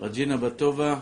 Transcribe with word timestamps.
רג'ינה 0.00 0.36
בטובה. 0.36 0.98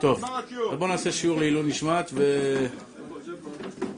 טוב, 0.00 0.24
אז 0.24 0.78
בואו 0.78 0.90
נעשה 0.90 1.12
שיעור 1.12 1.38
לעילוי 1.38 1.62
נשמת 1.62 2.12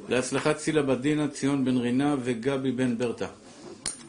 ולהצלחת 0.08 0.56
צילה 0.56 0.82
בת 0.82 0.98
דינה, 0.98 1.29
ציון 1.29 1.64
בן 1.64 1.76
רינה 1.76 2.16
וגבי 2.22 2.72
בן 2.72 2.98
ברטה. 2.98 3.26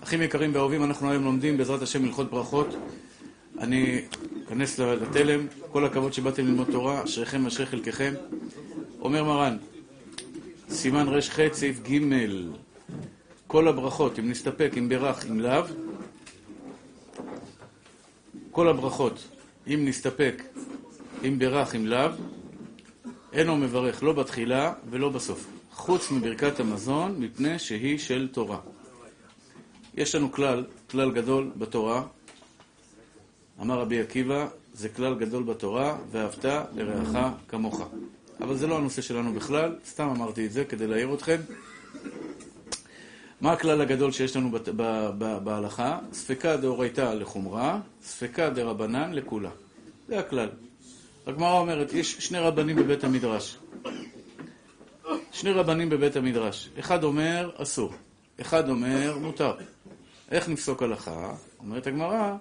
אחים 0.04 0.21
יקרים 0.21 0.55
ואהובים, 0.55 0.83
אנחנו 0.83 1.12
היום 1.12 1.23
לומדים 1.23 1.57
בעזרת 1.57 1.81
השם 1.81 2.05
הלכות 2.05 2.31
ברכות. 2.31 2.67
אני 3.59 4.02
אכנס 4.48 4.79
לתלם, 4.79 5.48
כל 5.71 5.86
הכבוד 5.86 6.13
שבאתם 6.13 6.45
ללמוד 6.45 6.68
תורה, 6.71 7.04
אשריכם 7.04 7.45
אשרי 7.45 7.66
חלקכם. 7.66 8.13
אומר 9.00 9.23
מרן, 9.23 9.57
סימן 10.70 11.07
ר"ח 11.07 11.39
סעיף 11.54 11.79
ג' 11.89 12.00
כל 13.48 13.68
הברכות, 13.68 14.20
אם 14.20 14.29
נסתפק, 14.29 14.71
אם 14.77 14.89
ברך, 14.89 15.25
אם 15.25 15.39
לאו, 15.39 15.63
כל 18.52 18.68
הברכות, 18.68 19.28
אם 19.68 19.80
נסתפק, 19.86 20.44
אם 21.28 21.40
ברך, 21.40 21.76
אם 21.76 21.88
לאו, 21.88 22.10
אינו 23.34 23.58
מברך 23.58 24.04
לא 24.04 24.14
בתחילה 24.14 24.74
ולא 24.90 25.10
בסוף, 25.10 25.48
חוץ 25.72 26.12
מברכת 26.12 26.60
המזון, 26.60 27.16
מפני 27.20 27.60
שהיא 27.60 27.98
של 28.00 28.30
תורה. 28.32 28.60
יש 29.94 30.16
לנו 30.16 30.32
כלל, 30.32 30.66
כלל 30.90 31.12
גדול 31.12 31.52
בתורה, 31.58 32.04
אמר 33.62 33.80
רבי 33.80 34.02
עקיבא, 34.02 34.48
זה 34.74 34.90
כלל 34.90 35.16
גדול 35.16 35.44
בתורה, 35.44 35.98
ואהבת 36.12 36.46
לרעך 36.74 37.34
כמוך. 37.48 37.82
אבל 38.41 38.58
זה 38.58 38.68
לא 38.68 38.77
הנושא 38.77 39.02
שלנו 39.02 39.34
בכלל, 39.34 39.76
סתם 39.86 40.10
אמרתי 40.10 40.46
את 40.46 40.52
זה 40.52 40.66
כדי 40.66 40.88
להעיר 40.88 41.13
אתכם. 41.13 41.38
מה 43.41 43.52
הכלל 43.52 43.81
הגדול 43.81 44.12
שיש 44.12 44.36
לנו 44.36 44.52
בהלכה? 45.44 45.99
ספקה 46.13 46.58
דאורייתא 46.58 47.02
לחומרה, 47.02 47.80
ספקה 48.04 48.49
דרבנן 48.49 49.13
לכולה. 49.13 49.49
זה 50.07 50.20
הכלל. 50.20 50.49
הגמרא 51.27 51.60
אומרת, 51.60 51.93
יש 51.93 52.18
שני 52.20 52.40
רבנים 52.40 52.76
בבית 52.76 53.04
המדרש. 53.04 53.57
שני 55.32 55.52
רבנים 55.52 55.90
בבית 55.90 56.15
המדרש. 56.15 56.70
אחד 56.80 57.04
אומר 57.04 57.52
אסור, 57.57 57.93
אחד 58.41 58.70
אומר 58.70 59.18
מותר. 59.21 59.54
איך 60.32 60.49
נפסוק 60.49 60.84
הלכה? 60.84 61.34
אומרת 61.60 61.87
הגמרא, 61.87 62.35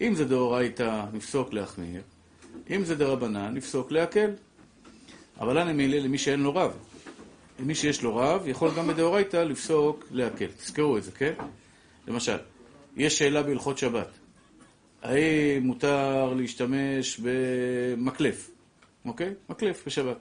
אם 0.00 0.14
זה 0.14 0.24
דאורייתא, 0.24 1.04
נפסוק 1.12 1.52
להחמיר, 1.52 2.02
אם 2.70 2.84
זה 2.84 2.94
דרבנן, 2.94 3.54
נפסוק 3.54 3.92
להקל. 3.92 4.30
אבל 5.40 5.58
אנא 5.58 5.72
מילא 5.72 5.98
למי 5.98 6.18
שאין 6.18 6.40
לו 6.40 6.54
רב. 6.54 6.89
מי 7.62 7.74
שיש 7.74 8.02
לו 8.02 8.16
רב, 8.16 8.48
יכול 8.48 8.70
גם 8.76 8.86
בדאורייתא 8.86 9.36
לפסוק 9.36 10.04
להקל. 10.10 10.46
תזכרו 10.46 10.98
את 10.98 11.02
זה, 11.02 11.10
כן? 11.12 11.32
למשל, 12.08 12.36
יש 12.96 13.18
שאלה 13.18 13.42
בהלכות 13.42 13.78
שבת. 13.78 14.08
האם 15.02 15.62
מותר 15.62 16.34
להשתמש 16.34 17.20
במקלף, 17.22 18.50
אוקיי? 19.04 19.34
מקלף 19.48 19.86
בשבת. 19.86 20.16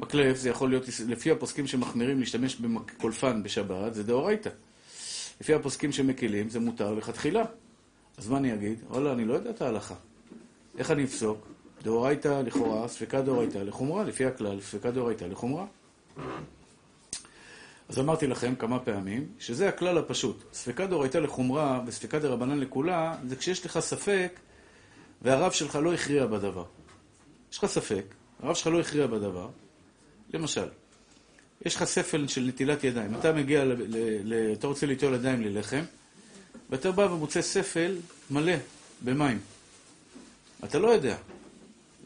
מקלף 0.00 0.36
זה 0.36 0.50
יכול 0.50 0.68
להיות, 0.70 0.84
לפי 1.08 1.30
הפוסקים 1.30 1.66
שמחמירים 1.66 2.20
להשתמש 2.20 2.56
בקולפן 2.56 3.42
בשבת, 3.42 3.94
זה 3.94 4.02
דאורייתא. 4.02 4.50
לפי 5.40 5.54
הפוסקים 5.54 5.92
שמקלים, 5.92 6.50
זה 6.50 6.60
מותר 6.60 6.94
לכתחילה. 6.94 7.44
אז 8.18 8.28
מה 8.28 8.36
אני 8.38 8.54
אגיד? 8.54 8.78
וואלה, 8.88 9.12
אני 9.12 9.24
לא 9.24 9.34
יודע 9.34 9.50
את 9.50 9.62
ההלכה. 9.62 9.94
איך 10.78 10.90
אני 10.90 11.04
אפסוק? 11.04 11.46
דאורייתא 11.82 12.42
לכאורה, 12.46 12.88
ספקה 12.88 13.22
דאורייתא 13.22 13.58
לחומרה, 13.58 14.04
לפי 14.04 14.24
הכלל, 14.24 14.60
ספקה 14.60 14.90
דאורייתא 14.90 15.24
לחומרה. 15.24 15.66
אז 17.88 17.98
אמרתי 17.98 18.26
לכם 18.26 18.54
כמה 18.54 18.78
פעמים, 18.78 19.26
שזה 19.38 19.68
הכלל 19.68 19.98
הפשוט. 19.98 20.44
ספקה 20.52 20.86
דאורייתא 20.86 21.18
לחומרה 21.18 21.80
וספקה 21.86 22.18
דרבנן 22.18 22.58
לכולה, 22.58 23.16
זה 23.26 23.36
כשיש 23.36 23.66
לך 23.66 23.78
ספק 23.78 24.40
והרב 25.22 25.52
שלך 25.52 25.76
לא 25.82 25.94
הכריע 25.94 26.26
בדבר. 26.26 26.64
יש 27.52 27.58
לך 27.58 27.66
ספק, 27.66 28.04
הרב 28.42 28.54
שלך 28.54 28.66
לא 28.66 28.80
הכריע 28.80 29.06
בדבר. 29.06 29.48
למשל, 30.34 30.68
יש 31.64 31.76
לך 31.76 31.84
ספל 31.84 32.26
של 32.26 32.40
נטילת 32.40 32.84
ידיים. 32.84 33.14
אתה 33.14 33.32
מגיע, 33.32 33.64
ל, 33.64 33.72
ל, 33.72 33.96
ל, 34.24 34.52
אתה 34.52 34.66
רוצה 34.66 34.86
ליטול 34.86 35.14
ידיים 35.14 35.42
ללחם, 35.42 35.82
ואתה 36.70 36.92
בא 36.92 37.02
ומוצא 37.02 37.42
ספל 37.42 37.96
מלא 38.30 38.52
במים. 39.04 39.38
אתה 40.64 40.78
לא 40.78 40.88
יודע. 40.88 41.16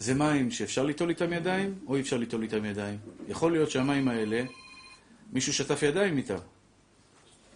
זה 0.01 0.15
מים 0.15 0.51
שאפשר 0.51 0.85
ליטול 0.85 1.09
איתם 1.09 1.33
ידיים, 1.33 1.75
או 1.87 1.97
אי 1.97 2.01
אפשר 2.01 2.17
ליטול 2.17 2.43
איתם 2.43 2.65
ידיים. 2.65 2.99
יכול 3.29 3.53
להיות 3.53 3.71
שהמים 3.71 4.09
האלה, 4.09 4.43
מישהו 5.33 5.53
שטף 5.53 5.83
ידיים 5.83 6.17
איתם. 6.17 6.39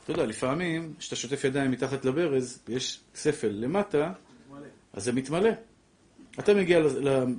אתה 0.05 0.13
יודע, 0.13 0.27
לפעמים, 0.27 0.95
כשאתה 0.99 1.17
שוטף 1.17 1.45
ידיים 1.45 1.71
מתחת 1.71 2.05
לברז, 2.05 2.59
ויש 2.69 3.01
ספל 3.15 3.49
למטה, 3.49 4.13
אז 4.93 5.05
זה 5.05 5.13
מתמלא. 5.13 5.51
אתה 6.39 6.55
מגיע 6.55 6.81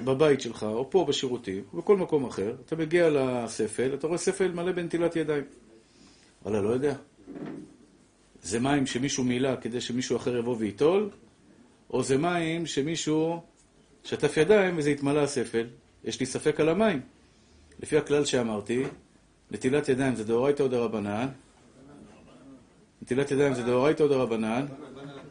בבית 0.03 0.41
שלך, 0.41 0.63
או 0.63 0.89
פה 0.89 1.05
בשירותים, 1.09 1.63
או 1.73 1.77
בכל 1.77 1.97
מקום 1.97 2.25
אחר, 2.25 2.55
אתה 2.65 2.75
מגיע 2.75 3.09
לספל, 3.09 3.93
אתה 3.93 4.07
רואה 4.07 4.17
ספל 4.17 4.51
מלא 4.51 4.71
בנטילת 4.71 5.15
ידיים. 5.15 5.43
אבל 6.45 6.59
לא 6.59 6.69
יודע. 6.69 6.95
זה 8.41 8.59
מים 8.59 8.85
שמישהו 8.85 9.23
מילא 9.23 9.55
כדי 9.61 9.81
שמישהו 9.81 10.17
אחר 10.17 10.37
יבוא 10.37 10.55
וייטול, 10.59 11.09
או 11.89 12.03
זה 12.03 12.17
מים 12.17 12.65
שמישהו 12.65 13.41
שטף 14.05 14.37
ידיים 14.37 14.77
וזה 14.77 14.89
התמלא 14.89 15.19
הספל. 15.19 15.67
יש 16.03 16.19
לי 16.19 16.25
ספק 16.25 16.59
על 16.59 16.69
המים. 16.69 17.01
לפי 17.79 17.97
הכלל 17.97 18.25
שאמרתי, 18.25 18.83
נטילת 19.51 19.89
ידיים 19.89 20.15
זה 20.15 20.23
דאורייתא 20.23 20.63
או 20.63 20.67
דרבנן? 20.67 21.27
נטילת 23.01 23.31
ידיים 23.31 23.53
זה 23.53 23.63
דאורייתא 23.63 24.03
או 24.03 24.07
דרבנן? 24.07 24.65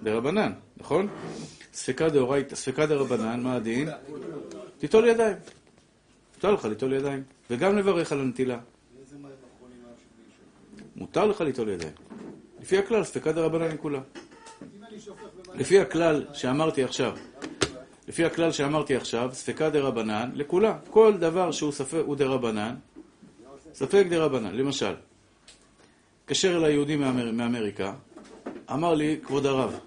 דרבנן, 0.03 0.53
נכון? 0.77 1.09
ספקה 1.73 2.09
דאורייתא, 2.09 2.57
ספקה 2.57 2.87
דרבנן, 2.87 3.41
מה 3.41 3.57
הדין? 3.57 3.89
תיטול 4.79 5.09
ידיים. 5.09 5.37
מותר 6.35 6.51
לך 6.53 6.65
ליטול 6.65 6.93
ידיים, 6.93 7.23
וגם 7.51 7.79
לברך 7.79 8.13
על 8.13 8.21
הנטילה. 8.21 8.59
מותר 10.97 11.27
לך 11.27 11.41
ליטול 11.41 11.69
ידיים. 11.69 11.93
לפי 12.61 12.79
הכלל, 12.79 13.05
ספקה 13.05 13.33
דרבנן 13.33 13.77
כולה. 13.77 14.01
לפי 15.55 15.81
הכלל 15.81 16.25
שאמרתי 16.33 16.85
עכשיו, 16.85 17.17
לפי 18.09 18.25
הכלל 18.25 18.53
שאמרתי 18.53 18.97
עכשיו, 18.97 19.31
ספקה 19.33 19.71
דרבנן 19.71 20.31
לכולה. 20.35 20.79
כל 20.91 21.17
דבר 21.19 21.53
שהוא 21.53 21.73
ספק 21.73 22.03
הוא 22.07 22.17
דרבנן, 22.17 22.75
ספק 23.75 24.07
דרבנן. 24.11 24.55
למשל, 24.55 24.95
התקשר 26.25 26.57
אליי 26.57 26.73
יהודי 26.73 26.97
מאמר, 26.97 27.33
מאמריקה, 27.33 27.95
אמר 28.73 28.95
לי, 28.95 29.17
כבוד 29.23 29.47
הרב, 29.47 29.79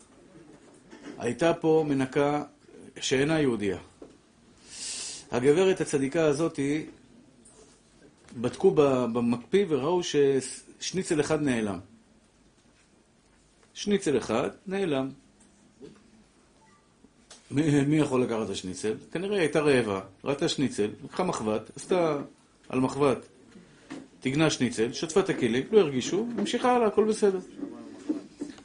הייתה 1.18 1.54
פה 1.54 1.86
מנקה 1.88 2.44
שאינה 3.00 3.40
יהודייה. 3.40 3.78
הגברת 5.32 5.82
הצדיקה 5.82 6.26
הזאתי, 6.26 6.86
בדקו 8.38 8.72
במקפיא 9.14 9.66
וראו 9.70 10.02
ששניצל 10.04 11.20
אחד 11.20 11.42
נעלם. 11.42 11.80
שניצל 13.74 14.18
אחד 14.18 14.50
נעלם. 14.68 15.10
מי, 17.52 17.82
מי 17.86 17.98
יכול 17.98 18.24
לקחת 18.24 18.46
את 18.46 18.50
השניצל? 18.50 18.94
כנראה 19.12 19.40
הייתה 19.40 19.60
רעבה, 19.60 20.02
ראתה 20.24 20.50
שניצל, 20.50 20.90
לקחה 21.04 21.24
מחבת, 21.24 21.72
עשתה 21.76 22.18
על 22.70 22.80
מחבת, 22.80 23.18
תגנה 24.20 24.50
שניצל, 24.50 24.94
שטפה 24.94 25.20
את 25.20 25.30
הכלים, 25.30 25.64
לא 25.72 25.80
הרגישו, 25.80 26.28
המשיכה 26.38 26.76
הלאה, 26.76 26.88
הכל 26.88 27.04
בסדר. 27.04 27.40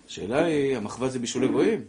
השאלה 0.07 0.45
היא, 0.45 0.77
המחבת 0.77 1.13
זה 1.13 1.19
בישולי 1.19 1.49
גויים? 1.49 1.81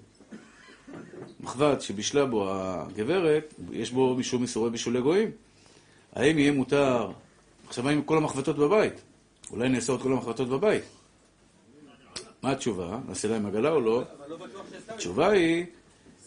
מחבת 1.39 1.81
שבישלה 1.81 2.25
בו 2.25 2.49
הגברת, 2.49 3.53
יש 3.71 3.91
בו 3.91 4.15
משום 4.15 4.41
איסורי 4.41 4.69
בישולי 4.69 5.01
גויים? 5.01 5.31
האם 6.13 6.39
יהיה 6.39 6.51
מותר... 6.51 7.11
עכשיו, 7.67 7.83
מה 7.83 7.89
עם 7.89 8.01
כל 8.01 8.17
המחבטות 8.17 8.57
בבית? 8.57 8.93
אולי 9.51 9.69
נאסור 9.69 9.95
את 9.95 10.01
כל 10.01 10.11
המחבטות 10.11 10.49
בבית. 10.49 10.83
מה 12.43 12.51
התשובה? 12.51 12.99
נעשה 13.07 13.27
להם 13.27 13.45
עגלה 13.45 13.71
או 13.71 13.81
לא? 13.81 14.03
התשובה 14.87 15.29
היא 15.29 15.65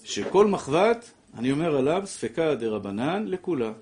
שכל 0.07 0.47
מחבת, 0.47 1.11
אני 1.39 1.53
אומר 1.53 1.77
עליו, 1.77 2.03
ספקה 2.07 2.55
דרבנן 2.55 3.25
לכולה. 3.27 3.73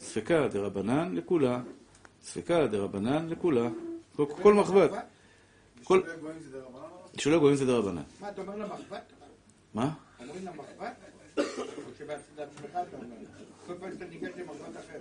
ספקה 0.00 0.48
דרבנן 0.48 1.14
לכולה. 1.14 1.60
ספקה 2.22 2.66
דרבנן 2.66 3.28
לכולה. 3.28 3.68
כל 4.16 4.54
מחבת. 4.54 4.90
כל... 5.84 6.02
שולי 7.18 7.38
גויים 7.38 7.56
זה 7.56 7.66
דרבנן. 7.66 8.02
מה, 8.20 8.28
אתה 8.28 8.40
אומר 8.40 8.56
למחבת? 8.56 9.12
מה? 9.74 9.90
אומרים 10.20 10.44
למחבת? 10.46 10.94
או 11.38 11.42
שבעצמך 11.98 12.70
אתה 12.70 12.96
אומר? 12.96 13.16
כל 13.66 13.74
פעם 13.80 13.92
שאתה 13.92 14.04
ניגש 14.04 14.30
למחבת 14.36 14.76
אחר. 14.76 14.98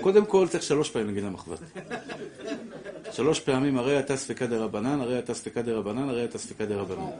קודם 0.00 0.26
כל 0.26 0.48
צריך 0.48 0.62
שלוש 0.62 0.90
פעמים 0.90 1.06
להגיד 1.08 1.24
למחבת. 1.24 1.58
שלוש 3.12 3.40
פעמים, 3.40 3.78
הרי 3.78 3.98
אתה 3.98 4.16
ספקה 4.16 4.46
דרבנן, 4.46 5.00
הרי 5.00 5.18
אתה 5.18 5.34
ספקה 5.34 5.62
דרבנן, 5.62 6.08
הרי 6.08 6.24
אתה 6.24 6.38
ספקה 6.38 6.66
דרבנן. 6.66 7.10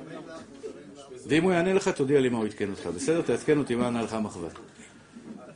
ואם 1.27 1.43
הוא 1.43 1.53
יענה 1.53 1.73
לך, 1.73 1.89
תודיע 1.89 2.21
לי 2.21 2.29
מה 2.29 2.39
הוא 2.39 2.47
עדכן 2.47 2.71
אותך. 2.71 2.87
בסדר? 2.87 3.23
תעדכן 3.23 3.59
אותי 3.59 3.75
מה 3.75 3.87
ענה 3.87 4.03
לך 4.03 4.13
המחבת. 4.13 4.53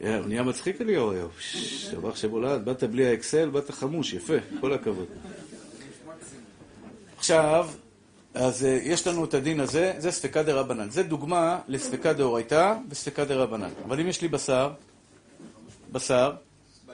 הוא 0.01 0.09
נהיה 0.27 0.43
מצחיק 0.43 0.81
אליהו 0.81 1.13
היום. 1.13 1.29
שבח 1.41 2.17
שבולעת, 2.17 2.65
באת 2.65 2.85
בלי 2.85 3.07
האקסל, 3.07 3.49
באת 3.49 3.71
חמוש, 3.71 4.13
יפה, 4.13 4.35
כל 4.61 4.73
הכבוד. 4.73 5.07
עכשיו, 7.19 7.69
אז 8.35 8.65
אה, 8.65 8.79
יש 8.83 9.07
לנו 9.07 9.25
את 9.25 9.35
הדין 9.35 9.61
הזה, 9.61 9.93
זה 9.99 10.11
ספקא 10.11 10.43
דה 10.43 10.55
רבנן. 10.55 10.91
זה 10.91 11.03
דוגמה 11.03 11.59
לספקא 11.69 12.13
דאורייתא 12.13 12.75
וספקא 12.89 13.25
דה 13.25 13.35
רבנן. 13.35 13.71
אבל 13.87 14.01
אם 14.01 14.07
יש 14.07 14.23
לי 14.23 14.29
בשר, 14.29 14.73
בשר, 15.93 16.33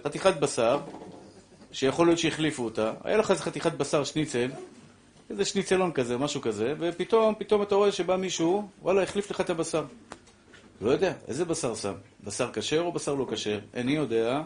חתיכת 0.04 0.36
בשר, 0.36 0.80
שיכול 1.72 2.06
להיות 2.06 2.18
שהחליפו 2.18 2.64
אותה, 2.64 2.92
היה 3.04 3.16
לך 3.16 3.30
איזה 3.30 3.42
חתיכת 3.42 3.72
בשר 3.72 4.04
שניצל, 4.04 4.50
איזה 5.30 5.44
שניצלון 5.44 5.92
כזה, 5.92 6.18
משהו 6.18 6.40
כזה, 6.40 6.74
ופתאום, 6.78 7.34
פתאום 7.38 7.62
אתה 7.62 7.74
רואה 7.74 7.92
שבא 7.92 8.16
מישהו, 8.16 8.68
וואלה, 8.82 9.02
החליף 9.02 9.30
לך 9.30 9.40
את 9.40 9.50
הבשר. 9.50 9.84
לא 10.80 10.90
יודע, 10.90 11.12
איזה 11.28 11.44
בשר 11.44 11.74
שם? 11.74 11.92
בשר 12.24 12.52
כשר 12.52 12.80
או 12.80 12.92
בשר 12.92 13.14
לא 13.14 13.26
כשר? 13.30 13.58
איני 13.74 13.92
יודע. 13.92 14.42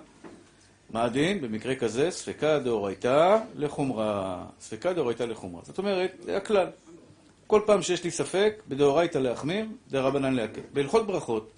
מה 0.92 1.04
הדין? 1.04 1.40
במקרה 1.40 1.74
כזה, 1.74 2.10
ספקה 2.10 2.58
דאורייתא 2.58 3.38
לחומרה. 3.54 4.44
ספקה 4.60 4.92
דאורייתא 4.92 5.22
לחומרה. 5.22 5.62
זאת 5.64 5.78
אומרת, 5.78 6.16
זה 6.20 6.36
הכלל. 6.36 6.66
כל 7.46 7.60
פעם 7.66 7.82
שיש 7.82 8.04
לי 8.04 8.10
ספק, 8.10 8.62
בדאורייתא 8.68 9.18
להחמיר, 9.18 9.66
דרבנן 9.90 10.34
להקל. 10.34 10.60
בהלכות 10.72 11.06
ברכות, 11.06 11.50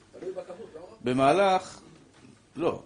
במהלך... 1.04 1.80
לא. 2.56 2.82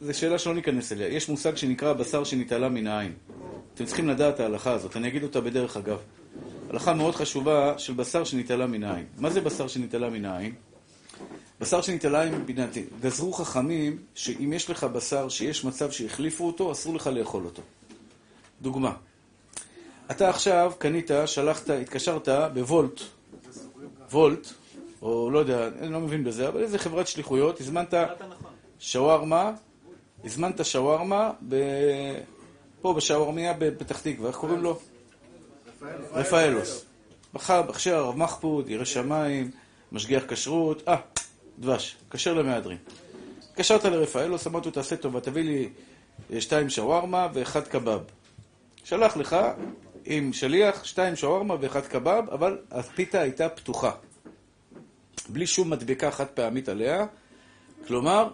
זו 0.00 0.18
שאלה 0.18 0.38
שלא 0.38 0.54
ניכנס 0.54 0.92
אליה. 0.92 1.08
יש 1.08 1.28
מושג 1.28 1.56
שנקרא 1.56 1.92
בשר 1.92 2.24
שנתעלה 2.24 2.68
מן 2.68 2.86
העין. 2.86 3.12
אתם 3.74 3.84
צריכים 3.84 4.08
לדעת 4.08 4.34
את 4.34 4.40
ההלכה 4.40 4.72
הזאת, 4.72 4.96
אני 4.96 5.08
אגיד 5.08 5.22
אותה 5.22 5.40
בדרך 5.40 5.76
אגב. 5.76 5.98
הלכה 6.70 6.94
מאוד 6.94 7.14
חשובה 7.14 7.78
של 7.78 7.92
בשר 7.92 8.24
שנתעלה 8.24 8.66
מן 8.66 8.84
העין. 8.84 9.06
מה 9.18 9.30
זה 9.30 9.40
בשר 9.40 9.68
שנתעלה 9.68 10.10
מן 10.10 10.24
העין? 10.24 10.54
בשר 11.62 11.80
שנתעלה 11.80 12.30
מן 12.30 12.58
העין, 12.58 12.84
גזרו 13.00 13.32
חכמים 13.32 13.98
שאם 14.14 14.52
יש 14.52 14.70
לך 14.70 14.84
בשר 14.84 15.28
שיש 15.28 15.64
מצב 15.64 15.90
שהחליפו 15.90 16.46
אותו, 16.46 16.72
אסור 16.72 16.94
לך 16.94 17.06
לאכול 17.06 17.44
אותו. 17.44 17.62
דוגמה, 18.62 18.92
אתה 20.10 20.28
עכשיו 20.28 20.72
קנית, 20.78 21.10
שלחת, 21.26 21.70
התקשרת 21.70 22.28
בוולט, 22.54 23.00
וולט, 24.12 24.46
או 25.02 25.30
לא 25.30 25.38
יודע, 25.38 25.68
אני 25.78 25.92
לא 25.92 26.00
מבין 26.00 26.24
בזה, 26.24 26.48
אבל 26.48 26.62
איזה 26.62 26.78
חברת 26.78 27.06
שליחויות, 27.06 27.60
הזמנת 27.60 27.94
שווארמה, 28.78 29.52
הזמנת 30.24 30.64
שווארמה 30.64 31.30
ב... 31.48 31.56
פה 32.80 32.94
בשווארמיה 32.94 33.52
בפתח 33.58 34.00
תקווה, 34.00 34.28
איך 34.28 34.36
קוראים 34.36 34.62
לו? 34.62 34.78
רפאלוס. 36.12 36.84
בחר 37.34 37.62
בכשר 37.62 37.96
הרב 37.96 38.16
מחפוד, 38.16 38.70
ירא 38.70 38.84
שמיים, 38.84 39.50
משגיח 39.92 40.22
כשרות, 40.28 40.82
אה, 40.88 40.96
דבש, 41.58 41.96
כשר 42.10 42.34
למהדרין. 42.34 42.78
התקשרת 43.50 43.84
לרפאלוס, 43.84 44.46
אמרתי 44.46 44.68
לו, 44.68 44.72
תעשה 44.72 44.96
טובה, 44.96 45.20
תביא 45.20 45.42
לי 45.42 45.68
אה, 46.32 46.40
שתיים 46.40 46.70
שווארמה 46.70 47.28
ואחד 47.34 47.68
קבב. 47.68 48.00
שלח 48.84 49.16
לך 49.16 49.36
עם 50.04 50.32
שליח 50.32 50.84
שתיים 50.84 51.16
שווארמה 51.16 51.56
ואחד 51.60 51.86
קבב, 51.86 52.22
אבל 52.32 52.58
הפיתה 52.70 53.20
הייתה 53.20 53.48
פתוחה. 53.48 53.90
בלי 55.28 55.46
שום 55.46 55.70
מדבקה 55.70 56.10
חד 56.10 56.26
פעמית 56.26 56.68
עליה. 56.68 57.06
כלומר, 57.86 58.28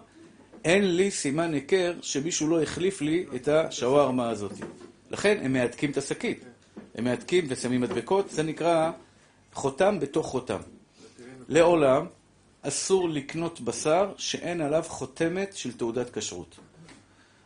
אין 0.65 0.95
לי 0.95 1.11
סימן 1.11 1.53
היכר 1.53 1.93
שמישהו 2.01 2.47
לא 2.47 2.61
החליף 2.61 3.01
לי 3.01 3.25
את 3.35 3.47
השווארמה 3.47 4.29
הזאת. 4.29 4.51
לכן 5.11 5.37
הם 5.41 5.53
מהדקים 5.53 5.91
את 5.91 5.97
השקית. 5.97 6.45
הם 6.95 7.03
מהדקים 7.03 7.45
ושמים 7.49 7.81
מדבקות, 7.81 8.29
זה 8.29 8.43
נקרא 8.43 8.91
חותם 9.53 9.99
בתוך 9.99 10.27
חותם. 10.27 10.59
לעולם 11.47 12.05
אסור 12.61 13.09
לקנות 13.09 13.61
בשר 13.61 14.11
שאין 14.17 14.61
עליו 14.61 14.83
חותמת 14.87 15.55
של 15.55 15.77
תעודת 15.77 16.17
כשרות. 16.17 16.59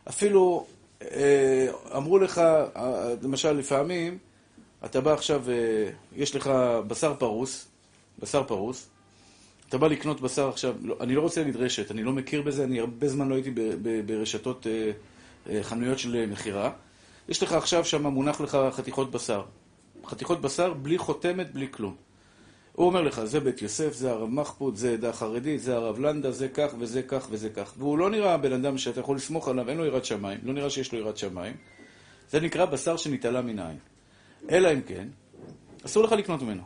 אפילו 0.08 0.66
אה, 1.02 1.68
אמרו 1.96 2.18
לך, 2.18 2.38
אה, 2.38 3.14
למשל 3.22 3.52
לפעמים, 3.52 4.18
אתה 4.84 5.00
בא 5.00 5.12
עכשיו, 5.12 5.50
אה, 5.50 5.90
יש 6.16 6.36
לך 6.36 6.50
בשר 6.86 7.14
פרוס, 7.14 7.66
בשר 8.18 8.42
פרוס, 8.42 8.88
אתה 9.68 9.78
בא 9.78 9.86
לקנות 9.88 10.20
בשר 10.20 10.48
עכשיו, 10.48 10.74
לא, 10.82 10.96
אני 11.00 11.14
לא 11.14 11.20
רוצה 11.20 11.40
להגיד 11.40 11.56
רשת, 11.56 11.90
אני 11.90 12.02
לא 12.02 12.12
מכיר 12.12 12.42
בזה, 12.42 12.64
אני 12.64 12.80
הרבה 12.80 13.08
זמן 13.08 13.28
לא 13.28 13.34
הייתי 13.34 13.50
ברשתות 14.06 14.66
חנויות 15.62 15.98
של 15.98 16.26
מכירה. 16.26 16.70
יש 17.28 17.42
לך 17.42 17.52
עכשיו 17.52 17.84
שם 17.84 18.06
מונח 18.06 18.40
לך 18.40 18.58
חתיכות 18.72 19.10
בשר. 19.10 19.42
חתיכות 20.06 20.40
בשר 20.40 20.74
בלי 20.74 20.98
חותמת, 20.98 21.52
בלי 21.52 21.66
כלום. 21.70 21.94
הוא 22.74 22.86
אומר 22.86 23.02
לך, 23.02 23.24
זה 23.24 23.40
בית 23.40 23.62
יוסף, 23.62 23.92
זה 23.92 24.10
הרב 24.10 24.30
מחפוד, 24.30 24.76
זה 24.76 24.92
עדה 24.92 25.12
חרדית, 25.12 25.60
זה 25.60 25.74
הרב 25.74 26.00
לנדה, 26.00 26.30
זה 26.30 26.48
כך 26.48 26.74
וזה 26.78 27.02
כך 27.02 27.26
וזה 27.30 27.50
כך. 27.50 27.74
והוא 27.78 27.98
לא 27.98 28.10
נראה 28.10 28.36
בן 28.36 28.52
אדם 28.52 28.78
שאתה 28.78 29.00
יכול 29.00 29.16
לסמוך 29.16 29.48
עליו, 29.48 29.68
אין 29.68 29.78
לו 29.78 29.84
יראת 29.84 30.04
שמיים, 30.04 30.38
לא 30.42 30.52
נראה 30.52 30.70
שיש 30.70 30.92
לו 30.92 30.98
יראת 30.98 31.16
שמיים. 31.16 31.54
זה 32.30 32.40
נקרא 32.40 32.64
בשר 32.64 32.96
שנתעלה 32.96 33.42
מן 33.42 33.58
העין. 33.58 33.78
אלא 34.50 34.72
אם 34.72 34.80
כן, 34.80 35.08
אסור 35.86 36.04
לך 36.04 36.12
לקנות 36.12 36.42
ממנו. 36.42 36.62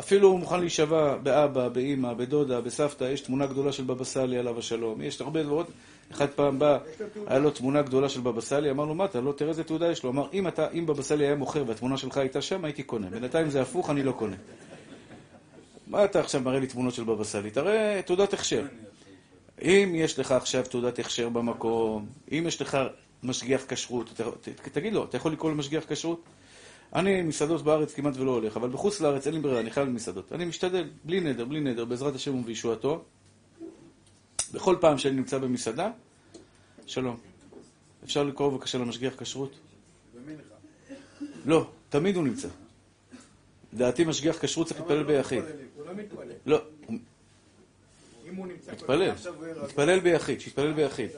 אפילו 0.00 0.28
הוא 0.28 0.38
מוכן 0.38 0.60
להישבע 0.60 1.16
באבא, 1.16 1.68
באימא, 1.68 2.14
בדודה, 2.14 2.60
בסבתא, 2.60 3.04
יש 3.04 3.20
תמונה 3.20 3.46
גדולה 3.46 3.72
של 3.72 3.84
בבא 3.84 4.04
סאלי 4.04 4.38
עליו 4.38 4.58
השלום, 4.58 5.00
יש 5.00 5.20
הרבה 5.20 5.42
דברות. 5.42 5.66
אחד 6.12 6.28
פעם 6.28 6.58
בא, 6.58 6.78
היה 7.26 7.38
לו 7.38 7.50
תמונה 7.50 7.82
גדולה 7.82 8.08
של 8.08 8.20
בבא 8.20 8.40
סאלי, 8.40 8.70
אמר 8.70 8.84
לו, 8.84 8.94
מה 8.94 9.04
אתה, 9.04 9.20
לא 9.20 9.32
תראה 9.32 9.50
איזה 9.50 9.64
תעודה 9.64 9.90
יש 9.90 10.04
לו. 10.04 10.10
אמר, 10.10 10.28
אם, 10.32 10.46
אם 10.78 10.86
בבא 10.86 11.02
סאלי 11.02 11.24
היה 11.26 11.34
מוכר 11.34 11.64
והתמונה 11.66 11.96
שלך 11.96 12.16
הייתה 12.16 12.40
שם, 12.40 12.64
הייתי 12.64 12.82
קונה. 12.82 13.10
בינתיים 13.10 13.50
זה 13.50 13.62
הפוך, 13.62 13.90
אני 13.90 14.02
לא 14.02 14.12
קונה. 14.12 14.36
מה 15.92 16.04
אתה 16.04 16.20
עכשיו 16.20 16.40
מראה 16.40 16.60
לי 16.60 16.66
תמונות 16.66 16.94
של 16.94 17.04
בבא 17.04 17.24
סאלי? 17.24 17.50
תראה 17.50 18.00
תעודת 18.06 18.32
הכשר. 18.32 18.66
אם 19.62 19.92
יש 19.94 20.18
לך 20.18 20.32
עכשיו 20.32 20.62
תעודת 20.70 20.98
הכשר 20.98 21.28
במקום, 21.28 22.06
אם 22.32 22.44
יש 22.46 22.62
לך 22.62 22.78
משגיח 23.22 23.64
כשרות, 23.68 24.20
תגיד 24.72 24.92
לו, 24.92 25.04
אתה 25.04 25.16
יכול 25.16 25.32
לקרוא 25.32 25.50
למשגיח 25.50 25.84
כשרות? 25.88 26.22
אני 26.94 27.22
מסעדות 27.22 27.62
בארץ 27.62 27.94
כמעט 27.94 28.16
ולא 28.16 28.30
הולך, 28.30 28.56
אבל 28.56 28.68
בחוץ 28.68 29.00
לארץ 29.00 29.26
אין 29.26 29.34
לי 29.34 29.40
ברירה, 29.40 29.60
אני 29.60 29.70
חייב 29.70 29.88
למסעדות. 29.88 30.32
אני 30.32 30.44
משתדל, 30.44 30.90
בלי 31.04 31.20
נדר, 31.20 31.44
בלי 31.44 31.60
נדר, 31.60 31.84
בעזרת 31.84 32.14
השם 32.14 32.34
ובישועתו. 32.34 33.04
בכל 34.52 34.76
פעם 34.80 34.98
שאני 34.98 35.16
נמצא 35.16 35.38
במסעדה, 35.38 35.90
שלום. 36.86 37.16
אפשר 38.04 38.24
לקרוא 38.24 38.48
בבקשה 38.48 38.78
למשגיח 38.78 39.14
כשרות? 39.22 39.58
לא, 41.44 41.66
תמיד 41.88 42.16
הוא 42.16 42.24
נמצא. 42.24 42.48
לדעתי 43.72 44.04
משגיח 44.04 44.38
כשרות 44.44 44.66
צריך 44.66 44.80
להתפלל 44.80 45.02
ביחיד. 45.02 45.44
לא. 46.46 46.56
לא. 46.56 46.62
אם 48.28 48.34
הוא 48.36 48.46
נמצא... 48.46 48.72
מתפלל. 48.72 49.12
מתפלל 49.64 50.00
ביחיד, 50.00 50.40
שיתפלל 50.40 50.72
ביחיד. 50.72 51.10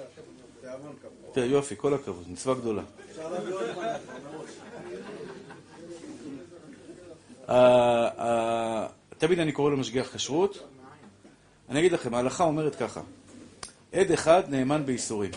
תראה, 1.33 1.47
יופי, 1.47 1.75
כל 1.77 1.95
הכבוד, 1.95 2.31
מצווה 2.31 2.55
גדולה. 2.55 2.83
תמיד 9.19 9.39
אני 9.39 9.53
קורא 9.53 9.71
לו 9.71 9.77
משגיח 9.77 10.15
כשרות. 10.15 10.69
אני 11.69 11.81
אגיד 11.81 11.93
לכם, 11.93 12.15
ההלכה 12.15 12.45
אומרת 12.45 12.75
ככה, 12.75 13.01
עד 13.93 14.11
אחד 14.11 14.43
נאמן 14.49 14.87
בייסורים. 14.87 15.31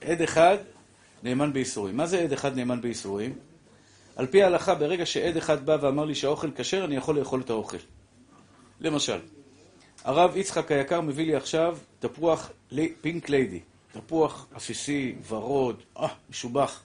עד 0.00 0.22
אחד 0.22 0.56
נאמן 1.22 1.52
בייסורים. 1.52 1.96
מה 1.96 2.06
זה 2.06 2.20
עד 2.20 2.32
אחד 2.32 2.56
נאמן 2.56 2.80
בייסורים? 2.80 3.34
על 4.16 4.26
פי 4.26 4.42
ההלכה, 4.42 4.74
ברגע 4.74 5.06
שעד 5.06 5.36
אחד 5.36 5.66
בא 5.66 5.76
ואמר 5.80 6.04
לי 6.04 6.14
שהאוכל 6.14 6.50
כשר, 6.56 6.84
אני 6.84 6.96
יכול 6.96 7.18
לאכול 7.18 7.40
את 7.40 7.50
האוכל. 7.50 7.76
למשל, 8.80 9.18
הרב 10.04 10.36
יצחק 10.36 10.72
היקר 10.72 11.00
מביא 11.00 11.26
לי 11.26 11.34
עכשיו 11.34 11.78
תפוח 11.98 12.50
פינק 13.00 13.28
ליידי, 13.28 13.60
תפוח 13.92 14.46
עסיסי, 14.54 15.14
ורוד, 15.28 15.82
אה, 15.98 16.08
משובח. 16.30 16.82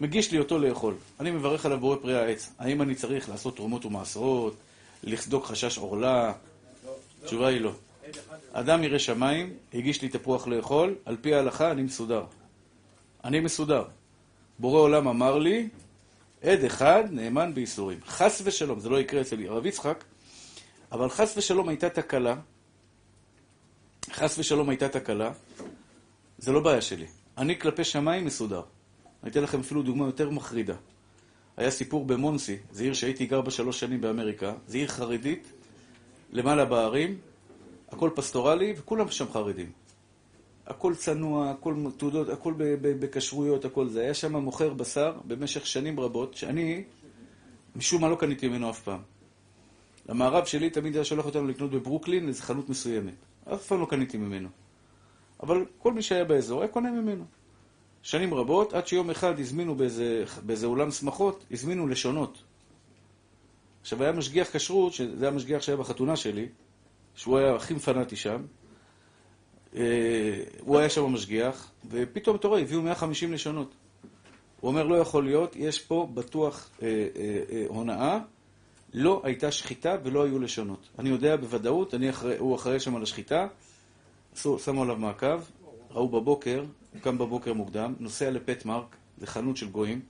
מגיש 0.00 0.32
לי 0.32 0.38
אותו 0.38 0.58
לאכול. 0.58 0.94
אני 1.20 1.30
מברך 1.30 1.66
עליו 1.66 1.80
בורא 1.80 1.96
פרי 1.96 2.18
העץ. 2.18 2.52
האם 2.58 2.82
אני 2.82 2.94
צריך 2.94 3.28
לעשות 3.28 3.56
תרומות 3.56 3.84
ומעשרות, 3.84 4.54
לסדוק 5.02 5.44
חשש 5.46 5.78
עורלה? 5.78 6.32
התשובה 7.22 7.48
היא 7.48 7.60
לא. 7.60 7.72
אדם 8.52 8.84
ירא 8.84 8.98
שמיים, 8.98 9.52
הגיש 9.74 10.02
לי 10.02 10.08
תפוח 10.08 10.46
לאכול, 10.46 10.94
על 11.04 11.16
פי 11.20 11.34
ההלכה 11.34 11.70
אני 11.70 11.82
מסודר. 11.82 12.24
אני 13.24 13.40
מסודר. 13.40 13.84
בורא 14.58 14.80
עולם 14.80 15.08
אמר 15.08 15.38
לי, 15.38 15.68
עד 16.42 16.64
אחד 16.64 17.04
נאמן 17.10 17.54
בייסורים. 17.54 17.98
חס 18.06 18.42
ושלום, 18.44 18.80
זה 18.80 18.88
לא 18.88 19.00
יקרה 19.00 19.20
אצל 19.20 19.46
הרב 19.46 19.66
יצחק, 19.66 20.04
אבל 20.92 21.08
חס 21.08 21.36
ושלום 21.36 21.68
הייתה 21.68 21.90
תקלה, 21.90 22.36
חס 24.12 24.38
ושלום 24.38 24.68
הייתה 24.68 24.88
תקלה, 24.88 25.32
זה 26.38 26.52
לא 26.52 26.60
בעיה 26.60 26.80
שלי. 26.80 27.06
אני 27.38 27.58
כלפי 27.58 27.84
שמיים 27.84 28.24
מסודר. 28.24 28.62
אני 29.22 29.30
אתן 29.30 29.42
לכם 29.42 29.60
אפילו 29.60 29.82
דוגמה 29.82 30.06
יותר 30.06 30.30
מחרידה. 30.30 30.74
היה 31.56 31.70
סיפור 31.70 32.04
במונסי, 32.04 32.56
זו 32.72 32.84
עיר 32.84 32.94
שהייתי 32.94 33.26
גר 33.26 33.40
בה 33.40 33.50
שלוש 33.50 33.80
שנים 33.80 34.00
באמריקה, 34.00 34.54
זו 34.66 34.78
עיר 34.78 34.88
חרדית, 34.88 35.52
למעלה 36.32 36.64
בערים, 36.64 37.18
הכל 37.88 38.10
פסטורלי, 38.14 38.74
וכולם 38.76 39.10
שם 39.10 39.32
חרדים. 39.32 39.72
הכל 40.70 40.94
צנוע, 40.94 41.50
הכל 41.50 41.74
תעודות, 41.96 42.28
הכל 42.28 42.54
בכשרויות, 42.80 43.64
הכל 43.64 43.88
זה. 43.88 44.00
היה 44.00 44.14
שם 44.14 44.36
מוכר 44.36 44.74
בשר 44.74 45.12
במשך 45.24 45.66
שנים 45.66 46.00
רבות, 46.00 46.34
שאני 46.34 46.84
משום 47.76 48.02
מה 48.02 48.08
לא 48.08 48.16
קניתי 48.16 48.48
ממנו 48.48 48.70
אף 48.70 48.80
פעם. 48.80 49.00
המערב 50.08 50.44
שלי 50.44 50.70
תמיד 50.70 50.94
היה 50.94 51.04
שולח 51.04 51.26
אותנו 51.26 51.46
לקנות 51.46 51.70
בברוקלין 51.70 52.28
איזו 52.28 52.42
חנות 52.42 52.68
מסוימת. 52.68 53.14
אף 53.54 53.66
פעם 53.66 53.80
לא 53.80 53.86
קניתי 53.86 54.18
ממנו. 54.18 54.48
אבל 55.42 55.64
כל 55.78 55.92
מי 55.92 56.02
שהיה 56.02 56.24
באזור 56.24 56.60
היה 56.60 56.68
קונה 56.68 56.90
ממנו. 56.90 57.24
שנים 58.02 58.34
רבות, 58.34 58.72
עד 58.72 58.86
שיום 58.86 59.10
אחד 59.10 59.40
הזמינו 59.40 59.74
באיזה, 59.74 60.24
באיזה 60.46 60.66
אולם 60.66 60.90
שמחות, 60.90 61.44
הזמינו 61.50 61.88
לשונות. 61.88 62.42
עכשיו, 63.80 64.02
היה 64.02 64.12
משגיח 64.12 64.56
כשרות, 64.56 64.92
שזה 64.92 65.24
היה 65.26 65.30
משגיח 65.36 65.62
שהיה 65.62 65.76
בחתונה 65.76 66.16
שלי, 66.16 66.48
שהוא 67.14 67.38
היה 67.38 67.54
הכי 67.54 67.78
פנאטי 67.78 68.16
שם. 68.16 68.42
אה, 69.76 69.82
הוא 70.60 70.78
היה 70.78 70.90
שם 70.90 71.04
המשגיח, 71.04 71.70
ופתאום, 71.90 72.36
אתה 72.36 72.48
רואה, 72.48 72.60
הביאו 72.60 72.82
150 72.82 73.32
לשונות. 73.32 73.74
הוא 74.60 74.68
אומר, 74.68 74.82
לא 74.82 74.94
יכול 74.94 75.24
להיות, 75.24 75.56
יש 75.56 75.80
פה 75.80 76.08
בטוח 76.14 76.70
אה, 76.82 76.88
אה, 77.16 77.40
אה, 77.52 77.64
הונאה, 77.68 78.18
לא 78.94 79.20
הייתה 79.24 79.52
שחיטה 79.52 79.96
ולא 80.04 80.24
היו 80.24 80.38
לשונות. 80.38 80.88
אני 80.98 81.08
יודע 81.08 81.36
בוודאות, 81.36 81.94
אני 81.94 82.10
אחרי, 82.10 82.38
הוא 82.38 82.56
אחראי 82.56 82.80
שם 82.80 82.96
על 82.96 83.02
השחיטה, 83.02 83.46
שמו 84.34 84.82
עליו 84.82 84.96
מעקב, 84.96 85.40
ראו 85.90 86.08
בבוקר, 86.08 86.64
הוא 86.92 87.00
קם 87.00 87.18
בבוקר 87.18 87.52
מוקדם, 87.52 87.94
נוסע 87.98 88.30
לפטמרק, 88.30 88.96
זה 89.18 89.26
חנות 89.26 89.56
של 89.56 89.70
גויים, 89.70 90.00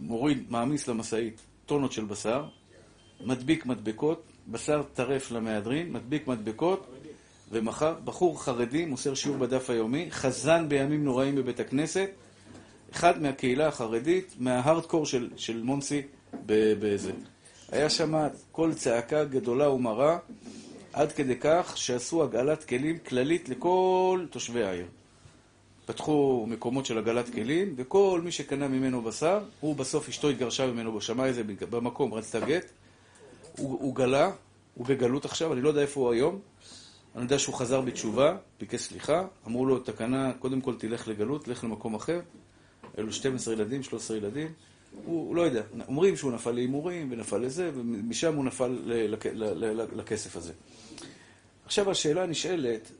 מוריד, 0.00 0.44
מעמיס 0.48 0.88
למשאית 0.88 1.40
טונות 1.66 1.92
של 1.92 2.04
בשר, 2.04 2.44
מדביק 3.24 3.66
מדבקות, 3.66 4.22
בשר 4.48 4.82
טרף 4.94 5.30
למהדרין, 5.30 5.92
מדביק 5.92 6.26
מדבקות, 6.26 6.86
ומחר 7.52 7.94
בחור 8.04 8.42
חרדי 8.42 8.84
מוסר 8.84 9.14
שיעור 9.14 9.38
בדף 9.38 9.70
היומי, 9.70 10.10
חזן 10.10 10.68
בימים 10.68 11.04
נוראים 11.04 11.34
בבית 11.34 11.60
הכנסת, 11.60 12.10
אחד 12.92 13.22
מהקהילה 13.22 13.68
החרדית, 13.68 14.34
מההארדקור 14.38 15.06
של, 15.06 15.30
של 15.36 15.62
מונסי 15.62 16.02
בזה. 16.46 17.12
היה 17.72 17.90
שם 17.90 18.14
קול 18.52 18.74
צעקה 18.74 19.24
גדולה 19.24 19.70
ומרה, 19.70 20.18
עד 20.92 21.12
כדי 21.12 21.36
כך 21.40 21.72
שעשו 21.76 22.22
הגעלת 22.22 22.64
כלים 22.64 22.98
כללית 22.98 23.48
לכל 23.48 24.26
תושבי 24.30 24.64
העיר. 24.64 24.86
פתחו 25.86 26.46
מקומות 26.48 26.86
של 26.86 26.98
הגעלת 26.98 27.32
כלים, 27.34 27.74
וכל 27.76 28.20
מי 28.24 28.32
שקנה 28.32 28.68
ממנו 28.68 29.02
בשר, 29.02 29.40
הוא 29.60 29.76
בסוף 29.76 30.08
אשתו 30.08 30.28
התגרשה 30.28 30.66
ממנו, 30.66 31.00
שמע 31.00 31.26
איזה 31.26 31.42
במקום, 31.70 32.14
רצתה 32.14 32.40
גט, 32.40 32.66
הוא, 33.58 33.78
הוא 33.80 33.94
גלה, 33.94 34.30
הוא 34.74 34.86
בגלות 34.86 35.24
עכשיו, 35.24 35.52
אני 35.52 35.60
לא 35.60 35.68
יודע 35.68 35.80
איפה 35.80 36.00
הוא 36.00 36.12
היום, 36.12 36.38
אני 37.16 37.24
יודע 37.24 37.38
שהוא 37.38 37.54
חזר 37.54 37.80
בתשובה, 37.80 38.36
ביקש 38.60 38.80
סליחה, 38.80 39.26
אמרו 39.46 39.66
לו, 39.66 39.78
תקנה, 39.78 40.32
קודם 40.38 40.60
כל 40.60 40.74
תלך 40.78 41.08
לגלות, 41.08 41.48
לך 41.48 41.64
למקום 41.64 41.94
אחר, 41.94 42.20
אלו 42.98 43.12
12 43.12 43.54
ילדים, 43.54 43.82
13 43.82 44.16
ילדים, 44.16 44.48
הוא, 45.04 45.28
הוא 45.28 45.36
לא 45.36 45.42
יודע, 45.42 45.62
אומרים 45.88 46.16
שהוא 46.16 46.32
נפל 46.32 46.50
להימורים 46.50 47.08
ונפל 47.12 47.38
לזה, 47.38 47.70
ומשם 47.74 48.34
הוא 48.34 48.44
נפל 48.44 48.78
לכסף 49.92 50.36
הזה. 50.36 50.52
עכשיו 51.64 51.90
השאלה 51.90 52.26
נשאלת, 52.26 52.90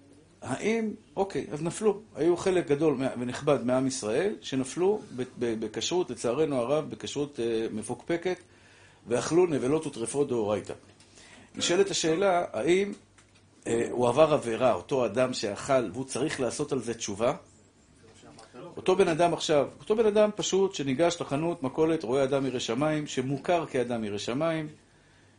האם, 0.42 0.90
אוקיי, 1.16 1.46
אז 1.52 1.62
נפלו. 1.62 2.00
היו 2.14 2.36
חלק 2.36 2.68
גדול 2.68 2.96
ונכבד 3.18 3.64
מעם 3.64 3.86
ישראל 3.86 4.34
שנפלו 4.40 5.00
בכשרות, 5.38 6.10
לצערנו 6.10 6.56
הרב, 6.56 6.90
בכשרות 6.90 7.40
אה, 7.40 7.66
מפוקפקת, 7.72 8.36
ואכלו 9.06 9.46
נבלות 9.46 9.86
וטרפות 9.86 10.28
דאורייתא. 10.28 10.74
נשאלת 11.54 11.90
השאלה, 11.90 12.44
האם 12.52 12.92
הוא 13.90 14.08
עבר 14.08 14.34
עבירה, 14.34 14.72
אותו 14.72 15.06
אדם 15.06 15.32
שאכל, 15.32 15.90
והוא 15.92 16.04
צריך 16.04 16.40
לעשות 16.40 16.72
על 16.72 16.82
זה 16.82 16.94
תשובה? 16.94 17.34
אותו 18.76 18.96
בן 18.96 19.08
אדם 19.08 19.32
עכשיו, 19.32 19.68
אותו 19.78 19.96
בן 19.96 20.06
אדם 20.06 20.30
פשוט 20.36 20.74
שניגש 20.74 21.16
לחנות 21.20 21.62
מכולת, 21.62 22.02
רואה 22.02 22.24
אדם 22.24 22.46
ירא 22.46 22.58
שמיים, 22.58 23.06
שמוכר 23.06 23.66
כאדם 23.66 24.04
ירא 24.04 24.18
שמיים, 24.18 24.68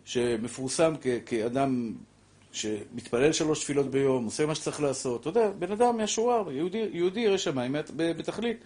שמפורסם 0.05 0.93
כאדם 1.25 1.93
שמתפלל 2.51 3.31
שלוש 3.33 3.63
תפילות 3.63 3.91
ביום, 3.91 4.25
עושה 4.25 4.45
מה 4.45 4.55
שצריך 4.55 4.81
לעשות. 4.81 5.21
אתה 5.21 5.29
יודע, 5.29 5.51
בן 5.59 5.71
אדם 5.71 5.97
מהשורה, 5.97 6.43
יהודי, 6.51 6.89
יהודי 6.91 7.19
ירא 7.19 7.37
שמיים 7.37 7.75
בתכלית. 7.95 8.57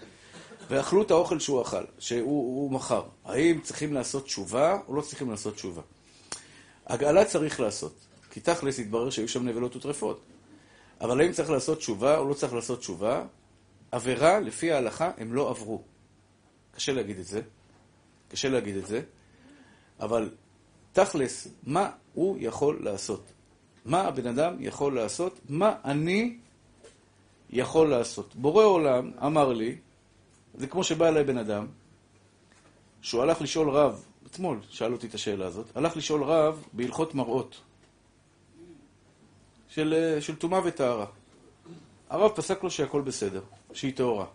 ואכלו 0.69 1.01
את 1.01 1.11
האוכל 1.11 1.39
שהוא 1.39 1.61
אכל, 1.61 1.83
שהוא 1.99 2.71
מכר. 2.71 3.03
האם 3.25 3.59
צריכים 3.59 3.93
לעשות 3.93 4.23
תשובה 4.23 4.79
או 4.87 4.95
לא 4.95 5.01
צריכים 5.01 5.29
לעשות 5.31 5.55
תשובה? 5.55 5.81
הגאלה 6.87 7.25
צריך 7.25 7.59
לעשות, 7.59 7.93
כי 8.31 8.39
תכלס 8.39 8.79
התברר 8.79 9.09
שהיו 9.09 9.27
שם 9.27 9.47
נבלות 9.47 9.75
וטרפות. 9.75 10.21
אבל 11.01 11.21
האם 11.21 11.31
צריך 11.31 11.49
לעשות 11.49 11.77
תשובה 11.77 12.17
או 12.17 12.29
לא 12.29 12.33
צריך 12.33 12.53
לעשות 12.53 12.79
תשובה? 12.79 13.23
עבירה, 13.91 14.39
לפי 14.39 14.71
ההלכה, 14.71 15.11
הם 15.17 15.33
לא 15.33 15.49
עברו. 15.49 15.81
קשה 16.75 16.93
להגיד 16.93 17.19
את 17.19 17.25
זה, 17.25 17.41
קשה 18.29 18.49
להגיד 18.49 18.75
את 18.75 18.87
זה, 18.87 19.01
אבל 19.99 20.29
תכלס, 20.93 21.47
מה 21.63 21.91
הוא 22.13 22.37
יכול 22.39 22.79
לעשות? 22.83 23.31
מה 23.85 24.01
הבן 24.01 24.27
אדם 24.27 24.55
יכול 24.59 24.95
לעשות? 24.95 25.39
מה 25.49 25.75
אני 25.85 26.37
יכול 27.49 27.89
לעשות? 27.89 28.35
בורא 28.35 28.63
עולם 28.63 29.11
אמר 29.25 29.53
לי, 29.53 29.77
זה 30.55 30.67
כמו 30.67 30.83
שבא 30.83 31.07
אליי 31.07 31.23
בן 31.23 31.37
אדם, 31.37 31.67
שהוא 33.01 33.21
הלך 33.21 33.41
לשאול 33.41 33.69
רב, 33.69 34.05
אתמול 34.27 34.59
שאל 34.69 34.93
אותי 34.93 35.07
את 35.07 35.13
השאלה 35.13 35.47
הזאת, 35.47 35.77
הלך 35.77 35.97
לשאול 35.97 36.23
רב 36.23 36.63
בהלכות 36.73 37.15
מראות, 37.15 37.61
של, 39.71 40.17
של 40.19 40.35
טומאה 40.35 40.61
וטהרה. 40.65 41.05
הרב 42.09 42.31
פסק 42.35 42.63
לו 42.63 42.71
שהכל 42.71 43.01
בסדר, 43.01 43.41
שהיא 43.73 43.93
טהורה. 43.95 44.25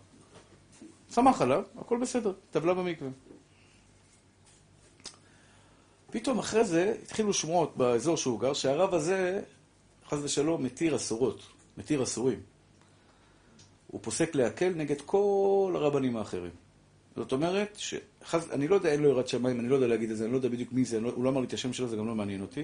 שמח 1.13 1.41
עליו, 1.41 1.63
הכל 1.77 1.97
בסדר, 2.01 2.33
טבלה 2.51 2.73
במקווה. 2.73 3.09
פתאום 6.11 6.39
אחרי 6.39 6.65
זה 6.65 6.95
התחילו 7.03 7.33
שמועות 7.33 7.77
באזור 7.77 8.17
שהוא 8.17 8.39
גר, 8.39 8.53
שהרב 8.53 8.93
הזה, 8.93 9.41
חס 10.09 10.17
ושלום, 10.23 10.63
מתיר 10.63 10.95
אסורות, 10.95 11.41
מתיר 11.77 12.03
אסורים. 12.03 12.39
הוא 13.87 14.01
פוסק 14.03 14.35
להקל 14.35 14.69
נגד 14.69 15.01
כל 15.01 15.73
הרבנים 15.75 16.17
האחרים. 16.17 16.51
זאת 17.15 17.31
אומרת, 17.31 17.77
שחז... 17.77 18.51
אני 18.51 18.67
לא 18.67 18.75
יודע, 18.75 18.91
אין 18.91 19.01
לו 19.01 19.09
יראת 19.09 19.27
שמיים, 19.27 19.59
אני 19.59 19.69
לא 19.69 19.75
יודע 19.75 19.87
להגיד 19.87 20.11
את 20.11 20.17
זה, 20.17 20.23
אני 20.23 20.31
לא 20.31 20.37
יודע 20.37 20.49
בדיוק 20.49 20.71
מי 20.71 20.85
זה, 20.85 20.99
לא, 20.99 21.11
הוא 21.15 21.23
לא 21.23 21.29
אמר 21.29 21.41
לי 21.41 21.47
את 21.47 21.53
השם 21.53 21.73
שלו, 21.73 21.87
זה 21.87 21.95
גם 21.95 22.07
לא 22.07 22.15
מעניין 22.15 22.41
אותי. 22.41 22.63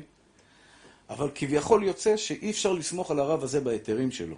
אבל 1.09 1.29
כביכול 1.35 1.83
יוצא 1.83 2.17
שאי 2.17 2.51
אפשר 2.51 2.73
לסמוך 2.73 3.11
על 3.11 3.19
הרב 3.19 3.43
הזה 3.43 3.61
בהיתרים 3.61 4.11
שלו. 4.11 4.35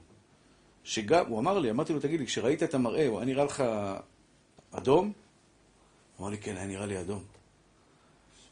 שגם, 0.84 1.26
הוא 1.28 1.40
אמר 1.40 1.60
לי, 1.60 1.70
אמרתי 1.70 1.94
לו, 1.94 2.00
תגיד 2.00 2.20
לי, 2.20 2.26
כשראית 2.26 2.64
את 2.64 2.74
המראה, 2.74 3.08
הוא 3.08 3.18
היה 3.18 3.26
נראה 3.26 3.44
לך 3.44 3.64
אדום? 4.72 5.12
הוא 6.18 6.26
אמר 6.26 6.30
לי, 6.30 6.38
כן, 6.38 6.58
היה 6.58 6.66
נראה 6.66 6.86
לי 6.86 7.00
אדום. 7.00 7.24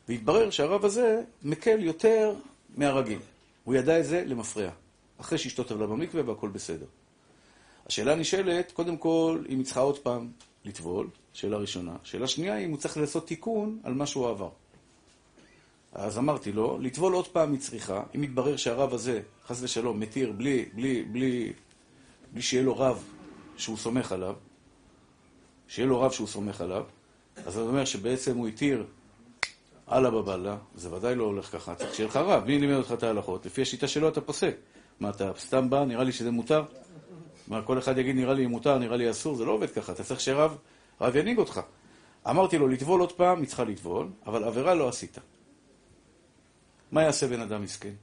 והתברר 0.08 0.50
שהרב 0.50 0.86
הזה 0.86 1.24
מקל 1.44 1.84
יותר 1.84 2.36
מהרגיל. 2.78 3.20
הוא 3.64 3.76
ידע 3.76 4.00
את 4.00 4.06
זה 4.06 4.24
למפרע. 4.26 4.70
אחרי 5.18 5.38
שאשתו 5.38 5.64
טבלה 5.64 5.88
במקווה 5.88 6.24
והכל 6.26 6.50
בסדר. 6.50 6.86
השאלה 7.86 8.16
נשאלת, 8.16 8.72
קודם 8.72 8.98
כל, 8.98 9.44
אם 9.50 9.58
היא 9.58 9.66
צריכה 9.66 9.80
עוד 9.80 10.00
פעם 10.00 10.32
לטבול, 10.66 11.08
שאלה 11.34 11.58
ראשונה. 11.58 11.96
שאלה 12.04 12.28
שנייה, 12.28 12.58
אם 12.58 12.70
הוא 12.70 12.78
צריך 12.78 12.98
לעשות 12.98 13.28
תיקון 13.28 13.80
על 13.84 13.94
מה 13.94 14.06
שהוא 14.06 14.30
עבר. 14.30 14.50
אז 15.96 16.18
אמרתי 16.18 16.52
לו, 16.52 16.78
לטבול 16.82 17.14
עוד 17.14 17.28
פעם 17.28 17.52
היא 17.52 17.60
צריכה, 17.60 18.04
אם 18.16 18.24
יתברר 18.24 18.56
שהרב 18.56 18.94
הזה, 18.94 19.22
חס 19.48 19.64
ושלום, 19.64 20.00
מתיר 20.00 20.32
בלי, 20.32 20.66
בלי, 20.74 21.04
בלי, 21.04 21.54
בלי 22.32 22.42
שיהיה 22.42 22.64
לו 22.64 22.78
רב 22.78 23.04
שהוא 23.58 23.78
סומך 23.78 24.12
עליו, 24.12 24.36
שיהיה 25.68 25.88
לו 25.88 26.02
רב 26.02 26.12
שהוא 26.12 26.28
סומך 26.28 26.62
עליו, 26.62 26.84
אז 27.46 27.54
זה 27.54 27.62
אומר 27.62 27.86
שבעצם 27.86 28.38
הוא 28.38 28.48
התיר 28.48 28.86
אללה 29.92 30.10
בבאללה, 30.12 30.58
זה 30.76 30.94
ודאי 30.94 31.16
לא 31.16 31.24
הולך 31.24 31.52
ככה, 31.52 31.76
צריך 31.76 31.96
שיהיה 31.96 32.10
לך 32.10 32.16
רב. 32.16 32.44
מי 32.46 32.60
לימד 32.60 32.76
אותך 32.76 32.92
את 32.92 33.04
ההלכות? 33.04 33.46
לפי 33.46 33.62
השיטה 33.62 33.88
שלו 33.88 34.08
אתה 34.08 34.22
פוסק. 34.22 34.56
מה, 35.00 35.10
אתה 35.10 35.32
סתם 35.40 35.70
בא, 35.70 35.86
נראה 35.86 36.04
לי 36.04 36.12
שזה 36.12 36.32
מותר? 36.32 36.64
מה, 37.48 37.62
כל 37.62 37.80
אחד 37.80 37.98
יגיד, 37.98 38.16
נראה 38.16 38.34
לי 38.34 38.48
מותר, 38.48 38.78
נראה 38.78 38.98
לי 38.98 39.12
אסור? 39.12 39.36
זה 39.36 39.46
לא 39.46 39.52
עובד 39.52 39.70
ככה, 39.70 39.92
אתה 39.92 40.04
צריך 40.04 40.20
שרב, 40.20 40.58
רב 41.02 41.16
ינהיג 41.16 41.38
אותך. 41.38 41.62
אמרתי 42.30 42.58
לו, 42.58 42.68
לטבול 42.68 43.02
עוד 43.02 43.12
פעם, 43.12 43.40
היא 43.40 43.48
צריכה 43.48 43.64
לטבול, 43.64 44.08
אבל 44.26 44.44
עבירה 44.44 44.74
לא 44.74 44.90
עשית. 44.90 45.18
מה 46.94 47.04
יעשה 47.04 47.28
בן 47.28 47.42
אדם 47.42 47.62
מסכן? 47.62 47.94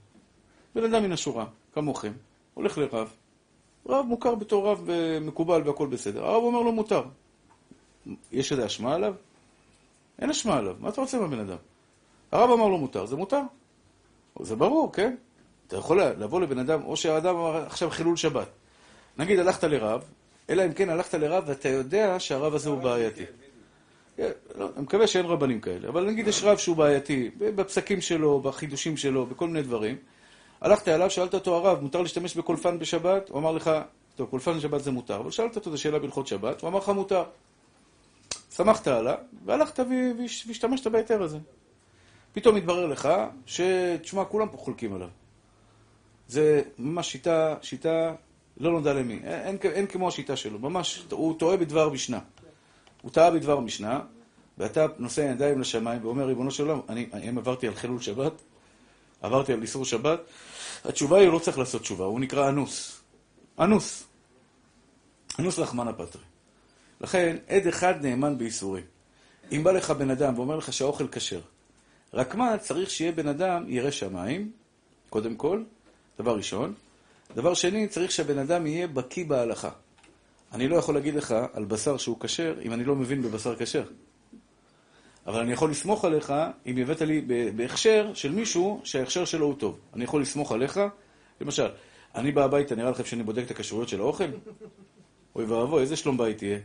בן 0.75 0.85
אדם 0.85 1.03
מן 1.03 1.13
השורה, 1.13 1.47
כמוכם, 1.73 2.13
הולך 2.55 2.79
לרב, 2.79 3.13
רב 3.87 4.07
מוכר 4.07 4.35
בתור 4.35 4.69
רב 4.69 4.89
מקובל 5.21 5.63
והכל 5.69 5.87
בסדר. 5.87 6.25
הרב 6.25 6.43
אומר 6.43 6.61
לו 6.61 6.73
מותר. 6.73 7.03
יש 8.33 8.53
איזה 8.53 8.67
אשמה 8.67 8.95
עליו? 8.95 9.15
אין 10.19 10.31
אשמה 10.31 10.57
עליו, 10.57 10.77
מה 10.79 10.89
אתה 10.89 11.01
רוצה 11.01 11.19
מהבן 11.19 11.39
אדם? 11.39 11.57
הרב 12.33 12.51
אמר 12.51 12.69
לו 12.69 12.79
מותר, 12.79 13.07
זה 13.07 13.17
מותר. 13.17 13.41
זה 14.41 14.57
ברור, 14.57 14.93
כן? 14.93 15.17
אתה 15.67 15.77
יכול 15.77 16.03
לבוא 16.03 16.41
לבן 16.41 16.59
אדם, 16.59 16.83
או 16.85 16.97
שהאדם 16.97 17.37
אמר 17.37 17.57
עכשיו 17.67 17.91
חילול 17.91 18.17
שבת. 18.17 18.49
נגיד 19.19 19.39
הלכת 19.39 19.65
לרב, 19.65 20.05
אלא 20.51 20.67
אם 20.67 20.73
כן 20.73 20.89
הלכת 20.89 21.15
לרב 21.15 21.45
ואתה 21.47 21.69
יודע 21.69 22.21
שהרב 22.21 22.55
הזה 22.55 22.69
הוא 22.69 22.83
בעייתי. 22.83 23.25
לא, 24.55 24.71
אני 24.77 24.83
מקווה 24.83 25.07
שאין 25.07 25.27
רבנים 25.27 25.61
כאלה, 25.61 25.89
אבל 25.89 26.05
נגיד 26.05 26.29
יש 26.29 26.45
רב 26.45 26.59
שהוא 26.59 26.77
בעייתי, 26.77 27.31
בפסקים 27.39 28.01
שלו, 28.01 28.41
בחידושים 28.41 28.97
שלו, 28.97 29.27
בכל 29.27 29.47
מיני 29.47 29.63
דברים. 29.63 29.97
הלכת 30.61 30.89
אליו, 30.89 31.11
שאלת 31.11 31.35
אותו, 31.35 31.57
הרב, 31.57 31.81
מותר 31.81 32.03
להשתמש 32.03 32.37
בקולפן 32.37 32.79
בשבת? 32.79 33.29
הוא 33.29 33.39
אמר 33.39 33.53
לך, 33.53 33.71
טוב, 34.17 34.29
קולפן 34.31 34.57
בשבת 34.57 34.83
זה 34.83 34.91
מותר, 34.91 35.17
אבל 35.17 35.31
שאלת 35.31 35.57
אותו, 35.57 35.71
זו 35.71 35.79
שאלה 35.79 35.99
בהלכות 35.99 36.27
שבת, 36.27 36.61
הוא 36.61 36.69
אמר 36.69 36.79
לך 36.79 36.89
מותר. 36.89 37.25
שמחת 38.57 38.89
עליו, 38.89 39.15
והלכת 39.45 39.81
והשתמשת 40.19 40.87
בהיתר 40.87 41.23
הזה. 41.23 41.39
פתאום 42.33 42.57
מתברר 42.57 42.87
לך 42.87 43.09
שתשמע, 43.47 44.25
כולם 44.25 44.49
פה 44.49 44.57
חולקים 44.57 44.95
עליו. 44.95 45.09
זה 46.29 46.63
ממש 46.79 47.13
שיטה, 47.13 47.55
שיטה 47.63 48.15
לא 48.57 48.73
נודע 48.73 48.93
למי. 48.93 49.15
אין, 49.15 49.23
אין, 49.25 49.59
אין 49.73 49.87
כמו 49.87 50.09
השיטה 50.09 50.37
שלו, 50.37 50.59
ממש, 50.59 51.05
הוא 51.11 51.39
טועה 51.39 51.57
בדבר 51.57 51.89
משנה. 51.89 52.19
הוא 53.03 53.11
טעה 53.11 53.31
בדבר 53.31 53.61
משנה, 53.61 54.01
ואתה 54.59 54.87
נושא 54.99 55.21
ידיים 55.21 55.61
לשמיים 55.61 56.05
ואומר, 56.05 56.27
ריבונו 56.27 56.51
של 56.51 56.69
עולם, 56.69 56.81
אני, 56.89 57.07
אני 57.13 57.29
עברתי 57.29 57.69
על 57.69 57.75
חילול 57.75 58.01
שבת, 58.01 58.33
עברתי 59.23 59.53
על 59.53 59.63
איסור 59.63 59.85
שבת, 59.85 60.21
התשובה 60.85 61.19
היא, 61.19 61.27
הוא 61.27 61.35
לא 61.35 61.39
צריך 61.39 61.59
לעשות 61.59 61.83
תשובה, 61.83 62.05
הוא 62.05 62.21
נקרא 62.21 62.49
אנוס. 62.49 63.01
אנוס. 63.61 64.05
אנוס 65.39 65.59
רחמנא 65.59 65.93
פטרי. 65.93 66.23
לכן, 67.01 67.37
עד 67.49 67.67
אחד 67.67 67.95
נאמן 68.07 68.39
בייסורים. 68.39 68.85
אם 69.53 69.65
בא 69.65 69.73
לך 69.73 69.91
בן 69.91 70.11
אדם 70.11 70.39
ואומר 70.39 70.57
לך 70.57 70.73
שהאוכל 70.73 71.09
כשר, 71.09 71.41
רק 72.15 72.35
מה, 72.35 72.59
צריך 72.59 72.91
שיהיה 72.91 73.13
בן 73.13 73.29
אדם 73.29 73.65
ירא 73.69 73.91
שמיים, 73.91 74.53
קודם 75.11 75.37
כל, 75.37 75.63
דבר 76.19 76.37
ראשון. 76.37 76.75
דבר 77.35 77.55
שני, 77.55 77.89
צריך 77.89 78.11
שהבן 78.11 78.39
אדם 78.39 78.67
יהיה 78.67 78.87
בקיא 78.87 79.25
בהלכה. 79.25 79.71
אני 80.53 80.69
לא 80.69 80.77
יכול 80.77 80.95
להגיד 80.95 81.15
לך 81.15 81.35
על 81.53 81.65
בשר 81.65 81.97
שהוא 81.97 82.17
כשר, 82.21 82.55
אם 82.63 82.73
אני 82.73 82.85
לא 82.85 82.97
מבין 82.97 83.23
בבשר 83.23 83.57
כשר. 83.57 83.85
אבל 85.27 85.41
אני 85.41 85.53
יכול 85.53 85.71
לסמוך 85.71 86.05
עליך 86.05 86.33
אם 86.67 86.77
הבאת 86.77 87.03
לי 87.03 87.21
בהכשר 87.57 88.15
של 88.15 88.33
מישהו 88.33 88.81
שההכשר 88.85 89.25
שלו 89.25 89.47
הוא 89.47 89.55
טוב. 89.55 89.79
אני 89.95 90.05
יכול 90.05 90.23
לסמוך 90.23 90.53
עליך, 90.53 90.81
למשל, 91.41 91.69
אני 92.15 92.33
בא 92.33 92.45
הביתה, 92.45 92.75
נראה 92.75 92.91
לכם 92.91 93.05
שאני 93.05 93.23
בודק 93.23 93.43
את 93.47 93.51
הכשרויות 93.51 93.89
של 93.89 94.01
האוכל? 94.01 94.25
אוי 95.37 95.45
ואבוי, 95.45 95.83
איזה 95.83 95.97
שלום 95.97 96.19
בית 96.19 96.43
יהיה? 96.43 96.59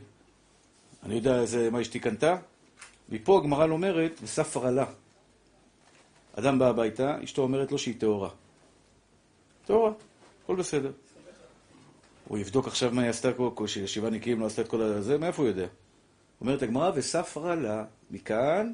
אני 1.04 1.16
יודע 1.16 1.42
איזה, 1.42 1.70
מה 1.72 1.82
אשתי 1.82 2.00
קנתה? 2.00 2.38
מפה 3.10 3.38
הגמרא 3.38 3.68
אומרת, 3.68 4.20
וספר 4.24 4.68
עלה. 4.68 4.86
אדם 6.36 6.60
בא 6.60 6.68
הביתה, 6.68 7.24
אשתו 7.24 7.42
אומרת 7.42 7.72
לו 7.72 7.78
שהיא 7.78 7.96
טהורה. 8.00 8.30
טהורה, 9.66 9.92
הכל 10.44 10.56
בסדר. 10.56 10.92
הוא 12.28 12.38
יבדוק 12.38 12.68
עכשיו 12.68 12.92
מה 12.94 13.02
היא 13.02 13.10
עשתה, 13.10 13.30
שישיבה 13.68 14.10
נקיים 14.10 14.40
לא 14.40 14.46
עשתה 14.46 14.62
את 14.62 14.68
כל 14.68 14.82
הזה, 14.82 15.18
מאיפה 15.18 15.42
הוא 15.42 15.50
יודע? 15.50 15.68
אומרת 16.42 16.62
הגמרא, 16.62 16.92
וספרה 16.96 17.56
לה 17.56 17.84
מכאן 18.12 18.74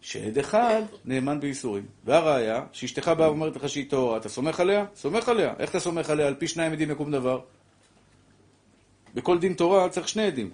שעד 0.00 0.38
אחד 0.38 0.82
נאמן 1.04 1.40
בייסורים. 1.40 1.86
והראיה, 2.04 2.64
שאשתך 2.72 3.08
באה 3.08 3.28
ואומרת 3.28 3.56
לך 3.56 3.68
שהיא 3.68 3.90
טהורה, 3.90 4.16
אתה 4.16 4.28
סומך 4.28 4.60
עליה? 4.60 4.84
סומך 4.96 5.28
עליה. 5.28 5.54
איך 5.58 5.70
אתה 5.70 5.80
סומך 5.80 6.10
עליה? 6.10 6.26
על 6.26 6.34
פי 6.34 6.48
שניים 6.48 6.72
עדים 6.72 6.90
יקום 6.90 7.10
דבר. 7.10 7.40
בכל 9.14 9.38
דין 9.38 9.54
תורה 9.54 9.88
צריך 9.88 10.08
שני 10.08 10.26
עדים. 10.26 10.50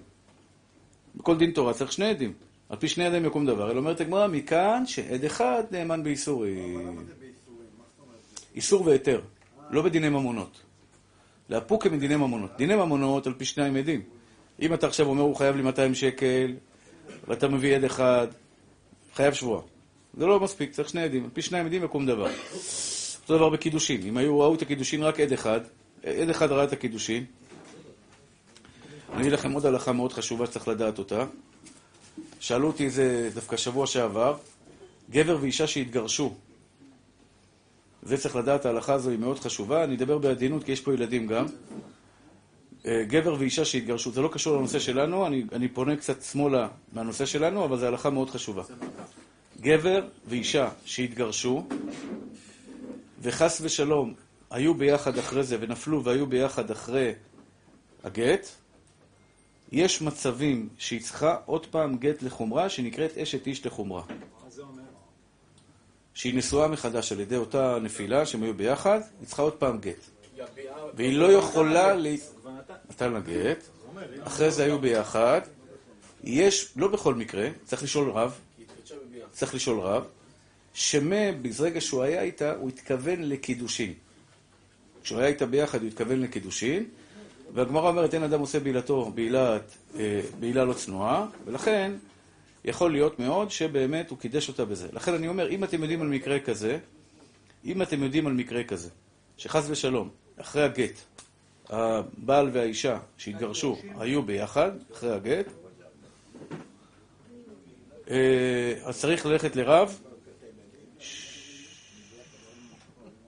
בכל 1.15 1.37
דין 1.37 1.51
תורה 1.51 1.73
צריך 1.73 1.91
שני 1.91 2.09
עדים. 2.09 2.33
על 2.69 2.77
פי 2.77 2.87
שני 2.87 3.05
עדים 3.05 3.25
יקום 3.25 3.45
דבר. 3.45 3.71
אלא 3.71 3.79
אומרת 3.79 4.01
הגמרא, 4.01 4.27
מכאן 4.27 4.83
שעד 4.85 5.23
אחד 5.23 5.63
נאמן 5.71 6.03
בייסורים. 6.03 7.05
איסור 8.55 8.85
והיתר, 8.85 9.21
לא 9.69 9.81
בדיני 9.81 10.09
ממונות. 10.09 10.70
לאפוק 11.49 11.85
הם 11.85 11.93
מדיני 11.93 12.15
ממונות. 12.15 12.51
דיני 12.57 12.75
ממונות 12.75 13.27
על 13.27 13.33
פי 13.33 13.45
שניים 13.45 13.75
עדים. 13.75 14.01
אם 14.61 14.73
אתה 14.73 14.87
עכשיו 14.87 15.07
אומר, 15.07 15.21
הוא 15.21 15.35
חייב 15.35 15.55
לי 15.55 15.61
200 15.61 15.95
שקל, 15.95 16.53
ואתה 17.27 17.47
מביא 17.47 17.75
עד 17.75 17.83
אחד, 17.83 18.27
חייב 19.15 19.33
שבוע. 19.33 19.61
זה 20.17 20.25
לא 20.25 20.39
מספיק, 20.39 20.71
צריך 20.71 20.89
שני 20.89 21.01
עדים. 21.01 21.23
על 21.23 21.29
פי 21.33 21.41
שניים 21.41 21.65
עדים 21.65 21.83
יקום 21.83 22.05
דבר. 22.05 22.27
אותו 23.21 23.35
דבר 23.37 23.49
בקידושין. 23.49 24.01
אם 24.07 24.17
היו 24.17 24.39
ראו 24.39 24.55
את 24.55 24.61
הקידושין 24.61 25.03
רק 25.03 25.19
עד 25.19 25.33
אחד, 25.33 25.61
עד 26.03 26.29
אחד 26.29 26.51
ראה 26.51 26.63
את 26.63 26.73
הקידושין. 26.73 27.25
אני 29.13 29.21
אגיד 29.21 29.31
לכם 29.31 29.51
עוד 29.51 29.65
הלכה 29.65 29.91
מאוד 29.91 30.13
חשובה 30.13 30.45
שצריך 30.45 30.67
לדעת 30.67 30.99
אותה. 30.99 31.25
שאלו 32.39 32.67
אותי 32.67 32.85
איזה, 32.85 33.29
דווקא 33.33 33.57
שבוע 33.57 33.87
שעבר, 33.87 34.37
גבר 35.09 35.37
ואישה 35.41 35.67
שהתגרשו. 35.67 36.33
זה 38.03 38.17
צריך 38.17 38.35
לדעת, 38.35 38.65
ההלכה 38.65 38.93
הזו 38.93 39.09
היא 39.09 39.19
מאוד 39.19 39.39
חשובה. 39.39 39.83
אני 39.83 39.95
אדבר 39.95 40.17
בעדינות 40.17 40.63
כי 40.63 40.71
יש 40.71 40.81
פה 40.81 40.93
ילדים 40.93 41.27
גם. 41.27 41.45
אה, 42.85 43.03
גבר 43.03 43.35
ואישה 43.39 43.65
שהתגרשו, 43.65 44.11
זה 44.11 44.21
לא 44.21 44.29
קשור 44.31 44.57
לנושא 44.57 44.79
שלנו, 44.79 45.27
אני, 45.27 45.43
אני 45.51 45.67
פונה 45.67 45.95
קצת 45.95 46.21
שמאלה 46.21 46.67
מהנושא 46.93 47.25
שלנו, 47.25 47.65
אבל 47.65 47.77
זו 47.77 47.85
הלכה 47.85 48.09
מאוד 48.09 48.29
חשובה. 48.29 48.63
גבר 49.61 50.07
ואישה 50.27 50.69
שהתגרשו, 50.85 51.67
וחס 53.21 53.61
ושלום 53.61 54.13
היו 54.49 54.73
ביחד 54.73 55.17
אחרי 55.17 55.43
זה, 55.43 55.57
ונפלו 55.59 56.03
והיו 56.03 56.27
ביחד 56.27 56.71
אחרי 56.71 57.11
הגט, 58.03 58.47
יש 59.71 60.01
מצבים 60.01 60.69
שהיא 60.77 61.01
צריכה 61.01 61.37
עוד 61.45 61.65
פעם 61.65 61.97
גט 61.97 62.23
לחומרה, 62.23 62.69
שנקראת 62.69 63.17
אשת 63.17 63.47
איש 63.47 63.65
לחומרה. 63.65 64.03
שהיא 66.13 66.37
נשואה 66.37 66.67
מחדש 66.67 67.11
על 67.11 67.19
ידי 67.19 67.35
אותה 67.35 67.77
נפילה, 67.81 68.25
שהם 68.25 68.43
היו 68.43 68.53
ביחד, 68.53 68.99
היא 69.19 69.27
צריכה 69.27 69.41
עוד 69.41 69.53
פעם 69.53 69.79
גט. 69.79 70.05
והיא 70.93 71.17
לא 71.17 71.31
יכולה 71.31 71.93
ל... 71.93 72.07
נתן 72.89 73.13
לה 73.13 73.19
גט, 73.19 73.63
אחרי 74.23 74.51
זה 74.51 74.63
היו 74.63 74.79
ביחד. 74.79 75.41
יש, 76.23 76.73
לא 76.75 76.87
בכל 76.87 77.15
מקרה, 77.15 77.49
צריך 77.63 77.83
לשאול 77.83 78.09
רב, 78.09 78.39
צריך 79.31 79.55
לשאול 79.55 79.79
רב, 79.79 80.03
שמה, 80.73 81.31
ברגע 81.41 81.81
שהוא 81.81 82.03
היה 82.03 82.21
איתה, 82.21 82.55
הוא 82.55 82.69
התכוון 82.69 83.23
לקידושין. 83.23 83.93
כשהוא 85.03 85.19
היה 85.19 85.27
איתה 85.27 85.45
ביחד, 85.45 85.81
הוא 85.81 85.87
התכוון 85.87 86.21
לקידושין, 86.21 86.85
והגמרא 87.53 87.89
אומרת, 87.89 88.13
אין 88.13 88.23
אדם 88.23 88.39
עושה 88.39 88.59
בעילתו 88.59 89.11
בעילת, 89.15 89.75
אה, 89.99 90.21
בעילה 90.39 90.65
לא 90.65 90.73
צנועה, 90.73 91.27
ולכן 91.45 91.91
יכול 92.65 92.91
להיות 92.91 93.19
מאוד 93.19 93.51
שבאמת 93.51 94.09
הוא 94.09 94.17
קידש 94.17 94.47
אותה 94.47 94.65
בזה. 94.65 94.87
לכן 94.93 95.13
אני 95.13 95.27
אומר, 95.27 95.49
אם 95.49 95.63
אתם 95.63 95.81
יודעים 95.81 96.01
על 96.01 96.07
מקרה 96.07 96.39
כזה, 96.39 96.79
אם 97.65 97.81
אתם 97.81 98.03
יודעים 98.03 98.27
על 98.27 98.33
מקרה 98.33 98.63
כזה, 98.63 98.89
שחס 99.37 99.69
ושלום, 99.69 100.09
אחרי 100.37 100.63
הגט, 100.63 100.99
הבעל 101.69 102.49
והאישה 102.53 102.99
שהתגרשו 103.17 103.77
היו 103.99 104.23
ביחד, 104.23 104.71
אחרי 104.93 105.11
הגט, 105.11 105.45
אה, 108.09 108.73
אז 108.83 108.99
צריך 108.99 109.25
ללכת 109.25 109.55
לרב, 109.55 109.99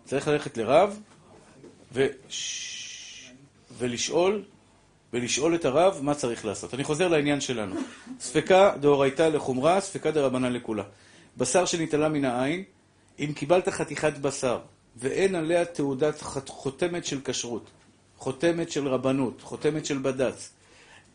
צריך 0.06 0.28
ללכת 0.28 0.58
לרב. 0.58 1.00
ולשאול, 3.78 4.43
ולשאול 5.13 5.56
את 5.56 5.65
הרב 5.65 5.99
מה 6.02 6.13
צריך 6.15 6.45
לעשות. 6.45 6.73
אני 6.73 6.84
חוזר 6.84 7.08
לעניין 7.08 7.41
שלנו. 7.41 7.76
ספקה 8.19 8.73
דאורייתא 8.80 9.21
לחומרה, 9.21 9.82
ספקה 9.82 10.12
דרבנן 10.12 10.54
לכולה. 10.54 10.84
בשר 11.38 11.65
שנתעלה 11.65 12.10
מן 12.10 12.26
העין, 12.26 12.63
אם 13.19 13.32
קיבלת 13.36 13.69
חתיכת 13.69 14.17
בשר 14.17 14.60
ואין 14.95 15.36
עליה 15.36 15.65
תעודת 15.65 16.21
חותמת 16.47 17.06
של 17.06 17.19
כשרות, 17.23 17.69
חותמת 18.17 18.71
של 18.71 18.88
רבנות, 18.88 19.41
חותמת 19.41 19.86
של 19.86 19.97
בד"ץ, 19.97 20.49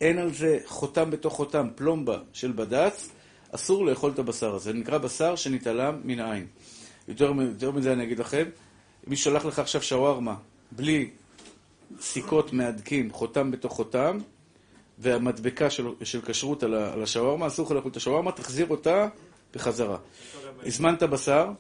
אין 0.00 0.18
על 0.18 0.32
זה 0.32 0.58
חותם 0.66 1.11
בתוך 1.11 1.34
חותם, 1.34 1.68
פלומבה 1.74 2.18
של 2.32 2.52
בד"ץ, 2.52 3.08
אסור 3.50 3.87
לאכול 3.87 4.11
את 4.11 4.18
הבשר 4.18 4.54
הזה. 4.54 4.72
זה 4.72 4.78
נקרא 4.78 4.98
בשר 4.98 5.37
שנתעלם 5.37 6.00
מן 6.04 6.20
העין. 6.20 6.46
יותר, 7.08 7.32
יותר 7.40 7.70
מזה 7.70 7.92
אני 7.92 8.04
אגיד 8.04 8.18
לכם, 8.18 8.44
מי 9.06 9.16
שולח 9.16 9.44
לך 9.44 9.58
עכשיו 9.58 9.82
שווארמה 9.82 10.34
בלי 10.72 11.11
סיכות 12.01 12.53
מהדקים, 12.53 13.12
חותם 13.12 13.51
בתוך 13.51 13.72
חותם, 13.72 14.18
והמדבקה 14.98 15.70
של, 15.70 15.87
של 16.05 16.20
כשרות 16.20 16.62
על, 16.62 16.74
על 16.74 17.03
השווארמה, 17.03 17.46
אסור 17.46 17.66
לך 17.66 17.72
לאכול 17.72 17.90
את 17.90 17.96
השווארמה, 17.96 18.33
תחזיר 18.33 18.66
אותה 18.70 19.09
בחזרה. 19.55 19.98
הזמנת 20.66 21.03
בשר, 21.03 21.51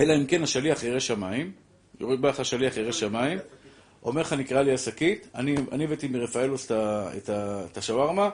אלא 0.00 0.16
אם 0.16 0.26
כן 0.26 0.42
השליח 0.42 0.82
ירא 0.82 1.00
שמיים, 1.00 1.52
יורד 2.00 2.20
בך 2.20 2.40
השליח 2.40 2.76
ירא 2.76 2.92
שמיים, 2.92 3.38
אומר 4.02 4.20
לך, 4.20 4.32
נקרא 4.32 4.62
לי 4.62 4.72
השקית, 4.72 5.28
אני 5.34 5.84
הבאתי 5.84 6.08
מרפאלוס 6.08 6.72
את 6.72 7.78
השווארמה, 7.78 8.30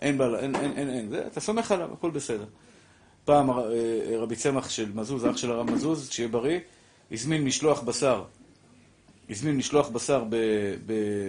אין 0.00 0.18
בעלה, 0.18 0.38
אין, 0.38 0.56
אין, 0.56 0.72
אין, 0.76 0.90
אין, 0.90 1.14
אתה 1.26 1.40
סומך 1.40 1.72
עליו, 1.72 1.92
הכל 1.92 2.10
בסדר. 2.10 2.44
פעם 3.24 3.50
אה, 3.50 3.56
רבי 4.18 4.36
צמח 4.36 4.70
של 4.70 4.92
מזוז, 4.94 5.26
אח 5.26 5.36
של 5.36 5.50
הרב 5.50 5.70
מזוז, 5.70 6.08
שיהיה 6.10 6.28
בריא, 6.28 6.58
הזמין 7.12 7.44
משלוח 7.44 7.82
בשר, 7.82 8.24
הזמין 9.30 9.56
משלוח 9.56 9.88
בשר 9.88 10.24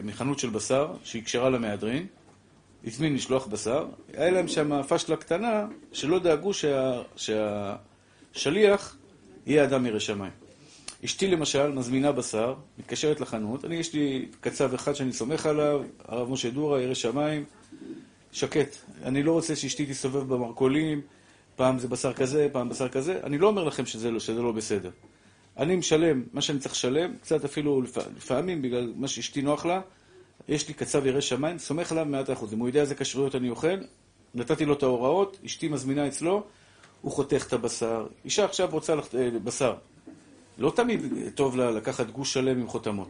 מחנות 0.03 0.39
של 0.39 0.49
בשר, 0.49 0.93
שהיא 1.03 1.23
קשרה 1.23 1.49
למהדרין, 1.49 2.07
הזמין 2.87 3.13
משלוח 3.13 3.47
בשר, 3.47 3.87
היה 4.13 4.31
להם 4.31 4.47
שם 4.47 4.81
פשלה 4.87 5.15
קטנה, 5.15 5.65
שלא 5.91 6.19
דאגו 6.19 6.53
שה, 6.53 7.01
שהשליח 7.15 8.97
יהיה 9.45 9.63
אדם 9.63 9.85
ירא 9.85 9.99
שמיים. 9.99 10.31
אשתי 11.05 11.27
למשל 11.27 11.71
מזמינה 11.71 12.11
בשר, 12.11 12.55
מתקשרת 12.79 13.21
לחנות, 13.21 13.65
אני 13.65 13.75
יש 13.75 13.93
לי 13.93 14.25
קצב 14.41 14.73
אחד 14.73 14.93
שאני 14.93 15.13
סומך 15.13 15.45
עליו, 15.45 15.83
הרב 16.05 16.29
משה 16.29 16.49
דורה, 16.49 16.81
ירא 16.81 16.93
שמיים, 16.93 17.43
שקט. 18.31 18.75
אני 19.03 19.23
לא 19.23 19.31
רוצה 19.31 19.55
שאשתי 19.55 19.85
תסתובב 19.85 20.33
במרכולים, 20.33 21.01
פעם 21.55 21.79
זה 21.79 21.87
בשר 21.87 22.13
כזה, 22.13 22.47
פעם 22.51 22.69
בשר 22.69 22.89
כזה, 22.89 23.19
אני 23.23 23.37
לא 23.37 23.47
אומר 23.47 23.63
לכם 23.63 23.85
שזה 23.85 24.11
לא, 24.11 24.19
שזה 24.19 24.41
לא 24.41 24.51
בסדר. 24.51 24.89
אני 25.57 25.75
משלם 25.75 26.23
מה 26.33 26.41
שאני 26.41 26.59
צריך 26.59 26.73
לשלם, 26.73 27.13
קצת 27.21 27.45
אפילו 27.45 27.81
לפעמים, 28.17 28.61
בגלל 28.61 28.93
מה 28.95 29.07
שאשתי 29.07 29.41
נוח 29.41 29.65
לה, 29.65 29.81
יש 30.47 30.67
לי 30.67 30.73
קצב 30.73 31.05
ירא 31.05 31.21
שמיים, 31.21 31.57
סומך 31.57 31.91
עליו 31.91 32.05
מעט 32.05 32.29
אחוז. 32.29 32.53
אם 32.53 32.59
הוא 32.59 32.67
יודע 32.67 32.81
איזה 32.81 32.95
כשרויות 32.95 33.35
אני 33.35 33.49
אוכל, 33.49 33.77
נתתי 34.35 34.65
לו 34.65 34.73
את 34.73 34.83
ההוראות, 34.83 35.37
אשתי 35.45 35.67
מזמינה 35.67 36.07
אצלו, 36.07 36.43
הוא 37.01 37.11
חותך 37.11 37.45
את 37.47 37.53
הבשר. 37.53 38.07
אישה 38.25 38.45
עכשיו 38.45 38.69
רוצה 38.71 38.95
לח... 38.95 39.15
אה, 39.15 39.29
בשר. 39.43 39.75
לא 40.57 40.71
תמיד 40.75 41.01
טוב 41.35 41.57
לה 41.57 41.71
לקחת 41.71 42.09
גוש 42.09 42.33
שלם 42.33 42.59
עם 42.59 42.67
חותמות. 42.67 43.09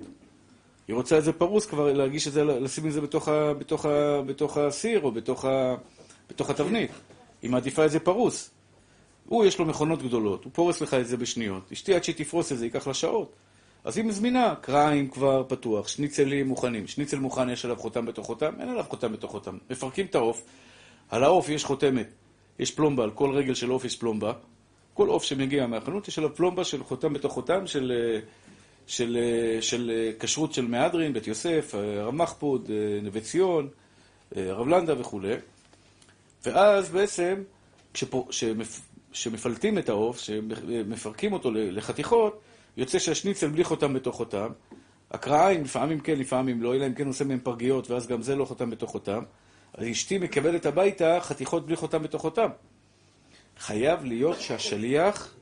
היא 0.88 0.96
רוצה 0.96 1.18
את 1.18 1.24
זה 1.24 1.34
פרוס 1.34 1.66
כבר, 1.66 1.94
להגיש 1.94 2.28
את 2.28 2.34
זה, 2.34 2.44
לשים 2.44 2.88
את 2.88 2.94
זה 2.94 3.02
בתוך, 3.02 3.28
ה, 3.28 3.54
בתוך, 3.54 3.86
ה, 3.86 4.22
בתוך 4.22 4.58
הסיר 4.58 5.02
או 5.04 5.12
בתוך, 5.12 5.46
ה, 5.46 5.76
בתוך 6.30 6.50
התבנית. 6.50 6.92
היא 7.42 7.52
מעדיפה 7.52 7.86
את 7.86 7.92
זה 7.92 8.00
פרוס. 8.00 8.50
הוא, 9.28 9.46
יש 9.46 9.60
לו 9.60 9.66
מכונות 9.66 10.04
גדולות, 10.04 10.44
הוא 10.44 10.52
פורס 10.54 10.82
לך 10.82 10.94
את 10.94 11.08
זה 11.08 11.18
בשניות. 11.18 11.72
אשתי, 11.74 11.96
עד 11.96 12.04
שהיא 12.04 12.16
תפרוס 12.16 12.52
את 12.52 12.58
זה, 12.58 12.66
ייקח 12.66 12.88
לה 12.88 12.94
שעות. 12.94 13.36
אז 13.84 13.98
היא 13.98 14.06
מזמינה, 14.06 14.54
קריים 14.62 15.08
כבר 15.08 15.44
פתוח, 15.48 15.88
שניצלים 15.88 16.48
מוכנים. 16.48 16.88
שניצל 16.88 17.20
מוכן, 17.20 17.50
יש 17.50 17.66
עליו 17.66 17.78
חותם 17.78 18.06
בתוך 18.06 18.26
חותם? 18.26 18.54
אין 18.60 18.70
עליו 18.70 18.84
חותם 18.90 19.14
בתוך 19.14 19.32
חותם. 19.32 19.58
מפרקים 19.70 20.06
את 20.06 20.16
העוף, 20.16 20.44
על 21.10 21.24
העוף 21.24 21.50
יש 21.50 21.64
חותמת, 21.66 22.08
יש 22.60 22.72
פלומבה, 22.72 23.04
על 23.04 23.12
כל 23.12 23.32
רגל 23.32 23.54
של 23.54 23.70
עוף 23.70 23.86
יש 23.86 23.96
פלומבה. 23.96 24.34
כל 24.94 25.08
עוף 25.08 25.24
שמגיע 25.24 25.68
מהחנות, 25.68 26.08
יש 26.08 26.18
עליו 26.18 26.36
פלומבה 26.36 26.64
של 26.64 26.84
חותם 26.84 27.14
בתוך 27.14 27.34
חותם 27.34 27.68
של, 27.68 27.92
של, 28.88 29.18
של, 29.18 29.18
של 29.62 30.12
כשרות 30.20 30.54
של 30.54 30.68
מהדרין, 30.68 31.14
בית 31.14 31.28
יוסף, 31.28 31.76
הרב 31.76 32.14
מחפוד, 32.14 32.70
נווה 33.04 33.22
ציון, 33.22 33.70
הרב 34.36 34.68
לנדה 34.68 35.00
וכולי. 35.00 35.34
ואז 36.46 36.90
בעצם, 36.90 37.44
כשפו, 37.94 38.28
שמפ, 38.32 38.82
שמפלטים 39.16 39.78
את 39.78 39.90
העוף, 39.90 40.20
שמפרקים 40.20 41.34
אותו 41.34 41.52
לחתיכות, 41.54 42.42
יוצא 42.78 43.00
שהשניצל 43.00 43.48
בלי 43.48 43.64
חותם 43.64 43.94
בתוך 43.94 44.16
חותם. 44.16 44.48
הקרעיים, 45.12 45.64
לפעמים 45.64 46.00
כן, 46.00 46.20
לפעמים 46.20 46.64
לא, 46.64 46.76
אלא 46.76 46.88
אם 46.88 46.94
כן 46.94 47.08
עושה 47.08 47.24
מהם 47.24 47.40
פרגיות, 47.40 47.92
ואז 47.92 48.08
גם 48.08 48.22
זה 48.22 48.36
לא 48.36 48.46
חותם 48.46 48.70
בתוך 48.70 48.92
חותם. 48.92 49.24
אז 49.74 49.88
אשתי 49.92 50.18
מקבלת 50.18 50.66
הביתה 50.66 51.18
חתיכות 51.22 51.66
בלי 51.66 51.76
חותם 51.76 52.04
בתוך 52.04 52.22
חותם. 52.22 52.50
חייב 53.60 54.06
להיות 54.06 54.42
שהשליח, 54.42 55.36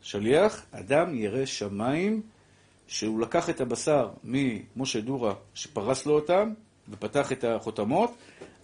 שליח, 0.00 0.66
אדם 0.72 1.14
ירא 1.14 1.46
שמיים, 1.46 2.22
שהוא 2.86 3.20
לקח 3.20 3.50
את 3.50 3.60
הבשר 3.60 4.08
ממשה 4.24 5.00
דורה, 5.00 5.34
שפרס 5.54 6.06
לו 6.06 6.14
אותם, 6.14 6.52
ופתח 6.88 7.32
את 7.32 7.44
החותמות, 7.44 8.14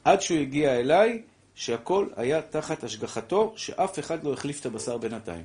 עד 0.05 0.21
שהוא 0.21 0.39
הגיע 0.39 0.81
אליי, 0.81 1.23
שהכל 1.55 2.07
היה 2.17 2.43
תחת 2.43 2.85
השגחתו, 2.85 3.53
שאף 3.57 3.99
אחד 3.99 4.25
לא 4.25 4.33
החליף 4.33 4.61
את 4.61 4.67
הבשר 4.67 4.97
בינתיים. 4.97 5.45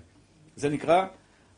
זה 0.55 0.69
נקרא 0.69 1.05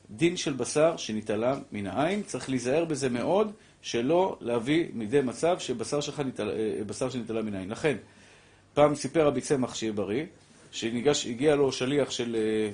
דין 0.10 0.38
של 0.38 0.54
בשר 0.54 0.98
שנתעלה 0.98 1.56
מן 1.72 1.88
העין. 1.88 2.24
צריך 2.24 2.50
להיזהר 2.50 2.86
בזה 2.86 3.10
מאוד, 3.10 3.52
שלא 3.82 4.38
להביא 4.42 4.88
מידי 4.94 5.22
מצב 5.22 5.60
שבשר 5.60 6.02
שלך 6.02 6.20
נתעלה, 6.20 6.54
אה, 6.54 6.84
בשר 6.88 7.10
שנתעלה 7.10 7.42
מן 7.42 7.56
העין. 7.56 7.70
לכן, 7.70 7.98
פעם 8.74 8.96
סיפר 8.96 9.28
רבי 9.28 9.42
צמח 9.42 9.76
שיהיה 9.76 9.94
בריא, 9.94 10.26
שהגיע 10.72 11.56
לו 11.56 11.72
שליח 11.72 12.12
של, 12.12 12.36
אה, 12.40 12.72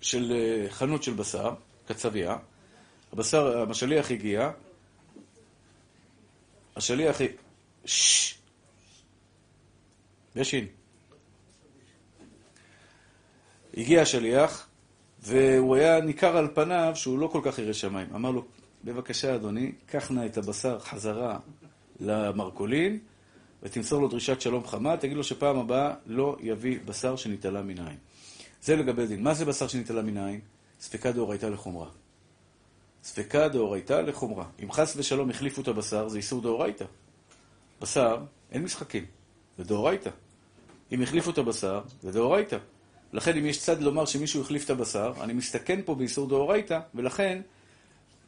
של 0.00 0.32
אה, 0.32 0.70
חנות 0.70 1.02
של 1.02 1.12
בשר, 1.12 1.50
קצבייה, 1.86 2.36
הבשר, 3.12 3.70
השליח 3.70 4.10
הגיע, 4.10 4.50
השליח... 6.76 7.16
ששש! 7.84 8.37
בשין. 10.38 10.66
הגיע 13.76 14.02
השליח, 14.02 14.68
והוא 15.22 15.76
היה 15.76 16.00
ניכר 16.00 16.36
על 16.36 16.48
פניו 16.54 16.92
שהוא 16.94 17.18
לא 17.18 17.26
כל 17.26 17.40
כך 17.44 17.58
ירא 17.58 17.72
שמיים. 17.72 18.08
אמר 18.14 18.30
לו, 18.30 18.44
בבקשה 18.84 19.34
אדוני, 19.34 19.72
קח 19.86 20.10
נא 20.10 20.26
את 20.26 20.38
הבשר 20.38 20.78
חזרה 20.78 21.38
למרכולין, 22.00 22.98
ותמסור 23.62 24.02
לו 24.02 24.08
דרישת 24.08 24.40
שלום 24.40 24.66
חמה, 24.66 24.96
תגיד 24.96 25.16
לו 25.16 25.24
שפעם 25.24 25.58
הבאה 25.58 25.94
לא 26.06 26.36
יביא 26.40 26.78
בשר 26.84 27.16
שנתעלה 27.16 27.62
מן 27.62 27.78
העין. 27.78 27.98
זה 28.62 28.76
לגבי 28.76 29.06
דין. 29.06 29.22
מה 29.22 29.34
זה 29.34 29.44
בשר 29.44 29.68
שנתעלה 29.68 30.02
מן 30.02 30.16
העין? 30.16 30.40
ספקה 30.80 31.12
דאורייתא 31.12 31.46
לחומרה. 31.46 31.88
ספקה 33.02 33.48
דאורייתא 33.48 33.92
לחומרה. 33.92 34.44
אם 34.62 34.72
חס 34.72 34.94
ושלום 34.96 35.30
החליפו 35.30 35.62
את 35.62 35.68
הבשר, 35.68 36.08
זה 36.08 36.16
איסור 36.16 36.42
דאורייתא. 36.42 36.84
בשר, 37.80 38.24
אין 38.52 38.62
משחקים, 38.62 39.04
זה 39.58 39.64
דאורייתא. 39.64 40.10
אם 40.92 41.02
החליפו 41.02 41.30
את 41.30 41.38
הבשר, 41.38 41.80
זה 42.02 42.12
דאורייתא. 42.12 42.58
לכן 43.12 43.36
אם 43.36 43.46
יש 43.46 43.60
צד 43.60 43.82
לומר 43.82 44.04
שמישהו 44.04 44.42
החליף 44.42 44.64
את 44.64 44.70
הבשר, 44.70 45.12
אני 45.20 45.32
מסתכן 45.32 45.80
פה 45.84 45.94
באיסור 45.94 46.28
דאורייתא, 46.28 46.80
ולכן 46.94 47.40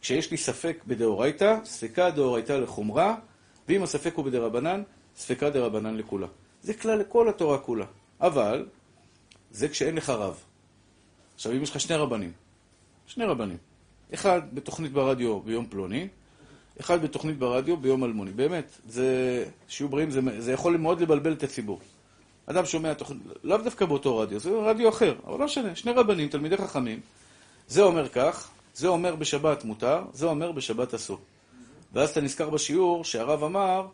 כשיש 0.01 0.31
לי 0.31 0.37
ספק 0.37 0.83
בדאורייתא, 0.87 1.59
ספקה 1.65 2.11
דאורייתא 2.11 2.53
לחומרה, 2.53 3.15
ואם 3.69 3.83
הספק 3.83 4.15
הוא 4.15 4.25
בדרבנן, 4.25 4.83
ספקה 5.17 5.51
דרבנן 5.51 5.97
לכולה. 5.97 6.27
זה 6.63 6.75
כלל 6.75 6.99
לכל 6.99 7.29
התורה 7.29 7.59
כולה. 7.59 7.85
אבל, 8.21 8.67
זה 9.51 9.69
כשאין 9.69 9.95
לך 9.95 10.11
רב. 10.11 10.45
עכשיו, 11.35 11.53
אם 11.53 11.63
יש 11.63 11.71
לך 11.71 11.81
שני 11.81 11.97
רבנים, 11.97 12.33
שני 13.07 13.25
רבנים, 13.25 13.57
אחד 14.15 14.41
בתוכנית 14.55 14.93
ברדיו 14.93 15.41
ביום 15.41 15.67
פלוני, 15.67 16.09
אחד 16.81 17.03
בתוכנית 17.03 17.39
ברדיו 17.39 17.77
ביום 17.77 18.05
אלמוני. 18.05 18.31
באמת, 18.31 18.79
זה, 18.89 19.45
שיהיו 19.69 19.89
בריאים, 19.89 20.11
זה, 20.11 20.21
זה 20.39 20.53
יכול 20.53 20.77
מאוד 20.77 21.01
לבלבל 21.01 21.33
את 21.33 21.43
הציבור. 21.43 21.81
אדם 22.51 22.67
שומע 22.67 22.95
תוכנית, 22.95 23.23
לאו 23.45 23.57
דווקא 23.57 23.87
באותו 23.87 24.19
רדיו, 24.19 24.41
זה 24.41 24.51
רדיו 24.51 24.89
אחר, 24.89 25.15
אבל 25.27 25.39
לא 25.39 25.45
משנה, 25.45 25.77
שני 25.77 25.93
רבנים, 25.93 26.29
תלמידי 26.29 26.57
חכמים, 26.57 27.01
זה 27.69 27.83
אומר 27.83 28.09
כך, 28.09 28.51
זה 28.75 28.89
אומר 28.89 29.17
בשבת 29.17 29.65
מותר, 29.65 30.03
זה 30.13 30.27
אומר 30.27 30.53
בשבת 30.53 30.95
אסור. 30.95 31.19
ואז 31.93 32.11
אתה 32.11 32.21
נזכר 32.21 32.51
בשיעור 32.51 33.05
שהרב 33.05 33.45
אמר, 33.45 33.87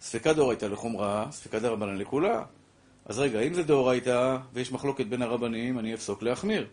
ספקה 0.00 0.32
דאורייתא 0.32 0.66
לחומרה, 0.66 1.26
ספקה 1.30 1.58
דרבנן 1.58 1.98
לכולה. 1.98 2.44
אז 3.04 3.18
רגע, 3.18 3.40
אם 3.40 3.54
זה 3.54 3.62
דאורייתא 3.62 4.36
ויש 4.52 4.72
מחלוקת 4.72 5.06
בין 5.06 5.22
הרבנים, 5.22 5.78
אני 5.78 5.94
אפסוק 5.94 6.22
להחמיר. 6.22 6.66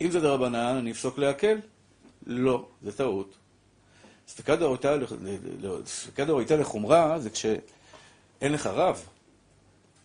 אם 0.00 0.10
זה 0.10 0.20
דרבנן, 0.20 0.76
אני 0.78 0.90
אפסוק 0.90 1.18
להקל. 1.18 1.58
לא, 2.26 2.66
זה 2.82 2.92
טעות. 2.92 3.36
ספקה 4.26 4.56
דאורייתא 6.24 6.54
לחומרה 6.54 7.18
זה 7.18 7.30
כשאין 7.30 8.52
לך 8.52 8.66
רב. 8.66 9.04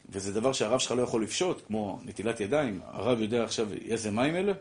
וזה 0.09 0.33
דבר 0.33 0.53
שהרב 0.53 0.79
שלך 0.79 0.91
לא 0.91 1.01
יכול 1.01 1.23
לפשוט, 1.23 1.61
כמו 1.67 1.99
נטילת 2.05 2.39
ידיים. 2.39 2.79
הרב 2.85 3.21
יודע 3.21 3.43
עכשיו 3.43 3.67
איזה 3.73 4.11
מים 4.11 4.35
אלה? 4.35 4.53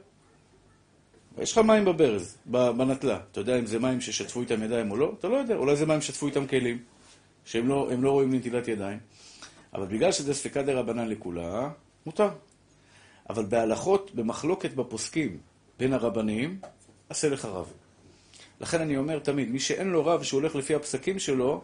יש 1.39 1.53
לך 1.53 1.59
מים 1.59 1.85
בברז, 1.85 2.39
בנטלה. 2.47 3.21
אתה 3.33 3.41
יודע 3.41 3.59
אם 3.59 3.67
זה 3.67 3.79
מים 3.79 4.01
ששטפו 4.01 4.41
איתם 4.41 4.63
ידיים 4.63 4.91
או 4.91 4.97
לא? 4.97 5.13
אתה 5.19 5.29
לא 5.29 5.37
יודע. 5.37 5.57
אולי 5.57 5.77
זה 5.77 5.87
מים 5.87 6.01
ששטפו 6.01 6.27
איתם 6.27 6.47
כלים, 6.47 6.79
שהם 7.45 7.69
לא, 7.69 7.91
לא 7.99 8.11
רואים 8.11 8.35
נטילת 8.35 8.69
ידיים. 8.69 8.99
אבל 9.75 9.87
בגלל 9.87 10.13
שזה 10.13 10.35
ספקה 10.35 10.63
דה 10.63 10.75
רבנן 10.75 11.09
לכולה, 11.09 11.71
מותר. 12.07 12.29
אבל 13.31 13.45
בהלכות, 13.45 14.15
במחלוקת 14.15 14.75
בפוסקים 14.75 15.39
בין 15.79 15.93
הרבנים, 15.93 16.61
עשה 17.09 17.29
לך 17.29 17.45
רב. 17.45 17.73
לכן 18.61 18.81
אני 18.81 18.97
אומר 18.97 19.19
תמיד, 19.19 19.51
מי 19.51 19.61
שאין 19.61 19.89
לו 19.89 20.07
רב 20.07 20.23
שהוא 20.23 20.41
הולך 20.41 20.55
לפי 20.55 20.75
הפסקים 20.75 21.19
שלו, 21.19 21.63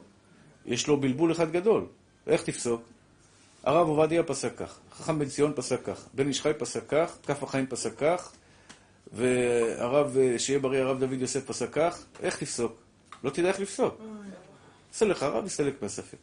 יש 0.66 0.86
לו 0.86 1.00
בלבול 1.00 1.32
אחד 1.32 1.52
גדול. 1.52 1.86
איך 2.26 2.42
תפסוק? 2.42 2.82
הרב 3.64 3.88
עובדיה 3.88 4.22
פסק 4.22 4.56
כך, 4.56 4.78
חכם 4.92 5.18
בן 5.18 5.28
ציון 5.28 5.52
פסק 5.56 5.84
כך, 5.84 6.08
בן 6.14 6.28
איש 6.28 6.40
חי 6.40 6.52
פסק 6.58 6.82
כך, 6.88 7.18
כף 7.26 7.42
החיים 7.42 7.66
פסק 7.66 7.98
כך, 7.98 8.32
והרב, 9.12 10.16
שיהיה 10.38 10.58
בריא, 10.58 10.80
הרב 10.80 11.00
דוד 11.00 11.20
יוסף 11.20 11.46
פסק 11.46 11.68
כך, 11.72 12.04
איך 12.22 12.38
תפסוק? 12.38 12.72
לא 13.24 13.30
תדע 13.30 13.48
איך 13.48 13.60
לפסוק. 13.60 14.00
עשה 14.94 15.04
לך 15.04 15.22
רב, 15.22 15.46
יסתלק 15.46 15.82
מהספק. 15.82 16.18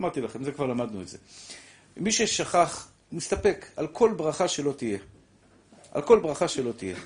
אמרתי 0.00 0.20
לכם, 0.20 0.44
זה 0.44 0.52
כבר 0.52 0.66
למדנו 0.66 1.02
את 1.02 1.08
זה. 1.08 1.18
מי 1.96 2.12
ששכח, 2.12 2.88
מסתפק 3.12 3.66
על 3.76 3.86
כל 3.86 4.14
ברכה 4.16 4.48
שלא 4.48 4.72
תהיה. 4.72 4.98
על 5.92 6.02
כל 6.02 6.18
ברכה 6.18 6.48
שלא 6.48 6.72
תהיה. 6.72 6.96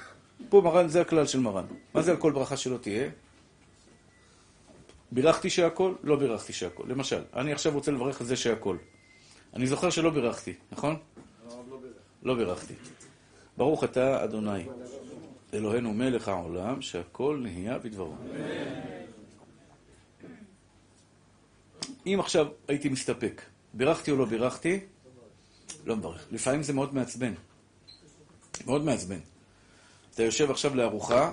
פה 0.48 0.60
מרן, 0.64 0.88
זה 0.88 1.00
הכלל 1.00 1.26
של 1.26 1.40
מרן. 1.40 1.64
מה 1.94 2.02
זה 2.02 2.10
על 2.10 2.16
כל 2.16 2.32
ברכה 2.32 2.56
שלא 2.56 2.78
תהיה? 2.78 3.08
בירכתי 5.12 5.50
שהכל? 5.50 5.94
לא 6.02 6.16
בירכתי 6.16 6.52
שהכל. 6.52 6.84
למשל, 6.86 7.22
אני 7.36 7.52
עכשיו 7.52 7.72
רוצה 7.72 7.90
לברך 7.90 8.20
על 8.20 8.26
זה 8.26 8.36
שהכל. 8.36 8.76
אני 9.54 9.66
זוכר 9.66 9.90
שלא 9.90 10.10
בירכתי, 10.10 10.54
נכון? 10.72 10.96
לא 12.22 12.34
בירכתי. 12.34 12.74
ברוך 13.56 13.84
אתה, 13.84 14.24
אדוני, 14.24 14.64
אלוהינו 15.54 15.94
מלך 15.94 16.28
העולם, 16.28 16.82
שהכל 16.82 17.40
נהיה 17.42 17.78
בדברו. 17.78 18.14
אם 22.06 22.16
עכשיו 22.20 22.46
הייתי 22.68 22.88
מסתפק, 22.88 23.42
בירכתי 23.74 24.10
או 24.10 24.16
לא 24.16 24.24
בירכתי, 24.24 24.80
לא 25.84 25.96
מברך. 25.96 26.26
לפעמים 26.30 26.62
זה 26.62 26.72
מאוד 26.72 26.94
מעצבן. 26.94 27.32
מאוד 28.66 28.84
מעצבן. 28.84 29.18
אתה 30.14 30.22
יושב 30.22 30.50
עכשיו 30.50 30.74
לארוחה, 30.74 31.32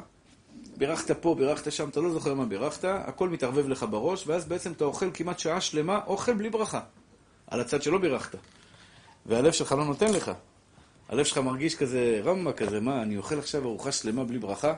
בירכת 0.77 1.11
פה, 1.11 1.35
בירכת 1.35 1.71
שם, 1.71 1.89
אתה 1.89 1.99
לא 1.99 2.11
זוכר 2.11 2.33
מה 2.33 2.45
בירכת, 2.45 2.85
הכל 2.85 3.29
מתערבב 3.29 3.67
לך 3.67 3.85
בראש, 3.89 4.27
ואז 4.27 4.45
בעצם 4.45 4.71
אתה 4.71 4.83
אוכל 4.83 5.09
כמעט 5.13 5.39
שעה 5.39 5.61
שלמה, 5.61 5.99
אוכל 6.07 6.33
בלי 6.33 6.49
ברכה, 6.49 6.79
על 7.47 7.61
הצד 7.61 7.83
שלא 7.83 7.97
בירכת. 7.97 8.35
והלב 9.25 9.51
שלך 9.51 9.71
לא 9.71 9.85
נותן 9.85 10.13
לך. 10.13 10.31
הלב 11.09 11.25
שלך 11.25 11.37
מרגיש 11.37 11.75
כזה 11.75 12.21
רמה 12.23 12.53
כזה, 12.53 12.79
מה, 12.79 13.01
אני 13.01 13.17
אוכל 13.17 13.39
עכשיו 13.39 13.63
ארוחה 13.63 13.91
שלמה 13.91 14.23
בלי 14.23 14.39
ברכה? 14.39 14.73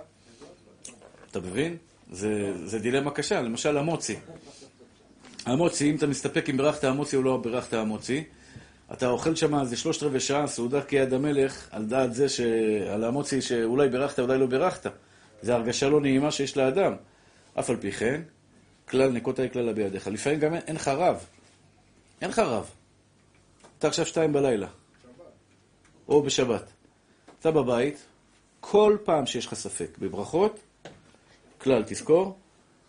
אתה 1.32 1.40
מבין? 1.40 1.78
זה, 2.12 2.54
זה 2.66 2.80
דילמה 2.80 3.12
קשה, 3.12 3.42
למשל 3.42 3.78
המוצי. 3.78 4.16
המוצי, 5.46 5.92
אם 5.92 5.96
אתה 5.96 6.08
מסתפק 6.08 6.50
אם 6.50 6.58
בירכת 6.58 6.84
המוצי 6.84 7.16
או 7.16 7.22
לא 7.22 7.38
בירכת 7.38 7.74
המוצי, 7.74 8.24
אתה 8.94 9.08
אוכל 9.08 9.36
שם 9.36 9.60
איזה 9.60 9.78
שלושת 9.78 10.04
רבעי 10.04 10.20
שעה, 10.20 10.48
סעודה 10.48 10.82
כיד 10.82 11.14
המלך, 11.14 11.68
על 11.72 11.86
דעת 11.86 12.14
זה, 12.14 12.30
ש... 12.30 12.42
על 12.90 13.04
המוצי 13.04 13.42
שאולי 13.42 13.90
בירכת, 13.90 14.20
אולי 14.20 14.38
לא 14.38 14.46
בירכת. 14.46 14.92
זו 15.41 15.54
הרגשה 15.54 15.89
לא 15.89 16.02
נעימה 16.02 16.32
שיש 16.32 16.58
לאדם. 16.58 16.93
אף 17.60 17.69
על 17.69 17.78
פי 17.78 17.91
כן, 17.91 18.21
כלל 18.89 19.10
נקותה 19.10 19.41
היא 19.41 19.52
כללה 19.52 19.73
בידיך. 19.73 20.08
לפעמים 20.08 20.39
גם 20.39 20.54
אין 20.54 20.76
לך 20.76 20.88
רב. 20.88 21.26
אין 22.21 22.30
לך 22.30 22.39
רב. 22.39 22.69
אתה 23.80 23.88
עכשיו 23.88 24.06
שתיים 24.06 24.34
בלילה. 24.34 24.67
או 26.10 26.21
בשבת. 26.21 26.63
אתה 27.39 27.52
בבית, 27.52 28.06
כל 28.60 28.97
פעם 29.04 29.26
שיש 29.26 29.45
לך 29.45 29.54
ספק 29.54 29.97
בברכות, 30.00 30.60
כלל 31.58 31.84
תזכור, 31.88 32.38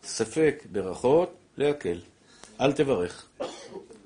ספק 0.03 0.63
ברכות, 0.73 1.35
להקל. 1.57 2.01
אל 2.61 2.73
תברך. 2.73 3.29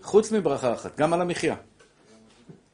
חוץ 0.03 0.33
מברכה 0.33 0.75
אחת, 0.75 0.97
גם 0.97 1.13
על 1.13 1.21
המחיה. 1.21 1.57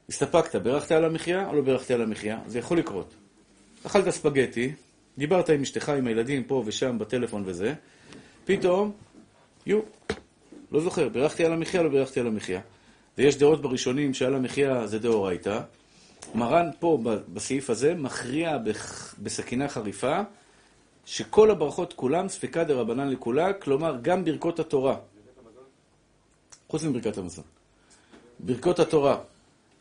הסתפקת, 0.09 0.57
ברכת 0.57 0.93
על 0.93 1.05
המחיה 1.05 1.49
או 1.49 1.55
לא 1.55 1.63
ברכת 1.63 1.91
על 1.91 2.03
המחיה? 2.03 2.39
זה 2.47 2.59
יכול 2.59 2.79
לקרות. 2.79 3.15
אכלת 3.87 4.11
ספגטי, 4.11 4.73
דיברת 5.19 5.51
עם 5.51 5.63
אשתך, 5.63 5.89
עם 5.89 6.07
הילדים, 6.07 6.45
פה 6.45 6.63
ושם, 6.67 6.99
בטלפון 6.99 7.43
וזה, 7.47 7.75
פתאום, 8.45 8.93
יו, 9.67 9.81
לא 10.73 10.81
זוכר, 10.81 11.09
בירכתי 11.09 11.45
על 11.45 11.53
המחיה, 11.53 11.83
לא 11.83 11.89
בירכתי 11.89 12.21
על 12.21 12.27
המחיה. 12.27 12.61
ויש 13.19 13.37
דעות 13.37 13.63
בראשונים 13.63 14.15
שעל 14.15 14.35
המחיה 14.35 14.87
זה 14.87 14.99
דאורייתא. 14.99 15.61
מרן 16.35 16.71
פה, 16.79 16.99
בסעיף 17.35 17.71
הזה, 17.71 17.95
מכריע 17.95 18.59
בסכינה 19.23 19.69
חריפה, 19.69 20.21
שכל 21.07 21.51
הברכות 21.51 21.93
כולם 21.93 22.29
ספקא 22.29 22.65
דרבנן 22.65 23.09
לכולה, 23.09 23.53
כלומר 23.53 23.97
גם 24.03 24.25
ברכות 24.25 24.61
התורה. 24.61 24.97
חוץ 26.69 26.83
מברכת 26.83 27.19
המזון. 27.19 27.45
ברכות 28.41 28.79
התורה 28.79 29.19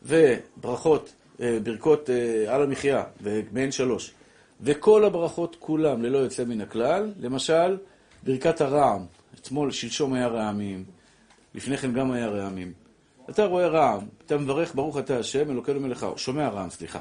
וברכות, 0.02 1.12
אה, 1.40 1.58
ברכות 1.62 2.10
אה, 2.10 2.54
על 2.54 2.62
המחיה, 2.62 3.04
ומהן 3.22 3.72
שלוש, 3.72 4.12
וכל 4.60 5.04
הברכות 5.04 5.56
כולם 5.58 6.02
ללא 6.02 6.18
יוצא 6.18 6.44
מן 6.44 6.60
הכלל, 6.60 7.12
למשל, 7.20 7.76
ברכת 8.22 8.60
הרעם, 8.60 9.04
אתמול, 9.34 9.70
שלשום 9.70 10.12
היה 10.14 10.28
רעמים, 10.28 10.84
לפני 11.54 11.76
כן 11.76 11.92
גם 11.92 12.12
היה 12.12 12.28
רעמים. 12.28 12.72
אתה 13.30 13.44
רואה 13.44 13.66
רעם, 13.68 14.00
אתה 14.26 14.38
מברך 14.38 14.74
ברוך 14.74 14.98
אתה 14.98 15.18
השם, 15.18 15.50
אלוקינו 15.50 15.80
מלך, 15.80 16.06
שומע 16.16 16.48
רעם, 16.48 16.70
סליחה. 16.70 16.98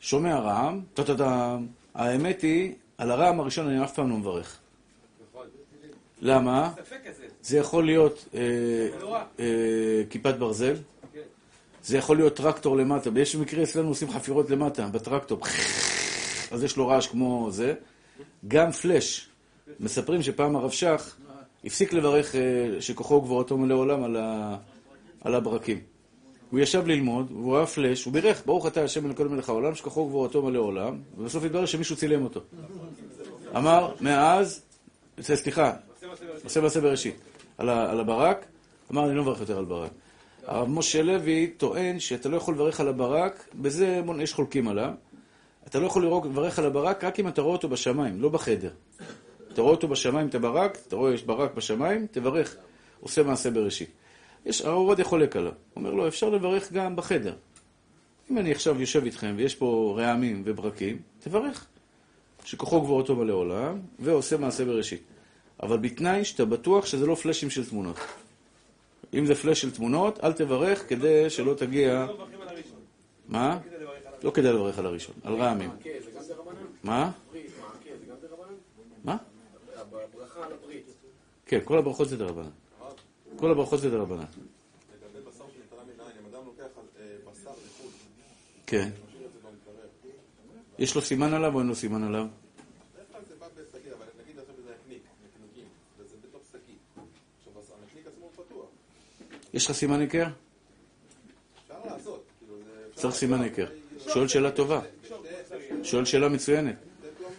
שומע 0.00 0.38
רעם, 0.38 0.80
טה-טה-טם. 0.94 1.66
האמת 1.94 2.42
היא, 2.42 2.74
על 2.98 3.10
הרעם 3.10 3.40
הראשון 3.40 3.68
אני 3.68 3.84
אף 3.84 3.94
פעם 3.94 4.10
לא 4.10 4.16
מברך. 4.16 4.58
למה? 6.20 6.72
זה 7.42 7.58
יכול 7.58 7.84
להיות 7.84 8.28
אה, 8.34 8.40
אה, 9.40 10.02
כיפת 10.10 10.34
ברזל, 10.34 10.74
זה 11.82 11.98
יכול 11.98 12.16
להיות 12.16 12.36
טרקטור 12.36 12.76
למטה. 12.76 13.10
יש 13.16 13.36
מקרה 13.36 13.62
אצלנו 13.62 13.88
עושים 13.88 14.10
חפירות 14.10 14.50
למטה, 14.50 14.86
בטרקטור. 14.86 15.40
אז 16.50 16.64
יש 16.64 16.76
לו 16.76 16.88
רעש 16.88 17.06
כמו 17.06 17.48
זה. 17.50 17.74
גם 18.48 18.70
פלאש. 18.70 19.28
מספרים 19.80 20.22
שפעם 20.22 20.56
הרב 20.56 20.70
שך 20.70 21.16
הפסיק 21.64 21.92
לברך 21.92 22.34
אה, 22.34 22.40
שכוחו 22.80 23.14
וגבורתו 23.14 23.58
מלא 23.58 23.74
עולם 23.74 24.02
על, 24.04 24.16
ה, 24.16 24.56
על 25.20 25.34
הברקים. 25.34 25.80
הוא 26.50 26.60
ישב 26.60 26.86
ללמוד, 26.86 27.30
והוא 27.30 27.56
היה 27.56 27.66
פלאש, 27.66 28.04
הוא 28.04 28.12
בירך, 28.12 28.42
ברוך 28.46 28.66
אתה 28.66 28.84
השם 28.84 29.06
אלוקינו 29.06 29.30
מלך 29.30 29.48
העולם, 29.48 29.74
שכוחו 29.74 30.00
וגבורתו 30.00 30.42
מלא 30.42 30.58
עולם, 30.58 30.98
ובסוף 31.18 31.44
התברר 31.44 31.66
שמישהו 31.66 31.96
צילם 31.96 32.24
אותו. 32.24 32.40
אמר, 33.56 33.94
מאז, 34.00 34.62
סליחה, 35.20 35.72
עושה 36.44 36.60
מעשה 36.60 36.80
בראשית, 36.80 37.16
על, 37.58 37.68
על 37.68 38.00
הברק, 38.00 38.46
אמר, 38.92 39.06
אני 39.06 39.16
לא 39.16 39.22
מברך 39.22 39.40
יותר 39.40 39.58
על 39.58 39.64
ברק. 39.64 39.90
הרב 40.46 40.68
משה 40.68 41.02
לוי 41.02 41.46
טוען 41.56 42.00
שאתה 42.00 42.28
לא 42.28 42.36
יכול 42.36 42.54
לברך 42.54 42.80
על 42.80 42.88
הברק, 42.88 43.48
בזה 43.54 44.00
יש 44.20 44.32
חולקים 44.32 44.68
עליו. 44.68 44.90
אתה 45.66 45.78
לא 45.78 45.86
יכול 45.86 46.06
לברך 46.06 46.58
על 46.58 46.66
הברק 46.66 47.04
רק 47.04 47.20
אם 47.20 47.28
אתה 47.28 47.42
רואה 47.42 47.52
אותו 47.52 47.68
בשמיים, 47.68 48.22
לא 48.22 48.28
בחדר. 48.28 48.70
אתה 49.52 49.62
רואה 49.62 49.74
אותו 49.74 49.88
בשמיים, 49.88 50.28
את 50.28 50.34
הברק, 50.34 50.78
אתה 50.88 50.96
רואה 50.96 51.14
יש 51.14 51.22
ברק 51.22 51.54
בשמיים, 51.54 52.06
תברך, 52.10 52.56
עושה 53.00 53.22
מעשה 53.22 53.50
בראשית. 53.50 53.90
יש, 54.46 54.62
הרב 54.62 54.76
עובדיה 54.76 55.04
חולק 55.04 55.36
עליו. 55.36 55.52
הוא 55.52 55.80
אומר 55.84 55.94
לו, 55.94 56.08
אפשר 56.08 56.28
לברך 56.28 56.72
גם 56.72 56.96
בחדר. 56.96 57.34
אם 58.30 58.38
אני 58.38 58.52
עכשיו 58.52 58.80
יושב 58.80 59.04
איתכם 59.04 59.34
ויש 59.36 59.54
פה 59.54 59.94
רעמים 59.98 60.42
וברקים, 60.44 60.98
תברך. 61.20 61.66
שכוחו 62.44 62.80
גבורתו 62.80 63.16
מלא 63.16 63.32
עולם, 63.32 63.80
ועושה 63.98 64.36
מעשה 64.36 64.64
בראשית. 64.64 65.02
אבל 65.62 65.78
בתנאי 65.78 66.24
שאתה 66.24 66.44
בטוח 66.44 66.86
שזה 66.86 67.06
לא 67.06 67.14
פלאשים 67.14 67.50
של 67.50 67.66
תמונות. 67.68 67.96
אם 69.14 69.26
זה 69.26 69.34
פלאש 69.34 69.60
של 69.60 69.70
תמונות, 69.70 70.24
אל 70.24 70.32
תברך 70.32 70.88
כדי 70.88 71.30
שלא 71.30 71.54
תגיע... 71.54 72.06
מה? 73.28 73.58
לא 74.26 74.30
כדאי 74.30 74.52
לברך 74.52 74.78
על 74.78 74.86
הראשון, 74.86 75.14
על 75.24 75.34
רעמים. 75.34 75.70
מה? 76.84 77.10
מה? 79.04 79.16
כן, 81.46 81.58
כל 81.64 81.78
הברכות 81.78 82.08
זה 82.08 82.16
דרבנן. 82.16 82.50
כל 83.36 83.50
הברכות 83.50 83.80
זה 83.80 83.90
דרבנן. 83.90 84.24
כן. 88.66 88.90
יש 90.78 90.94
לו 90.94 91.02
סימן 91.02 91.34
עליו 91.34 91.54
או 91.54 91.58
אין 91.58 91.66
לו 91.68 91.74
סימן 91.74 92.02
עליו? 92.02 92.26
יש 99.54 99.66
לך 99.66 99.72
סימן 99.72 100.00
היכר? 100.00 100.26
צריך 102.94 103.14
סימן 103.14 103.40
היכר. 103.40 103.85
שואל 104.08 104.28
שאלה 104.28 104.50
טובה. 104.50 104.80
שואל 105.82 106.04
שאלה 106.04 106.28
מצוינת. 106.28 106.74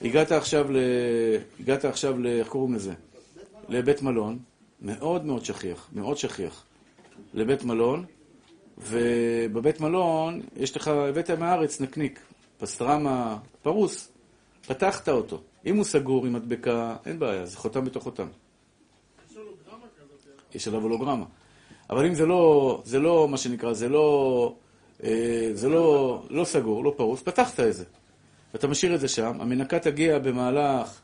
הגעת 0.02 0.32
עכשיו 0.32 0.72
ל... 0.72 0.78
הגעת 1.60 1.86
עכשיו 1.86 2.20
ל... 2.20 2.28
איך 2.28 2.48
קוראים 2.48 2.74
לזה? 2.76 2.94
לבית 3.70 4.02
מלון, 4.02 4.40
מאוד 4.82 5.26
מאוד 5.26 5.46
שכיח, 5.46 5.90
מאוד 5.94 6.18
שכיח. 6.18 6.66
לבית 7.34 7.64
מלון, 7.64 8.06
ובבית 8.78 9.80
מלון 9.82 10.42
יש 10.56 10.76
לך, 10.76 10.88
הבאת 10.88 11.30
מהארץ 11.32 11.82
נקניק, 11.82 12.20
פסטרמה, 12.58 13.38
פרוס, 13.62 14.12
פתחת 14.68 15.10
אותו. 15.10 15.42
אם 15.66 15.76
הוא 15.76 15.84
סגור 15.84 16.26
עם 16.26 16.34
מדבקה, 16.34 16.96
אין 17.06 17.20
בעיה, 17.20 17.46
זה 17.46 17.58
חותם 17.58 17.86
בתוך 17.86 18.04
חותם. 18.04 18.28
יש 20.56 20.68
עליו 20.68 20.82
הולוגרמה. 20.82 21.26
אבל 21.90 22.06
אם 22.06 22.14
זה 22.14 22.26
לא, 22.26 22.82
זה 22.86 23.00
לא, 23.00 23.28
מה 23.30 23.38
שנקרא, 23.38 23.74
זה 23.74 23.90
לא, 23.90 24.56
זה 25.54 25.70
לא, 25.70 26.24
לא 26.30 26.46
סגור, 26.46 26.84
לא 26.84 26.94
פרוס, 26.98 27.22
פתחת 27.22 27.60
את 27.60 27.74
זה. 27.74 27.84
ואתה 28.54 28.68
משאיר 28.68 28.96
את 28.96 29.00
זה 29.00 29.08
שם, 29.08 29.42
המנקה 29.42 29.80
תגיע 29.80 30.20
במהלך, 30.20 31.02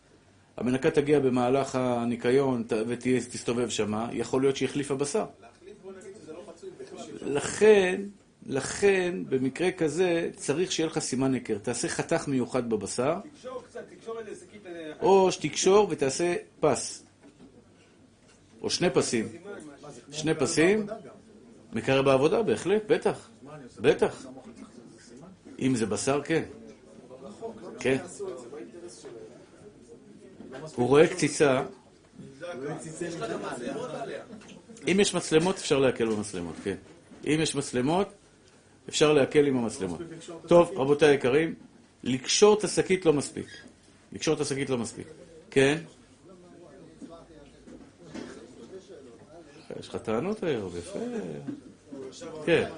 המנקה 0.58 0.92
תגיע 0.92 1.20
במהלך 1.20 1.76
הניקיון 1.76 2.64
ותסתובב 2.88 3.70
שמה, 3.70 4.10
יכול 4.12 4.42
להיות 4.42 4.56
שהיא 4.56 4.70
החליפה 4.70 4.96
בשר. 4.96 5.26
לכן, 7.22 8.02
לכן, 8.46 9.16
במקרה 9.30 9.72
כזה, 9.72 10.30
צריך 10.36 10.72
שיהיה 10.72 10.88
לך 10.88 11.00
סימן 11.00 11.34
היכר. 11.34 11.58
תעשה 11.58 11.88
חתך 11.88 12.28
מיוחד 12.28 12.70
בבשר, 12.70 13.14
או 15.02 15.32
שתקשור 15.32 15.88
ותעשה 15.90 16.36
פס. 16.60 17.04
או 18.62 18.70
שני 18.70 18.90
פסים. 18.90 19.28
שני 20.12 20.36
פסים, 20.36 20.88
מקרר 21.74 22.02
בעבודה, 22.02 22.44
בהחלט, 22.44 22.82
בטח. 22.88 23.30
בטח. 23.82 24.26
אם 25.60 25.76
זה 25.76 25.86
בשר, 25.86 26.22
כן. 26.24 26.44
כן. 27.80 27.98
הוא 30.76 30.88
רואה 30.88 31.08
קציצה. 31.08 31.64
אם 34.88 35.00
יש 35.00 35.16
מצלמות, 35.16 35.56
אפשר 35.56 35.80
להקל 35.80 36.06
במצלמות, 36.06 36.56
כן. 36.64 36.76
אם 37.28 37.38
יש 37.42 37.56
מצלמות, 37.56 38.08
אפשר 38.90 39.14
להקל 39.14 39.46
עם 39.48 39.58
המצלמות. 39.58 40.02
טוב, 40.48 40.72
רבותיי 40.76 41.10
היקרים, 41.10 41.56
לקשור 42.04 42.58
את 42.60 42.64
השקית 42.64 43.06
לא 43.06 43.14
מספיק. 43.14 43.48
לקשור 44.12 44.34
את 44.34 44.40
השקית 44.40 44.70
לא 44.70 44.78
מספיק. 44.78 45.08
כן? 45.52 45.78
יש 49.80 49.90
לך 49.90 49.96
טענות 49.96 50.44
היום, 50.44 50.72
יפה. 50.78 51.00
כן. 52.46 52.70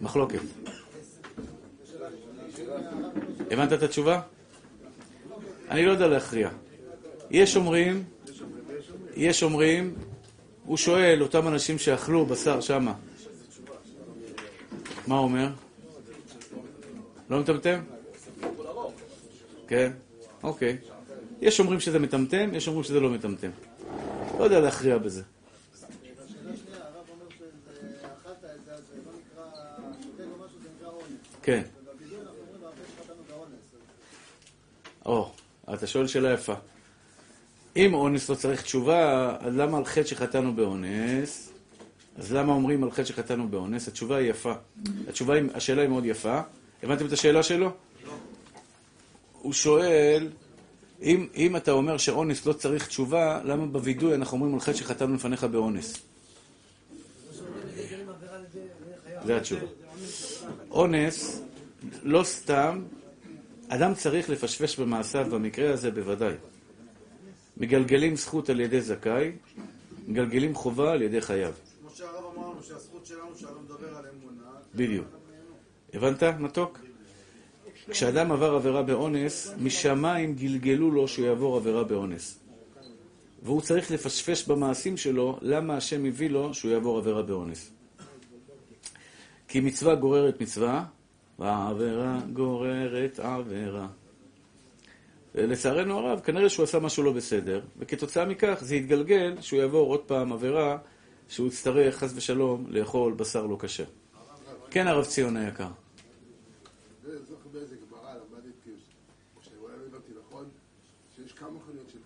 מחלוקת. 0.00 0.38
הבנת 3.50 3.72
את 3.72 3.82
התשובה? 3.82 4.20
אני 5.70 5.86
לא 5.86 5.90
יודע 5.90 6.08
להכריע. 6.08 6.50
יש 7.30 7.56
אומרים, 7.56 8.04
יש 9.16 9.42
אומרים, 9.42 9.94
הוא 10.64 10.76
שואל, 10.76 11.22
אותם 11.22 11.48
אנשים 11.48 11.78
שאכלו 11.78 12.26
בשר 12.26 12.60
שמה, 12.60 12.94
מה 15.06 15.14
הוא 15.14 15.24
אומר? 15.24 15.48
לא 17.32 17.40
מטמטם? 17.40 17.80
כן, 19.68 19.92
אוקיי. 20.42 20.78
יש 21.40 21.60
אומרים 21.60 21.80
שזה 21.80 21.98
מטמטם, 21.98 22.50
יש 22.54 22.68
אומרים 22.68 22.84
שזה 22.84 23.00
לא 23.00 23.10
מטמטם. 23.10 23.50
לא 24.38 24.44
יודע 24.44 24.60
להכריע 24.60 24.98
בזה. 24.98 25.22
כן. 31.42 31.62
או, 35.06 35.32
אתה 35.74 35.86
שואל 35.86 36.06
שאלה 36.06 36.32
יפה. 36.32 36.54
אם 37.76 37.94
אונס 37.94 38.28
לא 38.28 38.34
צריך 38.34 38.62
תשובה, 38.62 39.36
אז 39.40 39.56
למה 39.56 39.78
על 39.78 39.84
חטא 39.84 40.04
שחטאנו 40.04 40.54
באונס? 40.54 41.52
אז 42.16 42.32
למה 42.32 42.52
אומרים 42.52 42.84
על 42.84 42.90
חטא 42.90 43.04
שחטאנו 43.04 43.48
באונס? 43.48 43.88
התשובה 43.88 44.16
היא 44.16 44.30
יפה. 44.30 44.52
התשובה, 45.08 45.34
היא, 45.34 45.44
השאלה 45.54 45.82
היא 45.82 45.88
מאוד 45.88 46.04
יפה. 46.04 46.40
הבנתם 46.82 47.06
את 47.06 47.12
השאלה 47.12 47.42
שלו? 47.42 47.66
לא. 47.66 48.12
הוא 49.42 49.52
שואל, 49.52 50.28
אם, 51.02 51.26
אם 51.36 51.56
אתה 51.56 51.70
אומר 51.70 51.96
שאונס 51.96 52.46
לא 52.46 52.52
צריך 52.52 52.86
תשובה, 52.86 53.40
למה 53.44 53.66
בווידוי 53.66 54.14
אנחנו 54.14 54.36
אומרים 54.36 54.54
על 54.54 54.60
חטא 54.60 54.72
שחטאנו 54.72 55.14
לפניך 55.14 55.44
באונס? 55.44 55.96
זה 59.26 59.36
התשובה. 59.36 59.66
אונס, 60.70 61.42
לא 62.02 62.24
סתם, 62.24 62.82
אדם 63.68 63.94
צריך 63.94 64.30
לפשפש 64.30 64.80
במעשיו, 64.80 65.26
במקרה 65.30 65.72
הזה 65.72 65.90
בוודאי. 65.90 66.34
מגלגלים 67.56 68.16
זכות 68.16 68.50
על 68.50 68.60
ידי 68.60 68.80
זכאי, 68.80 69.32
מגלגלים 70.08 70.54
חובה 70.54 70.92
על 70.92 71.02
ידי 71.02 71.20
חייב. 71.20 71.54
כמו 71.80 71.90
שהרב 71.94 72.24
אמר 72.36 72.48
לנו, 72.48 72.62
שהזכות 72.62 73.06
שלנו 73.06 73.36
שהרב 73.36 73.58
מדבר 73.64 73.96
על 73.96 74.04
אמונה. 74.06 74.50
בדיוק. 74.74 75.21
הבנת, 75.94 76.22
מתוק? 76.22 76.78
כשאדם 77.88 78.32
עבר 78.32 78.54
עבירה 78.54 78.82
באונס, 78.82 79.54
משמיים 79.60 80.34
גלגלו 80.34 80.90
לו 80.90 81.08
שהוא 81.08 81.26
יעבור 81.26 81.56
עבירה 81.56 81.84
באונס. 81.84 82.38
והוא 83.42 83.60
צריך 83.60 83.90
לפשפש 83.90 84.48
במעשים 84.48 84.96
שלו 84.96 85.38
למה 85.42 85.76
השם 85.76 86.04
הביא 86.04 86.30
לו 86.30 86.54
שהוא 86.54 86.70
יעבור 86.70 86.98
עבירה 86.98 87.22
באונס. 87.22 87.70
כי 89.48 89.60
מצווה 89.60 89.94
גוררת 89.94 90.40
מצווה, 90.40 90.84
ועבירה 91.38 92.20
גוררת 92.32 93.18
עבירה. 93.18 93.86
ולצערנו 95.34 95.98
הרב, 95.98 96.20
כנראה 96.20 96.48
שהוא 96.48 96.64
עשה 96.64 96.78
משהו 96.78 97.02
לא 97.02 97.12
בסדר, 97.12 97.60
וכתוצאה 97.78 98.24
מכך 98.24 98.58
זה 98.60 98.76
יתגלגל 98.76 99.34
שהוא 99.40 99.60
יעבור 99.60 99.88
עוד 99.88 100.00
פעם 100.00 100.32
עבירה, 100.32 100.78
שהוא 101.28 101.46
יצטרך, 101.46 101.96
חס 101.96 102.12
ושלום, 102.14 102.66
לאכול 102.68 103.12
בשר 103.12 103.46
לא 103.46 103.56
כשר. 103.60 103.84
כן, 104.70 104.86
הרב 104.86 105.04
ציון 105.04 105.36
היקר. 105.36 105.64
כן. 105.64 105.82
זה 107.04 107.18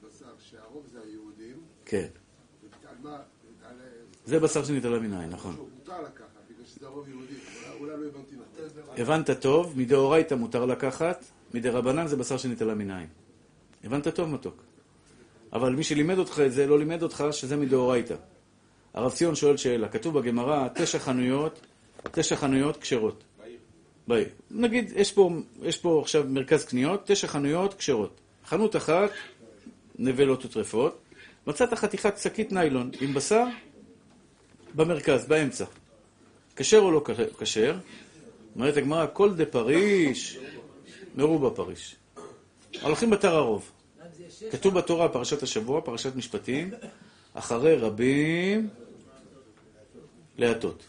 בשר 0.02 0.34
שניטל 0.38 0.70
המנין, 1.16 1.54
נכון. 1.54 1.54
מותר 1.54 1.54
לקחת, 1.54 1.54
בגלל 1.54 1.75
שזה 6.66 6.86
הרוב 6.86 7.08
יהודי. 7.08 7.34
אולי 7.80 7.90
לא 7.90 8.06
הבנתי 8.06 8.34
נכון. 8.80 8.94
הבנת 8.98 9.30
טוב, 9.30 9.78
מדאורייתא 9.78 10.34
מותר 10.34 10.66
לקחת, 10.66 11.24
מדרבנן 11.54 12.06
זה 12.06 12.16
בשר 12.16 12.36
שניטלה 12.36 12.74
מנין. 12.74 13.06
הבנת 13.84 14.08
טוב, 14.08 14.28
מתוק. 14.28 14.62
אבל 15.52 15.74
מי 15.74 15.84
שלימד 15.84 16.18
אותך 16.18 16.40
את 16.46 16.52
זה, 16.52 16.66
לא 16.66 16.78
לימד 16.78 17.02
אותך 17.02 17.24
שזה 17.30 17.56
מדאורייתא. 17.56 18.14
הרב 18.94 19.12
ציון 19.12 19.34
שואל 19.34 19.56
שאלה, 19.56 19.88
כתוב 19.88 20.18
בגמרא, 20.18 20.68
תשע 20.74 20.98
חנויות, 20.98 21.60
תשע 22.12 22.36
חנויות 22.36 22.76
כשרות. 22.76 23.24
בעיר. 24.08 24.28
נגיד, 24.50 24.92
יש 24.96 25.12
פה, 25.12 25.30
יש 25.62 25.78
פה 25.78 26.00
עכשיו 26.02 26.24
מרכז 26.28 26.64
קניות, 26.64 27.02
תשע 27.06 27.26
חנויות 27.26 27.74
כשרות. 27.74 28.20
חנות 28.44 28.76
אחת, 28.76 29.10
נבלות 29.98 30.44
וטרפות, 30.44 31.05
מצאת 31.46 31.74
חתיכת 31.74 32.18
שקית 32.18 32.52
ניילון 32.52 32.90
עם 33.00 33.14
בשר 33.14 33.44
במרכז, 34.74 35.26
באמצע. 35.26 35.64
כשר 36.56 36.78
או 36.78 36.90
לא 36.90 37.04
כשר? 37.38 37.78
אומרת 38.54 38.76
הגמרא, 38.76 39.06
כל 39.12 39.34
דה 39.34 39.46
פריש, 39.46 40.38
מרובה 41.16 41.50
פריש. 41.50 41.96
הולכים 42.82 43.10
בתר 43.10 43.34
הרוב. 43.34 43.70
כתוב 44.50 44.74
בתורה, 44.74 45.08
פרשת 45.08 45.42
השבוע, 45.42 45.80
פרשת 45.80 46.16
משפטים, 46.16 46.70
אחרי 47.34 47.76
רבים 47.76 48.68
להטות. 50.38 50.86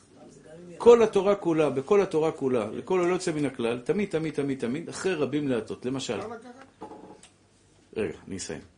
כל 0.77 1.03
התורה 1.03 1.35
כולה, 1.35 1.69
בכל 1.69 2.01
התורה 2.01 2.31
כולה, 2.31 2.67
לכל 2.71 2.99
הלא 2.99 3.13
יוצא 3.13 3.31
מן 3.31 3.45
הכלל, 3.45 3.79
תמיד, 3.79 4.09
תמיד, 4.09 4.33
תמיד, 4.33 4.59
תמיד, 4.59 4.89
אחרי 4.89 5.13
רבים 5.13 5.47
להטות. 5.47 5.85
למשל... 5.85 6.19
רגע, 7.97 8.13
אני 8.27 8.37
אסיים. 8.37 8.76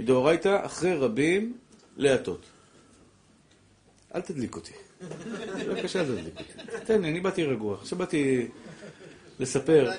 מדאורייתא, 0.00 0.66
אחרי 0.66 0.94
רבים 0.94 1.58
להטות. 1.96 2.46
אל 4.14 4.20
תדליק 4.20 4.56
אותי. 4.56 4.72
בבקשה, 5.68 6.00
אל 6.00 6.04
תדליק 6.04 6.34
אותי. 6.38 6.84
תן 6.84 7.02
לי, 7.02 7.08
אני 7.08 7.20
באתי 7.20 7.44
רגוע. 7.44 7.74
עכשיו 7.74 7.98
באתי 7.98 8.48
לספר. 9.40 9.90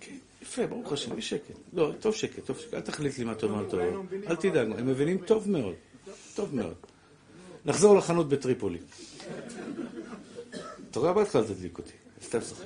כן, 0.00 0.16
יפה, 0.42 0.66
ברוך 0.66 0.92
השם, 0.92 1.18
יש 1.18 1.30
שקט. 1.30 1.54
לא, 1.72 1.92
טוב 2.00 2.14
שקט, 2.14 2.46
טוב 2.46 2.58
שקט. 2.58 2.74
אל 2.74 2.80
תחליט 2.80 3.18
לי 3.18 3.24
מה 3.24 3.34
טוב, 3.34 3.52
מה 3.52 3.62
טוב. 3.70 3.80
אל 4.26 4.36
תדאג, 4.36 4.68
הם 4.78 4.86
מבינים 4.86 5.18
טוב 5.18 5.50
מאוד. 5.50 5.74
טוב 6.34 6.54
מאוד. 6.54 6.74
נחזור 7.64 7.96
לחנות 7.96 8.28
בטריפולי. 8.28 8.78
אתה 10.90 11.00
רואה 11.00 11.12
בהתחלה 11.12 11.44
תדליק 11.44 11.78
אותי. 11.78 11.92
סתם 12.22 12.40
שחק. 12.40 12.64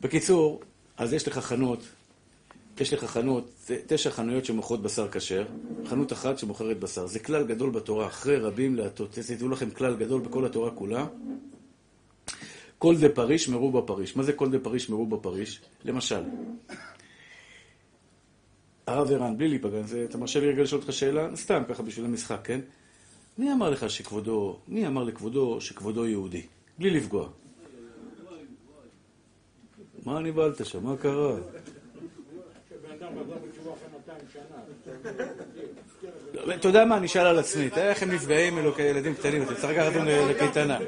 בקיצור, 0.00 0.60
אז 0.96 1.12
יש 1.12 1.28
לך 1.28 1.38
חנות 1.38 1.78
יש 2.80 2.92
לך 2.92 3.04
חנות, 3.04 3.70
תשע 3.86 4.10
חנויות 4.10 4.44
שמוכרות 4.44 4.82
בשר 4.82 5.08
כשר, 5.08 5.46
חנות 5.86 6.12
אחת 6.12 6.38
שמוכרת 6.38 6.80
בשר. 6.80 7.06
זה 7.06 7.18
כלל 7.18 7.46
גדול 7.46 7.70
בתורה, 7.70 8.06
אחרי 8.06 8.36
רבים 8.36 8.76
להטות. 8.76 9.10
תדעו 9.10 9.48
לכם 9.48 9.70
כלל 9.70 9.96
גדול 9.96 10.20
בכל 10.20 10.44
התורה 10.46 10.70
כולה. 10.70 11.06
כל 12.78 12.96
דה 12.96 13.08
פריש 13.08 13.48
מרובה 13.48 13.82
פריש. 13.82 14.16
מה 14.16 14.22
זה 14.22 14.32
כל 14.32 14.50
דה 14.50 14.58
פריש 14.58 14.90
מרובה 14.90 15.16
פריש? 15.16 15.60
למשל, 15.84 16.22
הרב 18.86 19.12
ערן, 19.12 19.38
בלי 19.38 19.48
להיפגע, 19.48 19.80
אתה 20.04 20.18
מרשה 20.18 20.40
לי 20.40 20.48
רגע 20.48 20.62
לשאול 20.62 20.80
אותך 20.80 20.92
שאלה? 20.92 21.36
סתם, 21.36 21.62
ככה 21.68 21.82
בשביל 21.82 22.04
המשחק, 22.04 22.40
כן? 22.44 22.60
מי 23.38 23.52
אמר 23.52 23.70
לך 23.70 23.90
שכבודו, 23.90 24.58
מי 24.68 24.86
אמר 24.86 25.04
לכבודו 25.04 25.60
שכבודו 25.60 26.06
יהודי? 26.06 26.42
בלי 26.78 26.90
לפגוע. 26.90 27.28
מה 30.04 30.20
נבהלת 30.20 30.66
שם? 30.66 30.84
מה 30.84 30.96
קרה? 30.96 31.36
אתה 36.54 36.68
יודע 36.68 36.84
מה, 36.84 36.96
אני 36.96 37.06
אשאל 37.06 37.26
על 37.26 37.38
עצמי, 37.38 37.70
תראה 37.70 37.90
איך 37.90 38.02
הם 38.02 38.12
נפגעים 38.12 38.58
אלו 38.58 38.74
כילדים 38.74 39.14
קטנים, 39.14 39.42
אתם 39.42 39.54
צריכים 39.54 39.70
לקחת 39.70 39.96
אותם 39.96 40.06
לקייטנה. 40.06 40.78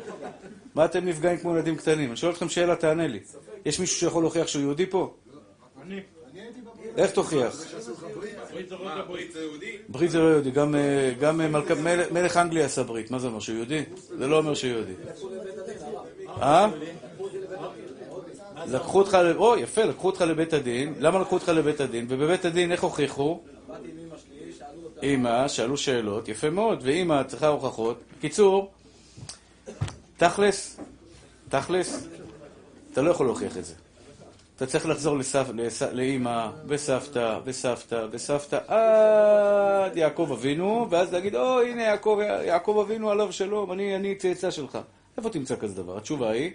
מה 0.75 0.85
אתם 0.85 1.05
נפגעים 1.05 1.39
כמו 1.39 1.57
ילדים 1.57 1.77
קטנים? 1.77 2.09
אני 2.09 2.17
שואל 2.17 2.33
אתכם 2.33 2.49
שאלה, 2.49 2.77
תענה 2.77 3.07
לי. 3.07 3.21
יש 3.65 3.81
מישהו 3.81 3.97
שיכול 3.97 4.23
להוכיח 4.23 4.47
שהוא 4.47 4.63
יהודי 4.63 4.87
פה? 4.87 5.15
אני. 5.83 6.01
איך 6.97 7.11
תוכיח? 7.11 7.57
ברית 9.89 10.11
זה 10.11 10.19
לא 10.19 10.25
יהודי, 10.25 10.51
גם 10.51 10.75
אה, 10.75 11.49
מלך 12.11 12.37
אנגליה 12.37 12.65
עשה 12.67 12.83
ברית, 12.83 13.11
מה 13.11 13.19
זה 13.19 13.27
אומר, 13.27 13.41
שהוא 13.41 13.57
יהודי? 13.57 13.83
זה 14.19 14.27
לא 14.27 14.39
אומר 14.39 14.55
שהוא 14.55 14.71
יהודי. 14.71 14.93
אה? 16.29 16.69
לקחו 18.67 18.99
אותך, 18.99 19.19
או 19.37 19.57
יפה, 19.57 19.85
לקחו 19.85 20.07
אותך 20.07 20.21
לבית 20.21 20.53
הדין, 20.53 20.95
למה 20.99 21.19
לקחו 21.19 21.35
אותך 21.35 21.49
לבית 21.49 21.81
הדין? 21.81 22.07
ובבית 22.09 22.45
הדין 22.45 22.73
איך 22.73 22.83
הוכיחו? 22.83 23.41
אמא, 25.03 25.49
שאלו 25.49 25.77
שאלות, 25.77 26.29
יפה 26.29 26.51
מאוד, 26.51 26.79
ואמא 26.83 27.23
צריכה 27.23 27.47
הוכחות. 27.47 28.01
בקיצור, 28.19 28.71
תכלס, 30.17 30.81
תכלס, 31.49 32.07
אתה 32.93 33.03
לא 33.03 33.11
יכול 33.11 33.27
להוכיח 33.27 33.57
את 33.57 33.65
זה. 33.65 33.75
אתה 34.57 34.67
צריך 34.67 34.87
לחזור 34.87 35.17
לאמא, 35.93 36.49
וסבתא, 36.67 37.39
וסבתא, 37.45 38.07
וסבתא, 38.11 38.59
עד 38.67 39.97
יעקב 39.97 40.31
אבינו, 40.33 40.87
ואז 40.91 41.13
להגיד, 41.13 41.37
או, 41.37 41.61
הנה 41.61 41.83
יעקב, 41.83 42.19
יעקב 42.47 42.85
אבינו 42.87 43.11
עליו 43.11 43.33
שלום, 43.33 43.73
אני, 43.73 43.97
אני 43.97 44.15
צאצא 44.15 44.51
שלך. 44.51 44.79
איפה 45.19 45.31
תמצא 45.31 45.57
כזה 45.57 45.83
דבר? 45.83 45.97
התשובה 45.97 46.31
היא, 46.31 46.51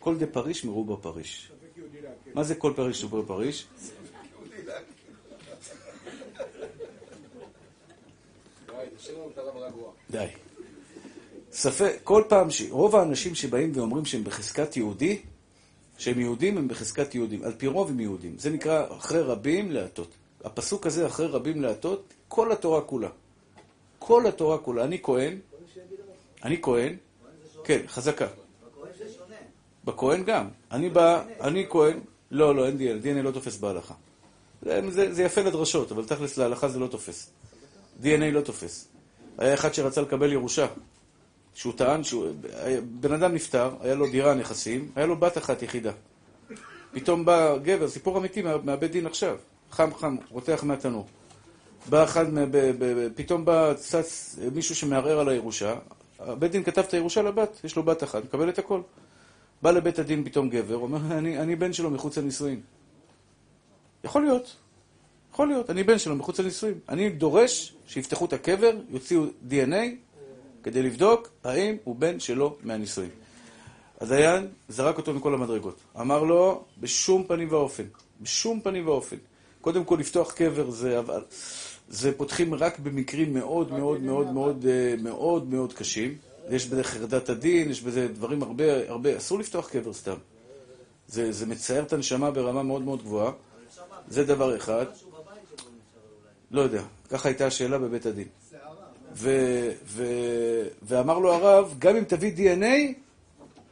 כל 0.00 0.16
דה 0.16 0.26
פריש 0.26 0.64
מרובה 0.64 0.96
פריש. 0.96 1.52
מה 2.34 2.44
זה 2.44 2.54
כל 2.54 2.72
פריש 2.76 3.04
מרובה 3.04 3.28
פריש? 3.28 3.66
די. 10.10 10.26
ספק, 11.52 11.98
כל 12.04 12.22
פעם, 12.28 12.48
רוב 12.70 12.96
האנשים 12.96 13.34
שבאים 13.34 13.72
ואומרים 13.74 14.04
שהם 14.04 14.24
בחזקת 14.24 14.76
יהודי, 14.76 15.18
שהם 15.98 16.20
יהודים 16.20 16.58
הם 16.58 16.68
בחזקת 16.68 17.14
יהודים. 17.14 17.44
על 17.44 17.52
פי 17.58 17.66
רוב 17.66 17.90
הם 17.90 18.00
יהודים. 18.00 18.38
זה 18.38 18.50
נקרא 18.50 18.86
אחרי 18.96 19.22
רבים 19.22 19.72
להטות. 19.72 20.14
הפסוק 20.44 20.86
הזה, 20.86 21.06
אחרי 21.06 21.26
רבים 21.26 21.62
להטות, 21.62 22.14
כל 22.28 22.52
התורה 22.52 22.80
כולה. 22.80 23.08
כל 23.98 24.26
התורה 24.26 24.58
כולה. 24.58 24.84
אני 24.84 24.98
כהן, 25.02 25.38
אני 26.44 26.62
כהן, 26.62 26.96
כן, 27.64 27.80
חזקה. 27.86 28.26
בכהן 29.84 30.24
גם. 30.24 30.48
אני 30.72 30.90
בא, 30.90 31.22
אני 31.40 31.66
כהן, 31.70 32.00
לא, 32.30 32.54
לא, 32.54 32.66
אין 32.66 32.78
דנ"א, 32.78 32.98
דנ"א 32.98 33.20
לא 33.20 33.30
תופס 33.30 33.56
בהלכה. 33.56 33.94
זה, 34.88 35.22
יפה 35.22 35.40
לדרשות, 35.40 35.92
אבל 35.92 36.04
תכלס 36.04 36.36
להלכה 36.36 36.68
זה 36.68 36.78
לא 36.78 36.86
תופס. 36.86 37.30
דנ"א 38.00 38.24
לא 38.30 38.40
תופס. 38.40 38.88
היה 39.38 39.54
אחד 39.54 39.74
שרצה 39.74 40.00
לקבל 40.02 40.32
ירושה. 40.32 40.66
שהוא 41.54 41.72
טען, 41.76 42.04
שהוא, 42.04 42.26
בן 43.00 43.12
אדם 43.12 43.34
נפטר, 43.34 43.70
היה 43.80 43.94
לו 43.94 44.06
דירה 44.10 44.34
נכסים, 44.34 44.90
היה 44.96 45.06
לו 45.06 45.16
בת 45.16 45.38
אחת 45.38 45.62
יחידה. 45.62 45.92
פתאום 46.92 47.24
בא 47.24 47.56
גבר, 47.58 47.88
סיפור 47.88 48.18
אמיתי 48.18 48.42
מה- 48.42 48.56
מהבית 48.64 48.90
דין 48.90 49.06
עכשיו, 49.06 49.36
חם 49.70 49.94
חם, 49.94 50.16
רותח 50.30 50.64
מהתנור. 50.64 51.06
בא 51.88 52.04
אחד, 52.04 52.26
פתאום 53.14 53.44
בא 53.44 53.74
צץ 53.74 54.36
מישהו 54.54 54.76
שמערער 54.76 55.20
על 55.20 55.28
הירושה, 55.28 55.74
הבית 56.18 56.52
דין 56.52 56.64
כתב 56.64 56.82
את 56.88 56.94
הירושה 56.94 57.22
לבת, 57.22 57.60
יש 57.64 57.76
לו 57.76 57.82
בת 57.82 58.02
אחת, 58.04 58.24
מקבל 58.24 58.48
את 58.48 58.58
הכל. 58.58 58.80
בא 59.62 59.70
לבית 59.70 59.98
הדין 59.98 60.24
פתאום 60.24 60.48
גבר, 60.48 60.76
אומר, 60.76 61.18
אני, 61.18 61.38
אני 61.38 61.56
בן 61.56 61.72
שלו 61.72 61.90
מחוץ 61.90 62.18
לנישואין. 62.18 62.60
יכול 64.04 64.22
להיות, 64.22 64.56
יכול 65.32 65.48
להיות, 65.48 65.70
אני 65.70 65.82
בן 65.82 65.98
שלו 65.98 66.16
מחוץ 66.16 66.40
לנישואין. 66.40 66.74
אני 66.88 67.10
דורש 67.10 67.74
שיפתחו 67.86 68.24
את 68.24 68.32
הקבר, 68.32 68.70
יוציאו 68.90 69.24
DNA, 69.50 69.74
כדי 70.62 70.82
לבדוק 70.82 71.28
האם 71.44 71.76
הוא 71.84 71.96
בן 71.96 72.20
שלו 72.20 72.56
מהנישואין. 72.62 73.10
הדיין 74.00 74.48
זרק 74.68 74.98
אותו 74.98 75.14
מכל 75.14 75.34
המדרגות. 75.34 75.80
אמר 76.00 76.22
לו, 76.22 76.64
בשום 76.80 77.24
פנים 77.24 77.48
ואופן, 77.50 77.84
בשום 78.20 78.60
פנים 78.60 78.86
ואופן. 78.86 79.16
קודם 79.60 79.84
כל, 79.84 79.96
לפתוח 80.00 80.32
קבר 80.32 80.70
זה, 80.70 81.00
זה 81.88 82.12
פותחים 82.18 82.54
רק 82.54 82.78
במקרים 82.78 83.34
מאוד 83.34 83.72
מאוד 83.72 84.02
מאוד 84.02 84.32
מאוד 84.32 84.66
אה, 84.68 84.94
מאוד 85.02 85.50
מאוד 85.50 85.72
קשים. 85.72 86.14
יש 86.50 86.66
בזה 86.66 86.84
חרדת 86.84 87.28
הדין, 87.28 87.70
יש 87.70 87.82
בזה 87.82 88.08
דברים 88.08 88.42
הרבה, 88.42 88.88
הרבה, 88.88 89.16
אסור 89.16 89.38
לפתוח 89.38 89.68
קבר 89.68 89.92
סתם. 89.92 90.16
זה, 91.08 91.32
זה 91.32 91.46
מצייר 91.46 91.82
את 91.82 91.92
הנשמה 91.92 92.30
ברמה 92.30 92.62
מאוד 92.62 92.82
מאוד 92.82 93.02
גבוהה. 93.02 93.32
זה 94.08 94.24
דבר 94.24 94.56
אחד. 94.56 94.86
לא 96.50 96.60
יודע, 96.60 96.82
ככה 97.10 97.28
הייתה 97.28 97.46
השאלה 97.46 97.78
בבית 97.78 98.06
הדין. 98.06 98.28
ו, 99.14 99.30
ו, 99.84 100.04
ואמר 100.82 101.18
לו 101.18 101.32
הרב, 101.32 101.74
גם 101.78 101.96
אם 101.96 102.04
תביא 102.04 102.32
DNA, 102.36 102.94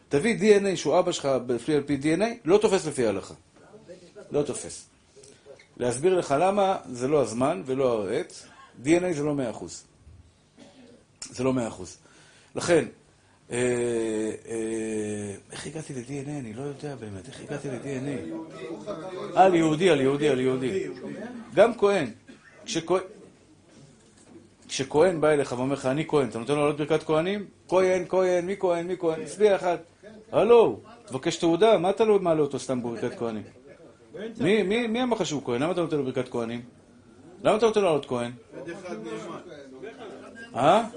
תביא 0.09 0.39
DNA 0.39 0.77
שהוא 0.77 0.99
אבא 0.99 1.13
שלך 1.13 1.29
לפי 1.49 1.75
על 1.75 1.83
פי 1.83 1.99
DNA, 2.03 2.25
לא 2.45 2.59
תופס 2.59 2.87
לפי 2.87 3.07
ההלכה. 3.07 3.35
לא 4.31 4.43
תופס. 4.43 4.87
להסביר 5.77 6.19
לך 6.19 6.35
למה, 6.41 6.77
זה 6.93 7.09
לא 7.09 7.23
הזמן 7.23 7.63
ולא 7.67 8.09
העת, 8.09 8.33
DNA 8.85 9.13
זה 9.13 9.23
לא 9.23 9.35
מאה 9.35 9.51
אחוז. 9.51 9.85
זה 11.31 11.45
לא 11.45 11.53
מאה 11.53 11.69
אחוז. 11.69 11.97
לכן, 12.57 12.85
אה, 13.51 13.57
אה, 14.49 15.35
איך 15.53 15.67
הגעתי 15.67 15.95
ל-DNA? 15.95 16.31
אני 16.41 16.53
לא 16.53 16.63
יודע 16.63 16.95
באמת, 16.95 17.29
איך 17.29 17.41
הגעתי 17.41 17.69
ל-DNA? 17.69 18.35
על 19.35 19.55
יהודי, 19.55 19.91
על 19.91 20.01
יהודי, 20.01 20.29
על 20.29 20.41
יהודי. 20.41 20.87
גם 21.55 21.75
כהן. 21.79 22.11
כשכהן... 24.69 25.21
בא 25.21 25.29
אליך 25.29 25.53
ואומר 25.53 25.75
לך, 25.75 25.87
אני 25.87 26.05
כהן, 26.09 26.29
אתה 26.29 26.39
נותן 26.39 26.55
לו 26.55 26.61
לעלות 26.61 26.77
ברכת 26.77 27.03
כהנים? 27.03 27.47
כהן, 27.69 28.05
כהן, 28.09 28.47
מי 28.47 28.57
כהן, 28.59 28.87
מי 28.87 28.97
כהן? 28.99 29.23
הצביע 29.23 29.57
אחד. 29.57 29.77
הלו, 30.33 30.81
תבקש 31.07 31.37
תעודה, 31.37 31.79
מה 31.79 31.91
אתה 31.91 32.05
לא 32.05 32.19
מעלה 32.19 32.41
אותו 32.41 32.59
סתם 32.59 32.83
בברכת 32.83 33.19
כהנים? 33.19 33.43
מי 34.41 35.03
אמר 35.03 35.17
לך 35.17 35.27
שהוא 35.27 35.43
כהן? 35.45 35.63
למה 35.63 35.73
אתה 35.73 35.81
נותן 35.81 35.97
לו 35.97 36.05
ברכת 36.05 36.29
כהנים? 36.29 36.63
למה 37.45 37.57
אתה 37.57 37.67
נותן 37.67 37.81
לו 37.81 37.87
לעלות 37.87 38.07
כהן? 38.07 38.33
אה? 40.55 40.89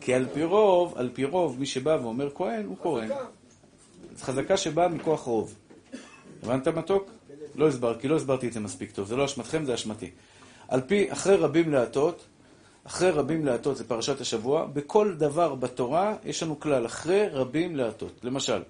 כי 0.00 0.14
על 0.14 0.26
פי 0.34 0.44
רוב, 0.44 0.94
על 0.96 1.10
פי 1.14 1.24
רוב, 1.24 1.58
מי 1.58 1.66
שבא 1.66 1.98
ואומר 2.02 2.30
כהן, 2.34 2.66
הוא 2.66 2.76
כהן. 2.82 3.08
זו 4.16 4.24
חזקה 4.24 4.56
שבאה 4.56 4.88
מכוח 4.88 5.20
רוב. 5.20 5.54
הבנת 6.42 6.68
מתוק? 6.68 7.10
לא 7.54 7.68
הסבר, 7.68 7.98
כי 7.98 8.08
לא 8.08 8.16
הסברתי 8.16 8.48
את 8.48 8.52
זה 8.52 8.60
מספיק 8.60 8.90
טוב. 8.90 9.08
זה 9.08 9.16
לא 9.16 9.24
אשמתכם, 9.24 9.64
זה 9.64 9.74
אשמתי. 9.74 10.10
על 10.68 10.80
פי, 10.80 11.12
אחרי 11.12 11.36
רבים 11.36 11.72
להטות, 11.72 12.24
אחרי 12.84 13.10
רבים 13.10 13.46
להטות, 13.46 13.76
זה 13.76 13.88
פרשת 13.88 14.20
השבוע, 14.20 14.66
בכל 14.66 15.14
דבר 15.14 15.54
בתורה 15.54 16.16
יש 16.24 16.42
לנו 16.42 16.60
כלל, 16.60 16.86
אחרי 16.86 17.28
רבים 17.28 17.76
להטות. 17.76 18.12
למשל, 18.22 18.52
אבל 18.52 18.62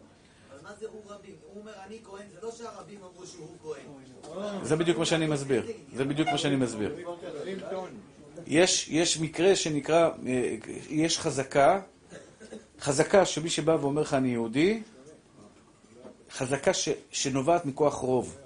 מה 0.63 0.71
זה 0.81 0.87
הוא 0.93 1.01
רבים? 1.09 1.35
הוא 1.53 1.61
אומר 1.61 1.73
אני 1.87 1.99
כהן, 2.05 2.27
זה 2.35 2.47
לא 2.47 2.51
שהרבים 2.53 2.99
אמרו 3.13 3.27
שהוא 3.27 3.57
כהן. 3.63 4.05
זה 4.63 4.77
בדיוק 4.77 4.99
מה 4.99 5.05
שאני 5.05 5.27
מסביר. 5.27 5.67
זה 5.95 6.05
בדיוק 6.05 6.29
מה 6.29 6.39
שאני 6.39 6.57
מסביר. 6.57 6.95
יש, 8.47 8.89
יש 8.89 9.21
מקרה 9.21 9.57
שנקרא, 9.57 10.11
אה, 10.27 10.57
יש 10.91 11.19
חזקה, 11.19 11.81
חזקה 12.81 13.25
שמי 13.25 13.51
שבא 13.51 13.77
ואומר 13.81 14.03
לך 14.03 14.15
אני 14.15 14.29
יהודי, 14.29 14.83
חזקה 16.31 16.75
ש, 16.75 16.89
שנובעת 17.11 17.67
מכוח 17.67 17.95
רוב. 17.95 18.37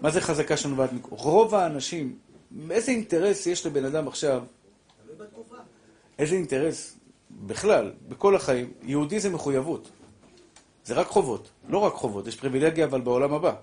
מה 0.00 0.10
זה 0.10 0.20
חזקה 0.20 0.56
שנובעת 0.56 0.92
מכוח? 0.92 1.20
רוב 1.20 1.54
האנשים, 1.54 2.18
איזה 2.70 2.92
אינטרס 2.92 3.46
יש 3.46 3.66
לבן 3.66 3.84
אדם 3.84 4.08
עכשיו. 4.08 4.42
איזה 6.18 6.34
אינטרס, 6.34 6.96
בכלל, 7.30 7.92
בכל 8.08 8.36
החיים, 8.36 8.72
יהודי 8.82 9.20
זה 9.20 9.30
מחויבות. 9.30 9.88
זה 10.84 10.94
רק 10.94 11.06
חובות, 11.06 11.50
לא 11.68 11.78
רק 11.78 11.92
חובות, 11.92 12.26
יש 12.26 12.36
פריבילגיה 12.36 12.84
אבל 12.84 13.00
בעולם 13.00 13.32
הבא. 13.32 13.54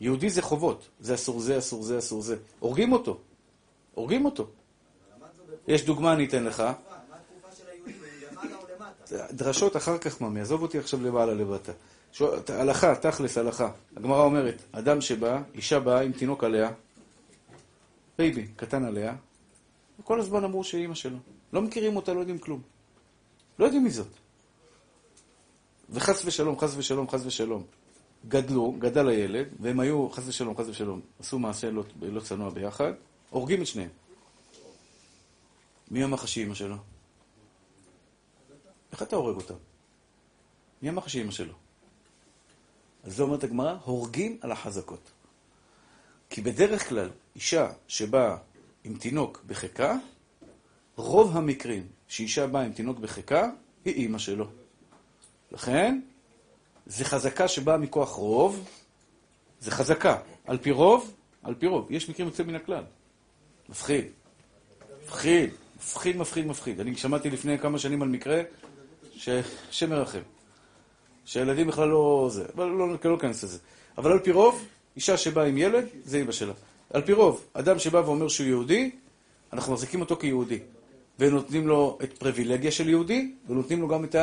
יהודי 0.00 0.30
זה 0.30 0.42
חובות, 0.42 0.88
זה 1.00 1.14
אסור 1.14 1.40
זה, 1.40 1.58
אסור 1.58 1.82
זה, 1.82 1.98
אסור 1.98 2.22
זה. 2.22 2.36
הורגים 2.58 2.92
אותו, 2.92 3.20
הורגים 3.98 4.24
אותו. 4.24 4.46
יש 5.68 5.84
דוגמה 5.84 6.12
אני 6.12 6.24
אתן 6.24 6.44
לך. 6.44 6.62
דרשות 9.30 9.76
אחר 9.76 9.98
כך, 9.98 10.20
ממי, 10.20 10.40
עזוב 10.40 10.62
אותי 10.62 10.78
עכשיו 10.78 11.02
למעלה 11.02 11.34
לבטה. 11.34 11.72
הלכה, 12.48 12.94
תכלס, 12.94 13.38
הלכה. 13.38 13.70
הגמרא 13.96 14.22
אומרת, 14.22 14.62
אדם 14.72 15.00
שבא, 15.00 15.42
אישה 15.54 15.80
באה 15.80 16.00
עם 16.00 16.12
תינוק 16.12 16.44
עליה, 16.44 16.70
בייבי, 18.18 18.46
קטן 18.56 18.84
עליה, 18.84 19.14
וכל 20.00 20.20
הזמן 20.20 20.44
אמרו 20.44 20.64
שהיא 20.64 20.82
אימא 20.82 20.94
שלו. 20.94 21.18
לא 21.52 21.62
מכירים 21.62 21.96
אותה, 21.96 22.14
לא 22.14 22.20
יודעים 22.20 22.38
כלום. 22.38 22.62
לא 23.58 23.64
יודעים 23.64 23.84
מי 23.84 23.90
זאת. 23.90 24.12
וחס 25.90 26.24
ושלום, 26.24 26.58
חס 26.58 26.74
ושלום, 26.76 27.08
חס 27.08 27.26
ושלום. 27.26 27.62
גדלו, 28.28 28.74
גדל 28.78 29.08
הילד, 29.08 29.46
והם 29.60 29.80
היו, 29.80 30.10
חס 30.10 30.28
ושלום, 30.28 30.56
חס 30.56 30.68
ושלום, 30.68 31.00
עשו 31.20 31.38
מעשה 31.38 31.70
לא, 31.70 31.82
לא 32.02 32.20
צנוע 32.20 32.50
ביחד, 32.50 32.92
הורגים 33.30 33.62
את 33.62 33.66
שניהם. 33.66 33.90
מי 35.90 36.04
אמר 36.04 36.26
שהיא 36.26 36.44
אימא 36.44 36.54
שלו? 36.54 36.76
איך 38.92 39.02
אתה 39.02 39.16
הורג 39.16 39.36
אותם? 39.36 39.54
מי 40.82 40.88
אמר 40.88 41.06
שהיא 41.06 41.22
אמא 41.22 41.30
שלו? 41.30 41.54
אז 43.04 43.16
זה 43.16 43.22
אומרת 43.22 43.44
הגמרא, 43.44 43.76
הורגים 43.84 44.38
על 44.40 44.52
החזקות. 44.52 45.10
כי 46.30 46.40
בדרך 46.40 46.88
כלל, 46.88 47.10
אישה 47.34 47.72
שבאה 47.88 48.36
עם 48.84 48.98
תינוק 48.98 49.42
בחיקה, 49.46 49.96
רוב 50.96 51.36
המקרים 51.36 51.86
שאישה 52.08 52.46
באה 52.46 52.62
עם 52.62 52.72
תינוק 52.72 52.98
בחיקה, 52.98 53.50
היא 53.84 53.94
אימא 53.94 54.18
שלו. 54.18 54.46
לכן, 55.52 56.00
זה 56.86 57.04
חזקה 57.04 57.48
שבאה 57.48 57.76
מכוח 57.76 58.10
רוב, 58.10 58.68
זה 59.60 59.70
חזקה. 59.70 60.20
על 60.46 60.58
פי 60.58 60.70
רוב, 60.70 61.14
על 61.42 61.54
פי 61.54 61.66
רוב. 61.66 61.86
יש 61.90 62.10
מקרים 62.10 62.28
יוצאים 62.28 62.48
מן 62.48 62.54
הכלל. 62.54 62.84
מפחיד. 63.68 64.04
מפחיד. 65.04 65.50
מפחיד, 65.76 66.16
מפחיד, 66.16 66.46
מפחיד. 66.46 66.80
אני 66.80 66.96
שמעתי 66.96 67.30
לפני 67.30 67.58
כמה 67.58 67.78
שנים 67.78 68.02
על 68.02 68.08
מקרה 68.08 68.42
שהשם 69.12 69.90
מרחם. 69.90 70.20
שהילדים 71.24 71.66
בכלל 71.66 71.88
לא 71.88 72.28
זה, 72.32 72.44
אבל 72.54 72.66
לא, 72.66 72.88
לא 73.04 73.12
ניכנס 73.12 73.44
לזה. 73.44 73.58
אבל 73.98 74.12
על 74.12 74.18
פי 74.18 74.30
רוב, 74.30 74.64
אישה 74.96 75.16
שבאה 75.16 75.44
עם 75.44 75.58
ילד, 75.58 75.86
זה 76.04 76.20
אמא 76.20 76.32
שלה. 76.32 76.52
על 76.90 77.02
פי 77.02 77.12
רוב, 77.12 77.44
אדם 77.52 77.78
שבא 77.78 77.98
ואומר 77.98 78.28
שהוא 78.28 78.46
יהודי, 78.46 78.90
אנחנו 79.52 79.72
מחזיקים 79.72 80.00
אותו 80.00 80.16
כיהודי. 80.16 80.58
ונותנים 81.18 81.68
לו 81.68 81.98
את 82.02 82.18
פריבילגיה 82.18 82.70
של 82.70 82.88
יהודי, 82.88 83.32
ונותנים 83.48 83.80
לו 83.80 83.88
גם 83.88 84.04
את 84.04 84.16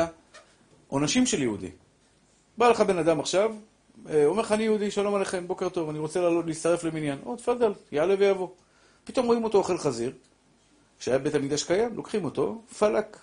העונשים 0.88 1.26
של 1.26 1.42
יהודי. 1.42 1.70
בא 2.58 2.68
לך 2.68 2.80
בן 2.80 2.98
אדם 2.98 3.20
עכשיו, 3.20 3.52
אה, 4.10 4.26
אומר 4.26 4.42
לך, 4.42 4.52
אני 4.52 4.62
יהודי, 4.62 4.90
שלום 4.90 5.14
עליכם, 5.14 5.46
בוקר 5.46 5.68
טוב, 5.68 5.88
אני 5.88 5.98
רוצה 5.98 6.20
להצטרף 6.46 6.84
למניין. 6.84 7.18
או, 7.26 7.36
תפדל, 7.36 7.72
יעלה 7.92 8.14
ויבוא. 8.18 8.48
פתאום 9.06 9.26
רואים 9.26 9.44
אותו 9.44 9.58
אוכל 9.58 9.78
חזיר, 9.78 10.12
כשהיה 10.98 11.18
בית 11.18 11.34
המקדש 11.34 11.62
קיים, 11.62 11.96
לוקחים 11.96 12.24
אותו, 12.24 12.62
פלק, 12.78 13.18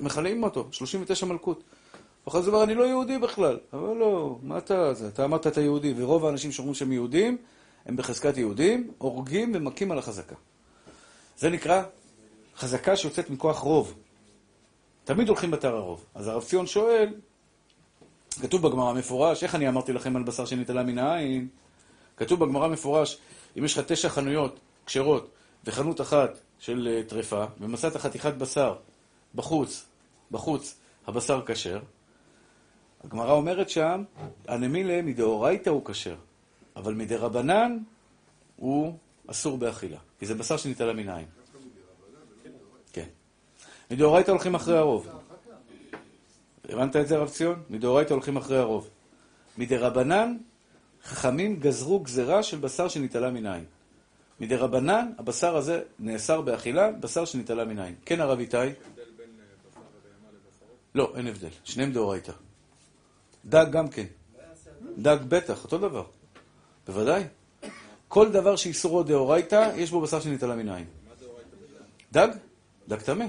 מכלים 0.00 0.42
אותו, 0.42 0.68
39 0.70 1.26
מלכות. 1.26 1.62
ואחרי 2.26 2.42
זה 2.42 2.50
אומר, 2.50 2.62
אני 2.62 2.74
לא 2.74 2.84
יהודי 2.84 3.18
בכלל. 3.18 3.58
אבל 3.72 3.96
לא, 3.96 4.38
מה 4.42 4.58
אתה, 4.58 4.94
זה, 4.94 5.08
אתה 5.08 5.24
אמרת 5.24 5.46
אתה 5.46 5.60
יהודי, 5.60 5.94
ורוב 5.96 6.26
האנשים 6.26 6.52
שאומרים 6.52 6.74
שהם 6.74 6.92
יהודים, 6.92 7.36
הם 7.86 7.96
בחזקת 7.96 8.36
יהודים, 8.36 8.90
הורגים 8.98 9.52
ומכים 9.54 9.92
על 9.92 9.98
החזקה. 9.98 10.34
זה 11.38 11.50
נקרא 11.50 11.82
חזקה 12.56 12.96
שיוצאת 12.96 13.30
מכוח 13.30 13.58
רוב. 13.58 13.94
תמיד 15.04 15.28
הולכים 15.28 15.50
בתר 15.50 15.76
הרוב. 15.76 16.04
אז 16.14 16.28
הרב 16.28 16.42
ציון 16.42 16.66
שואל, 16.66 17.14
כתוב 18.42 18.68
בגמרא 18.68 18.92
מפורש, 18.92 19.42
איך 19.42 19.54
אני 19.54 19.68
אמרתי 19.68 19.92
לכם 19.92 20.16
על 20.16 20.22
בשר 20.22 20.44
שנתעלה 20.44 20.82
מן 20.82 20.98
העין? 20.98 21.48
כתוב 22.16 22.44
בגמרא 22.44 22.68
מפורש, 22.68 23.18
אם 23.58 23.64
יש 23.64 23.78
לך 23.78 23.84
תשע 23.86 24.08
חנויות 24.08 24.60
כשרות 24.90 25.30
וחנות 25.64 26.00
אחת 26.00 26.38
של 26.58 26.88
אה, 26.90 27.02
טרפה, 27.08 27.44
ומצאת 27.60 27.96
חתיכת 27.96 28.34
בשר 28.34 28.74
בחוץ, 29.34 29.86
בחוץ, 30.30 30.78
הבשר 31.06 31.42
כשר, 31.46 31.80
הגמרא 33.04 33.32
אומרת 33.32 33.70
שם, 33.70 34.04
הנמילה 34.48 35.02
מדאורייתא 35.02 35.70
הוא 35.70 35.84
כשר, 35.84 36.16
אבל 36.76 36.94
מדרבנן 36.94 37.78
הוא 38.56 38.96
אסור 39.26 39.58
באכילה, 39.58 39.98
כי 40.18 40.26
זה 40.26 40.34
בשר 40.34 40.56
שנתעלה 40.56 40.92
מן 40.92 41.08
העין. 41.08 41.26
כן. 42.92 43.06
מדאורייתא 43.90 44.30
הולכים 44.30 44.54
אחרי 44.54 44.78
הרוב. 44.78 45.08
הבנת 46.68 46.96
את 46.96 47.08
זה, 47.08 47.16
הרב 47.16 47.28
ציון? 47.28 47.62
מדאורייתא 47.70 48.12
הולכים 48.12 48.36
אחרי 48.36 48.58
הרוב. 48.58 48.90
מדרבנן, 49.58 50.36
חכמים 51.04 51.56
גזרו 51.60 52.00
גזרה 52.00 52.42
של 52.42 52.58
בשר 52.58 52.88
שנתעלה 52.88 53.30
מן 53.30 53.46
העין. 53.46 53.64
מדרבנן, 54.40 55.12
הבשר 55.18 55.56
הזה 55.56 55.82
נאסר 55.98 56.40
באכילה, 56.40 56.92
בשר 56.92 57.24
שנתעלה 57.24 57.64
מן 57.64 57.78
העין. 57.78 57.94
כן, 58.04 58.20
הרב 58.20 58.38
איתי? 58.38 58.56
לא, 60.94 61.12
אין 61.16 61.26
הבדל. 61.26 61.48
שניהם 61.64 61.92
דאורייתא. 61.92 62.32
דג 63.44 63.66
גם 63.70 63.88
כן. 63.88 64.06
דג 64.98 65.16
בטח, 65.28 65.64
אותו 65.64 65.78
דבר. 65.78 66.04
בוודאי. 66.86 67.24
כל 68.08 68.32
דבר 68.32 68.56
שאיסורו 68.56 69.02
דאורייתא, 69.02 69.72
יש 69.76 69.90
בו 69.90 70.00
בשר 70.00 70.20
שנתעלה 70.20 70.56
מן 70.56 70.68
העין. 70.68 70.86
דג? 72.12 72.28
דג 72.88 73.00
טמא. 73.00 73.26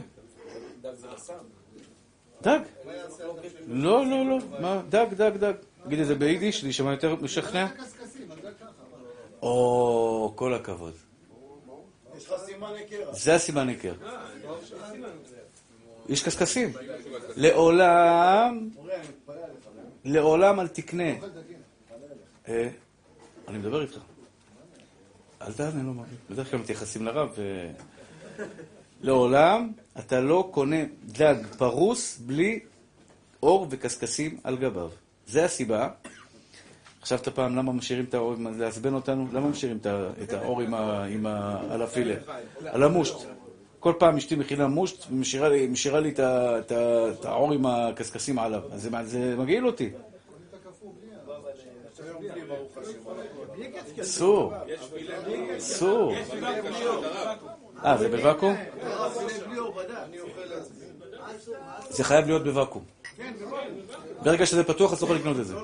דג. 2.41 2.59
לא, 3.67 4.05
לא, 4.05 4.25
לא. 4.25 4.37
מה? 4.59 4.81
דג, 4.89 5.05
דג, 5.13 5.31
דג. 5.37 5.53
תגיד 5.83 5.99
את 5.99 6.07
זה 6.07 6.15
ביידיש, 6.15 6.63
להישמע 6.63 6.91
יותר 6.91 7.15
משכנע. 7.15 7.67
או, 9.41 10.33
כל 10.35 10.53
הכבוד. 10.53 10.93
יש 12.17 12.29
לך 12.29 12.33
סימן 12.45 12.73
היכר. 12.75 13.13
זה 13.13 13.35
הסימן 13.35 13.69
היכר. 13.69 13.93
יש 16.09 16.23
קשקשים. 16.23 16.73
לעולם, 17.35 18.69
אני. 18.85 18.95
לעולם 20.05 20.59
אל 20.59 20.67
תקנה. 20.67 21.13
אה, 22.47 22.69
אני 23.47 23.57
מדבר 23.57 23.81
איתך. 23.81 23.97
אל 25.41 25.53
תענה 25.53 25.83
לו, 25.83 25.93
מרי. 25.93 26.07
בדרך 26.29 26.51
כלל 26.51 26.59
מתייחסים 26.59 27.05
לרב. 27.05 27.29
אה, 27.37 27.71
לעולם 29.01 29.71
אתה 29.99 30.19
לא 30.21 30.49
קונה 30.51 30.83
דג 31.05 31.35
פרוס 31.57 32.17
בלי 32.17 32.59
אור 33.43 33.67
וקשקשים 33.69 34.39
על 34.43 34.57
גביו. 34.57 34.89
זה 35.27 35.45
הסיבה. 35.45 35.89
חשבת 37.03 37.27
פעם 37.27 37.55
למה 37.55 37.71
משאירים 37.73 38.05
את 38.05 38.13
האור, 38.13 38.33
לעצבן 38.57 38.93
אותנו? 38.93 39.27
למה 39.33 39.47
משאירים 39.47 39.77
את 40.23 40.33
האור 40.33 40.61
עם 40.61 41.25
ה- 41.25 41.63
על? 41.69 42.15
על 42.65 42.83
המושט. 42.83 43.15
כל 43.79 43.93
פעם 43.99 44.17
אשתי 44.17 44.35
מכינה 44.35 44.67
מושט 44.67 45.05
ומשאירה 45.11 45.49
לי- 45.99 46.13
את 47.19 47.25
האור 47.25 47.53
עם 47.53 47.65
הקשקשים 47.65 48.39
עליו. 48.39 48.61
אז 48.71 48.89
זה 49.11 49.35
מגעיל 49.37 49.67
אותי. 49.67 49.89
אסור. 54.01 54.53
אסור. 55.57 56.13
אה, 57.85 57.97
זה 57.97 58.09
בוואקום? 58.09 58.55
זה 61.89 62.03
חייב 62.03 62.25
להיות 62.25 62.43
בוואקום. 62.43 62.83
ברגע 64.23 64.45
שזה 64.45 64.63
פתוח, 64.63 64.93
אז 64.93 65.01
לא 65.01 65.05
יכול 65.05 65.17
לקנות 65.17 65.39
את 65.39 65.47
זה. 65.47 65.55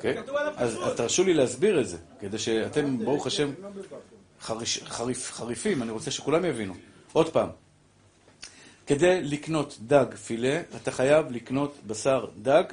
כן? 0.00 0.22
אז 0.56 0.78
תרשו 0.96 1.24
לי 1.24 1.34
להסביר 1.34 1.80
את 1.80 1.88
זה, 1.88 1.96
כדי 2.20 2.38
שאתם, 2.38 2.98
ברוך 2.98 3.26
השם, 3.26 3.50
חריפים, 5.14 5.82
אני 5.82 5.90
רוצה 5.90 6.10
שכולם 6.10 6.44
יבינו. 6.44 6.74
עוד 7.12 7.32
פעם, 7.32 7.48
כדי 8.86 9.22
לקנות 9.22 9.78
דג 9.80 10.14
פילה, 10.14 10.60
אתה 10.76 10.90
חייב 10.90 11.30
לקנות 11.30 11.74
בשר 11.86 12.26
דג 12.42 12.64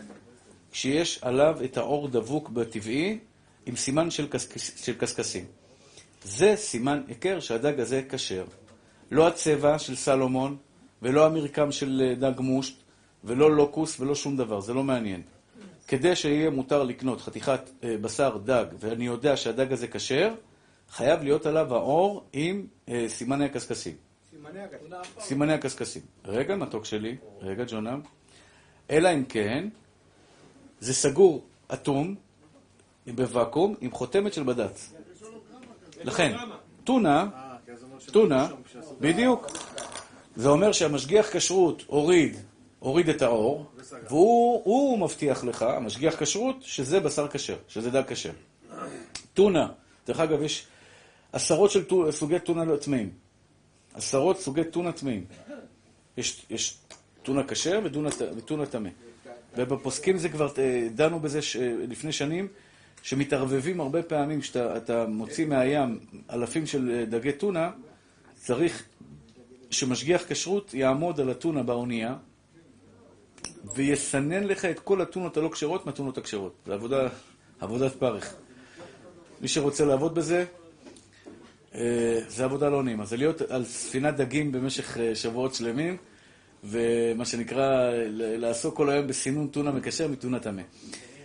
שיש 0.74 1.20
עליו 1.22 1.58
את 1.64 1.78
האור 1.78 2.08
דבוק 2.08 2.50
בטבעי, 2.50 3.20
עם 3.66 3.76
סימן 3.76 4.12
של 4.12 4.28
קשקשים. 5.00 5.45
זה 6.24 6.54
סימן 6.56 7.02
היכר 7.08 7.39
שהדג 7.39 7.80
הזה 7.80 8.02
כשר. 8.10 8.45
לא 9.12 9.28
הצבע 9.28 9.80
של 9.80 9.95
סלומון, 9.95 10.58
ולא 11.02 11.26
המרקם 11.26 11.72
של 11.72 12.02
אה, 12.06 12.16
דג 12.16 12.39
מושט, 12.39 12.76
ולא 13.24 13.55
לוקוס, 13.55 13.99
ולא 13.99 14.15
שום 14.15 14.38
דבר, 14.38 14.59
זה 14.59 14.74
לא 14.74 14.84
מעניין. 14.84 15.22
כדי 15.88 16.15
שיהיה 16.15 16.49
מותר 16.49 16.84
לקנות 16.84 17.22
חתיכת 17.22 17.70
אה, 17.84 17.97
בשר 18.01 18.38
דג, 18.38 18.65
ואני 18.80 19.05
יודע 19.05 19.38
שהדג 19.38 19.74
הזה 19.74 19.88
כשר, 19.88 20.34
חייב 20.89 21.24
להיות 21.24 21.45
עליו 21.45 21.76
האור 21.76 22.26
עם 22.34 22.67
אה, 22.89 23.05
סימני 23.07 23.45
הקשקשים. 23.45 23.93
סימני 25.20 25.53
הקשקשים. 25.53 26.01
רגע, 26.26 26.55
מתוק 26.55 26.86
שלי, 26.86 27.17
רגע, 27.41 27.63
ג'ונם. 27.67 28.01
אלא 28.89 29.13
אם 29.13 29.24
כן, 29.26 29.70
זה 30.80 30.93
סגור, 30.93 31.45
אטום, 31.74 32.15
בוואקום, 33.07 33.76
עם 33.82 33.91
חותמת 33.91 34.34
של 34.34 34.43
בד"ץ. 34.43 34.93
לכן, 36.03 36.38
טונה, 36.84 37.28
טונה, 38.11 38.47
בדיוק. 38.99 39.47
זה 40.36 40.49
אומר 40.49 40.72
שהמשגיח 40.72 41.38
כשרות 41.38 41.84
הוריד, 41.88 42.38
הוריד 42.80 43.10
את 43.10 43.22
האור, 43.22 43.72
והוא 44.10 44.62
הוא 44.66 45.00
מבטיח 45.00 45.44
לך, 45.44 45.62
המשגיח 45.62 46.24
כשרות, 46.24 46.56
שזה 46.62 47.00
בשר 47.00 47.28
כשר, 47.28 47.56
שזה 47.68 47.90
דג 47.92 48.04
כשר. 48.08 48.32
טונה, 49.34 49.68
דרך 50.08 50.20
אגב, 50.20 50.42
יש 50.42 50.68
עשרות 51.34 51.72
של 51.72 51.84
סוגי 52.12 52.40
טונה 52.40 52.78
טמאים. 52.78 53.10
עשרות 53.94 54.40
סוגי 54.40 54.64
טונה 54.64 54.92
טמאים. 54.92 55.26
יש, 56.18 56.46
יש 56.50 56.78
טונה 57.24 57.44
כשר 57.44 57.80
וטונה- 58.38 58.66
טמא. 58.66 58.90
ובפוסקים 59.58 60.18
זה 60.18 60.30
כבר, 60.30 60.50
אה, 60.58 60.88
דנו 60.96 61.20
בזה 61.20 61.42
ש, 61.42 61.56
לפני 61.88 62.12
שנים, 62.12 62.48
שמתערבבים 63.04 63.80
הרבה 63.80 64.04
פעמים, 64.04 64.42
כשאתה 64.42 64.78
אתה 64.78 65.06
מוציא 65.08 65.46
מהים 65.46 66.00
אלפים 66.30 66.66
של 66.66 66.92
אה, 66.92 67.06
דגי 67.06 67.32
טונה, 67.32 67.72
צריך 68.36 68.84
שמשגיח 69.70 70.24
כשרות 70.28 70.74
יעמוד 70.74 71.20
על 71.20 71.30
הטונה 71.30 71.64
באונייה, 71.64 72.16
ויסנן 73.76 74.43
לך 74.43 74.66
את 74.66 74.80
כל 74.80 75.01
הטונות 75.01 75.38
הלא 75.38 75.49
כשרות 75.49 75.86
מהטונות 75.86 76.18
הכשרות. 76.18 76.53
זה 76.66 76.74
עבודה, 76.74 77.07
עבודת 77.60 77.95
פרך. 77.95 78.36
מי 79.41 79.47
שרוצה 79.47 79.86
לעבוד 79.86 80.16
בזה, 80.16 80.45
אה, 81.76 82.20
זה 82.28 82.45
עבודה 82.45 82.70
לא 82.70 82.84
נעימה. 82.84 83.05
זה 83.05 83.18
להיות 83.18 83.41
על 83.41 83.66
ספינת 83.66 84.16
דגים 84.16 84.51
במשך 84.51 84.97
אה, 84.97 85.16
שבועות 85.16 85.55
שלמים, 85.55 85.97
ומה 86.64 87.26
שנקרא, 87.26 87.91
לעסוק 88.14 88.76
כל 88.76 88.89
היום 88.89 89.07
בסינון 89.07 89.47
טונה 89.47 89.72
מקשר 89.72 90.07
מטונה 90.07 90.39
טמא. 90.39 90.62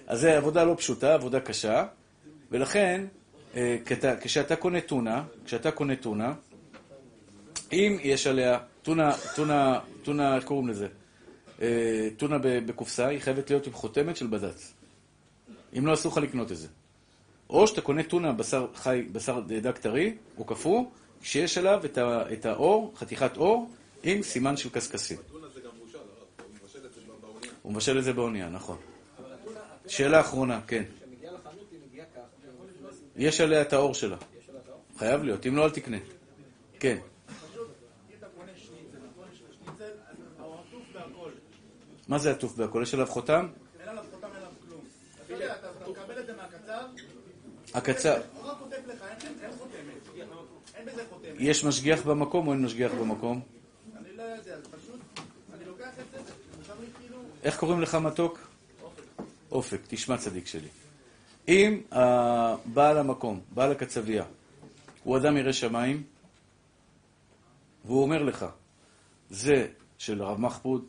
אז 0.07 0.21
זו 0.21 0.29
עבודה 0.29 0.65
לא 0.65 0.75
פשוטה, 0.79 1.15
עבודה 1.15 1.41
קשה, 1.41 1.85
ולכן, 2.51 3.05
אה, 3.57 3.77
כשאתה 4.21 4.57
קונה 4.57 4.81
טונה, 4.81 5.23
כשאתה 5.45 5.71
קונה 5.71 5.97
טונה, 5.97 6.33
אם 7.73 7.99
יש 8.03 8.27
עליה 8.27 8.59
טונה, 8.83 9.13
טונה, 9.37 9.79
טונה, 10.03 10.37
איך 10.37 10.45
קוראים 10.45 10.69
לזה? 10.69 10.87
אה, 11.63 12.09
טונה 12.17 12.39
ב- 12.39 12.67
בקופסה, 12.67 13.07
היא 13.07 13.19
חייבת 13.19 13.51
להיות 13.51 13.67
עם 13.67 13.73
חותמת 13.73 14.17
של 14.17 14.27
בד"ץ. 14.27 14.73
אם 15.79 15.87
לא, 15.87 15.95
אסור 15.95 16.13
לך 16.13 16.19
לקנות 16.19 16.53
את 16.53 16.57
זה. 16.57 16.69
או 17.51 17.67
שאתה 17.67 17.81
קונה 17.81 18.03
טונה, 18.03 18.33
בשר 18.33 18.67
חי, 18.75 19.03
בשר 19.13 19.41
דג 19.41 19.71
טרי, 19.71 20.15
או 20.39 20.45
קפוא, 20.45 20.85
שיש 21.23 21.59
עליו 21.59 21.85
את, 21.85 21.99
ה, 21.99 22.33
את 22.33 22.47
האור, 22.47 22.93
חתיכת 22.97 23.37
אור, 23.37 23.71
עם 24.03 24.23
סימן 24.23 24.57
של 24.57 24.69
קשקשים. 24.69 25.19
הוא 27.63 27.73
מבשל 27.73 27.99
את 27.99 28.05
זה 28.05 28.13
באונייה, 28.13 28.49
נכון. 28.49 28.77
שאלה 29.87 30.21
אחרונה, 30.21 30.61
כן. 30.67 30.85
יש 33.17 33.41
עליה 33.41 33.63
את 33.63 33.73
האור 33.73 33.95
שלה. 33.95 34.17
חייב 34.99 35.23
להיות, 35.23 35.47
אם 35.47 35.57
לא, 35.57 35.65
אל 35.65 35.71
תקנה. 35.71 35.97
כן. 36.81 36.99
מה 42.09 42.19
זה 42.19 42.31
עטוף 42.31 42.57
בהכל? 42.57 42.81
יש 42.83 42.95
עליו 42.95 43.07
חותם? 43.07 43.49
אין 43.81 43.89
עליו 43.89 44.05
חותם, 44.13 44.27
אין 44.27 44.37
עליו 44.37 44.51
כלום. 44.69 44.81
אתה 45.25 45.33
יודע, 45.33 45.55
אתה 45.55 45.91
מקבל 45.91 46.21
את 46.21 46.27
זה 46.27 46.33
מהקצב, 46.37 46.85
הקצר. 47.75 48.21
יש 51.39 51.65
משגיח 51.65 52.03
במקום 52.03 52.47
או 52.47 52.53
אין 52.53 52.65
משגיח 52.65 52.93
במקום? 52.93 53.41
אני 53.97 54.17
לא 54.17 54.23
יודע, 54.23 54.57
פשוט, 54.71 55.01
אני 55.55 55.65
לוקח 55.65 55.91
את 56.01 56.27
זה, 56.27 56.33
כאילו... 56.99 57.19
איך 57.43 57.59
קוראים 57.59 57.81
לך 57.81 57.95
מתוק? 57.95 58.39
אופק, 59.53 59.81
תשמע 59.89 60.17
צדיק 60.17 60.47
שלי. 60.47 60.69
אם 61.49 61.81
הבעל 61.91 62.99
המקום, 62.99 63.41
בעל 63.55 63.73
הקצבייה, 63.73 64.25
הוא 65.05 65.17
אדם 65.17 65.37
ירא 65.37 65.53
שמיים, 65.53 66.03
והוא 67.85 68.03
אומר 68.03 68.23
לך, 68.23 68.47
זה 69.31 69.67
של 69.99 70.23
הרב 70.23 70.41
מחפוד, 70.41 70.85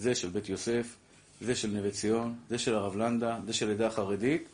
זה 0.00 0.14
של 0.14 0.28
בית 0.28 0.48
יוסף, 0.48 0.96
זה 1.40 1.54
של 1.54 1.68
נווה 1.68 1.90
ציון, 1.90 2.34
זה 2.48 2.58
של 2.58 2.74
הרב 2.74 2.96
לנדה, 2.96 3.38
זה 3.46 3.52
של 3.52 3.70
עדה 3.70 3.86
החרדית, 3.86 4.48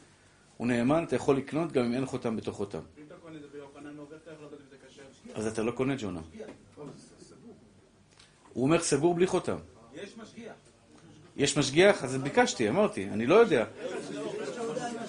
הוא 0.56 0.66
נאמן, 0.66 1.04
אתה 1.04 1.16
יכול 1.16 1.36
לקנות 1.36 1.72
גם 1.72 1.84
אם 1.84 1.94
אין 1.94 2.06
חותם 2.06 2.36
בתוך 2.36 2.56
חותם. 2.56 2.78
אם 2.78 3.02
אתה 3.06 3.14
קונה 3.14 3.36
את 3.36 3.42
זה 3.42 3.48
ביוחנן 3.52 3.98
עובר, 3.98 4.16
אתה 4.16 4.30
יכול 4.30 4.46
לדעת 4.46 4.60
אם 4.60 4.66
זה 4.70 4.76
כשר. 4.88 5.02
אז 5.34 5.46
אתה 5.46 5.62
לא 5.62 5.70
קונה 5.70 5.94
ג'ונה. 5.98 6.20
הוא 8.52 8.64
אומר 8.64 8.82
סגור 8.82 9.14
בלי 9.14 9.26
חותם. 9.26 9.56
יש 9.94 10.16
משגיח. 10.18 10.52
יש 11.36 11.58
משגיח? 11.58 12.04
אז 12.04 12.16
ביקשתי, 12.16 12.68
אמרתי, 12.68 13.08
אני 13.08 13.26
לא 13.26 13.34
יודע. 13.34 13.64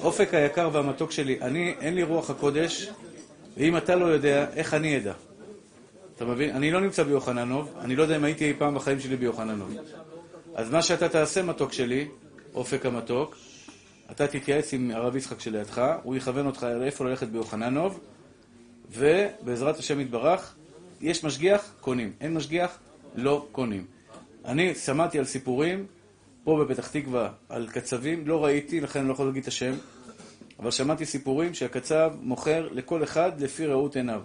אופק 0.01 0.33
היקר 0.33 0.69
והמתוק 0.73 1.11
שלי, 1.11 1.41
אני, 1.41 1.75
אין 1.79 1.95
לי 1.95 2.03
רוח 2.03 2.29
הקודש, 2.29 2.89
ואם 3.57 3.77
אתה 3.77 3.95
לא 3.95 4.05
יודע, 4.05 4.47
איך 4.53 4.73
אני 4.73 4.97
אדע? 4.97 5.13
אתה 6.15 6.25
מבין? 6.25 6.55
אני 6.55 6.71
לא 6.71 6.81
נמצא 6.81 7.03
ביוחננוב, 7.03 7.73
אני 7.79 7.95
לא 7.95 8.03
יודע 8.03 8.15
אם 8.15 8.23
הייתי 8.23 8.45
אי 8.45 8.53
פעם 8.53 8.75
בחיים 8.75 8.99
שלי 8.99 9.15
ביוחננוב. 9.15 9.73
אז 10.57 10.71
מה 10.71 10.81
שאתה 10.81 11.09
תעשה, 11.09 11.43
מתוק 11.43 11.73
שלי, 11.73 12.07
אופק 12.53 12.85
המתוק, 12.85 13.35
אתה 14.11 14.27
תתייעץ 14.27 14.73
עם 14.73 14.91
הרב 14.91 15.15
יצחק 15.15 15.39
שלידך, 15.39 15.81
הוא 16.03 16.15
יכוון 16.15 16.45
אותך 16.45 16.67
לאיפה 16.79 17.05
ללכת 17.05 17.27
ביוחננוב, 17.27 17.99
ובעזרת 18.91 19.79
השם 19.79 19.99
יתברך, 19.99 20.55
יש 21.01 21.23
משגיח, 21.23 21.73
קונים. 21.81 22.13
אין 22.21 22.33
משגיח, 22.33 22.79
לא 23.15 23.47
קונים. 23.51 23.85
אני 24.45 24.75
שמעתי 24.75 25.19
על 25.19 25.25
סיפורים, 25.25 25.85
פה 26.43 26.65
בפתח 26.65 26.87
תקווה, 26.87 27.29
על 27.49 27.67
קצבים, 27.69 28.27
לא 28.27 28.45
ראיתי, 28.45 28.81
לכן 28.81 28.99
אני 28.99 29.07
לא 29.07 29.13
יכול 29.13 29.25
להגיד 29.25 29.41
את 29.41 29.47
השם, 29.47 29.73
אבל 30.59 30.71
שמעתי 30.71 31.05
סיפורים 31.05 31.53
שהקצב 31.53 32.11
מוכר 32.21 32.69
לכל 32.71 33.03
אחד 33.03 33.41
לפי 33.41 33.65
ראות 33.65 33.95
עיניו. 33.95 34.21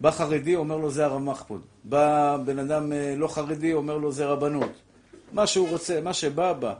בא 0.00 0.10
חרדי, 0.10 0.54
אומר 0.54 0.76
לו 0.76 0.90
זה 0.90 1.04
הרב 1.04 1.22
מחפוד. 1.22 1.60
בא 1.84 2.36
בן 2.44 2.58
אדם 2.58 2.92
אה, 2.92 3.14
לא 3.16 3.28
חרדי, 3.28 3.72
אומר 3.72 3.96
לו 3.98 4.12
זה 4.12 4.26
רבנות. 4.26 4.85
מה 5.32 5.46
שהוא 5.46 5.68
רוצה, 5.68 6.00
מה 6.00 6.14
שבא, 6.14 6.52
בא. 6.52 6.74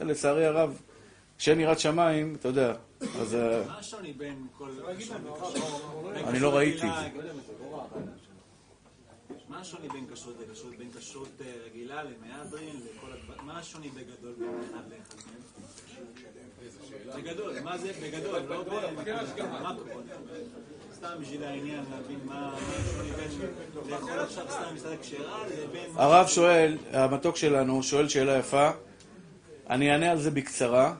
לצערי 0.00 0.46
הרב, 0.46 0.80
כשאין 1.38 1.60
יראת 1.60 1.80
שמיים, 1.80 2.36
אתה 2.40 2.48
יודע, 2.48 2.74
אז... 3.20 3.34
אה, 3.34 3.62
מה 3.66 3.78
השוני 3.78 4.12
בין 4.12 4.46
כל... 4.58 4.70
אני 6.24 6.40
לא 6.40 6.56
ראיתי 6.56 6.86
את 6.86 6.92
זה. 7.00 7.22
מה 9.48 9.60
השוני 9.60 9.88
בין 9.88 10.06
כשרות 10.12 10.34
לכשרות, 10.48 10.76
בין 10.76 10.90
כשרות 10.98 11.28
אה, 11.40 11.52
רגילה 11.66 12.02
למהדרין, 12.02 12.76
לכל 12.94 13.12
הדברים? 13.12 13.46
מה 13.46 13.58
השוני 13.58 13.88
בגדול 13.88 14.32
בין 14.38 14.48
אחד 14.70 14.82
לאחד 14.90 15.16
מהם? 17.14 17.22
בגדול, 17.22 17.60
מה 17.60 17.78
זה 17.78 17.92
בגדול, 18.02 18.38
לא 18.38 18.64
במקרו. 18.64 19.46
הרב 25.96 26.26
שואל, 26.26 26.78
המתוק 26.92 27.36
שלנו, 27.36 27.82
שואל 27.82 28.08
שאלה 28.08 28.38
יפה, 28.38 28.70
אני 29.70 29.92
אענה 29.92 30.10
על 30.10 30.18
זה 30.18 30.30
בקצרה. 30.30 30.94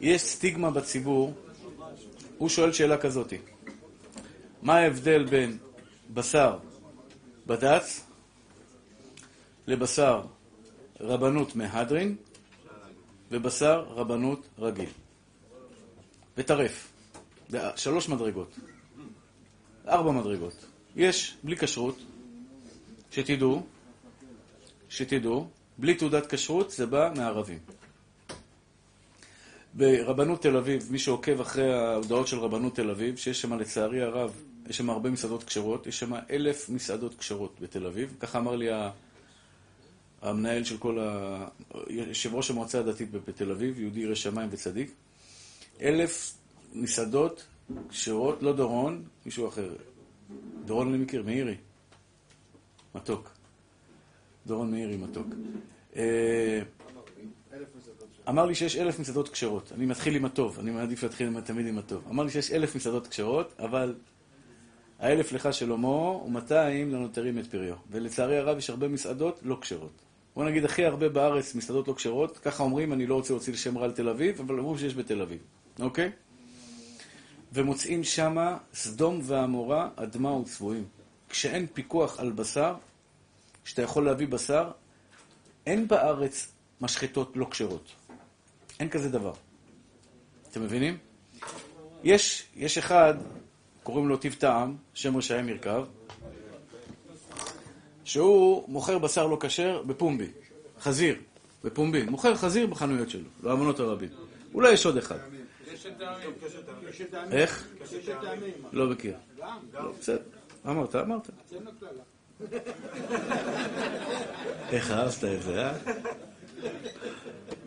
יש 0.00 0.22
סטיגמה 0.22 0.70
בציבור, 0.70 1.34
הוא 2.38 2.48
שואל 2.48 2.72
שאלה 2.72 2.98
כזאתי, 2.98 3.38
מה 4.62 4.76
ההבדל 4.76 5.24
בין 5.24 5.58
בשר 6.14 6.58
בד"ץ 7.46 8.04
לבשר 9.66 10.22
רבנות 11.00 11.56
מהדרין 11.56 12.16
ובשר 13.30 13.80
רבנות 13.80 14.48
רגיל. 14.58 14.90
וטרף. 16.36 16.92
שלוש 17.76 18.08
מדרגות. 18.08 18.58
ארבע 19.88 20.10
מדרגות. 20.10 20.66
יש 20.96 21.36
בלי 21.42 21.56
כשרות, 21.56 21.98
שתדעו, 23.10 23.62
שתדעו, 24.88 25.46
בלי 25.78 25.94
תעודת 25.94 26.34
כשרות 26.34 26.70
זה 26.70 26.86
בא 26.86 27.12
מערבים. 27.16 27.58
ברבנות 29.74 30.42
תל 30.42 30.56
אביב, 30.56 30.88
מי 30.90 30.98
שעוקב 30.98 31.40
אחרי 31.40 31.74
ההודעות 31.74 32.26
של 32.26 32.38
רבנות 32.38 32.74
תל 32.74 32.90
אביב, 32.90 33.16
שיש 33.16 33.40
שם 33.40 33.58
לצערי 33.58 34.02
הרב, 34.02 34.42
יש 34.68 34.76
שם 34.76 34.90
הרבה 34.90 35.10
מסעדות 35.10 35.44
כשרות, 35.44 35.86
יש 35.86 35.98
שם 35.98 36.12
אלף 36.30 36.68
מסעדות 36.68 37.14
כשרות 37.18 37.56
בתל 37.60 37.86
אביב, 37.86 38.16
ככה 38.20 38.38
אמר 38.38 38.56
לי 38.56 38.68
המנהל 40.22 40.64
של 40.64 40.78
כל 40.78 40.98
ה... 40.98 41.48
יושב 41.88 42.34
ראש 42.34 42.50
המועצה 42.50 42.78
הדתית 42.78 43.10
בתל 43.10 43.50
אביב, 43.50 43.80
יהודי 43.80 44.00
ירא 44.00 44.14
שמיים 44.14 44.48
וצדיק, 44.52 44.90
אלף 45.82 46.34
מסעדות 46.72 47.46
כשרות, 47.88 48.42
לא 48.42 48.52
דורון, 48.52 49.04
מישהו 49.24 49.48
אחר. 49.48 49.74
דורון 50.64 50.88
אני 50.88 50.98
מכיר, 50.98 51.22
מאירי. 51.22 51.56
מתוק. 52.94 53.30
דורון 54.46 54.70
מאירי 54.70 54.96
מתוק. 54.96 55.26
אה, 55.96 56.62
אמר 58.28 58.46
לי 58.46 58.54
שיש 58.54 58.76
אלף 58.76 58.98
מסעדות 58.98 59.28
כשרות. 59.28 59.72
אני 59.72 59.86
מתחיל 59.86 60.16
עם 60.16 60.24
הטוב, 60.24 60.58
אני 60.58 60.70
מעדיף 60.70 61.02
להתחיל 61.02 61.40
תמיד 61.40 61.66
עם 61.66 61.78
הטוב. 61.78 62.04
אמר 62.10 62.24
לי 62.24 62.30
שיש 62.30 62.52
אלף 62.52 62.76
מסעדות 62.76 63.06
כשרות, 63.06 63.54
אבל 63.58 63.94
האלף 64.98 65.32
לך 65.32 65.52
שלמה 65.52 65.88
ומאתיים 65.88 66.92
לנותרים 66.92 67.38
את 67.38 67.46
פריו. 67.46 67.76
ולצערי 67.90 68.38
הרב 68.38 68.58
יש 68.58 68.70
הרבה 68.70 68.88
מסעדות 68.88 69.40
לא 69.42 69.58
כשרות. 69.60 70.02
בוא 70.34 70.44
נגיד 70.44 70.64
הכי 70.64 70.84
הרבה 70.84 71.08
בארץ 71.08 71.54
מסעדות 71.54 71.88
לא 71.88 71.94
כשרות, 71.94 72.38
ככה 72.38 72.62
אומרים, 72.62 72.92
אני 72.92 73.06
לא 73.06 73.14
רוצה 73.14 73.32
להוציא 73.32 73.52
לשם 73.52 73.78
רע 73.78 73.86
לתל 73.86 74.08
אביב, 74.08 74.40
אבל 74.40 74.58
אומרים 74.58 74.78
שיש 74.78 74.94
בתל 74.94 75.22
אביב, 75.22 75.38
אוקיי? 75.80 76.10
ומוצאים 77.52 78.04
שמה 78.04 78.58
סדום 78.74 79.20
ועמורה, 79.22 79.88
אדמה 79.96 80.32
וצבועים. 80.32 80.84
כשאין 81.28 81.66
פיקוח 81.72 82.20
על 82.20 82.32
בשר, 82.32 82.74
כשאתה 83.64 83.82
יכול 83.82 84.04
להביא 84.04 84.26
בשר, 84.26 84.70
אין 85.66 85.88
בארץ 85.88 86.52
משחטות 86.80 87.32
לא 87.34 87.46
כשרות. 87.50 87.92
אין 88.80 88.88
כזה 88.88 89.08
דבר. 89.08 89.32
אתם 90.50 90.62
מבינים? 90.62 90.98
יש, 92.04 92.44
יש 92.56 92.78
אחד, 92.78 93.14
קוראים 93.82 94.08
לו 94.08 94.16
טיב 94.16 94.34
טעם, 94.34 94.76
שם 94.94 95.16
רשעי 95.16 95.42
מרכב, 95.42 95.84
שהוא 98.04 98.64
מוכר 98.68 98.98
בשר 98.98 99.26
לא 99.26 99.36
כשר 99.40 99.82
בפומבי, 99.82 100.28
חזיר, 100.80 101.16
בפומבי. 101.64 102.02
מוכר 102.02 102.34
חזיר 102.34 102.66
בחנויות 102.66 103.10
שלו, 103.10 103.28
לאמנות 103.42 103.80
הרבים. 103.80 104.08
אולי 104.54 104.72
יש 104.72 104.86
עוד 104.86 104.96
אחד. 104.96 105.18
איך? 107.32 107.68
לא 108.72 108.86
מכיר. 108.86 109.14
לא, 109.74 109.92
בסדר. 110.00 110.18
אמרת, 110.66 110.96
אמרת. 110.96 111.30
איך 114.72 114.90
אהבת 114.90 115.24
את 115.24 115.42
זה, 115.42 115.66
אה? 115.66 115.72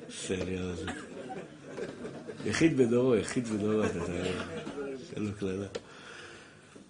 בסדר, 0.09 0.75
זה. 0.75 0.85
יחיד 2.45 2.77
בדורו, 2.77 3.15
יחיד 3.15 3.47
בדורו, 3.47 3.83
אתה 3.83 3.99
אין 5.15 5.25
לו 5.25 5.31
קללה. 5.39 5.67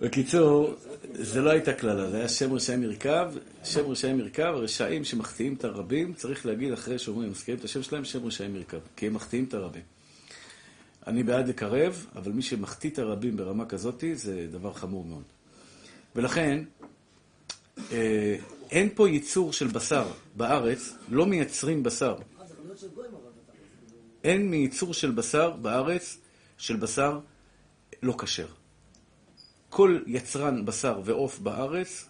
בקיצור, 0.01 0.75
זה 1.13 1.41
לא 1.41 1.49
הייתה 1.49 1.73
קללה, 1.73 2.09
זה 2.09 2.17
היה 2.17 2.29
שם 2.29 2.53
רשעים 2.53 2.81
מרכב, 2.81 3.31
שם 3.63 3.91
רשעים 3.91 4.17
מרכב, 4.17 4.53
רשעים 4.55 5.03
שמחטיאים 5.03 5.53
את 5.53 5.63
הרבים, 5.63 6.13
צריך 6.13 6.45
להגיד 6.45 6.73
אחרי 6.73 6.99
שאומרים, 6.99 7.29
מזכירים 7.29 7.59
את 7.59 7.65
השם 7.65 7.83
שלהם, 7.83 8.05
שם 8.05 8.25
רשעים 8.25 8.53
מרכב, 8.53 8.79
כי 8.95 9.07
הם 9.07 9.13
מחטיאים 9.13 9.45
את 9.45 9.53
הרבים. 9.53 9.94
אני 11.07 11.23
בעד 11.23 11.47
לקרב, 11.47 12.05
אבל 12.15 12.31
מי 12.31 12.41
שמחטיא 12.41 12.89
את 12.89 12.99
הרבים 12.99 13.37
ברמה 13.37 13.65
כזאת, 13.65 14.03
זה 14.13 14.47
דבר 14.51 14.73
חמור 14.73 15.05
מאוד. 15.05 15.23
ולכן, 16.15 16.63
אה, 17.91 18.35
אין 18.71 18.89
פה 18.95 19.09
ייצור 19.09 19.53
של 19.53 19.67
בשר 19.67 20.07
בארץ, 20.35 20.93
לא 21.09 21.25
מייצרים 21.25 21.83
בשר. 21.83 22.15
אין 24.23 24.49
מייצור 24.49 24.93
של 24.93 25.11
בשר 25.11 25.51
בארץ, 25.51 26.17
של 26.57 26.75
בשר 26.75 27.19
לא 28.03 28.15
כשר. 28.17 28.47
כל 29.69 29.99
יצרן 30.07 30.65
בשר 30.65 31.01
ועוף 31.05 31.39
בארץ, 31.39 32.09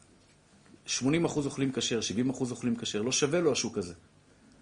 80% 0.87 1.45
אוכלים 1.45 1.71
כשר, 1.71 1.99
70% 2.31 2.51
אוכלים 2.51 2.75
כשר, 2.75 3.01
לא 3.01 3.11
שווה 3.11 3.39
לו 3.39 3.51
השוק 3.51 3.77
הזה. 3.77 3.93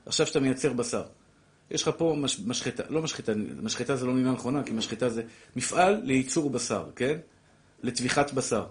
עכשיו 0.05 0.27
שאתה 0.27 0.39
מייצר 0.39 0.73
בשר. 0.73 1.03
יש 1.71 1.81
לך 1.81 1.89
פה 1.97 2.15
מש, 2.17 2.39
משחטה, 2.45 2.83
לא 2.89 3.01
משחטה, 3.01 3.31
משחטה 3.61 3.95
זה 3.95 4.05
לא 4.05 4.13
מילה 4.13 4.31
נכונה, 4.31 4.63
כי 4.63 4.71
משחטה 4.71 5.09
זה 5.09 5.23
מפעל 5.55 6.01
לייצור 6.03 6.49
בשר, 6.49 6.89
כן? 6.95 7.17
לטביחת 7.83 8.33
בשר. 8.33 8.65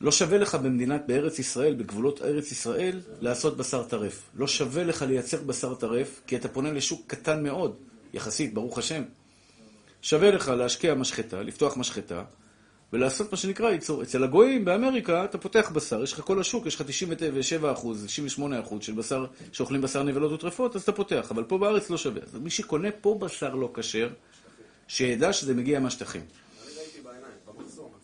לא 0.00 0.12
שווה 0.12 0.38
לך 0.38 0.54
במדינת, 0.54 1.02
בארץ 1.06 1.38
ישראל, 1.38 1.74
בגבולות 1.74 2.22
ארץ 2.22 2.52
ישראל, 2.52 3.00
לעשות 3.20 3.56
בשר 3.56 3.82
טרף. 3.82 4.30
לא 4.34 4.46
שווה 4.46 4.84
לך 4.84 5.02
לייצר 5.02 5.42
בשר 5.42 5.74
טרף, 5.74 6.20
כי 6.26 6.36
אתה 6.36 6.48
פונה 6.48 6.72
לשוק 6.72 7.02
קטן 7.06 7.42
מאוד, 7.42 7.76
יחסית, 8.14 8.54
ברוך 8.54 8.78
השם. 8.78 9.02
שווה 10.02 10.30
לך 10.30 10.48
להשקיע 10.48 10.94
משחטה, 10.94 11.42
לפתוח 11.42 11.76
משחטה, 11.76 12.24
ולעשות 12.94 13.32
מה 13.32 13.36
שנקרא 13.36 13.70
ייצור. 13.70 14.02
אצל 14.02 14.24
הגויים 14.24 14.64
באמריקה 14.64 15.24
אתה 15.24 15.38
פותח 15.38 15.70
בשר, 15.70 16.02
יש 16.02 16.12
לך 16.12 16.20
כל 16.20 16.40
השוק, 16.40 16.66
יש 16.66 16.74
לך 16.74 16.82
97 16.86 17.72
אחוז, 17.72 18.04
98 18.06 18.60
אחוז 18.60 18.82
של 18.82 18.92
בשר 18.92 19.26
שאוכלים 19.52 19.80
בשר 19.80 20.02
נבלות 20.02 20.32
וטרפות, 20.32 20.76
אז 20.76 20.82
אתה 20.82 20.92
פותח, 20.92 21.26
אבל 21.30 21.44
פה 21.44 21.58
בארץ 21.58 21.90
לא 21.90 21.96
שווה. 21.96 22.22
אז 22.22 22.34
מי 22.34 22.50
שקונה 22.50 22.88
פה 23.00 23.16
בשר 23.20 23.54
לא 23.54 23.70
כשר, 23.74 24.08
שידע 24.88 25.32
שזה 25.32 25.54
מגיע 25.54 25.80
מהשטחים. 25.80 26.20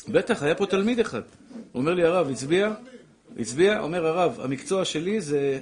בטח, 0.09 0.43
היה 0.43 0.55
פה 0.55 0.67
תלמיד 0.67 1.01
אחד. 1.01 1.23
הוא 1.73 1.81
אומר 1.81 1.95
לי, 1.95 2.05
הרב, 2.05 2.31
הצביע? 2.31 2.73
הצביע? 3.39 3.81
אומר 3.81 4.07
הרב, 4.07 4.41
המקצוע 4.41 4.85
שלי 4.85 5.21
זה... 5.21 5.61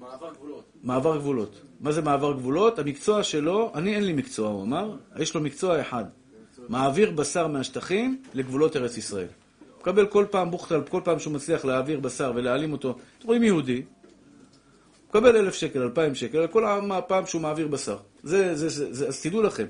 מעבר 0.00 0.32
גבולות. 0.34 0.64
מעבר 0.82 1.16
גבולות. 1.16 1.60
מה 1.80 1.92
זה 1.92 2.02
מעבר 2.02 2.32
גבולות? 2.32 2.78
המקצוע 2.78 3.22
שלו, 3.22 3.72
אני 3.74 3.94
אין 3.94 4.04
לי 4.04 4.12
מקצוע, 4.12 4.48
הוא 4.48 4.62
אמר, 4.62 4.96
יש 5.18 5.34
לו 5.34 5.40
מקצוע 5.40 5.80
אחד. 5.80 6.04
מעביר 6.68 7.10
בשר 7.10 7.46
מהשטחים 7.46 8.22
לגבולות 8.34 8.76
ארץ 8.76 8.96
ישראל. 8.96 9.26
הוא 9.70 9.80
מקבל 9.80 10.06
כל 10.06 10.26
פעם 10.30 10.50
בוכטל, 10.50 10.80
כל 10.88 11.00
פעם 11.04 11.18
שהוא 11.18 11.32
מצליח 11.32 11.64
להעביר 11.64 12.00
בשר 12.00 12.32
ולהעלים 12.34 12.72
אותו, 12.72 12.96
אתם 13.18 13.26
רואים 13.26 13.42
יהודי, 13.42 13.76
הוא 13.76 15.08
מקבל 15.08 15.36
אלף 15.36 15.54
שקל, 15.54 15.82
אלפיים 15.82 16.14
שקל, 16.14 16.46
כל 16.46 16.64
פעם 17.08 17.26
שהוא 17.26 17.42
מעביר 17.42 17.68
בשר. 17.68 17.96
זה, 18.22 18.54
זה, 18.56 18.68
זה, 18.68 18.94
זה, 18.94 19.08
אז 19.08 19.20
תדעו 19.20 19.42
לכם, 19.42 19.66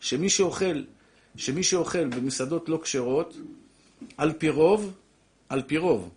שמי 0.00 0.28
שאוכל, 0.28 0.82
שמי 1.36 1.62
שאוכל 1.62 2.08
במסעדות 2.08 2.68
לא 2.68 2.80
כשרות, 2.82 3.36
על 4.16 4.32
פי 4.32 4.48
רוב, 4.48 4.92
על 5.48 5.62
פי 5.62 5.78
רוב. 5.78 6.10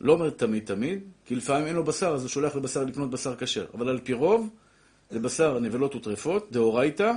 לא 0.00 0.12
אומר 0.12 0.30
תמיד 0.30 0.64
תמיד, 0.66 1.00
כי 1.24 1.36
לפעמים 1.36 1.66
אין 1.66 1.76
לו 1.76 1.84
בשר, 1.84 2.08
אז 2.14 2.22
הוא 2.22 2.28
שולח 2.28 2.56
לבשר 2.56 2.84
לקנות 2.84 3.10
בשר 3.10 3.36
כשר. 3.36 3.66
אבל 3.74 3.88
על 3.88 3.98
פי 3.98 4.12
רוב, 4.12 4.48
זה 5.10 5.18
בשר 5.18 5.58
נבלות 5.58 5.94
וטרפות, 5.94 6.52
דאורייתא, 6.52 7.12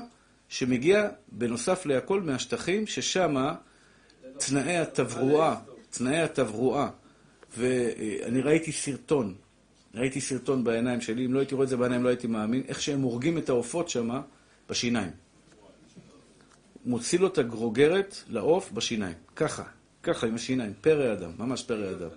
שמגיע 0.54 1.10
בנוסף 1.32 1.86
להכל 1.86 2.22
מהשטחים, 2.22 2.88
ששמה 2.88 3.56
תנאי 4.38 4.78
התברואה, 4.78 5.56
תנאי 5.90 6.20
התברואה, 6.20 6.90
ואני 7.58 8.42
ראיתי 8.42 8.72
סרטון, 8.72 9.36
ראיתי 9.96 10.22
סרטון 10.22 10.64
בעיניים 10.64 11.02
שלי, 11.02 11.26
אם 11.26 11.34
לא 11.34 11.40
הייתי 11.40 11.56
רואה 11.56 11.64
את 11.64 11.70
זה 11.70 11.78
בעיניים 11.78 12.04
לא 12.04 12.10
הייתי 12.10 12.28
מאמין, 12.28 12.64
איך 12.68 12.82
שהם 12.82 13.02
הורגים 13.02 13.38
את 13.38 13.50
העופות 13.50 13.90
שמה 13.90 14.22
בשיניים. 14.70 15.12
מוציא 16.86 17.20
לו 17.20 17.28
את 17.28 17.38
הגרוגרת 17.38 18.18
לעוף 18.28 18.72
בשיניים. 18.72 19.16
ככה, 19.36 19.64
ככה 20.04 20.28
עם 20.28 20.36
השיניים, 20.36 20.74
פרא 20.82 21.14
אדם, 21.14 21.32
ממש 21.38 21.64
פרא 21.64 21.92
אדם, 21.92 22.10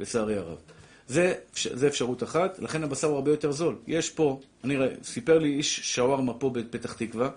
לצערי 0.00 0.36
הרב. 0.36 0.58
זה, 1.08 1.34
זה 1.54 1.86
אפשרות 1.86 2.22
אחת, 2.22 2.58
לכן 2.58 2.84
הבשר 2.84 3.06
הוא 3.06 3.16
הרבה 3.16 3.30
יותר 3.30 3.52
זול. 3.52 3.76
יש 3.86 4.10
פה, 4.10 4.40
אני 4.64 4.76
ראה, 4.76 4.88
סיפר 5.02 5.38
לי 5.38 5.54
איש 5.54 5.80
שווארמה 5.94 6.34
פה 6.34 6.50
בפתח 6.50 6.92
תקווה, 6.92 7.30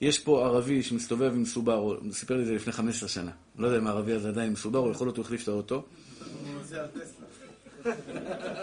יש 0.00 0.18
פה 0.18 0.46
ערבי 0.46 0.82
שמסתובב 0.82 1.32
עם 1.34 1.44
סובר, 1.44 1.74
הוא 1.74 1.96
סיפר 2.12 2.36
לי 2.36 2.42
את 2.42 2.46
זה 2.46 2.54
לפני 2.54 2.72
15 2.72 3.08
שנה. 3.08 3.30
לא 3.58 3.66
יודע 3.66 3.78
אם 3.78 3.86
הערבי 3.86 4.12
הזה 4.12 4.28
עדיין 4.28 4.48
עם 4.48 4.56
סובר, 4.56 4.78
הוא 4.78 4.90
יכול 4.90 5.06
להיות 5.06 5.16
הוא 5.16 5.24
החליף 5.24 5.42
את 5.42 5.48
האוטו. 5.48 5.84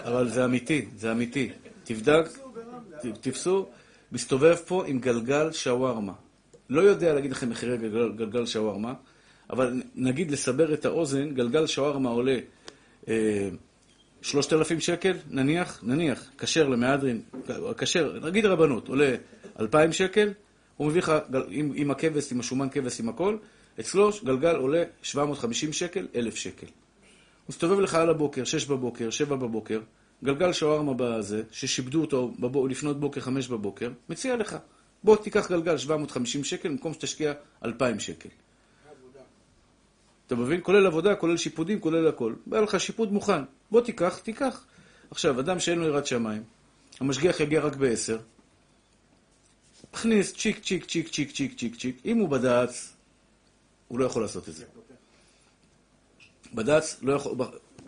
אבל 0.03 0.29
זה 0.29 0.45
אמיתי, 0.45 0.86
זה 0.97 1.11
אמיתי. 1.11 1.49
תבדק, 1.83 2.29
תפסו, 3.21 3.67
מסתובב 4.11 4.55
פה 4.55 4.83
עם 4.88 4.99
גלגל 4.99 5.51
שווארמה. 5.51 6.13
לא 6.69 6.81
יודע 6.81 7.13
להגיד 7.13 7.31
לכם 7.31 7.49
מחירי 7.49 7.77
גלגל, 7.77 8.11
גלגל 8.11 8.45
שווארמה, 8.45 8.93
אבל 9.49 9.81
נגיד 9.95 10.31
לסבר 10.31 10.73
את 10.73 10.86
האוזן, 10.86 11.33
גלגל 11.33 11.67
שווארמה 11.67 12.09
עולה 12.09 12.38
אה, 13.07 13.49
3,000 14.21 14.79
שקל, 14.79 15.17
נניח, 15.29 15.79
נניח, 15.83 16.31
כשר 16.38 16.67
למהדרין, 16.67 17.21
כשר, 17.77 18.19
נגיד 18.19 18.45
רבנות, 18.45 18.88
עולה 18.88 19.15
2,000 19.59 19.93
שקל, 19.93 20.31
הוא 20.78 20.88
מביא 20.88 21.01
לך 21.01 21.11
עם, 21.49 21.71
עם 21.76 21.91
הכבש, 21.91 22.32
עם 22.32 22.39
השומן 22.39 22.69
כבש, 22.69 22.99
עם 22.99 23.09
הכל, 23.09 23.38
אצלו 23.80 24.09
גלגל 24.23 24.55
עולה 24.55 24.84
750 25.01 25.73
שקל, 25.73 26.07
1,000 26.15 26.36
שקל. 26.36 26.67
הוא 26.67 27.49
מסתובב 27.49 27.80
לך 27.80 27.93
על 27.93 28.09
הבוקר, 28.09 28.43
6 28.43 28.65
בבוקר, 28.65 29.09
7 29.09 29.36
בבוקר, 29.36 29.80
גלגל 30.23 30.53
שווארמה 30.53 30.93
בזה, 30.97 31.43
ששיבדו 31.51 32.01
אותו 32.01 32.34
בבוא, 32.39 32.69
לפנות 32.69 32.99
בוקר, 32.99 33.21
5 33.21 33.47
בבוקר, 33.47 33.89
מציע 34.09 34.36
לך, 34.36 34.57
בוא 35.03 35.15
תיקח 35.15 35.51
גלגל 35.51 35.78
750 35.78 36.43
שקל 36.43 36.69
במקום 36.69 36.93
שתשקיע 36.93 37.34
2,000 37.65 37.99
שקל. 37.99 38.30
אתה 40.28 40.36
מבין? 40.36 40.59
כולל 40.63 40.88
עבודה, 40.88 41.15
כולל 41.15 41.38
שיפודים, 41.38 41.80
כולל 41.80 42.07
הכל. 42.07 42.34
בא 42.45 42.59
לך 42.59 42.80
שיפוד 42.80 43.13
מוכן. 43.13 43.41
בוא 43.71 43.82
תיקח, 43.82 44.17
תיקח. 44.17 44.65
עכשיו, 45.11 45.39
אדם 45.39 45.59
שאין 45.59 45.80
לו 45.80 45.86
יראת 45.86 46.05
שמיים, 46.05 46.43
המשגיח 46.99 47.39
יגיע 47.39 47.61
רק 47.61 47.76
בעשר, 47.76 48.17
מכניס 49.95 50.33
צ'יק, 50.33 50.59
צ'יק, 50.59 50.85
צ'יק, 50.85 51.09
צ'יק, 51.09 51.31
צ'יק, 51.31 51.57
צ'יק, 51.57 51.75
צ'יק. 51.75 52.01
אם 52.05 52.17
הוא 52.17 52.29
בד"ץ, 52.29 52.93
הוא 53.87 53.99
לא 53.99 54.05
יכול 54.05 54.21
לעשות 54.21 54.49
את 54.49 54.53
זה. 54.53 54.65
בד"ץ 56.53 56.97
לא 57.01 57.13
יכול, 57.13 57.35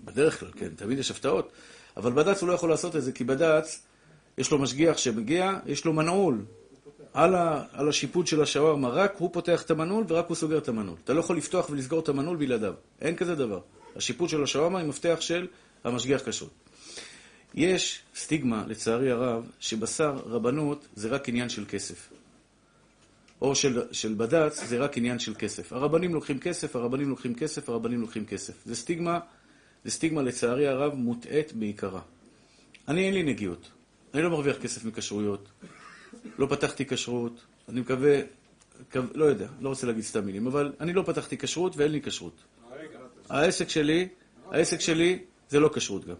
בדרך 0.06 0.40
כלל, 0.40 0.50
כן, 0.52 0.70
תמיד 0.76 1.00
יש 1.00 1.12
הפתעות, 1.12 1.52
אבל 1.98 2.12
בד"ץ 2.12 2.42
הוא 2.42 2.50
לא 2.50 2.54
יכול 2.54 2.70
לעשות 2.70 2.96
את 2.96 3.04
זה, 3.04 3.12
כי 3.12 3.24
בד"ץ 3.24 3.82
יש 4.38 4.52
לו 4.52 4.58
משגיח 4.58 4.98
שמגיע, 4.98 5.60
יש 5.66 5.86
לו 5.86 5.94
מנעול 5.94 6.46
על, 7.14 7.36
ה, 7.36 7.64
על 7.72 7.90
השיפוט 7.90 8.28
של 8.28 8.42
השווארמה, 8.42 8.90
רק 8.90 9.16
הוא 9.18 9.30
פותח 9.34 9.62
את 9.62 9.72
המנעול 9.72 10.04
ורק 10.08 10.28
הוא 10.28 10.36
סוגר 10.36 10.58
את 10.58 10.68
המנעול. 10.68 10.98
אתה 11.04 11.14
לא 11.14 11.20
יכול 11.20 11.38
לפתוח 11.38 11.70
ולסגור 11.70 12.00
את 12.00 12.10
המנעול 12.10 12.38
בלעדיו, 12.38 12.74
אין 13.02 13.16
כזה 13.16 13.36
דבר. 13.36 13.60
השיפוט 13.96 14.30
של 14.30 14.44
השווארמה 14.44 14.80
היא 14.80 14.88
מפתח 14.88 15.18
של 15.20 15.48
המשגיח 15.84 16.30
כשרות. 16.30 16.67
יש 17.58 18.02
סטיגמה, 18.16 18.64
לצערי 18.68 19.12
הרב, 19.12 19.52
שבשר 19.60 20.12
רבנות 20.26 20.88
זה 20.96 21.10
רק 21.10 21.30
עניין 21.30 21.50
של 21.50 21.66
כסף. 21.66 22.10
או 23.42 23.56
של, 23.56 23.82
של 23.92 24.14
בד"ץ 24.14 24.64
זה 24.64 24.78
רק 24.78 24.98
עניין 24.98 25.20
של 25.20 25.34
כסף. 25.36 25.74
הרבנים 25.74 26.14
לוקחים 26.14 26.40
כסף, 26.40 26.76
הרבנים 26.76 27.10
לוקחים 27.10 27.36
כסף, 27.36 27.70
הרבנים 27.70 28.02
לוקחים 28.02 28.26
כסף. 28.26 28.54
זה 28.66 28.76
סטיגמה, 28.76 29.20
זה 29.86 29.92
סטיגמה 29.92 30.22
לצערי 30.22 30.68
הרב 30.68 30.94
מוטעית 30.94 31.54
בעיקרה. 31.54 32.02
אני 32.88 33.06
אין 33.06 33.14
לי 33.14 33.24
נגיעות. 33.24 33.70
אני 34.14 34.22
לא 34.22 34.30
מרוויח 34.30 34.58
כסף 34.58 34.86
מכשרויות. 34.86 35.48
לא 36.38 36.48
פתחתי 36.50 36.86
כשרות. 36.86 37.46
אני 37.70 37.80
מקווה, 37.82 38.20
מקווה- 38.82 39.10
לא 39.16 39.26
יודע, 39.26 39.48
לא 39.62 39.70
רוצה 39.70 39.88
להגיד 39.88 40.04
סתם 40.04 40.26
מילים, 40.26 40.48
אבל 40.48 40.74
אני 40.80 40.94
לא 40.94 41.04
פתחתי 41.06 41.38
כשרות 41.38 41.78
ואין 41.78 41.92
לי 41.92 42.02
כשרות. 42.02 42.44
העסק 43.30 43.70
שלי, 43.70 44.08
העסק 44.52 44.80
שלי 44.80 45.20
זה 45.50 45.60
לא 45.60 45.70
כשרות 45.74 46.06
גם. 46.06 46.16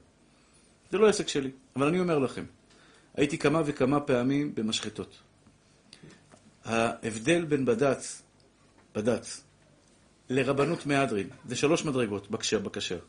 זה 0.92 0.98
לא 0.98 1.10
עסק 1.10 1.28
שלי. 1.28 1.52
אבל 1.76 1.88
אני 1.88 2.00
אומר 2.00 2.20
לכם, 2.20 2.46
הייתי 3.16 3.38
כמה 3.38 3.62
וכמה 3.66 4.00
פעמים 4.00 4.56
במשחטות. 4.56 5.18
ההבדל 6.66 7.46
בין 7.46 7.66
בד"ץ, 7.66 8.22
בד"ץ, 8.96 9.44
לרבנות 10.30 10.86
מהדרין, 10.86 11.30
זה 11.46 11.56
שלוש 11.56 11.86
מדרגות 11.86 12.32
בכשר, 12.32 12.60
בכשר. 12.60 13.00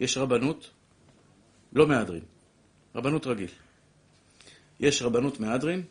יש 0.00 0.18
רבנות, 0.18 0.70
לא 1.72 1.86
מהדרין, 1.86 2.24
רבנות 2.94 3.26
רגיל. 3.26 3.50
יש 4.80 5.02
רבנות 5.02 5.40
מהדרין 5.40 5.82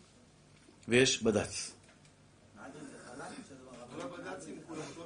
ויש 0.88 1.24
בד"ץ. 1.24 1.76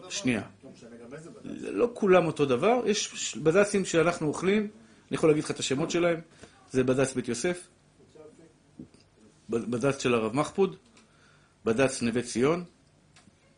שנייה. 0.10 0.42
לא 1.62 1.92
כולם 1.94 2.26
אותו 2.26 2.46
דבר, 2.46 2.82
יש 2.86 3.38
בד"צים 3.38 3.86
שאנחנו 3.86 4.28
אוכלים, 4.28 4.68
אני 5.10 5.18
יכול 5.18 5.30
להגיד 5.30 5.44
לך 5.44 5.52
את 5.52 5.60
השמות 5.60 5.92
שלהם, 5.92 6.20
זה 6.72 6.84
בד"ץ 6.84 7.14
בית 7.14 7.28
יוסף, 7.28 7.68
בד"ץ 9.50 10.04
של 10.04 10.14
הרב 10.14 10.36
מחפוד, 10.36 10.76
בד"ץ 11.66 12.02
נווה 12.02 12.22
ציון, 12.22 12.64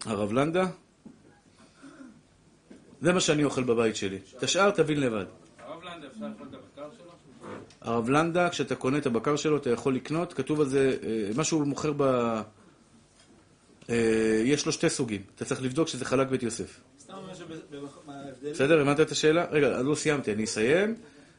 הרב 0.06 0.34
לנדה. 0.34 0.66
זה 3.02 3.14
מה 3.14 3.20
שאני 3.20 3.44
אוכל 3.44 3.64
בבית 3.64 3.96
שלי. 3.96 4.20
את 4.38 4.44
השאר 4.44 4.72
תבין 4.72 5.00
לבד. 5.00 5.26
הרב 5.60 5.84
לנדה, 5.84 6.08
אפשר 6.08 6.26
לאכול 6.28 6.48
את 6.50 6.54
הבקר 6.54 6.90
שלו? 6.98 7.12
הרב 7.82 8.10
לנדה, 8.10 8.50
כשאתה 8.50 8.76
קונה 8.76 8.98
את 8.98 9.06
הבקר 9.06 9.36
שלו, 9.36 9.58
אתה 9.58 9.70
יכול 9.70 9.96
לקנות, 9.96 10.34
כתוב 10.34 10.62
על 10.62 10.68
זה, 10.68 10.98
אה, 11.04 11.30
מה 11.36 11.44
שהוא 11.44 11.68
מוכר 11.68 11.94
ב... 11.98 12.02
אה, 13.90 14.42
יש 14.46 14.66
לו 14.66 14.72
שתי 14.72 14.90
סוגים. 14.90 15.22
אתה 15.36 15.46
צריך 15.46 15.62
לבדוק 15.62 15.88
שזה 15.88 16.06
חלק 16.06 16.28
בית 16.28 16.44
יוסף. 16.44 16.80
סתם 17.00 17.14
אומר 17.14 17.34
שההבדל... 17.34 17.60
בסדר? 18.52 18.82
הבנת 18.82 19.00
את 19.00 19.12
השאלה? 19.12 19.46
רגע, 19.52 19.82
לא 19.82 19.96
סיימתי, 19.96 20.34
אני 20.34 20.44
אסיים. 20.44 20.96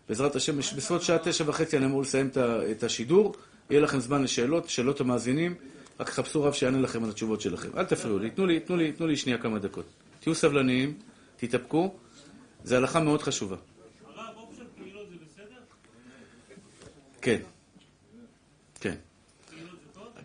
בעזרת 0.09 0.37
השם, 0.37 0.59
בסביבות 0.59 1.03
שעה 1.03 1.19
תשע 1.19 1.45
וחצי 1.47 1.77
אני 1.77 1.87
אמור 1.87 2.03
לסיים 2.03 2.31
את 2.71 2.83
השידור. 2.83 3.35
יהיה 3.71 3.81
לכם 3.81 4.01
זמן 4.01 4.23
לשאלות, 4.23 4.69
שאלות 4.69 5.01
המאזינים. 5.01 5.55
רק 6.01 6.11
חפשו 6.11 6.43
רב 6.43 6.53
שיענה 6.53 6.81
לכם 6.81 7.05
על 7.05 7.11
התשובות 7.11 7.41
שלכם. 7.41 7.69
אל 7.77 7.85
תפריעו 7.85 8.19
לי, 8.19 8.31
תנו 8.31 8.47
לי, 8.47 8.61
תנו 8.61 8.77
לי, 8.77 8.93
תנו 8.93 9.07
לי 9.07 9.17
שנייה 9.17 9.39
כמה 9.39 9.59
דקות. 9.59 9.85
תהיו 10.21 10.35
סבלניים, 10.35 10.95
תתאפקו. 11.37 11.95
זו 12.65 12.77
הלכה 12.77 13.01
מאוד 13.01 13.23
חשובה. 13.23 13.57
כן. 17.21 17.41
כן. 18.81 18.95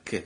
כן. 0.06 0.20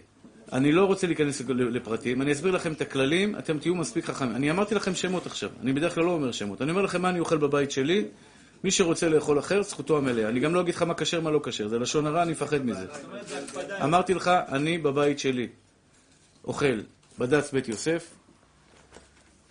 אני 0.52 0.72
לא 0.72 0.86
רוצה 0.86 1.08
להיכנס 1.08 1.42
לפרטים, 1.50 2.22
אני 2.22 2.32
אסביר 2.32 2.52
לכם 2.52 2.72
את 2.72 2.82
הכללים, 2.82 3.38
אתם 3.38 3.60
תהיו 3.60 3.76
מספיק 3.76 4.06
חכמים. 4.06 4.36
אני 4.36 4.52
אמרתי 4.52 4.76
לכם 4.76 4.96
שמות 4.96 5.26
עכשיו, 5.26 5.50
אני 5.62 5.74
בדרך 5.74 5.96
כלל 5.96 6.04
לא 6.04 6.12
אומר 6.12 6.32
שמות. 6.32 6.62
אני 6.62 6.72
אומר 6.72 6.82
לכם 6.82 7.02
מה 7.02 7.10
אני 7.10 7.20
אוכל 7.20 7.38
בבית 7.38 7.72
שלי, 7.72 8.06
מי 8.64 8.72
שרוצה 8.72 9.10
לאכול 9.10 9.40
אחר, 9.40 9.64
זכותו 9.64 9.98
המלאה. 9.98 10.30
אני 10.30 10.40
גם 10.40 10.54
לא 10.56 10.62
אגיד 10.62 10.76
לך 10.76 10.82
מה 10.82 10.94
כשר, 10.94 11.22
מה 11.22 11.32
לא 11.32 11.40
כשר, 11.44 11.68
זה 11.68 11.80
לשון 11.80 12.08
הרע, 12.08 12.24
אני 12.24 12.32
מפחד 12.32 12.66
מזה. 12.66 12.86
אמרתי 13.84 14.14
לך, 14.14 14.28
אני 14.28 14.78
בבית 14.78 15.20
שלי 15.20 15.48
אוכל 16.44 16.82
בד"ץ 17.20 17.52
בית 17.52 17.68
יוסף, 17.68 18.12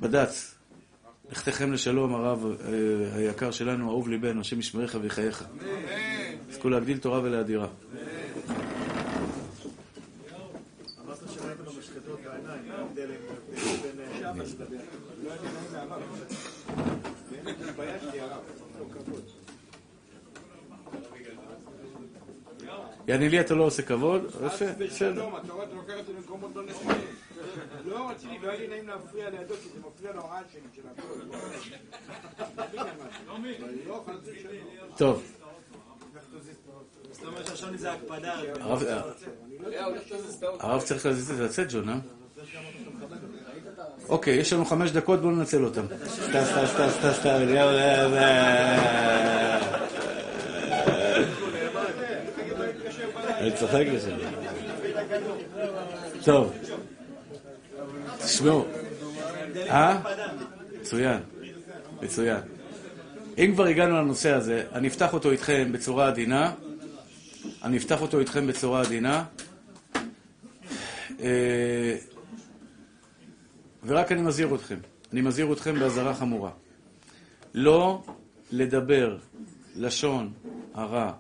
בד"ץ, 0.01 0.55
לכתכם 1.31 1.73
לשלום, 1.73 2.15
הרב 2.15 2.45
אה, 2.45 3.17
היקר 3.17 3.51
שלנו, 3.51 3.91
אהוב 3.91 4.09
ליבנו, 4.09 4.41
השם 4.41 4.61
ישמריך 4.61 4.99
ויחייך. 5.03 5.45
זכו 6.51 6.69
להגדיל 6.69 6.99
תורה 6.99 7.21
ולהדירה. 7.21 7.67
אמרת 11.05 11.19
שראית 11.35 11.59
במשחטות 11.61 12.21
בעיניים, 12.25 12.69
מה 12.69 12.75
ההבדל 12.75 13.07
בין... 13.07 14.77
באמת 17.31 17.57
התביישתי, 17.69 18.21
הרב. 18.21 18.41
לא 18.79 18.85
כבוד. 18.93 19.23
יעני 23.09 23.29
לי 23.29 23.41
אתה 23.41 23.55
לא 23.55 23.65
עושה 23.65 23.83
כבוד, 23.83 24.25
יפה, 24.25 24.49
חס 24.49 24.63
בסדר. 24.63 24.85
ושלום, 24.89 25.37
אתה 25.45 25.53
רואה, 25.53 25.65
אתה 25.67 25.75
לוקח 25.75 25.93
אותי 25.99 26.13
למקומות 26.13 26.51
לא 26.57 26.63
נכונים. 26.65 26.97
לא 27.87 28.11
רציתי, 28.11 28.39
לא 28.43 28.51
היה 28.51 28.61
לי 28.61 28.69
נעים 28.69 28.89
להפריע 28.89 29.31
לידו, 29.31 29.55
כי 29.55 29.69
זה 29.75 29.81
מפריע 29.89 30.13
להוראה 30.13 30.41
שלי 30.53 30.61
של 30.77 30.83
הכל. 30.97 31.09
לא, 33.87 34.05
ושלום. 34.25 34.97
טוב, 34.97 35.23
הקפדה. 38.61 39.03
הרב- 40.61 40.83
צריך 40.83 41.07
לצאת, 41.41 41.67
ג'ון, 41.73 41.89
אה? 41.89 41.95
אוקיי, 44.09 44.35
יש 44.35 44.53
לנו 44.53 44.65
חמש 44.65 44.91
דקות, 44.91 45.21
בואו 45.21 45.33
ננצל 45.33 45.65
אותם. 45.65 45.87
סטה, 46.07 46.45
סטה, 46.45 46.67
סטה, 46.67 46.91
סטה, 46.91 47.13
סטה, 47.13 47.39
אני 53.45 53.53
צוחק 53.57 53.85
לזה. 53.93 54.15
טוב, 56.25 56.53
תשמעו. 58.25 58.65
אה? 59.57 60.01
מצוין, 60.81 61.21
מצוין. 62.03 62.41
אם 63.39 63.51
כבר 63.55 63.65
הגענו 63.65 63.97
לנושא 63.97 64.33
הזה, 64.33 64.65
אני 64.73 64.89
אפתח 64.89 65.13
אותו 65.13 65.31
איתכם 65.31 65.73
בצורה 65.73 66.09
עדינה. 66.09 66.53
אני 67.63 67.77
אפתח 67.77 68.03
אותו 68.03 68.19
איתכם 68.19 68.47
בצורה 68.47 68.81
עדינה. 68.81 69.25
אה, 71.21 71.97
ורק 73.85 74.13
אני 74.13 74.23
מזהיר 74.23 74.55
אתכם, 74.55 74.79
אני 75.13 75.21
מזהיר 75.21 75.53
אתכם 75.53 75.79
באזהרה 75.79 76.15
חמורה. 76.15 76.51
לא 77.55 78.03
לדבר 78.53 79.19
לשון 79.77 80.33
הרע 80.75 81.13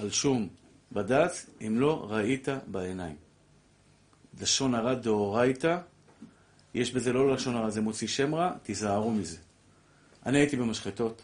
על 0.00 0.10
שום 0.10 0.48
בד"ץ 0.92 1.46
אם 1.66 1.80
לא 1.80 2.06
ראית 2.10 2.48
בעיניים. 2.66 3.16
לשון 4.40 4.74
הרע 4.74 4.94
דאורייתא, 4.94 5.78
יש 6.74 6.92
בזה 6.92 7.12
לא 7.12 7.34
לשון 7.34 7.56
הרע, 7.56 7.70
זה 7.70 7.80
מוציא 7.80 8.08
שם 8.08 8.34
רע, 8.34 8.52
תיזהרו 8.62 9.10
מזה. 9.10 9.36
אני 10.26 10.38
הייתי 10.38 10.56
במשחטות, 10.56 11.22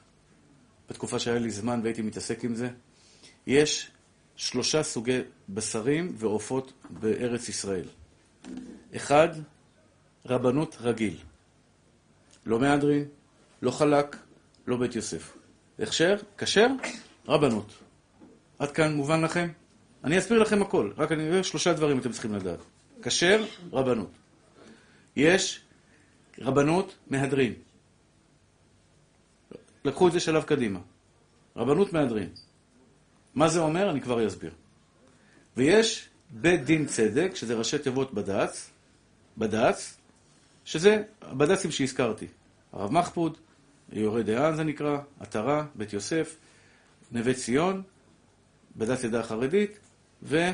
בתקופה 0.90 1.18
שהיה 1.18 1.38
לי 1.38 1.50
זמן 1.50 1.80
והייתי 1.82 2.02
מתעסק 2.02 2.44
עם 2.44 2.54
זה. 2.54 2.68
יש 3.46 3.90
שלושה 4.36 4.82
סוגי 4.82 5.20
בשרים 5.48 6.12
ועופות 6.14 6.72
בארץ 6.90 7.48
ישראל. 7.48 7.88
אחד, 8.96 9.28
רבנות 10.26 10.76
רגיל. 10.80 11.16
לא 12.46 12.58
מהדרין, 12.58 13.04
לא 13.62 13.70
חלק, 13.70 14.16
לא 14.66 14.76
בית 14.76 14.96
יוסף. 14.96 15.36
הכשר, 15.78 16.16
כשר, 16.38 16.68
רבנות. 17.28 17.85
עד 18.58 18.70
כאן 18.70 18.94
מובן 18.94 19.24
לכם? 19.24 19.48
אני 20.04 20.18
אסביר 20.18 20.38
לכם 20.38 20.62
הכל, 20.62 20.90
רק 20.96 21.12
אני 21.12 21.28
אומר 21.28 21.42
שלושה 21.42 21.72
דברים 21.72 21.98
אתם 21.98 22.12
צריכים 22.12 22.34
לדעת. 22.34 22.58
כשר, 23.02 23.44
רבנות. 23.72 24.10
יש 25.16 25.60
רבנות 26.38 26.94
מהדרין. 27.10 27.52
לקחו 29.84 30.08
את 30.08 30.12
זה 30.12 30.20
שלב 30.20 30.42
קדימה. 30.42 30.80
רבנות 31.56 31.92
מהדרין. 31.92 32.28
מה 33.34 33.48
זה 33.48 33.60
אומר? 33.60 33.90
אני 33.90 34.00
כבר 34.00 34.26
אסביר. 34.26 34.50
ויש 35.56 36.08
בית 36.30 36.64
דין 36.64 36.86
צדק, 36.86 37.30
שזה 37.34 37.54
ראשי 37.54 37.78
תיבות 37.78 38.14
בד"ץ, 38.14 38.70
בד"ץ, 39.38 39.96
שזה 40.64 41.02
הבד"צים 41.22 41.70
שהזכרתי. 41.70 42.26
הרב 42.72 42.92
מחפוד, 42.92 43.36
יורה 43.92 44.22
דהן 44.22 44.56
זה 44.56 44.64
נקרא, 44.64 44.98
עטרה, 45.20 45.66
בית 45.74 45.92
יוסף, 45.92 46.36
נווה 47.12 47.34
ציון, 47.34 47.82
בד"ץ 48.76 49.04
עדה 49.04 49.20
החרדית, 49.20 49.78
ו... 50.22 50.50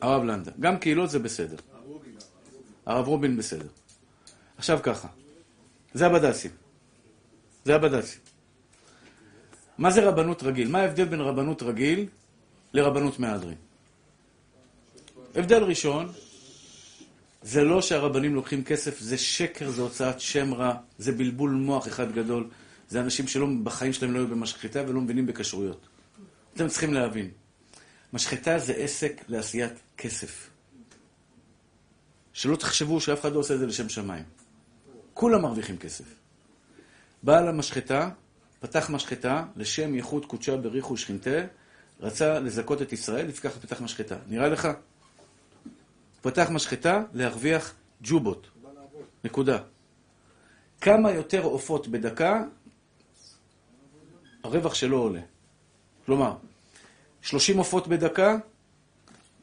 הרב 0.00 0.24
לנדה. 0.24 0.50
גם 0.60 0.78
קהילות 0.78 1.10
זה 1.10 1.18
בסדר. 1.18 1.56
הרב 2.86 3.08
רובין 3.08 3.36
בסדר. 3.36 3.68
עכשיו 4.58 4.78
ככה, 4.82 5.08
זה 5.94 6.06
הבד"צים. 6.06 6.50
זה 7.64 7.74
הבד"צים. 7.74 8.20
מה 9.78 9.90
זה 9.90 10.08
רבנות 10.08 10.42
רגיל? 10.42 10.68
מה 10.68 10.78
ההבדל 10.78 11.04
בין 11.04 11.20
רבנות 11.20 11.62
רגיל 11.62 12.06
לרבנות 12.72 13.18
מהדרין? 13.18 13.56
הבדל 15.34 15.62
ראשון, 15.62 16.12
זה 17.42 17.64
לא 17.64 17.82
שהרבנים 17.82 18.34
לוקחים 18.34 18.64
כסף, 18.64 19.00
זה 19.00 19.18
שקר, 19.18 19.70
זה 19.70 19.82
הוצאת 19.82 20.20
שם 20.20 20.54
רע, 20.54 20.74
זה 20.98 21.12
בלבול 21.12 21.50
מוח 21.50 21.88
אחד 21.88 22.12
גדול. 22.12 22.48
זה 22.88 23.00
אנשים 23.00 23.26
שלא, 23.26 23.46
בחיים 23.62 23.92
שלהם 23.92 24.14
לא 24.14 24.18
היו 24.18 24.28
במשחטה 24.28 24.82
ולא 24.88 25.00
מבינים 25.00 25.26
בכשרויות. 25.26 25.88
אתם 26.60 26.68
צריכים 26.68 26.94
להבין, 26.94 27.30
משחטה 28.12 28.58
זה 28.58 28.72
עסק 28.72 29.22
לעשיית 29.28 29.72
כסף. 29.96 30.50
שלא 32.32 32.56
תחשבו 32.56 33.00
שאף 33.00 33.20
אחד 33.20 33.32
לא 33.32 33.38
עושה 33.38 33.54
את 33.54 33.58
זה 33.58 33.66
לשם 33.66 33.88
שמיים. 33.88 34.24
כולם 35.14 35.42
מרוויחים 35.42 35.78
כסף. 35.78 36.04
בעל 37.22 37.48
המשחטה 37.48 38.10
פתח 38.60 38.90
משחטה 38.90 39.44
לשם 39.56 39.94
ייחוד 39.94 40.26
קודשה 40.26 40.56
בריחו 40.56 40.96
שכינתה, 40.96 41.40
רצה 42.00 42.40
לזכות 42.40 42.82
את 42.82 42.92
ישראל, 42.92 43.26
לפקח 43.26 43.52
ופתח 43.56 43.80
משחטה. 43.80 44.16
נראה 44.28 44.48
לך? 44.48 44.68
פתח 46.22 46.48
משחטה 46.50 47.02
להרוויח 47.12 47.74
ג'ובות. 48.02 48.50
נקודה. 49.24 49.58
כמה 50.80 51.10
יותר 51.10 51.42
עופות 51.42 51.88
בדקה, 51.88 52.44
הרווח 54.44 54.74
שלו 54.74 54.98
עולה. 54.98 55.20
כלומר, 56.06 56.36
30 57.22 57.58
עופות 57.58 57.88
בדקה, 57.88 58.36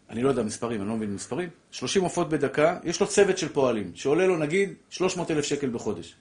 אני 0.10 0.24
לא 0.24 0.30
יודע 0.30 0.44
מספרים, 0.44 0.82
אני 0.82 0.90
לא 0.90 0.96
מבין 0.96 1.14
מספרים, 1.14 1.50
30 1.72 2.04
עופות 2.04 2.30
בדקה, 2.30 2.78
יש 2.84 3.02
לו 3.02 3.08
צוות 3.08 3.38
של 3.38 3.50
פועלים, 3.50 3.92
שעולה 3.96 4.28
לו 4.28 4.38
נגיד 4.38 4.74
300 4.90 5.32
אלף 5.32 5.46
שקל 5.46 5.70
בחודש. 5.70 6.16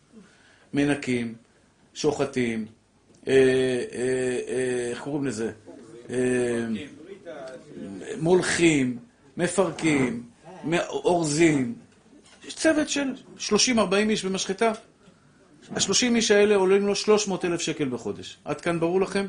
מנקים, 0.73 1.35
שוחטים, 1.95 2.67
אה, 3.29 3.33
אה, 3.33 4.39
אה, 4.49 4.91
איך 4.91 5.01
קוראים 5.01 5.27
לזה? 5.27 5.53
מולכים, 8.21 8.99
מפרקים, 9.37 10.23
אורזים. 10.89 11.75
יש 12.45 12.55
צוות 12.55 12.89
של 12.89 13.15
30-40 13.39 13.95
איש 13.95 14.25
במשחטה. 14.25 14.73
ה-30 15.71 16.15
איש 16.15 16.31
האלה 16.31 16.55
עולים 16.55 16.87
לו 16.87 16.97
300 16.97 17.45
אלף 17.45 17.61
שקל 17.61 17.89
בחודש. 17.89 18.39
עד 18.45 18.61
כאן 18.61 18.81
ברור 18.81 19.01
לכם? 19.01 19.27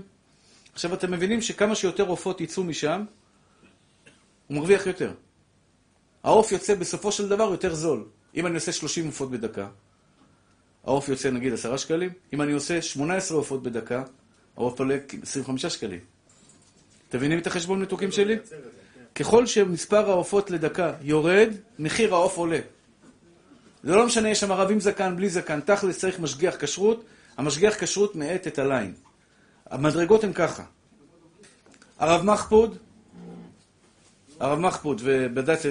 עכשיו 0.77 0.93
אתם 0.93 1.11
מבינים 1.11 1.41
שכמה 1.41 1.75
שיותר 1.75 2.07
עופות 2.07 2.41
יצאו 2.41 2.63
משם, 2.63 3.05
הוא 4.47 4.57
מרוויח 4.57 4.87
יותר. 4.87 5.11
העוף 6.23 6.51
יוצא 6.51 6.75
בסופו 6.75 7.11
של 7.11 7.29
דבר 7.29 7.43
יותר 7.43 7.75
זול. 7.75 8.05
אם 8.35 8.47
אני 8.47 8.55
עושה 8.55 8.71
30 8.71 9.05
עופות 9.05 9.31
בדקה, 9.31 9.67
העוף 10.83 11.09
יוצא 11.09 11.29
נגיד 11.29 11.53
10 11.53 11.77
שקלים, 11.77 12.09
אם 12.33 12.41
אני 12.41 12.51
עושה 12.51 12.81
18 12.81 13.37
עופות 13.37 13.63
בדקה, 13.63 14.03
העוף 14.57 14.79
עולה 14.79 14.97
25 15.21 15.65
שקלים. 15.65 15.99
אתם 17.09 17.17
מבינים 17.17 17.39
את 17.39 17.47
החשבון 17.47 17.81
מתוקים 17.81 18.11
שלי? 18.11 18.35
ככל 19.15 19.45
שמספר 19.45 20.09
העופות 20.09 20.51
לדקה 20.51 20.93
יורד, 21.01 21.49
מחיר 21.79 22.13
העוף 22.13 22.37
עולה. 22.37 22.59
זה 23.83 23.95
לא 23.95 24.05
משנה, 24.05 24.29
יש 24.29 24.39
שם 24.39 24.51
ערבים 24.51 24.79
זקן, 24.79 25.15
בלי 25.15 25.29
זקן, 25.29 25.59
תכלס 25.59 25.97
צריך 25.97 26.19
משגיח 26.19 26.55
כשרות, 26.59 27.03
המשגיח 27.37 27.83
כשרות 27.83 28.15
מאט 28.15 28.47
את 28.47 28.59
הליין. 28.59 28.93
המדרגות 29.69 30.23
הן 30.23 30.33
ככה. 30.33 30.63
הרב 31.99 32.25
מחפוד, 32.25 32.77
הרב 34.39 34.59
מחפוד 34.59 35.01
ובד"ץ 35.03 35.65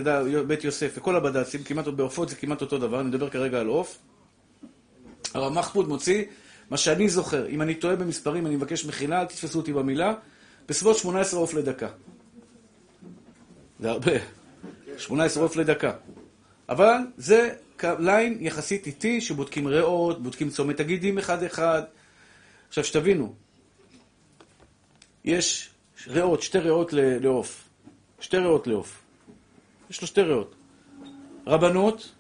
בית 0.47 0.65
יוסף 0.65 0.93
וכל 0.97 1.17
הבד"צים, 1.17 1.63
כמעט 1.63 1.87
בעופות 1.89 2.29
זה 2.29 2.37
כמעט 2.37 2.61
אותו 2.61 2.79
דבר, 2.79 3.01
אני 3.01 3.09
מדבר 3.09 3.29
כרגע 3.29 3.61
על 3.61 3.67
עוף. 3.67 3.99
הרב 5.35 5.53
מחפוד 5.53 5.89
מוציא, 5.89 6.25
מה 6.71 6.77
שאני 6.77 7.09
זוכר, 7.09 7.49
אם 7.49 7.63
אני 7.63 7.75
טועה 7.75 7.97
במספרים, 7.97 8.47
אני 8.47 8.57
מבקש 8.57 8.85
מחילה, 8.85 9.21
אל 9.21 9.27
תתפסו 9.27 9.59
אותי 9.59 9.73
במילה, 9.73 10.15
בסביבות 10.69 10.97
18 10.97 11.41
עוף 11.41 11.55
לדקה. 11.55 11.89
זה 13.81 13.91
הרבה. 13.91 14.13
18 14.99 15.43
עוף 15.43 15.57
לדקה. 15.57 15.93
אבל 16.69 16.97
זה 17.17 17.55
ליין 17.83 18.39
יחסית 18.41 18.87
איטי, 18.87 19.21
שבודקים 19.21 19.67
ריאות, 19.67 20.23
בודקים 20.23 20.51
צומת 20.51 20.81
הגידים 20.81 21.19
אחד-אחד. 21.19 21.83
עכשיו, 22.69 22.85
שתבינו, 22.85 23.35
יש 25.27 25.71
ריאות, 26.07 26.43
שתי 26.43 26.59
ריאות 26.59 26.93
לעוף. 26.93 27.69
שתי 28.21 28.37
ריאות 28.37 28.67
לעוף. 28.67 29.03
יש 29.91 30.01
לו 30.01 30.07
שתי 30.07 30.23
ריאות. 30.23 30.55
רבנות, 31.47 32.13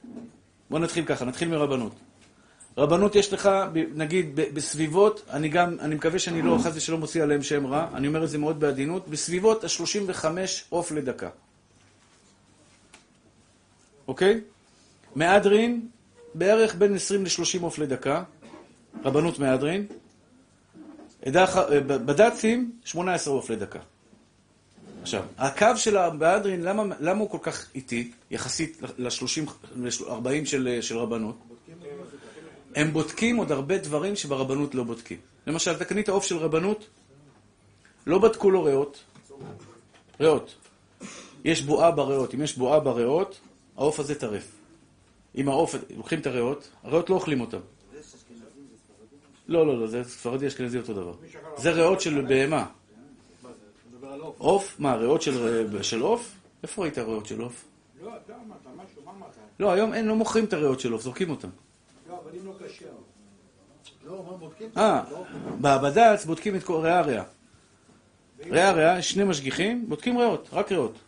בואו 0.71 0.83
נתחיל 0.83 1.05
ככה, 1.05 1.25
נתחיל 1.25 1.49
מרבנות. 1.49 1.93
רבנות 2.79 3.15
יש 3.15 3.33
לך, 3.33 3.51
נגיד, 3.95 4.37
בסביבות, 4.37 5.23
אני 5.31 5.49
גם, 5.49 5.77
אני 5.81 5.95
מקווה 5.95 6.19
שאני 6.19 6.43
לא, 6.43 6.59
חס 6.65 6.77
ושלום, 6.77 7.01
מוציא 7.01 7.23
עליהם 7.23 7.43
שם 7.43 7.67
רע, 7.67 7.89
אני 7.95 8.09
אומר 8.09 8.25
את 8.25 8.31
זה 8.31 8.39
מאוד 8.39 8.61
בעדינות, 8.61 9.09
בסביבות 9.09 9.65
ה-35 9.65 10.25
עוף 10.69 10.93
לדקה. 10.93 11.29
אוקיי? 14.09 14.41
מהדרין, 15.15 15.89
בערך 16.35 16.75
בין 16.75 16.95
20 16.95 17.25
ל-30 17.25 17.63
עוף 17.63 17.79
לדקה, 17.79 18.23
רבנות 19.05 19.39
מהדרין. 19.39 19.87
בד"צים, 21.87 22.73
18 22.85 23.35
עוף 23.35 23.51
לדקה. 23.51 23.79
עכשיו, 25.03 25.23
הקו 25.39 25.67
של 25.77 25.97
המהדרין, 25.97 26.63
למה, 26.63 26.83
למה 27.01 27.21
הוא 27.21 27.31
כל 27.31 27.39
כך 27.43 27.67
איטי, 27.75 28.13
יחסית 28.31 28.83
ל-30, 28.99 29.51
ל-40 29.77 30.45
של, 30.45 30.79
של 30.81 30.99
רבנות? 30.99 31.37
הם 32.75 32.93
בודקים 32.93 33.37
עוד 33.37 33.53
הרבה 33.53 33.79
דברים 33.79 34.17
שברבנות 34.17 34.75
לא 34.75 34.83
בודקים. 34.83 35.19
למשל, 35.47 35.71
אתה 35.71 35.85
קנית 35.85 36.09
עוף 36.09 36.25
של 36.25 36.37
רבנות, 36.37 36.87
לא 38.07 38.19
בדקו 38.19 38.51
לו 38.51 38.65
ריאות. 38.65 39.05
ריאות. 40.21 40.55
יש 41.45 41.63
בועה 41.63 41.91
בריאות. 41.91 42.35
אם 42.35 42.43
יש 42.43 42.57
בועה 42.57 42.81
בריאות, 42.81 43.41
העוף 43.77 44.01
הזה 44.01 44.15
טרף. 44.15 44.53
אם 45.37 45.49
העוף, 45.49 45.75
לוקחים 45.97 46.21
את 46.21 46.27
הריאות, 46.27 46.69
הריאות 46.83 47.11
לא 47.11 47.15
אוכלים 47.15 47.41
אותם. 47.41 47.61
לא, 49.49 49.67
לא, 49.67 49.81
לא, 49.81 49.87
זה 49.87 50.05
ספרדי 50.05 50.47
אשכנזי 50.47 50.79
אותו 50.79 50.95
דבר. 50.95 51.13
זה 51.57 51.71
ריאות 51.71 52.01
של 52.01 52.27
בהמה. 52.29 52.67
עוף? 54.39 54.77
מה, 54.79 54.95
ריאות 54.95 55.23
של 55.83 56.01
עוף? 56.01 56.35
איפה 56.63 56.83
ראית 56.83 56.99
ריאות 56.99 57.27
של 57.27 57.41
עוף? 57.41 57.65
לא, 58.03 58.11
אתה 58.25 58.33
אמרת, 58.47 58.59
משהו, 58.77 59.03
מה 59.05 59.13
אמרת? 59.19 59.37
לא, 59.61 59.73
היום 59.73 59.95
אין, 59.95 60.07
לא 60.07 60.17
מוכרים 60.17 60.45
את 60.45 60.53
הריאות 60.53 60.81
של 60.81 60.93
עוף, 60.93 61.03
זורקים 61.03 61.31
אותם. 61.31 61.49
לא, 62.09 62.21
אבל 62.25 62.39
אם 62.41 62.47
לא 62.47 62.53
כשר. 62.59 62.87
לא, 64.07 64.25
מה 64.31 64.37
בודקים? 64.37 64.69
אה, 64.77 65.03
בבד"ץ 65.61 66.25
בודקים 66.25 66.57
את 66.57 66.63
כל 66.63 66.81
ריאה 66.83 67.01
ריאה. 67.01 67.25
ריאה 68.51 68.73
ריאה, 68.73 69.03
שני 69.03 69.25
משגיחים, 69.25 69.85
בודקים 69.89 70.19
ריאות, 70.19 70.49
רק 70.53 70.73
ריאות. 70.73 70.99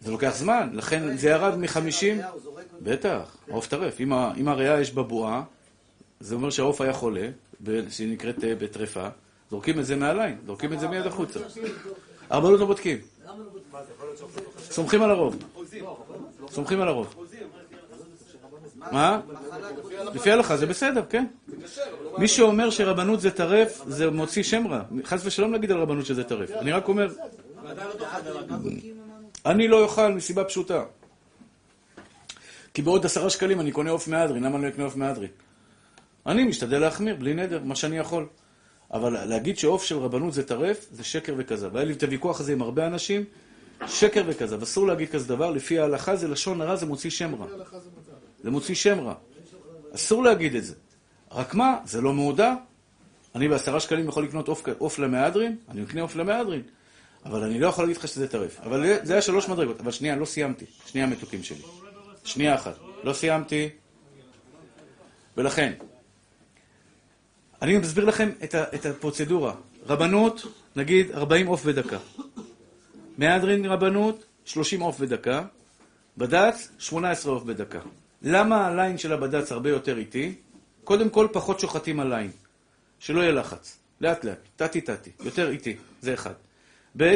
זה 0.00 0.10
לוקח 0.10 0.34
זמן, 0.34 0.70
לכן 0.72 1.16
זה 1.16 1.28
ירד 1.28 1.58
מחמישים... 1.58 2.20
בטח, 2.82 3.36
העוף 3.50 3.66
טרף. 3.66 4.00
אם 4.00 4.48
הריאה 4.48 4.80
יש 4.80 4.92
בה 4.92 5.02
בועה, 5.02 5.42
זה 6.20 6.34
אומר 6.34 6.50
שהעוף 6.50 6.80
היה 6.80 6.92
חולה, 6.92 7.28
שהיא 7.90 8.12
נקראת 8.12 8.44
אה, 8.44 8.54
בטרפה, 8.54 9.08
זורקים 9.50 9.80
את 9.80 9.86
זה 9.86 9.96
מהליין, 9.96 10.38
זורקים 10.46 10.72
את 10.72 10.80
זה 10.80 10.88
מיד 10.88 11.06
החוצה. 11.06 11.40
הרבנות 12.30 12.60
לא 12.60 12.66
בודקים. 12.66 12.98
סומכים 14.58 15.02
על 15.02 15.10
הרוב. 15.10 15.36
סומכים 16.50 16.80
על 16.80 16.88
הרוב. 16.88 17.14
מה? 18.92 19.20
לפי 20.14 20.30
ההלכה 20.30 20.56
זה 20.56 20.66
בסדר, 20.66 21.02
כן. 21.10 21.26
מי 22.18 22.28
שאומר 22.28 22.70
שרבנות 22.70 23.20
זה 23.20 23.30
טרף, 23.30 23.82
זה 23.86 24.10
מוציא 24.10 24.42
שם 24.42 24.66
רע. 24.66 24.82
חס 25.04 25.26
ושלום 25.26 25.52
להגיד 25.52 25.70
על 25.70 25.78
רבנות 25.78 26.06
שזה 26.06 26.24
טרף. 26.24 26.50
אני 26.50 26.72
רק 26.72 26.88
אומר, 26.88 27.08
אני 29.46 29.68
לא 29.68 29.82
אוכל 29.82 30.12
מסיבה 30.12 30.44
פשוטה. 30.44 30.84
כי 32.74 32.82
בעוד 32.82 33.04
עשרה 33.04 33.30
שקלים 33.30 33.60
אני 33.60 33.72
קונה 33.72 33.90
עוף 33.90 34.08
מהדרין, 34.08 34.42
למה 34.42 34.56
אני 34.56 34.64
לא 34.64 34.68
אקנה 34.68 34.84
עוף 34.84 34.96
מהדרין? 34.96 35.30
אני 36.26 36.44
משתדל 36.44 36.78
להחמיר, 36.78 37.16
בלי 37.16 37.34
נדר, 37.34 37.60
מה 37.64 37.76
שאני 37.76 37.98
יכול. 37.98 38.26
אבל 38.92 39.24
להגיד 39.24 39.58
שעוף 39.58 39.84
של 39.84 39.98
רבנות 39.98 40.32
זה 40.32 40.46
טרף, 40.46 40.86
זה 40.90 41.04
שקר 41.04 41.34
וכזב. 41.38 41.70
והיה 41.72 41.86
לי 41.86 41.92
את 41.92 42.02
הוויכוח 42.02 42.40
הזה 42.40 42.52
עם 42.52 42.62
הרבה 42.62 42.86
אנשים, 42.86 43.24
שקר 43.86 44.22
וכזב. 44.26 44.62
אסור 44.62 44.86
להגיד 44.86 45.10
כזה 45.10 45.28
דבר, 45.28 45.50
לפי 45.50 45.78
ההלכה 45.78 46.16
זה 46.16 46.28
לשון 46.28 46.60
הרע, 46.60 46.76
זה 46.76 46.86
מוציא 46.86 47.10
שם 47.10 47.34
רע. 47.34 47.46
זה 48.42 48.50
מוציא 48.50 48.74
שם 48.74 49.00
רע. 49.00 49.14
אסור 49.94 50.22
להגיד 50.22 50.54
את 50.54 50.64
זה. 50.64 50.74
רק 51.32 51.54
מה, 51.54 51.78
זה 51.84 52.00
לא 52.00 52.12
מעודה. 52.12 52.54
אני 53.34 53.48
בעשרה 53.48 53.80
שקלים 53.80 54.08
יכול 54.08 54.24
לקנות 54.24 54.48
עוף, 54.78 54.98
למהדרין, 54.98 55.56
אני 55.68 55.82
אקנה 55.82 56.02
עוף 56.02 56.16
למהדרין. 56.16 56.62
אבל 57.24 57.42
אני 57.42 57.60
לא 57.60 57.66
יכול 57.66 57.84
להגיד 57.84 57.96
לך 57.96 58.08
שזה 58.08 58.28
טרף. 58.28 58.60
אבל 58.60 58.86
זה 59.02 59.12
היה 59.12 59.22
שלוש 59.22 59.48
מדרגות. 59.48 59.80
אבל 59.80 59.90
שנייה, 59.90 60.16
לא 60.16 60.24
סיימתי. 60.24 60.64
שנייה 60.86 61.06
מתוקים 61.06 61.42
שלי. 61.42 61.62
שנייה 62.24 62.54
אחת. 62.54 62.74
לא 63.04 63.12
סיימתי. 63.12 63.68
ולכן, 65.36 65.72
אני 67.64 67.78
מסביר 67.78 68.04
לכם 68.04 68.30
את, 68.44 68.54
ה, 68.54 68.64
את 68.74 68.86
הפרוצדורה. 68.86 69.54
רבנות, 69.86 70.42
נגיד 70.76 71.10
40 71.10 71.46
עוף 71.46 71.64
בדקה. 71.64 71.98
מהדרין 73.18 73.66
רבנות, 73.66 74.24
30 74.44 74.80
עוף 74.80 74.98
בדקה. 74.98 75.44
בד"ץ, 76.18 76.68
18 76.78 77.32
עוף 77.32 77.42
בדקה. 77.42 77.78
למה 78.22 78.66
הליין 78.66 78.98
של 78.98 79.12
הבד"ץ 79.12 79.52
הרבה 79.52 79.70
יותר 79.70 79.98
איטי? 79.98 80.34
קודם 80.84 81.10
כל, 81.10 81.28
פחות 81.32 81.60
שוחטים 81.60 82.00
על 82.00 82.08
ליין. 82.08 82.30
שלא 82.98 83.20
יהיה 83.20 83.32
לחץ. 83.32 83.78
לאט 84.00 84.24
לאט, 84.24 84.38
טטי 84.56 84.80
טטי, 84.80 85.10
יותר 85.24 85.50
איטי, 85.50 85.76
זה 86.02 86.14
אחד. 86.14 86.34
ב', 86.96 87.14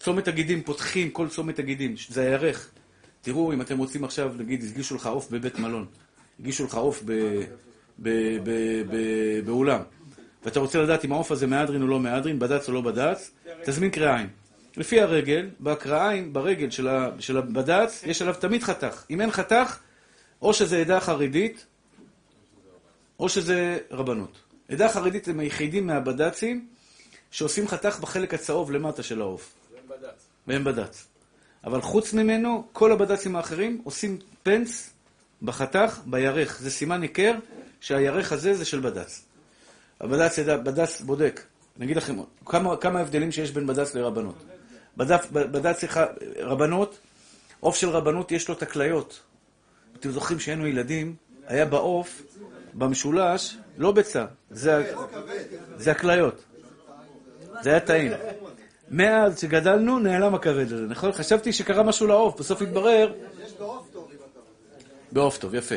צומת 0.00 0.28
הגידים, 0.28 0.62
פותחים 0.62 1.10
כל 1.10 1.28
צומת 1.28 1.58
הגידים, 1.58 1.94
זה 2.08 2.20
הירך. 2.20 2.70
תראו, 3.22 3.52
אם 3.52 3.60
אתם 3.60 3.78
רוצים 3.78 4.04
עכשיו, 4.04 4.32
נגיד, 4.38 4.64
הגישו 4.64 4.94
לך 4.94 5.06
עוף 5.06 5.30
בבית 5.30 5.58
מלון, 5.58 5.86
הגישו 6.40 6.64
לך 6.64 6.74
עוף 6.74 7.02
ב- 7.04 7.44
באולם, 9.44 9.80
ואתה 10.44 10.60
רוצה 10.60 10.82
לדעת 10.82 11.04
אם 11.04 11.12
העוף 11.12 11.30
הזה 11.30 11.46
מהדרין 11.46 11.82
או 11.82 11.86
לא 11.86 12.00
מהדרין, 12.00 12.38
בד"ץ 12.38 12.68
או 12.68 12.72
לא 12.72 12.80
בד"ץ, 12.80 13.30
תזמין 13.64 13.90
קרעיים. 13.90 14.28
לפי 14.76 15.00
הרגל, 15.00 15.50
בקרעיים, 15.60 16.32
ברגל 16.32 16.70
של 17.18 17.36
הבד"ץ, 17.36 18.02
יש 18.06 18.22
עליו 18.22 18.34
תמיד 18.34 18.62
חתך. 18.62 19.04
אם 19.10 19.20
אין 19.20 19.30
חתך, 19.30 19.78
או 20.42 20.54
שזה 20.54 20.78
עדה 20.78 21.00
חרדית, 21.00 21.66
או 23.18 23.28
שזה 23.28 23.78
רבנות. 23.90 24.38
עדה 24.68 24.88
חרדית 24.88 25.28
הם 25.28 25.40
היחידים 25.40 25.86
מהבד"צים 25.86 26.66
שעושים 27.30 27.68
חתך 27.68 27.98
בחלק 28.00 28.34
הצהוב 28.34 28.72
למטה 28.72 29.02
של 29.02 29.20
העוף. 29.20 29.54
והם 30.46 30.64
בד"ץ. 30.64 31.06
אבל 31.64 31.80
חוץ 31.80 32.12
ממנו, 32.12 32.66
כל 32.72 32.92
הבד"צים 32.92 33.36
האחרים 33.36 33.80
עושים 33.84 34.18
פנס 34.42 34.90
בחתך, 35.42 36.00
בירך. 36.06 36.58
זה 36.60 36.70
סימן 36.70 37.02
היכר 37.02 37.34
שהירך 37.84 38.32
הזה 38.32 38.54
זה 38.54 38.64
של 38.64 38.80
בד"ץ. 38.80 39.24
הבד"ץ 40.00 40.38
ידע, 40.38 40.56
בד"ץ 40.56 41.00
בודק. 41.00 41.40
אני 41.76 41.84
אגיד 41.84 41.96
לכם 41.96 42.16
כמה, 42.46 42.76
כמה 42.76 43.00
הבדלים 43.00 43.32
שיש 43.32 43.50
בין 43.50 43.66
בד"ץ 43.66 43.94
לרבנות. 43.94 44.44
בד"ץ, 44.96 45.26
בד"ץ 45.32 45.84
אחד- 45.84 46.06
רבנות, 46.38 46.98
עוף 47.60 47.76
של 47.76 47.88
רבנות 47.88 48.32
יש 48.32 48.48
לו 48.48 48.54
את 48.54 48.62
הכליות. 48.62 49.20
אתם 50.00 50.10
זוכרים 50.10 50.40
שהיינו 50.40 50.66
ילדים, 50.66 51.14
היה 51.46 51.64
בעוף, 51.64 52.22
במשולש, 52.74 53.56
לא 53.78 53.92
ביצה, 53.92 54.26
זה, 54.50 54.92
הכליות. 55.90 56.44
זה 57.62 57.70
היה 57.70 57.80
טעים. 57.80 58.12
מאז 58.90 59.40
שגדלנו, 59.40 59.98
נעלם 59.98 60.34
הכבד 60.34 60.72
הזה, 60.72 60.86
נכון? 60.88 61.12
חשבתי 61.12 61.52
שקרה 61.52 61.82
משהו 61.82 62.06
לעוף, 62.06 62.40
בסוף 62.40 62.62
התברר... 62.62 63.12
בעוף 65.12 65.38
טוב, 65.38 65.54
יפה. 65.54 65.74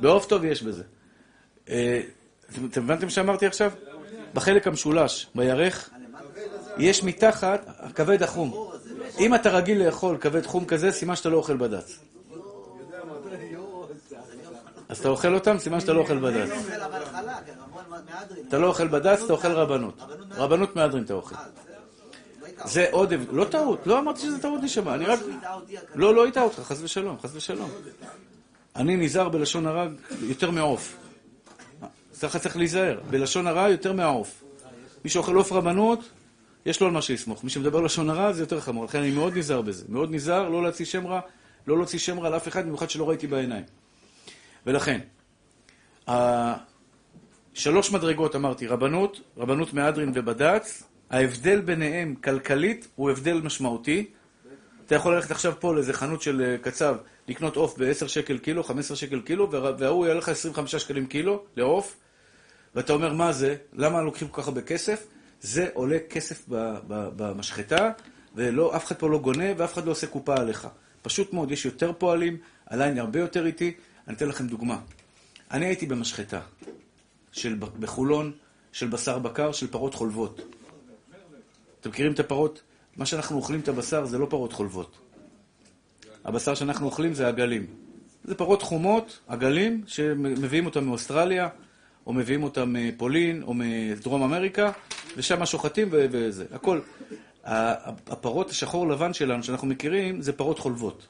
בעוף 0.00 0.26
טוב 0.26 0.44
יש 0.44 0.62
בזה. 0.62 0.82
אה, 1.68 2.00
אתם 2.70 2.82
הבנתם 2.82 3.10
שאמרתי 3.10 3.46
עכשיו? 3.46 3.72
בחלק 4.34 4.66
המשולש, 4.66 5.26
בירך, 5.34 5.90
יש 6.78 7.02
מתחת 7.02 7.60
הכבד 7.78 8.22
החום. 8.22 8.70
אם 9.18 9.34
אתה 9.34 9.50
רגיל 9.50 9.84
לאכול 9.84 10.16
כבד 10.20 10.46
חום 10.46 10.64
כזה, 10.64 10.92
סימן 10.92 11.16
שאתה 11.16 11.28
לא 11.28 11.36
אוכל 11.36 11.56
בד"ץ. 11.56 11.98
אז 14.88 14.98
אתה 14.98 15.08
אוכל 15.08 15.34
אותם, 15.34 15.58
סימן 15.58 15.80
שאתה 15.80 15.92
לא 15.92 16.00
אוכל 16.00 16.18
בד"ץ. 16.18 16.50
אתה 18.48 18.58
לא 18.58 18.66
אוכל 18.66 18.88
בד"ץ, 18.88 19.22
אתה 19.22 19.32
אוכל 19.32 19.52
רבנות. 19.52 20.02
רבנות 20.30 20.76
מהדרין 20.76 21.04
אתה 21.04 21.14
אוכל. 21.14 21.34
זה 22.64 22.86
עוד... 22.90 23.12
לא 23.30 23.44
טעות, 23.44 23.86
לא 23.86 23.98
אמרתי 23.98 24.20
שזה 24.20 24.42
טעות 24.42 24.62
נשמה, 24.62 24.94
אני 24.94 25.04
רק... 25.04 25.20
לא, 25.94 26.14
לא 26.14 26.26
הטעה 26.26 26.44
אותך, 26.44 26.60
חס 26.60 26.82
ושלום, 26.82 27.16
חס 27.22 27.30
ושלום. 27.34 27.70
אני 28.76 28.96
נזהר 28.96 29.28
בלשון 29.28 29.66
הרע 29.66 29.86
יותר 30.22 30.50
מעוף. 30.50 31.01
ככה 32.22 32.38
צריך 32.38 32.56
להיזהר, 32.56 33.00
בלשון 33.10 33.46
הרע 33.46 33.68
יותר 33.68 33.92
מהעוף. 33.92 34.44
מי 35.04 35.10
שאוכל 35.10 35.34
עוף 35.36 35.52
רבנות, 35.52 36.10
יש 36.66 36.80
לו 36.80 36.86
על 36.86 36.92
מה 36.92 37.02
שיסמוך. 37.02 37.44
מי 37.44 37.50
שמדבר 37.50 37.80
לשון 37.80 38.10
הרע 38.10 38.32
זה 38.32 38.42
יותר 38.42 38.60
חמור, 38.60 38.84
לכן 38.84 38.98
אני 38.98 39.10
מאוד 39.10 39.36
נזהר 39.38 39.62
בזה. 39.62 39.84
מאוד 39.88 40.10
נזהר 40.14 40.48
לא 40.48 40.62
להוציא 40.62 40.84
שם 40.84 41.06
רע, 41.06 41.20
לא 41.66 41.76
להוציא 41.76 41.98
שם 41.98 42.20
רע 42.20 42.30
לאף 42.30 42.48
אחד, 42.48 42.64
במיוחד 42.64 42.90
שלא 42.90 43.08
ראיתי 43.08 43.26
בעיניים. 43.26 43.64
ולכן, 44.66 45.00
שלוש 47.54 47.90
מדרגות 47.92 48.36
אמרתי, 48.36 48.66
רבנות, 48.66 49.20
רבנות 49.36 49.74
מהדרין 49.74 50.12
ובד"ץ, 50.14 50.82
ההבדל 51.10 51.60
ביניהם 51.60 52.14
כלכלית 52.14 52.88
הוא 52.94 53.10
הבדל 53.10 53.40
משמעותי. 53.44 54.06
אתה 54.86 54.94
יכול 54.94 55.14
ללכת 55.14 55.30
עכשיו 55.30 55.52
פה 55.60 55.74
לאיזה 55.74 55.92
חנות 55.92 56.22
של 56.22 56.42
אה, 56.42 56.58
קצב, 56.58 56.96
לקנות 57.28 57.56
עוף 57.56 57.78
ב-10 57.78 58.08
שקל 58.08 58.38
קילו, 58.38 58.64
15 58.64 58.96
שקל 58.96 59.20
קילו, 59.20 59.50
וה- 59.50 59.72
וההוא 59.78 60.06
יעלה 60.06 60.18
לך 60.18 60.28
25 60.28 60.74
שקלים 60.74 61.06
קילו 61.06 61.44
לעוף, 61.56 61.96
ואתה 62.74 62.92
אומר, 62.92 63.12
מה 63.12 63.32
זה? 63.32 63.56
למה 63.72 64.02
לוקחים 64.02 64.28
כל 64.28 64.42
כך 64.42 64.48
הרבה 64.48 64.62
כסף? 64.62 65.06
זה 65.40 65.68
עולה 65.74 65.98
כסף 66.10 66.44
במשחטה, 66.88 67.90
ואף 68.34 68.86
אחד 68.86 68.96
פה 68.96 69.08
לא 69.08 69.18
גונה, 69.18 69.44
ואף 69.56 69.74
אחד 69.74 69.86
לא 69.86 69.90
עושה 69.90 70.06
קופה 70.06 70.34
עליך. 70.36 70.68
פשוט 71.02 71.32
מאוד, 71.32 71.50
יש 71.50 71.64
יותר 71.64 71.92
פועלים, 71.98 72.36
הליין 72.66 72.98
הרבה 72.98 73.20
יותר 73.20 73.46
איטי. 73.46 73.72
אני 74.08 74.16
אתן 74.16 74.28
לכם 74.28 74.46
דוגמה. 74.46 74.78
אני 75.50 75.66
הייתי 75.66 75.86
במשחטה 75.86 76.40
של, 77.32 77.56
בחולון, 77.80 78.32
של 78.72 78.88
בשר 78.88 79.18
בקר, 79.18 79.52
של 79.52 79.66
פרות 79.66 79.94
חולבות. 79.94 80.40
אתם 81.80 81.90
מכירים 81.90 82.12
את 82.12 82.20
הפרות? 82.20 82.62
מה 82.96 83.06
שאנחנו 83.06 83.36
אוכלים 83.36 83.60
את 83.60 83.68
הבשר 83.68 84.04
זה 84.04 84.18
לא 84.18 84.26
פרות 84.30 84.52
חולבות. 84.52 84.98
הבשר 86.24 86.54
שאנחנו 86.54 86.86
אוכלים 86.86 87.14
זה 87.14 87.28
עגלים. 87.28 87.66
זה 88.24 88.34
פרות 88.34 88.62
חומות, 88.62 89.18
עגלים, 89.28 89.82
שמביאים 89.86 90.66
אותם 90.66 90.84
מאוסטרליה, 90.84 91.48
או 92.06 92.12
מביאים 92.12 92.42
אותם 92.42 92.72
מפולין, 92.72 93.42
או 93.42 93.54
מדרום 93.54 94.22
אמריקה, 94.22 94.72
ושם 95.16 95.46
שוחטים 95.46 95.88
וזה. 95.90 96.44
הכל. 96.52 96.80
הפרות 97.44 98.50
השחור 98.50 98.88
לבן 98.88 99.12
שלנו, 99.12 99.42
שאנחנו 99.42 99.68
מכירים, 99.68 100.22
זה 100.22 100.32
פרות 100.32 100.58
חולבות. 100.58 101.06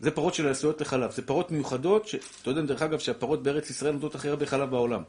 זה 0.00 0.10
פרות 0.10 0.34
של 0.34 0.48
עשויות 0.48 0.80
לחלב. 0.80 1.10
זה 1.10 1.22
פרות 1.22 1.50
מיוחדות, 1.50 2.08
ש... 2.08 2.14
אתה 2.42 2.50
יודע, 2.50 2.62
דרך 2.62 2.82
אגב, 2.82 2.98
שהפרות 2.98 3.42
בארץ 3.42 3.70
ישראל 3.70 3.92
נותנות 3.92 4.14
הכי 4.14 4.28
הרבה 4.28 4.46
חלב 4.46 4.70
בעולם. 4.70 5.02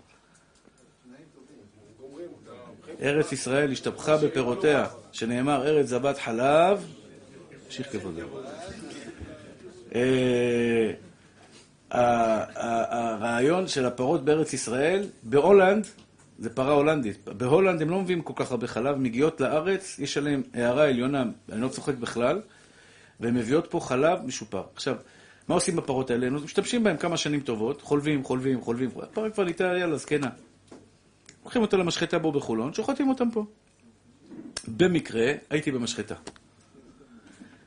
ארץ 3.01 3.31
ישראל 3.31 3.71
השתבחה 3.71 4.17
בפירותיה, 4.17 4.85
שנאמר 5.11 5.67
ארץ 5.67 5.87
זבת 5.87 6.17
חלב, 6.17 6.85
ימשיך 7.65 7.91
כבודו. 7.91 8.21
הרעיון 11.95 13.67
של 13.67 13.85
הפרות 13.85 14.25
בארץ 14.25 14.53
ישראל, 14.53 15.03
בהולנד, 15.23 15.87
זה 16.39 16.49
פרה 16.49 16.73
הולנדית. 16.73 17.27
בהולנד 17.27 17.81
הם 17.81 17.89
לא 17.89 18.01
מביאים 18.01 18.21
כל 18.21 18.33
כך 18.35 18.51
הרבה 18.51 18.67
חלב, 18.67 18.95
מגיעות 18.95 19.41
לארץ, 19.41 19.99
יש 19.99 20.17
עליהן 20.17 20.43
הארה 20.53 20.87
עליונה, 20.87 21.23
אני 21.51 21.61
לא 21.61 21.67
צוחק 21.67 21.95
בכלל, 21.95 22.41
והן 23.19 23.33
מביאות 23.33 23.67
פה 23.69 23.79
חלב 23.79 24.19
משופר. 24.25 24.63
עכשיו, 24.75 24.95
מה 25.47 25.55
עושים 25.55 25.75
בפרות 25.75 26.11
האלה? 26.11 26.29
משתמשים 26.29 26.83
בהן 26.83 26.97
כמה 26.97 27.17
שנים 27.17 27.39
טובות, 27.39 27.81
חולבים, 27.81 28.23
חולבים, 28.23 28.61
חולבים. 28.61 28.89
הפרה 29.01 29.29
כבר 29.29 29.43
נהייתה, 29.43 29.63
יאללה, 29.63 29.97
זקנה. 29.97 30.29
לוקחים 31.43 31.61
אותה 31.61 31.77
למשחטה 31.77 32.19
בו 32.19 32.31
בחולון, 32.31 32.73
שוחטים 32.73 33.09
אותם 33.09 33.31
פה. 33.31 33.45
במקרה, 34.67 35.31
הייתי 35.49 35.71
במשחטה. 35.71 36.15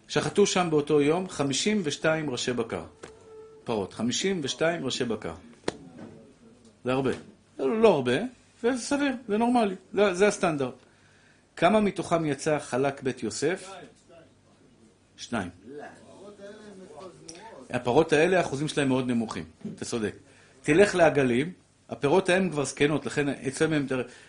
שחטו 0.09 0.47
שם 0.47 0.67
באותו 0.71 1.01
יום 1.01 1.29
52 1.29 2.31
ראשי 2.31 2.53
בקר. 2.53 2.83
פרות, 3.69 3.95
52 3.95 4.85
ראשי 4.85 5.05
בקר. 5.05 5.35
זה 6.85 6.93
הרבה. 6.93 7.11
לא, 7.59 7.81
לא 7.81 7.89
הרבה, 7.89 8.13
וזה 8.65 8.79
סביר, 8.83 9.13
זה 9.29 9.39
נורמלי, 9.39 9.75
זה, 9.93 10.15
זה 10.15 10.29
הסטנדרט. 10.29 10.75
כמה 11.57 11.81
מתוכם 11.81 12.27
יצא 12.27 12.59
חלק 12.59 13.03
בית 13.03 13.23
יוסף? 13.23 13.71
שניים. 15.17 15.49
הפרות 17.71 18.13
האלה, 18.13 18.39
האחוזים 18.39 18.69
שלהם 18.69 18.89
מאוד 18.89 19.07
נמוכים, 19.07 19.45
אתה 19.75 19.85
צודק. 19.85 20.15
תלך 20.63 20.95
לעגלים, 20.95 21.53
הפירות 21.89 22.29
ההם 22.29 22.51
כבר 22.51 22.65
זקנות, 22.65 23.07
לכן 23.07 23.27
יצא 23.43 23.67
מהם. 23.67 23.87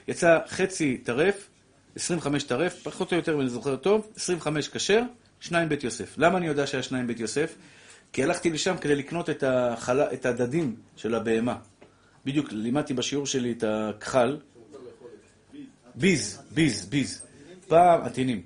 יצא 0.08 0.40
חצי 0.48 0.98
טרף, 0.98 1.50
25 1.96 2.44
טרף, 2.44 2.84
פחות 2.84 3.12
או 3.12 3.18
יותר, 3.18 3.36
אם 3.36 3.42
אני 3.42 3.50
זוכר 3.50 3.76
טוב, 3.76 4.08
25 4.16 4.70
כשר, 4.70 5.02
שניים 5.40 5.70
בית 5.70 5.84
יוסף. 5.84 6.18
למה 6.18 6.38
אני 6.38 6.48
יודע 6.48 6.68
שהיה 6.68 6.84
שניים 6.84 7.08
בית 7.08 7.20
יוסף? 7.20 7.56
כי 8.14 8.24
הלכתי 8.24 8.49
לשם 8.49 8.78
כדי 8.78 8.95
לקנות 8.95 9.30
את, 9.30 9.43
החל... 9.47 10.01
את 10.01 10.26
הדדים 10.26 10.76
של 10.95 11.16
הבהמה. 11.16 11.55
בדיוק 12.26 12.51
לימדתי 12.51 12.93
בשיעור 12.93 13.26
שלי 13.26 13.51
את 13.51 13.64
הכחל. 13.68 14.38
ביז, 15.95 16.39
ביז, 16.51 16.86
ביז. 16.86 17.26
פעם, 17.68 18.01
עטינים. 18.01 18.41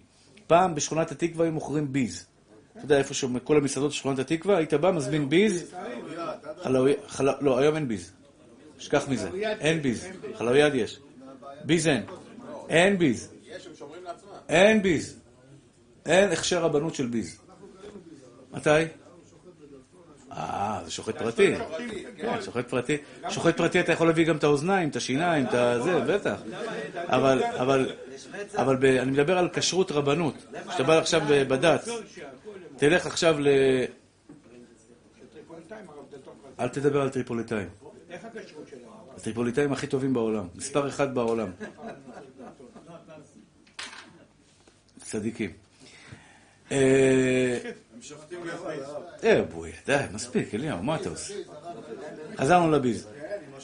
פעם 0.48 0.76
בשכונת 0.76 1.12
התקווה 1.12 1.46
היו 1.46 1.52
מוכרים 1.52 1.94
ביז. 1.94 2.26
אתה 2.72 2.86
יודע 2.86 2.98
איפה 2.98 3.14
שכל 3.14 3.58
המסעדות 3.58 3.92
של 3.92 3.98
שכונת 3.98 4.20
התקווה, 4.20 4.58
היית 4.58 4.74
בא, 4.74 4.92
מזמין 4.92 5.30
ביז. 5.30 5.74
לא, 7.42 7.58
היום 7.60 7.76
אין 7.76 7.88
ביז. 7.88 8.12
שכח 8.80 9.08
מזה. 9.08 9.30
אין 9.60 9.82
ביז. 9.82 10.08
חלאויד 10.36 10.76
יש. 10.76 11.00
ביז 11.66 11.88
אין. 11.88 12.04
אין 12.70 12.98
ביז. 12.98 13.30
אין 14.50 14.82
ביז. 14.82 15.20
אין 16.06 16.32
הכשר 16.32 16.64
רבנות 16.64 16.96
של 16.96 17.08
ביז. 17.08 17.38
מתי? 18.52 18.70
אה, 20.38 20.80
זה 20.86 20.92
שוחט 20.92 21.18
פרטי. 21.18 21.56
כן, 22.18 22.42
שוחט 22.42 22.70
פרטי. 22.70 22.98
שוחט 23.30 23.58
פרטי 23.58 23.80
אתה 23.80 23.92
יכול 23.92 24.08
להביא 24.08 24.26
גם 24.26 24.38
את 24.38 24.44
האוזניים, 24.44 24.90
את 24.90 24.96
השיניים, 24.96 25.46
את 25.46 25.54
הזה, 25.54 26.00
בטח. 26.00 26.42
אבל, 27.08 27.44
אבל, 27.44 27.92
אבל 28.56 28.78
אני 29.00 29.12
מדבר 29.12 29.38
על 29.38 29.50
כשרות 29.54 29.92
רבנות. 29.92 30.46
כשאתה 30.70 30.84
בא 30.84 30.98
עכשיו 30.98 31.22
בדת, 31.28 31.88
תלך 32.78 33.06
עכשיו 33.06 33.40
ל... 33.40 33.48
אל 36.60 36.68
תדבר 36.68 37.02
על 37.02 37.10
טריפוליטאים. 37.10 37.70
הטריפוליטאים 39.18 39.74
הכי 39.74 39.88
טובים 39.88 40.14
בעולם. 40.14 40.48
מספר 40.56 40.88
אחד 40.88 41.16
בעולם. 41.16 41.52
צדיקים. 44.98 45.52
אה, 49.24 49.30
אה, 49.30 49.44
בואי, 49.44 49.72
די, 49.86 49.98
מספיק, 50.14 50.56
אליהו, 50.56 50.84
מה 50.84 50.96
אתה 50.96 51.10
עושה? 51.10 51.34
חזרנו 52.38 52.72
לביז. 52.72 53.08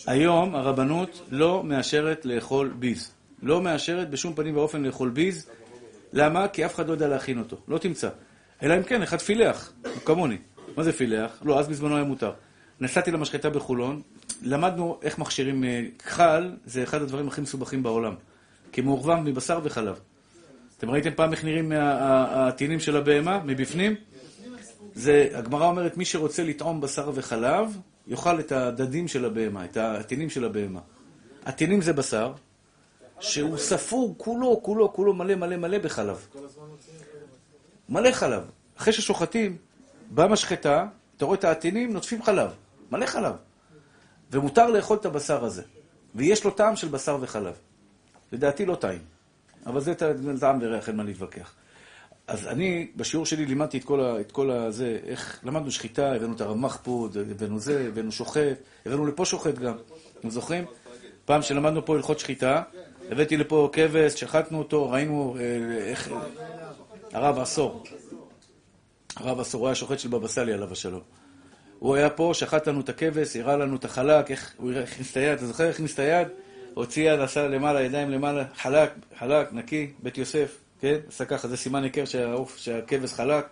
היום 0.07 0.55
הרבנות 0.55 1.21
לא 1.31 1.63
מאשרת 1.63 2.25
לאכול 2.25 2.73
ביז. 2.79 3.11
לא 3.41 3.61
מאשרת 3.61 4.09
בשום 4.09 4.33
פנים 4.33 4.57
ואופן 4.57 4.83
לאכול 4.83 5.09
ביז. 5.09 5.49
למה? 6.13 6.47
כי 6.47 6.65
אף 6.65 6.75
אחד 6.75 6.87
לא 6.87 6.91
יודע 6.91 7.07
להכין 7.07 7.39
אותו. 7.39 7.57
לא 7.67 7.77
תמצא. 7.77 8.09
אלא 8.63 8.77
אם 8.77 8.83
כן, 8.83 9.01
אחד 9.01 9.19
פילח, 9.19 9.73
כמוני. 10.05 10.37
מה 10.77 10.83
זה 10.83 10.91
פילח? 10.91 11.41
לא, 11.45 11.59
אז 11.59 11.67
בזמנו 11.67 11.95
היה 11.95 12.03
מותר. 12.03 12.31
נסעתי 12.79 13.11
למשחטה 13.11 13.49
בחולון, 13.49 14.01
למדנו 14.41 14.99
איך 15.01 15.19
מכשירים 15.19 15.63
אה, 15.63 15.83
כחל, 15.99 16.51
זה 16.65 16.83
אחד 16.83 17.01
הדברים 17.01 17.27
הכי 17.27 17.41
מסובכים 17.41 17.83
בעולם. 17.83 18.15
כי 18.71 18.81
מעורבב 18.81 19.15
מבשר 19.15 19.59
וחלב. 19.63 19.99
אתם 20.77 20.89
ראיתם 20.89 21.09
פעם 21.15 21.31
איך 21.31 21.43
נראים 21.43 21.71
הטינים 21.75 22.79
של 22.79 22.97
הבהמה 22.97 23.39
מבפנים? 23.45 23.95
זה, 24.99 25.29
הגמרא 25.33 25.65
אומרת, 25.65 25.97
מי 25.97 26.05
שרוצה 26.05 26.43
לטעום 26.43 26.81
בשר 26.81 27.11
וחלב, 27.13 27.77
יאכל 28.07 28.39
את 28.39 28.51
הדדים 28.51 29.07
של 29.07 29.25
הבהמה, 29.25 29.65
את 29.65 29.77
הטינים 29.77 30.29
של 30.29 30.45
הבהמה. 30.45 30.79
הטינים 31.45 31.81
זה 31.81 31.93
בשר, 31.93 32.33
שהוא 33.19 33.57
ספוג 33.57 34.13
כולו, 34.17 34.63
כולו, 34.63 34.93
כולו 34.93 35.13
מלא 35.13 35.35
מלא 35.35 35.57
מלא 35.57 35.77
בחלב. 35.77 36.27
מלא 37.89 38.11
חלב. 38.11 38.43
אחרי 38.77 38.93
ששוחטים, 38.93 39.57
במשחטה, 40.11 40.87
אתה 41.17 41.25
רואה 41.25 41.37
את 41.37 41.43
הטינים, 41.43 41.93
נוטפים 41.93 42.23
חלב. 42.23 42.49
מלא 42.91 43.05
חלב. 43.05 43.35
ומותר 44.31 44.67
לאכול 44.67 44.97
את 44.97 45.05
הבשר 45.05 45.45
הזה. 45.45 45.63
ויש 46.15 46.43
לו 46.43 46.51
טעם 46.51 46.75
של 46.75 46.87
בשר 46.87 47.17
וחלב. 47.21 47.53
לדעתי 48.31 48.65
לא 48.65 48.75
טעים. 48.75 49.01
אבל 49.65 49.81
זה 49.81 49.93
טעם 50.39 50.59
וריח, 50.61 50.87
אין 50.87 50.95
מה 50.95 51.03
להתווכח. 51.03 51.53
אז 52.29 52.47
אני, 52.47 52.87
בשיעור 52.95 53.25
שלי 53.25 53.45
לימדתי 53.45 53.77
את 53.77 53.83
כל, 53.83 54.01
ה, 54.01 54.19
את 54.19 54.31
כל 54.31 54.51
הזה, 54.51 54.99
איך 55.05 55.39
למדנו 55.43 55.71
שחיטה, 55.71 56.11
הבאנו 56.15 56.35
את 56.35 56.41
הרמ"ח 56.41 56.79
פה, 56.83 57.07
הבאנו 57.31 57.59
זה, 57.59 57.85
הבאנו 57.87 58.11
שוחט, 58.11 58.57
הבאנו 58.85 59.05
לפה 59.05 59.25
שוחט 59.25 59.55
גם. 59.55 59.75
אתם 60.19 60.29
זוכרים? 60.29 60.65
פעם 61.25 61.41
שלמדנו 61.41 61.85
פה 61.85 61.95
הלכות 61.95 62.19
שחיטה, 62.19 62.61
הבאתי 63.11 63.37
לפה 63.37 63.69
כבש, 63.73 64.19
שחטנו 64.19 64.57
אותו, 64.57 64.89
ראינו 64.89 65.35
אה, 65.39 65.77
איך... 65.77 66.11
הרב 67.13 67.39
עשור. 67.39 67.83
הרב 69.15 69.39
עשור, 69.39 69.61
הוא 69.61 69.67
היה 69.67 69.75
שוחט 69.75 69.99
של 69.99 70.09
בבא 70.09 70.27
סאלי 70.27 70.53
עליו 70.53 70.71
השלום. 70.71 71.01
הוא 71.79 71.95
היה 71.95 72.09
פה, 72.09 72.31
שחט 72.33 72.67
לנו 72.67 72.81
את 72.81 72.89
הכבש, 72.89 73.35
הראה 73.35 73.57
לנו 73.57 73.75
את 73.75 73.85
החלק, 73.85 74.31
איך 74.31 74.53
הוא 74.57 74.71
הכניס 74.71 75.11
את 75.11 75.17
היד, 75.17 75.37
אתה 75.37 75.45
זוכר 75.45 75.67
איך 75.67 75.75
הכניס 75.75 75.93
את 75.93 75.99
היד? 75.99 76.27
הוציא 76.73 77.11
יד, 77.11 77.19
עשה 77.19 77.47
למעלה, 77.47 77.81
ידיים 77.81 78.11
למעלה, 78.11 78.43
חלק, 78.55 78.91
חלק, 79.19 79.53
נקי, 79.53 79.91
בית 80.03 80.17
יוסף, 80.17 80.57
כן? 80.79 80.97
עשה 81.07 81.25
ככה, 81.25 81.47
זה 81.47 81.57
סימן 81.57 81.83
היכר 81.83 82.05
שהעוף, 82.05 82.57
שהכבש 82.57 83.13
חלק, 83.13 83.45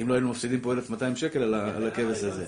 אם 0.00 0.08
לא 0.08 0.14
היינו 0.14 0.30
מפסידים 0.30 0.60
פה 0.60 0.72
1,200 0.72 1.16
שקל 1.16 1.54
על 1.54 1.86
הכבש 1.88 2.22
הזה. 2.22 2.46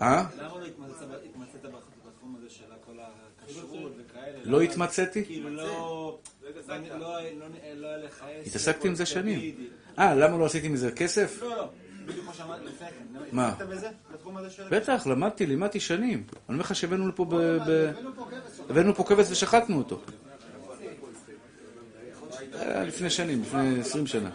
אה? 0.00 0.24
למה 0.38 0.48
לא 0.58 0.64
התמצאת 0.64 1.62
בתחום 1.62 2.36
הזה 2.38 2.50
של 2.50 2.64
כל 2.86 2.92
הכשרות 3.46 3.92
וכאלה? 3.98 4.38
לא 4.44 4.60
התמצאתי? 4.60 5.24
כאילו 5.24 5.50
לא... 5.50 5.64
לא- 5.64 6.18
לא- 6.78 6.98
לא- 6.98 7.46
לא 7.74 7.86
היה 7.86 7.96
לך 7.96 8.24
עסק. 8.40 8.46
התעסקתי 8.46 8.88
עם 8.88 8.94
זה 8.94 9.06
שנים. 9.06 9.54
אה, 9.98 10.14
למה 10.14 10.38
לא 10.38 10.44
עשיתי 10.46 10.68
מזה 10.68 10.90
כסף? 10.92 11.38
לא, 11.42 11.56
לא. 11.56 11.68
בדיוק 12.06 12.24
כמו 12.24 12.34
שאמרת 12.34 12.60
לפני 12.64 12.86
כן. 12.88 13.18
מה? 13.32 13.48
התעסקת 13.48 13.68
בזה? 13.68 13.88
בתחום 14.12 14.36
הזה 14.36 14.50
של... 14.50 14.62
בטח, 14.70 15.06
למדתי, 15.06 15.46
לימדתי 15.46 15.80
שנים. 15.80 16.24
אני 16.32 16.38
אומר 16.48 16.60
לך 16.60 16.74
שהבאנו 16.76 17.08
לפה 17.08 17.26
הבאנו 18.68 18.94
פה 18.94 19.04
כבש 19.04 19.26
ושחטנו 19.30 19.78
אותו. 19.78 20.00
לפני 22.60 23.10
שנים, 23.10 23.42
לפני 23.42 23.80
עשרים 23.80 24.06
שנה. 24.06 24.30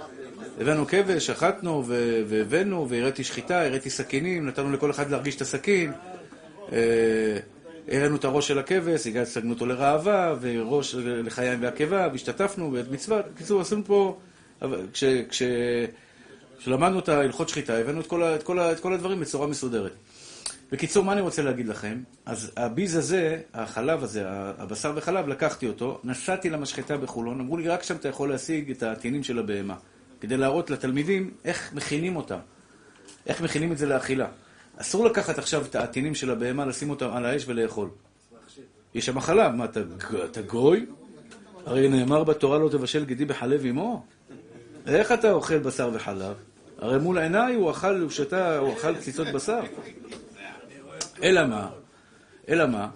הבאנו 0.60 0.88
כבש, 0.88 1.26
שחטנו 1.26 1.84
והבאנו, 2.28 2.90
והראיתי 2.90 3.24
שחיטה, 3.24 3.66
הראיתי 3.66 3.90
סכינים, 3.90 4.46
נתנו 4.46 4.72
לכל 4.72 4.92
אחד 4.92 5.12
להרגיש 5.12 5.36
את 5.36 5.42
הסכין. 5.42 5.92
אה, 6.72 7.38
הראינו 7.88 8.16
את 8.16 8.26
הראש 8.26 8.48
של 8.48 8.60
הכבש, 8.60 9.08
הגענו 9.08 9.54
אותו 9.54 9.66
לראווה, 9.66 10.36
וראש 10.42 10.96
לחיים 10.96 11.62
ועקבה, 11.62 12.08
והשתתפנו 12.12 12.72
בעת 12.72 12.92
מצווה. 12.92 13.22
בקיצור, 13.34 13.62
עשינו 13.62 13.86
פה... 13.86 14.18
כש... 14.94 15.04
כש... 15.30 15.44
כשלמדנו 16.60 17.00
את 17.00 17.10
ההלכות 17.10 17.50
שחיטה, 17.50 17.78
הבאנו 17.78 18.02
את 18.02 18.08
כל, 18.08 18.24
את, 18.24 18.44
כל 18.44 18.60
את 18.60 18.80
כל 18.80 18.94
הדברים 18.94 19.20
בצורה 19.20 19.48
מסודרת. 19.48 19.92
בקיצור, 20.72 21.06
מה 21.06 21.14
אני 21.14 21.22
רוצה 21.22 21.42
להגיד 21.42 21.68
לכם? 21.68 21.98
אז 22.26 22.52
הביז 22.58 22.96
הזה, 22.96 23.42
החלב 23.54 24.04
הזה, 24.04 24.24
הבשר 24.28 24.94
וחלב, 24.96 25.28
לקחתי 25.28 25.68
אותו, 25.68 26.00
נסעתי 26.04 26.50
למשחטה 26.50 26.98
בחולון, 26.98 27.40
אמרו 27.40 27.58
לי, 27.58 27.68
רק 27.68 27.84
שם 27.84 27.96
אתה 27.96 28.08
יכול 28.10 28.30
להשיג 28.30 28.72
את 28.72 28.84
הטינים 28.84 29.24
של 29.24 29.40
הבהמה, 29.40 29.76
כדי 30.22 30.38
להראות 30.38 30.70
לתלמידים 30.70 31.32
איך 31.46 31.74
מכינים 31.74 32.16
אותם, 32.16 32.40
איך 33.28 33.42
מכינים 33.42 33.72
את 33.72 33.78
זה 33.78 33.86
לאכילה. 33.86 34.28
אסור 34.78 35.06
לקחת 35.06 35.38
עכשיו 35.38 35.66
את 35.66 35.76
הטינים 35.76 36.16
של 36.16 36.32
הבהמה, 36.32 36.66
לשים 36.66 36.90
אותם 36.90 37.10
על 37.14 37.26
האש 37.26 37.44
ולאכול. 37.48 37.90
יש 38.96 39.06
שם 39.06 39.20
חלב, 39.20 39.52
מה, 39.52 39.66
אתה, 39.66 39.80
אתה 40.26 40.42
גוי? 40.42 40.86
הרי 41.66 41.90
נאמר 41.90 42.24
בתורה 42.24 42.58
לא 42.58 42.70
תבשל 42.70 43.06
גדי 43.06 43.26
בחלב 43.26 43.66
אמו. 43.66 44.06
איך 44.88 45.12
אתה 45.12 45.32
אוכל 45.32 45.58
בשר 45.58 45.90
וחלב? 45.94 46.36
הרי 46.78 47.00
מול 47.00 47.18
עיניי 47.18 47.56
הוא 47.56 47.72
אכל, 47.72 48.02
הוא 48.02 48.10
שתה, 48.10 48.58
הוא 48.58 48.74
אכל 48.74 48.96
קציצות 48.96 49.28
בשר. 49.28 49.60
אלא 51.24 51.48
מה? 51.48 51.70
אלא 52.50 52.66
מה? 52.66 52.90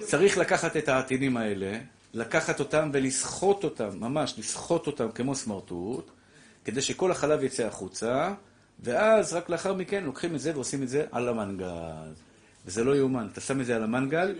צריך 0.00 0.38
לקחת 0.38 0.76
את 0.76 0.88
העטינים 0.88 1.36
האלה, 1.36 1.78
לקחת 2.14 2.60
אותם 2.60 2.90
ולסחוט 2.92 3.64
אותם, 3.64 3.88
ממש 4.00 4.34
לסחוט 4.38 4.86
אותם 4.86 5.10
כמו 5.14 5.34
סמרטוט, 5.34 6.10
כדי 6.64 6.80
שכל 6.80 7.10
החלב 7.10 7.42
יצא 7.44 7.66
החוצה, 7.66 8.34
ואז 8.80 9.34
רק 9.34 9.50
לאחר 9.50 9.74
מכן 9.74 10.04
לוקחים 10.04 10.34
את 10.34 10.40
זה 10.40 10.52
ועושים 10.54 10.82
את 10.82 10.88
זה 10.88 11.04
על 11.12 11.28
המנגל. 11.28 12.12
וזה 12.66 12.84
לא 12.84 12.96
יאומן, 12.96 13.28
אתה 13.32 13.40
שם 13.40 13.60
את 13.60 13.66
זה 13.66 13.76
על 13.76 13.82
המנגל, 13.82 14.34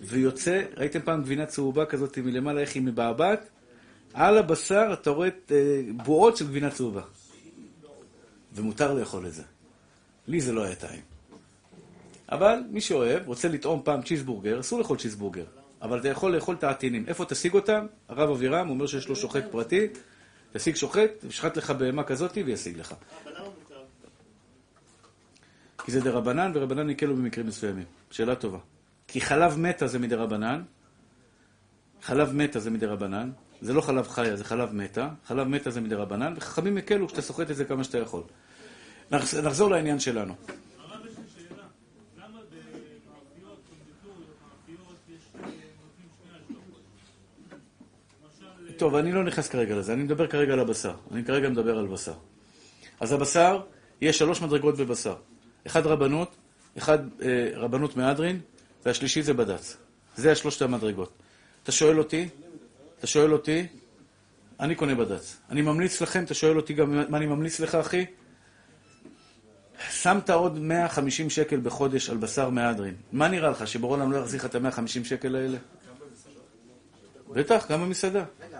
ויוצא, 0.00 0.62
ראיתם 0.76 1.00
פעם 1.00 1.22
גבינה 1.22 1.46
צהובה 1.46 1.86
כזאת 1.86 2.18
מלמעלה, 2.18 2.60
איך 2.60 2.74
היא 2.74 2.82
מבעבעת? 2.82 3.48
על 4.14 4.38
הבשר 4.38 4.90
אתה 4.92 5.10
רואה 5.10 5.28
את, 5.28 5.52
אה, 5.54 5.82
בועות 6.04 6.36
של 6.36 6.46
גבינה 6.46 6.70
צהובה. 6.70 7.02
ומותר 8.52 8.94
לאכול 8.94 9.26
את 9.26 9.32
זה. 9.32 9.42
לי 10.28 10.40
זה 10.40 10.52
לא 10.52 10.64
היה 10.64 10.74
טעים. 10.74 11.15
אבל 12.32 12.58
מי 12.70 12.80
שאוהב, 12.80 13.26
רוצה 13.26 13.48
לטעום 13.48 13.80
פעם 13.84 14.02
צ'יזבורגר, 14.02 14.60
אסור 14.60 14.78
לאכול 14.78 14.98
צ'יזבורגר. 14.98 15.44
אבל 15.82 15.98
אתה 16.00 16.08
יכול 16.08 16.34
לאכול 16.36 16.54
את 16.54 16.64
העטינים. 16.64 17.04
איפה 17.08 17.24
תשיג 17.24 17.54
אותם? 17.54 17.86
הרב 18.08 18.30
אבירם 18.30 18.70
אומר 18.70 18.86
שיש 18.86 19.08
לו 19.08 19.16
שוחט 19.16 19.44
פרטי, 19.50 19.86
תשיג 20.52 20.74
שוחט, 20.76 21.10
ישחט 21.28 21.56
לך 21.56 21.70
בהמה 21.70 22.02
כזאת 22.04 22.38
וישיג 22.46 22.78
לך. 22.78 22.94
כי 25.84 25.92
זה 25.92 26.00
דרבנן, 26.00 26.52
ורבנן 26.54 26.90
יקלו 26.90 27.16
במקרים 27.16 27.46
מסוימים. 27.46 27.84
שאלה 28.10 28.34
טובה. 28.34 28.58
כי 29.08 29.20
חלב 29.20 29.58
מתה 29.58 29.86
זה 29.86 29.98
מדרבנן, 29.98 30.62
חלב 32.02 32.32
מתה 32.32 32.60
זה 32.60 32.70
מדרבנן, 32.70 33.30
זה 33.60 33.72
לא 33.72 33.80
חלב 33.80 34.08
חיה, 34.08 34.36
זה 34.36 34.44
חלב 34.44 34.72
מתה, 34.74 35.08
חלב 35.24 35.48
מתה 35.48 35.70
זה 35.70 35.80
מדרבנן, 35.80 36.34
וחכמים 36.36 36.78
יקלו 36.78 37.06
כשאתה 37.06 37.22
סוחט 37.22 37.50
את 37.50 37.56
זה 37.56 37.64
כמה 37.64 37.84
שאתה 37.84 37.98
יכול. 37.98 38.22
נחז- 39.12 39.40
נחזור 39.42 39.70
לעניין 39.70 40.00
שלנו. 40.00 40.34
הרב 40.78 41.06
יש 41.06 41.12
לי 41.18 41.24
שאלה, 41.34 41.62
למה 42.16 42.38
במאפיות, 42.38 43.58
קונדיטוריות, 43.68 44.36
מאפיות, 44.42 44.96
יש 45.08 45.22
אה, 45.34 45.40
נותנים 45.40 46.08
שני 46.22 46.30
השלכות? 46.38 46.82
למשל, 48.24 48.65
אה, 48.65 48.65
טוב, 48.76 48.94
אני 48.94 49.12
לא 49.12 49.24
נכנס 49.24 49.48
כרגע 49.48 49.76
לזה, 49.76 49.92
אני 49.92 50.02
מדבר 50.02 50.26
כרגע 50.26 50.52
על 50.52 50.60
הבשר. 50.60 50.94
אני 51.12 51.24
כרגע 51.24 51.48
מדבר 51.48 51.78
על 51.78 51.86
בשר. 51.86 52.14
אז 53.00 53.12
הבשר, 53.12 53.60
יש 54.00 54.18
שלוש 54.18 54.42
מדרגות 54.42 54.76
בבשר. 54.76 55.16
אחד 55.66 55.86
רבנות, 55.86 56.36
אחד 56.78 56.98
אה, 57.22 57.50
רבנות 57.54 57.96
מהדרין, 57.96 58.40
והשלישי 58.86 59.22
זה 59.22 59.34
בד"ץ. 59.34 59.76
זה 60.16 60.32
השלושת 60.32 60.62
המדרגות. 60.62 61.12
אתה 61.62 61.72
שואל 61.72 61.98
אותי, 61.98 62.28
אתה 62.98 63.06
שואל 63.06 63.32
אותי, 63.32 63.66
אני 64.60 64.74
קונה 64.74 64.94
בד"ץ. 64.94 65.36
אני 65.50 65.62
ממליץ 65.62 66.00
לכם, 66.00 66.24
אתה 66.24 66.34
שואל 66.34 66.56
אותי 66.56 66.74
גם 66.74 67.10
מה 67.10 67.18
אני 67.18 67.26
ממליץ 67.26 67.60
לך, 67.60 67.74
אחי? 67.74 68.06
שמת 69.90 70.30
עוד 70.30 70.58
150 70.58 71.30
שקל 71.30 71.60
בחודש 71.60 72.10
על 72.10 72.16
בשר 72.16 72.50
מהדרין. 72.50 72.94
מה 73.12 73.28
נראה 73.28 73.50
לך, 73.50 73.66
שבורא 73.66 74.04
לא 74.04 74.16
יחזיר 74.16 74.40
לך 74.40 74.46
את 74.46 74.54
ה-150 74.54 75.04
שקל 75.04 75.36
האלה? 75.36 75.58
בטח, 77.36 77.70
גם 77.70 77.80
במסעדה. 77.80 78.24
רגע, 78.40 78.55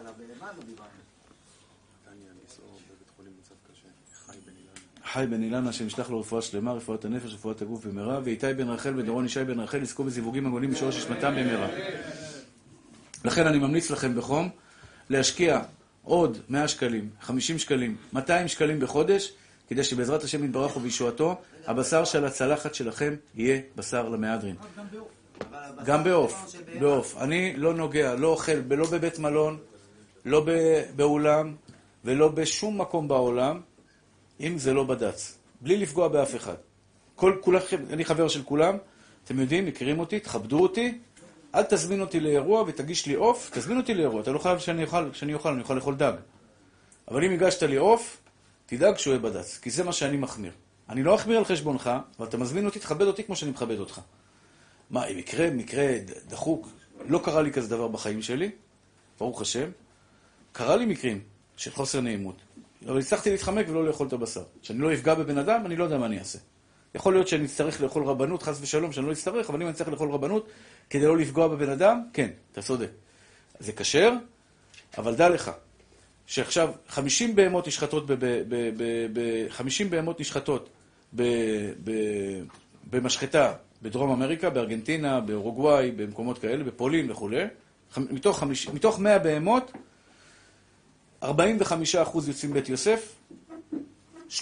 חי 5.04 5.26
בן 5.26 5.42
אילנה, 5.42 5.72
שנשלח 5.72 6.10
לו 6.10 6.20
רפואה 6.20 6.42
שלמה, 6.42 6.72
רפואת 6.72 7.04
הנפש, 7.04 7.34
רפואת 7.34 7.62
הגוף 7.62 7.86
במהרה, 7.86 8.20
ואיתי 8.24 8.54
בן 8.56 8.68
רחל 8.68 8.98
ודורון 8.98 9.24
ישי 9.24 9.44
בן 9.44 9.60
רחל 9.60 9.82
יזכו 9.82 10.04
בזיווגים 10.04 10.46
הגונים 10.46 10.70
משורש 10.70 10.96
נשמתם 10.96 11.34
במהרה. 11.36 11.68
לכן 13.24 13.46
אני 13.46 13.58
ממליץ 13.58 13.90
לכם 13.90 14.16
בחום 14.16 14.48
להשקיע 15.10 15.62
עוד 16.02 16.38
100 16.48 16.68
שקלים, 16.68 17.10
50 17.20 17.58
שקלים, 17.58 17.96
200 18.12 18.48
שקלים 18.48 18.80
בחודש, 18.80 19.32
כדי 19.68 19.84
שבעזרת 19.84 20.24
השם 20.24 20.44
יתברך 20.44 20.76
ובישועתו, 20.76 21.36
הבשר 21.66 22.04
של 22.04 22.24
הצלחת 22.24 22.74
שלכם 22.74 23.14
יהיה 23.34 23.60
בשר 23.76 24.08
למהדרין. 24.08 24.56
גם 25.84 26.04
בעוף, 26.04 26.52
בעוף. 26.80 27.16
אני 27.20 27.56
לא 27.56 27.74
נוגע, 27.74 28.14
לא 28.14 28.28
אוכל, 28.28 28.52
לא 28.70 28.90
בבית 28.90 29.18
מלון, 29.18 29.58
לא 30.26 30.46
באולם, 30.96 31.54
ולא 32.04 32.28
בשום 32.28 32.80
מקום 32.80 33.08
בעולם, 33.08 33.60
אם 34.40 34.58
זה 34.58 34.72
לא 34.72 34.84
בד"ץ. 34.84 35.38
בלי 35.60 35.76
לפגוע 35.76 36.08
באף 36.08 36.36
אחד. 36.36 36.54
כל, 37.14 37.36
כולכם, 37.40 37.76
אני 37.90 38.04
חבר 38.04 38.28
של 38.28 38.42
כולם, 38.42 38.76
אתם 39.24 39.40
יודעים, 39.40 39.66
מכירים 39.66 39.98
אותי, 39.98 40.20
תכבדו 40.20 40.58
אותי, 40.58 40.98
אל 41.54 41.62
תזמין 41.62 42.00
אותי 42.00 42.20
לאירוע 42.20 42.64
ותגיש 42.66 43.06
לי 43.06 43.14
עוף, 43.14 43.50
תזמין 43.52 43.76
אותי 43.76 43.94
לאירוע, 43.94 44.20
אתה 44.20 44.32
לא 44.32 44.38
חייב 44.38 44.58
שאני 44.58 44.84
אוכל, 44.84 45.12
שאני 45.12 45.34
אוכל, 45.34 45.48
אני 45.48 45.60
יכול 45.60 45.76
לאכול 45.76 45.94
דג. 45.94 46.12
אבל 47.08 47.24
אם 47.24 47.32
הגשת 47.32 47.62
לי 47.62 47.76
עוף, 47.76 48.20
תדאג 48.66 48.96
שהוא 48.96 49.12
יהיה 49.12 49.22
בד"ץ, 49.22 49.58
כי 49.62 49.70
זה 49.70 49.84
מה 49.84 49.92
שאני 49.92 50.16
מחמיר. 50.16 50.52
אני 50.88 51.02
לא 51.02 51.14
אחמיר 51.14 51.38
על 51.38 51.44
חשבונך, 51.44 51.90
אבל 52.18 52.28
אתה 52.28 52.36
מזמין 52.36 52.66
אותי, 52.66 52.78
תכבד 52.78 53.06
אותי 53.06 53.24
כמו 53.24 53.36
שאני 53.36 53.50
מכבד 53.50 53.78
אותך. 53.78 54.00
מה, 54.90 55.06
אם 55.06 55.18
יקרה 55.18 55.50
מקרה 55.50 55.86
דחוק, 56.28 56.68
לא 57.08 57.20
קרה 57.24 57.42
לי 57.42 57.52
כזה 57.52 57.68
דבר 57.68 57.88
בחיים 57.88 58.22
שלי, 58.22 58.50
ברוך 59.18 59.40
השם. 59.40 59.70
קרה 60.56 60.76
לי 60.76 60.86
מקרים 60.86 61.20
של 61.56 61.70
חוסר 61.70 62.00
נעימות, 62.00 62.36
אבל 62.86 62.98
הצלחתי 62.98 63.30
להתחמק 63.30 63.66
ולא 63.68 63.86
לאכול 63.86 64.06
את 64.06 64.12
הבשר. 64.12 64.42
שאני 64.62 64.78
לא 64.78 64.94
אפגע 64.94 65.14
בבן 65.14 65.38
אדם, 65.38 65.66
אני 65.66 65.76
לא 65.76 65.84
יודע 65.84 65.98
מה 65.98 66.06
אני 66.06 66.18
אעשה. 66.18 66.38
יכול 66.94 67.14
להיות 67.14 67.28
שאני 67.28 67.44
אצטרך 67.44 67.80
לאכול 67.80 68.04
רבנות, 68.04 68.42
חס 68.42 68.58
ושלום, 68.60 68.92
שאני 68.92 69.06
לא 69.06 69.12
אצטרך, 69.12 69.50
אבל 69.50 69.62
אם 69.62 69.66
אני 69.66 69.74
צריך 69.74 69.88
לאכול 69.88 70.10
רבנות 70.10 70.48
כדי 70.90 71.06
לא 71.06 71.16
לפגוע 71.16 71.48
בבן 71.48 71.70
אדם, 71.70 72.02
כן, 72.12 72.30
אתה 72.52 72.62
צודק. 72.62 72.90
זה 73.58 73.72
כשר, 73.72 74.12
אבל 74.98 75.14
דע 75.14 75.28
לך, 75.28 75.50
שעכשיו 76.26 76.70
50 76.88 77.36
בהמות 77.36 77.68
נשחטות, 77.68 78.06
ב- 78.06 78.12
ב- 78.12 78.42
ב- 78.48 78.70
ב- 78.76 79.06
ב- 79.12 79.48
50 79.48 79.90
בהמות 79.90 80.20
נשחטות 80.20 80.68
ב- 81.16 81.22
ב- 81.84 82.42
במשחטה 82.90 83.52
בדרום 83.82 84.10
אמריקה, 84.10 84.50
בארגנטינה, 84.50 85.20
באורוגוואי, 85.20 85.90
במקומות 85.90 86.38
כאלה, 86.38 86.64
בפולין 86.64 87.10
וכולי. 87.10 87.44
מתוך, 87.96 88.42
מתוך 88.72 88.98
100 88.98 89.18
בהמות, 89.18 89.72
45% 91.22 91.26
יוצאים 92.28 92.52
בית 92.52 92.68
יוסף, 92.68 93.14
30% 94.30 94.40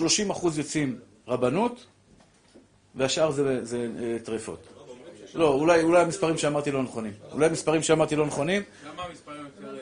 יוצאים 0.56 0.98
רבנות, 1.28 1.86
והשאר 2.94 3.30
זה, 3.30 3.64
זה 3.64 3.88
אה, 3.98 4.16
טרפות. 4.24 4.66
לא, 5.34 5.48
אולי, 5.48 5.82
אולי 5.82 6.02
המספרים 6.02 6.38
שאמרתי 6.38 6.70
לא 6.70 6.82
נכונים. 6.82 7.12
אולי 7.32 7.46
המספרים 7.46 7.82
שאמרתי 7.82 8.16
לא 8.16 8.26
נכונים, 8.26 8.62
למה 8.86 9.02
המספרים 9.02 9.44
יותר... 9.44 9.74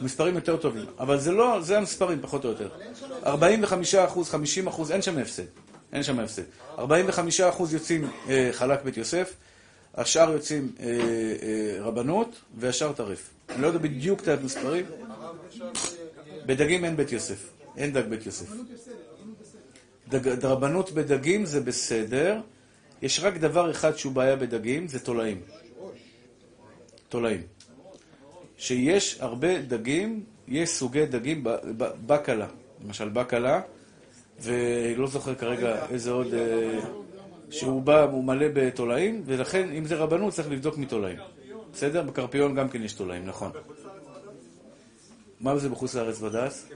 מספרים 0.00 0.34
יותר 0.34 0.56
טובים. 0.56 0.84
אבל 0.98 1.18
זה 1.18 1.32
לא, 1.32 1.58
זה 1.60 1.78
המספרים 1.78 2.18
פחות 2.22 2.44
או 2.44 2.50
יותר. 2.50 2.68
45 3.26 3.94
אחוז, 3.94 4.30
50 4.30 4.66
אחוז, 4.66 4.92
אין 4.92 5.02
שם 5.02 5.18
הפסד. 5.18 5.42
אין 5.92 6.02
שם 6.02 6.18
הפסד. 6.18 6.42
45 6.78 7.40
אחוז 7.40 7.74
יוצאים 7.74 8.10
אה, 8.28 8.48
חלק 8.52 8.84
בית 8.84 8.96
יוסף, 8.96 9.34
השאר 9.94 10.32
יוצאים 10.32 10.72
אה, 10.80 10.86
אה, 10.86 11.76
רבנות, 11.80 12.40
והשאר 12.58 12.92
טרף. 12.92 13.30
אני 13.48 13.62
לא 13.62 13.66
יודע 13.66 13.78
בדיוק 13.78 14.20
את 14.20 14.28
המספרים. 14.28 14.84
בדגים 16.46 16.84
אין 16.84 16.96
בית 16.96 17.12
יוסף. 17.12 17.50
אין 17.76 17.92
דג 17.92 18.02
בית 18.08 18.26
יוסף. 18.26 18.46
רבנות 20.42 20.90
בדגים 20.90 21.44
זה 21.44 21.60
בסדר. 21.60 22.40
יש 23.02 23.20
רק 23.20 23.36
דבר 23.36 23.70
אחד 23.70 23.96
שהוא 23.96 24.12
בעיה 24.12 24.36
בדגים, 24.36 24.88
זה 24.88 24.98
תולעים. 24.98 25.40
תולעים. 27.08 27.42
שיש 28.56 29.16
הרבה 29.20 29.62
דגים, 29.62 30.24
יש 30.48 30.70
סוגי 30.70 31.06
דגים, 31.06 31.44
בקלה, 32.06 32.46
למשל 32.84 33.08
בקלה, 33.08 33.60
ולא 34.40 35.06
זוכר 35.06 35.34
כרגע 35.34 35.86
איזה 35.90 36.10
עוד, 36.10 36.34
אה, 36.34 36.80
שהוא 37.50 37.82
בא, 37.82 38.02
הוא 38.02 38.24
מלא 38.24 38.46
בתולעים, 38.54 39.22
ולכן 39.26 39.72
אם 39.72 39.84
זה 39.84 39.94
רבנות 39.94 40.32
צריך 40.32 40.50
לבדוק 40.50 40.78
מתולעים. 40.78 41.18
בסדר? 41.72 42.02
בקרפיון 42.02 42.54
גם 42.54 42.68
כן 42.68 42.82
יש 42.82 42.92
תולעים, 42.92 43.26
נכון. 43.26 43.50
מה 45.40 45.58
זה 45.58 45.68
בחוץ 45.68 45.94
לארץ 45.94 46.18
בד"ץ? 46.18 46.68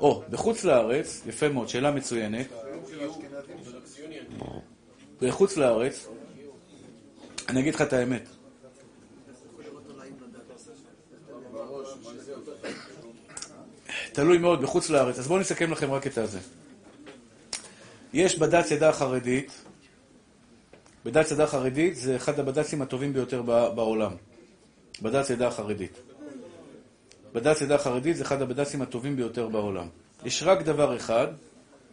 או, 0.00 0.22
בחוץ 0.30 0.64
לארץ, 0.64 1.22
יפה 1.26 1.48
מאוד, 1.48 1.68
שאלה 1.68 1.90
מצוינת. 1.90 2.46
בחוץ 5.22 5.56
לארץ, 5.56 6.08
אני 7.48 7.60
אגיד 7.60 7.74
לך 7.74 7.82
את 7.82 7.92
האמת. 7.92 8.28
תלוי 14.12 14.38
מאוד 14.38 14.62
בחוץ 14.62 14.90
לארץ. 14.90 15.18
אז 15.18 15.26
בואו 15.26 15.38
נסכם 15.40 15.72
לכם 15.72 15.90
רק 15.90 16.06
את 16.06 16.18
הזה. 16.18 16.38
יש 18.12 18.38
בד"ץ 18.38 18.72
עדה 18.72 18.92
חרדית, 18.92 19.52
בד"ץ 21.04 21.32
עדה 21.32 21.46
חרדית 21.46 21.96
זה 21.96 22.16
אחד 22.16 22.40
הבד"צים 22.40 22.82
הטובים 22.82 23.12
ביותר 23.12 23.42
בעולם. 23.42 24.12
בד"ץ 25.02 25.30
עדה 25.30 25.50
חרדית. 25.50 26.05
בד"ץ 27.36 27.62
עדה 27.62 27.78
חרדית 27.78 28.16
זה 28.16 28.22
אחד 28.22 28.42
הבד"צים 28.42 28.82
הטובים 28.82 29.16
ביותר 29.16 29.48
בעולם. 29.48 29.88
יש 30.24 30.42
רק 30.42 30.62
דבר 30.62 30.96
אחד, 30.96 31.26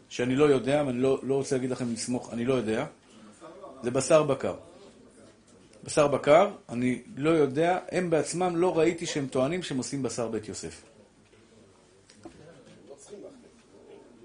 שאני 0.10 0.36
לא 0.36 0.46
יודע, 0.46 0.84
ואני 0.88 0.98
לא, 0.98 1.20
לא 1.24 1.36
רוצה 1.36 1.56
להגיד 1.56 1.72
לכם 1.72 1.94
לסמוך, 1.94 2.34
אני 2.34 2.46
לא 2.46 2.54
יודע, 2.54 2.86
זה 3.84 3.92
בשר 3.92 4.24
בקר. 4.24 4.56
בשר 5.84 6.08
בקר, 6.08 6.50
אני 6.70 7.02
לא 7.16 7.30
יודע, 7.30 7.80
הם 7.92 8.10
בעצמם 8.10 8.56
לא 8.56 8.78
ראיתי 8.78 9.06
שהם 9.06 9.28
טוענים 9.28 9.64
שהם 9.64 9.78
עושים 9.78 10.04
בשר 10.04 10.28
בית 10.28 10.48
יוסף. 10.48 10.82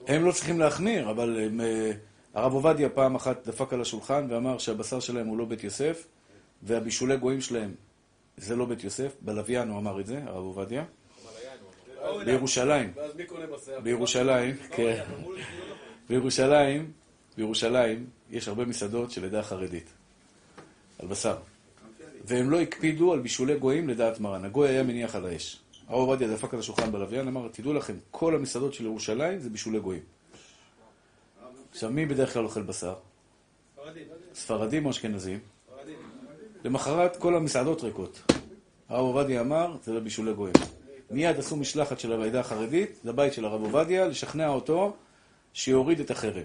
הם 0.07 0.25
לא 0.25 0.33
צריכים 0.33 0.59
להחמיר, 0.59 1.11
אבל 1.11 1.41
הם, 1.45 1.61
אה, 1.61 1.93
הרב 2.35 2.53
עובדיה 2.53 2.89
פעם 2.89 3.15
אחת 3.15 3.49
דפק 3.49 3.73
על 3.73 3.81
השולחן 3.81 4.27
ואמר 4.31 4.59
שהבשר 4.59 5.01
שלהם 5.01 5.27
הוא 5.27 5.39
לא 5.39 5.45
בית 5.45 5.65
יוסף, 5.65 6.07
והבישולי 6.63 7.17
גויים 7.17 7.41
שלהם 7.41 7.75
זה 8.37 8.57
לא 8.57 8.65
בית 8.65 8.85
יוסף, 8.85 9.13
בלוויין 9.21 9.69
הוא 9.69 9.79
אמר 9.79 10.01
את 10.01 10.07
זה, 10.07 10.23
הרב 10.27 10.45
עובדיה. 10.45 10.85
בירושלים? 12.25 12.93
בירושלים, 13.83 14.57
כן, 14.71 15.05
בירושלים, 16.09 16.93
בירושלים 17.37 18.07
יש 18.31 18.49
הרבה 18.49 18.65
מסעדות 18.65 19.11
של 19.11 19.25
עדה 19.25 19.43
חרדית, 19.43 19.87
על 20.99 21.09
בשר. 21.09 21.37
והם 22.25 22.51
לא 22.51 22.61
הקפידו 22.61 23.13
על 23.13 23.21
בישולי 23.21 23.59
גויים 23.59 23.89
לדעת 23.89 24.21
מרן. 24.21 24.45
הגוי 24.45 24.69
היה 24.69 24.83
מניח 24.83 25.15
על 25.15 25.27
האש. 25.27 25.61
הרב 25.89 25.99
עובדיה 25.99 26.29
דפק 26.29 26.55
על 26.55 26.61
השולחן 26.61 26.93
בלוויין, 26.93 27.29
אמר, 27.29 27.49
תדעו 27.53 27.73
לכם, 27.73 27.95
כל 28.11 28.35
המסעדות 28.35 28.75
של 28.75 28.85
ירושלים 28.85 29.39
זה 29.39 29.51
בישולי 29.51 29.81
גויים. 29.81 30.03
עכשיו, 31.71 31.91
מי 31.91 32.07
בדרך 32.07 32.33
כלל 32.33 32.45
אוכל 32.45 32.63
בשר? 32.63 32.95
ספרדים 34.35 34.85
או 34.87 34.91
אשכנזים? 34.91 35.39
למחרת 36.65 37.17
כל 37.17 37.35
המסעדות 37.35 37.83
ריקות. 37.83 38.33
הרב 38.89 39.01
עובדיה 39.01 39.41
אמר, 39.41 39.77
זה 39.85 39.93
לא 39.93 40.01
בישולי 40.01 40.35
גויים. 40.35 40.55
מיד 41.11 41.39
עשו 41.39 41.57
משלחת 41.57 42.01
של 42.01 42.23
העדה 42.23 42.41
החרדית 42.41 43.01
לבית 43.05 43.33
של 43.33 43.45
הרב 43.45 43.63
עובדיה, 43.63 44.09
לשכנע 44.09 44.49
אותו 44.49 44.97
שיוריד 45.53 46.01
את 46.01 46.11
החרם. 46.11 46.43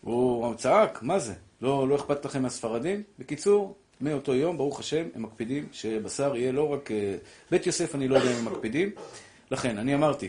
הוא 0.00 0.54
צעק, 0.54 1.02
מה 1.02 1.18
זה? 1.18 1.34
לא, 1.60 1.88
לא 1.88 1.96
אכפת 1.96 2.24
לכם 2.24 2.42
מהספרדים? 2.42 3.02
בקיצור, 3.18 3.74
מאותו 4.00 4.34
יום, 4.34 4.56
ברוך 4.56 4.80
השם, 4.80 5.04
הם 5.14 5.22
מקפידים 5.22 5.68
שבשר 5.72 6.36
יהיה 6.36 6.52
לא 6.52 6.72
רק... 6.72 6.90
אה, 6.90 7.16
בית 7.50 7.66
יוסף, 7.66 7.94
אני 7.94 8.08
לא 8.08 8.16
יודע 8.16 8.30
אם 8.30 8.36
הם 8.36 8.44
מקפידים. 8.44 8.90
לכן, 9.50 9.78
אני 9.78 9.94
אמרתי, 9.94 10.28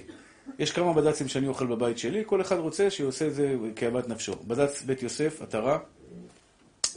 יש 0.60 0.72
כמה 0.72 0.93
בד"צים 0.93 1.27
שאני 1.27 1.47
אוכל 1.47 1.65
בבית 1.65 1.97
שלי, 1.97 2.23
כל 2.26 2.41
אחד 2.41 2.57
רוצה 2.57 2.89
שיעשה 2.89 3.27
את 3.27 3.35
זה 3.35 3.56
כאוות 3.76 4.10
נפשו. 4.10 4.34
בד"ץ 4.47 4.81
בית 4.81 5.03
יוסף, 5.03 5.41
עטרה, 5.41 5.80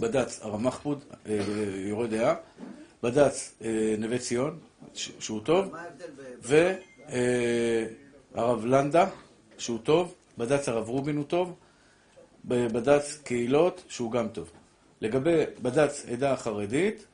בד"ץ 0.00 0.40
הרב 0.42 0.60
מחפוד, 0.60 1.04
אה, 1.28 1.38
יורה 1.76 2.06
דעה, 2.06 2.34
בד"ץ 3.02 3.54
אה, 3.64 3.94
נווה 3.98 4.18
ציון, 4.18 4.58
שהוא 4.94 5.40
טוב. 5.44 5.74
והרב 8.34 8.64
לנדה, 8.66 9.06
שהוא 9.58 9.78
טוב, 9.82 10.14
בד"ץ 10.38 10.68
הרב 10.68 10.88
רובין 10.88 11.16
הוא 11.16 11.24
טוב, 11.24 11.54
בד"ץ 12.44 13.18
קהילות, 13.24 13.84
שהוא 13.88 14.12
גם 14.12 14.28
טוב. 14.28 14.50
לגבי 15.00 15.42
בד"ץ 15.62 16.04
עדה 16.12 16.32
החרדית, 16.32 17.06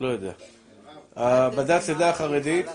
לא 0.00 0.08
יודע. 0.08 0.32
הבד"ץ 1.16 1.90
עדה 1.90 2.10
החרדית, 2.10 2.66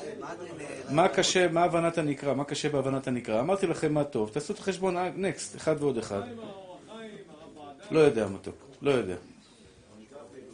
מה 0.89 1.07
קשה, 1.07 1.47
מה 1.47 1.63
הבנת 1.63 1.97
הנקרא, 1.97 2.33
מה 2.33 2.43
קשה 2.43 2.69
בהבנת 2.69 3.07
הנקרא? 3.07 3.39
אמרתי 3.39 3.67
לכם 3.67 3.93
מה 3.93 4.03
טוב, 4.03 4.29
תעשו 4.29 4.53
את 4.53 4.59
החשבון, 4.59 4.97
נקסט, 5.15 5.55
אחד 5.55 5.75
ועוד 5.79 5.97
אחד. 5.97 6.21
לא 7.91 7.99
יודע 7.99 8.27
מתוק, 8.27 8.55
לא 8.81 8.91
יודע. 8.91 9.15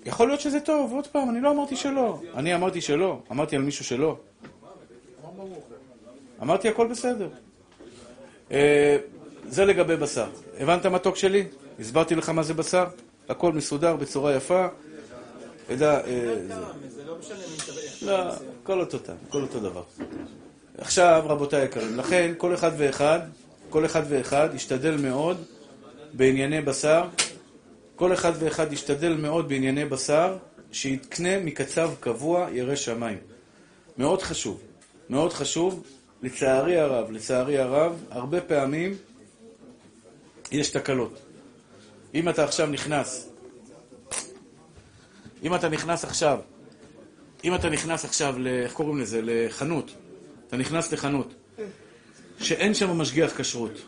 יכול 0.05 0.27
להיות 0.27 0.39
שזה 0.39 0.59
טוב, 0.59 0.91
עוד 0.93 1.07
פעם, 1.07 1.29
אני 1.29 1.41
לא 1.41 1.51
אמרתי 1.51 1.75
שלא. 1.75 2.19
אני 2.35 2.55
אמרתי 2.55 2.81
שלא, 2.81 3.19
אמרתי 3.31 3.55
על 3.55 3.61
מישהו 3.61 3.85
שלא. 3.85 4.17
אמרתי 6.41 6.69
הכל 6.69 6.87
בסדר. 6.87 7.29
אה, 8.51 8.97
זה 9.49 9.65
לגבי 9.65 9.95
בשר. 9.95 10.29
הבנת 10.59 10.85
מתוק 10.85 11.15
שלי? 11.15 11.45
הסברתי 11.79 12.15
לך 12.15 12.29
מה 12.29 12.43
זה 12.43 12.53
בשר? 12.53 12.85
הכל 13.29 13.53
מסודר 13.53 13.95
בצורה 13.95 14.35
יפה. 14.35 14.67
עדה, 15.69 15.97
אה, 15.97 16.03
זה. 16.03 16.47
זה 16.89 17.05
לא 17.05 17.15
משנה. 17.19 17.37
לא, 18.01 18.33
הכל 18.63 18.79
אותו 18.79 18.97
טעם, 18.97 19.15
הכל 19.27 19.41
אותו 19.41 19.59
דבר. 19.59 19.83
עכשיו, 20.77 21.23
רבותיי 21.27 21.61
היקרים, 21.61 21.97
לכן 21.97 22.33
כל 22.37 22.53
אחד 22.53 22.71
ואחד, 22.77 23.19
כל 23.69 23.85
אחד 23.85 24.01
ואחד 24.09 24.49
ישתדל 24.53 24.97
מאוד 24.97 25.43
בענייני 26.13 26.61
בשר, 26.61 27.07
כל 27.99 28.13
אחד 28.13 28.31
ואחד 28.39 28.73
ישתדל 28.73 29.13
מאוד 29.13 29.49
בענייני 29.49 29.85
בשר, 29.85 30.37
שיתקנה 30.71 31.39
מקצב 31.39 31.91
קבוע 31.99 32.47
ירא 32.51 32.75
שמיים. 32.75 33.17
מאוד 33.97 34.21
חשוב, 34.21 34.61
מאוד 35.09 35.33
חשוב. 35.33 35.83
לצערי 36.21 36.77
הרב, 36.77 37.11
לצערי 37.11 37.57
הרב, 37.57 38.03
הרבה 38.09 38.41
פעמים 38.41 38.95
יש 40.51 40.69
תקלות. 40.69 41.19
אם 42.15 42.29
אתה 42.29 42.43
עכשיו 42.43 42.67
נכנס, 42.67 43.29
אם 45.43 45.55
אתה 45.55 45.69
נכנס 45.69 46.03
עכשיו 46.03 46.39
אם 47.43 47.55
אתה 47.55 47.69
נכנס 47.69 48.05
עכשיו, 48.05 48.35
ל- 48.39 48.47
איך 48.47 48.73
קוראים 48.73 48.97
לזה? 49.01 49.19
לחנות. 49.23 49.91
אתה 50.47 50.57
נכנס 50.57 50.91
לחנות 50.91 51.33
שאין 52.39 52.73
שם 52.73 52.89
משגיח 52.97 53.41
כשרות. 53.41 53.81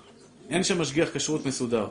אין 0.49 0.63
שם 0.63 0.81
משגיח 0.81 1.09
כשרות 1.13 1.45
מסודר. 1.45 1.87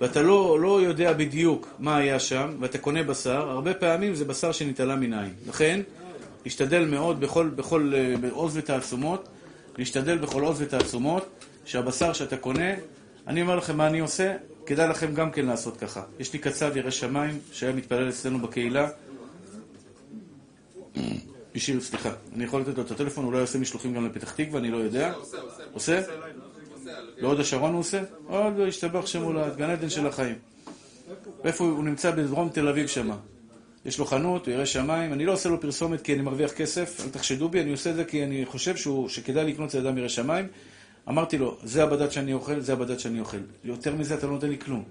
ואתה 0.00 0.22
לא, 0.22 0.60
לא 0.60 0.82
יודע 0.82 1.12
בדיוק 1.12 1.68
מה 1.78 1.96
היה 1.96 2.20
שם, 2.20 2.56
ואתה 2.60 2.78
קונה 2.78 3.02
בשר, 3.02 3.50
הרבה 3.50 3.74
פעמים 3.74 4.14
זה 4.14 4.24
בשר 4.24 4.52
שנתעלה 4.52 4.96
מן 4.96 5.12
העין. 5.12 5.34
לכן, 5.48 5.80
להשתדל 6.44 6.84
מאוד 6.84 7.20
בכל, 7.20 7.48
בכל 7.48 7.92
אה, 7.96 8.14
עוז 8.30 8.56
ותעצומות, 8.56 9.28
להשתדל 9.78 10.18
בכל 10.18 10.42
עוז 10.42 10.62
ותעצומות, 10.62 11.28
שהבשר 11.64 12.12
שאתה 12.12 12.36
קונה, 12.36 12.74
אני 13.26 13.42
אומר 13.42 13.56
לכם 13.56 13.76
מה 13.76 13.86
אני 13.86 13.98
עושה, 13.98 14.36
כדאי 14.66 14.88
לכם 14.88 15.14
גם 15.14 15.30
כן 15.30 15.46
לעשות 15.46 15.76
ככה. 15.76 16.02
יש 16.18 16.32
לי 16.32 16.38
קצב 16.38 16.76
ירא 16.76 16.90
שמיים, 16.90 17.38
שהיה 17.52 17.72
מתפלל 17.72 18.08
אצלנו 18.08 18.38
בקהילה, 18.38 18.88
השאיר, 21.54 21.80
סליחה, 21.80 22.10
אני 22.36 22.44
יכול 22.44 22.60
לתת 22.60 22.76
לו 22.76 22.82
את 22.82 22.90
הטלפון, 22.90 23.24
אולי 23.24 23.40
עושה 23.40 23.58
משלוחים 23.58 23.94
גם 23.94 24.06
לפתח 24.06 24.32
תקווה, 24.32 24.60
אני 24.60 24.70
לא 24.70 24.76
יודע. 24.76 25.12
עושה? 25.72 26.00
בהוד 27.20 27.40
השרון 27.40 27.72
הוא 27.72 27.80
עושה? 27.80 28.02
עוד 28.26 28.58
לא, 28.58 28.66
השתבח 28.66 29.06
שם 29.06 29.22
הולד, 29.22 29.56
גן 29.56 29.70
עדן 29.70 29.90
של 29.90 30.06
החיים. 30.06 30.34
איפה 31.44 31.64
הוא? 31.64 31.84
נמצא 31.84 32.10
בדרום 32.10 32.48
תל 32.48 32.68
אביב 32.68 32.86
שמה. 32.86 33.16
יש 33.86 33.98
לו 33.98 34.04
חנות, 34.04 34.46
הוא 34.46 34.54
ירא 34.54 34.64
שמיים, 34.64 35.12
אני 35.12 35.26
לא 35.26 35.32
עושה 35.32 35.48
לו 35.48 35.60
פרסומת 35.60 36.02
כי 36.02 36.14
אני 36.14 36.22
מרוויח 36.22 36.52
כסף, 36.52 37.00
אל 37.04 37.08
תחשדו 37.10 37.48
בי, 37.48 37.60
אני 37.60 37.72
עושה 37.72 37.90
את 37.90 37.96
זה 37.96 38.04
כי 38.04 38.24
אני 38.24 38.46
חושב 38.46 38.76
שהוא, 38.76 39.08
שכדאי 39.08 39.44
לקנות 39.44 39.68
אצל 39.68 39.86
אדם 39.86 39.98
ירא 39.98 40.08
שמיים. 40.08 40.46
אמרתי 41.08 41.38
לו, 41.38 41.56
זה 41.62 41.82
הבד"ץ 41.82 42.10
שאני 42.10 42.32
אוכל, 42.32 42.60
זה 42.60 42.72
הבד"ץ 42.72 42.98
שאני 42.98 43.20
אוכל. 43.20 43.38
יותר 43.64 43.94
מזה 43.94 44.14
אתה 44.14 44.26
לא 44.26 44.32
נותן 44.32 44.48
לי 44.48 44.58
כלום. 44.58 44.84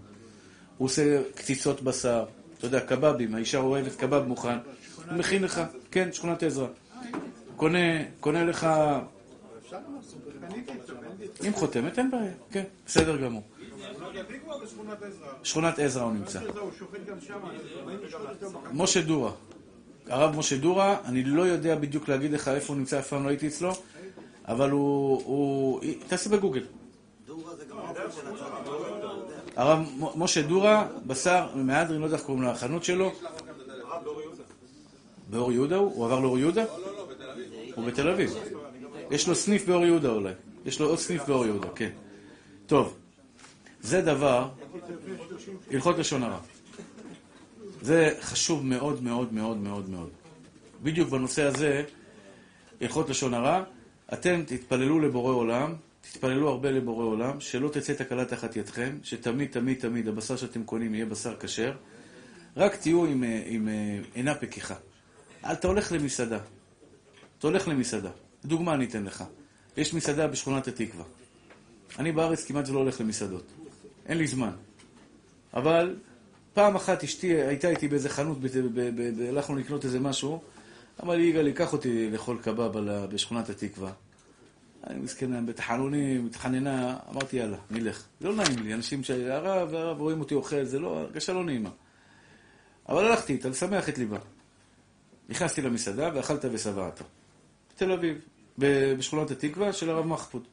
הוא 0.77 0.85
עושה 0.85 1.21
קציצות 1.35 1.81
בשר, 1.81 2.25
אתה 2.57 2.65
יודע, 2.65 2.79
קבבים, 2.79 3.35
האישה 3.35 3.57
אוהבת 3.57 3.95
קבב 3.95 4.23
מוכן. 4.27 4.57
הוא 5.09 5.17
מכין 5.17 5.43
לך, 5.43 5.61
כן, 5.91 6.13
שכונת 6.13 6.43
עזרא. 6.43 6.67
קונה, 7.55 8.03
קונה 8.19 8.45
לך... 8.45 8.67
עם 11.43 11.53
חותמת, 11.53 11.99
אין 11.99 12.11
בעיה, 12.11 12.31
כן, 12.51 12.63
בסדר 12.85 13.17
גמור. 13.17 13.43
שכונת 15.43 15.79
עזרא 15.79 16.03
הוא 16.03 16.13
נמצא. 16.13 16.39
משה 18.73 19.01
דורה, 19.01 19.31
הרב 20.07 20.35
משה 20.35 20.57
דורה, 20.57 20.97
אני 21.05 21.23
לא 21.23 21.41
יודע 21.41 21.75
בדיוק 21.75 22.09
להגיד 22.09 22.31
לך 22.31 22.47
איפה 22.47 22.73
הוא 22.73 22.79
נמצא, 22.79 22.99
אף 22.99 23.07
פעם 23.07 23.23
לא 23.23 23.29
הייתי 23.29 23.47
אצלו, 23.47 23.71
אבל 24.47 24.69
הוא... 24.69 25.81
תעשה 26.07 26.29
בגוגל. 26.29 26.63
הרב 29.55 29.79
משה 30.15 30.41
דורה, 30.41 30.87
בשר 31.07 31.47
מהדרין, 31.55 32.01
לא 32.01 32.05
יודע 32.05 32.17
איך 32.17 32.25
קוראים 32.25 32.43
לו, 32.43 32.49
החנות 32.49 32.83
שלו. 32.83 33.11
באור 35.29 35.51
יהודה 35.51 35.75
הוא? 35.75 35.93
הוא 35.95 36.05
עבר 36.05 36.19
לאור 36.19 36.39
יהודה? 36.39 36.65
הוא 37.75 37.85
בתל 37.85 38.09
אביב. 38.09 38.35
יש 39.11 39.27
לו 39.27 39.35
סניף 39.35 39.65
באור 39.65 39.85
יהודה 39.85 40.09
אולי. 40.09 40.33
יש 40.67 40.79
לו 40.79 40.89
עוד 40.89 40.99
סניף 40.99 41.21
באור 41.27 41.45
יהודה, 41.45 41.67
כן. 41.75 41.89
טוב, 42.65 42.97
זה 43.81 44.01
דבר, 44.01 44.49
הלכות 45.71 45.97
לשון 45.97 46.23
הרע. 46.23 46.39
זה 47.81 48.17
חשוב 48.21 48.65
מאוד 48.65 49.03
מאוד 49.03 49.33
מאוד 49.33 49.57
מאוד 49.57 49.89
מאוד. 49.89 50.09
בדיוק 50.83 51.09
בנושא 51.09 51.43
הזה, 51.43 51.83
הלכות 52.81 53.09
לשון 53.09 53.33
הרע, 53.33 53.63
אתם 54.13 54.43
תתפללו 54.47 54.99
לבורא 54.99 55.33
עולם, 55.33 55.75
תתפללו 56.01 56.49
הרבה 56.49 56.71
לבורא 56.71 57.05
עולם, 57.05 57.39
שלא 57.39 57.69
תצא 57.69 57.93
תקלה 57.93 58.25
תחת 58.25 58.55
ידכם, 58.55 58.97
שתמיד 59.03 59.51
תמיד 59.51 59.79
תמיד 59.79 60.07
הבשר 60.07 60.35
שאתם 60.35 60.63
קונים 60.63 60.95
יהיה 60.95 61.05
בשר 61.05 61.35
כשר, 61.39 61.73
רק 62.57 62.75
תהיו 62.75 63.05
עם, 63.05 63.23
אה, 63.23 63.43
עם 63.45 63.67
אה, 63.67 63.99
עינה 64.13 64.35
פקיחה. 64.35 64.75
אתה 65.51 65.67
הולך 65.67 65.91
למסעדה, 65.91 66.39
אתה 67.37 67.47
הולך 67.47 67.67
למסעדה, 67.67 68.11
דוגמה 68.45 68.73
אני 68.73 68.85
אתן 68.85 69.03
לך. 69.03 69.23
יש 69.77 69.93
מסעדה 69.93 70.27
בשכונת 70.27 70.67
התקווה. 70.67 71.03
אני 71.99 72.11
בארץ 72.11 72.45
כמעט 72.45 72.69
ולא 72.69 72.79
הולך 72.79 73.01
למסעדות. 73.01 73.43
אין 74.05 74.17
לי 74.17 74.27
זמן. 74.27 74.51
אבל 75.53 75.95
פעם 76.53 76.75
אחת 76.75 77.03
אשתי 77.03 77.27
הייתה 77.27 77.69
איתי 77.69 77.87
באיזה 77.87 78.09
חנות, 78.09 78.37
הלכנו 79.29 79.55
לקנות 79.55 79.85
איזה 79.85 79.99
משהו, 79.99 80.41
אמר 81.03 81.15
לי, 81.15 81.23
יגאל, 81.23 81.47
ייקח 81.47 81.73
אותי 81.73 82.09
לאכול 82.11 82.37
קבב 82.41 82.71
בשכונת 83.09 83.49
התקווה. 83.49 83.91
אני 84.87 84.99
מסכן, 84.99 85.45
בתחנונים, 85.45 86.25
מתחננה, 86.25 86.97
אמרתי, 87.11 87.37
יאללה, 87.37 87.57
נלך. 87.71 88.03
לא 88.21 88.35
נעים 88.35 88.59
לי, 88.63 88.73
אנשים 88.73 89.03
שהרב, 89.03 89.73
הרב 89.73 90.01
רואים 90.01 90.19
אותי 90.19 90.35
אוכל, 90.35 90.63
זה 90.63 90.79
לא, 90.79 90.97
הרגשה 90.99 91.33
לא 91.33 91.43
נעימה. 91.43 91.69
אבל 92.89 93.05
הלכתי 93.05 93.33
איתה, 93.33 93.49
לשמח 93.49 93.89
את 93.89 93.97
ליבה. 93.97 94.17
נכנסתי 95.29 95.61
למסעדה 95.61 96.09
ואכלת 96.15 96.45
ושבעת. 96.51 97.01
בתל 97.75 97.91
אביב, 97.91 98.17
בשכונת 98.57 99.31
התקווה 99.31 99.73
של 99.73 99.89
הרב 99.89 100.05
מחפוד. 100.05 100.47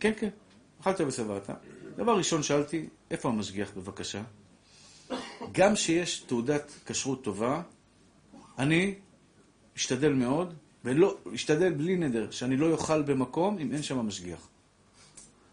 כן, 0.00 0.12
כן, 0.18 0.28
אכלת 0.80 1.00
ושבעת. 1.00 1.50
דבר 1.96 2.16
ראשון 2.16 2.42
שאלתי, 2.42 2.88
איפה 3.10 3.28
המשגיח 3.28 3.70
בבקשה? 3.76 4.22
גם 5.52 5.76
שיש 5.76 6.20
תעודת 6.20 6.72
כשרות 6.86 7.24
טובה, 7.24 7.62
אני 8.58 8.94
משתדל 9.76 10.12
מאוד 10.12 10.54
ולא, 10.84 11.16
להשתדל 11.26 11.72
בלי 11.72 11.96
נדר, 11.96 12.30
שאני 12.30 12.56
לא 12.56 12.70
אוכל 12.70 13.02
במקום 13.02 13.58
אם 13.58 13.72
אין 13.72 13.82
שם 13.82 13.98
משגיח. 13.98 14.48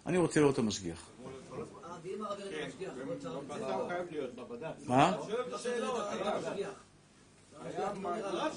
אני 0.06 0.18
רוצה 0.18 0.40
לראות 0.40 0.54
את 0.54 0.60
המשגיח. 0.60 1.10
אה. 4.90 5.12
מה? 5.14 5.18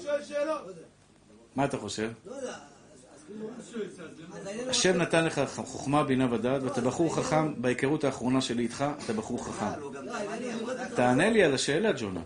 שואל 0.03 0.23
שאלות. 0.23 0.61
מה 1.55 1.65
אתה 1.65 1.77
חושב? 1.77 2.11
לא 2.25 2.35
יודע, 2.35 2.57
השם 4.69 4.97
נתן 4.97 5.25
לך 5.25 5.41
חוכמה, 5.55 6.03
בינה 6.03 6.33
ודעת, 6.33 6.63
ואתה 6.63 6.81
בחור 6.81 7.15
חכם, 7.15 7.61
בהיכרות 7.61 8.03
האחרונה 8.03 8.41
שלי 8.41 8.63
איתך, 8.63 8.85
אתה 9.05 9.13
בחור 9.13 9.45
חכם. 9.45 9.65
תענה 10.95 11.29
לי 11.29 11.43
על 11.43 11.53
השאלה, 11.53 11.91
ג'ונה. 11.91 12.21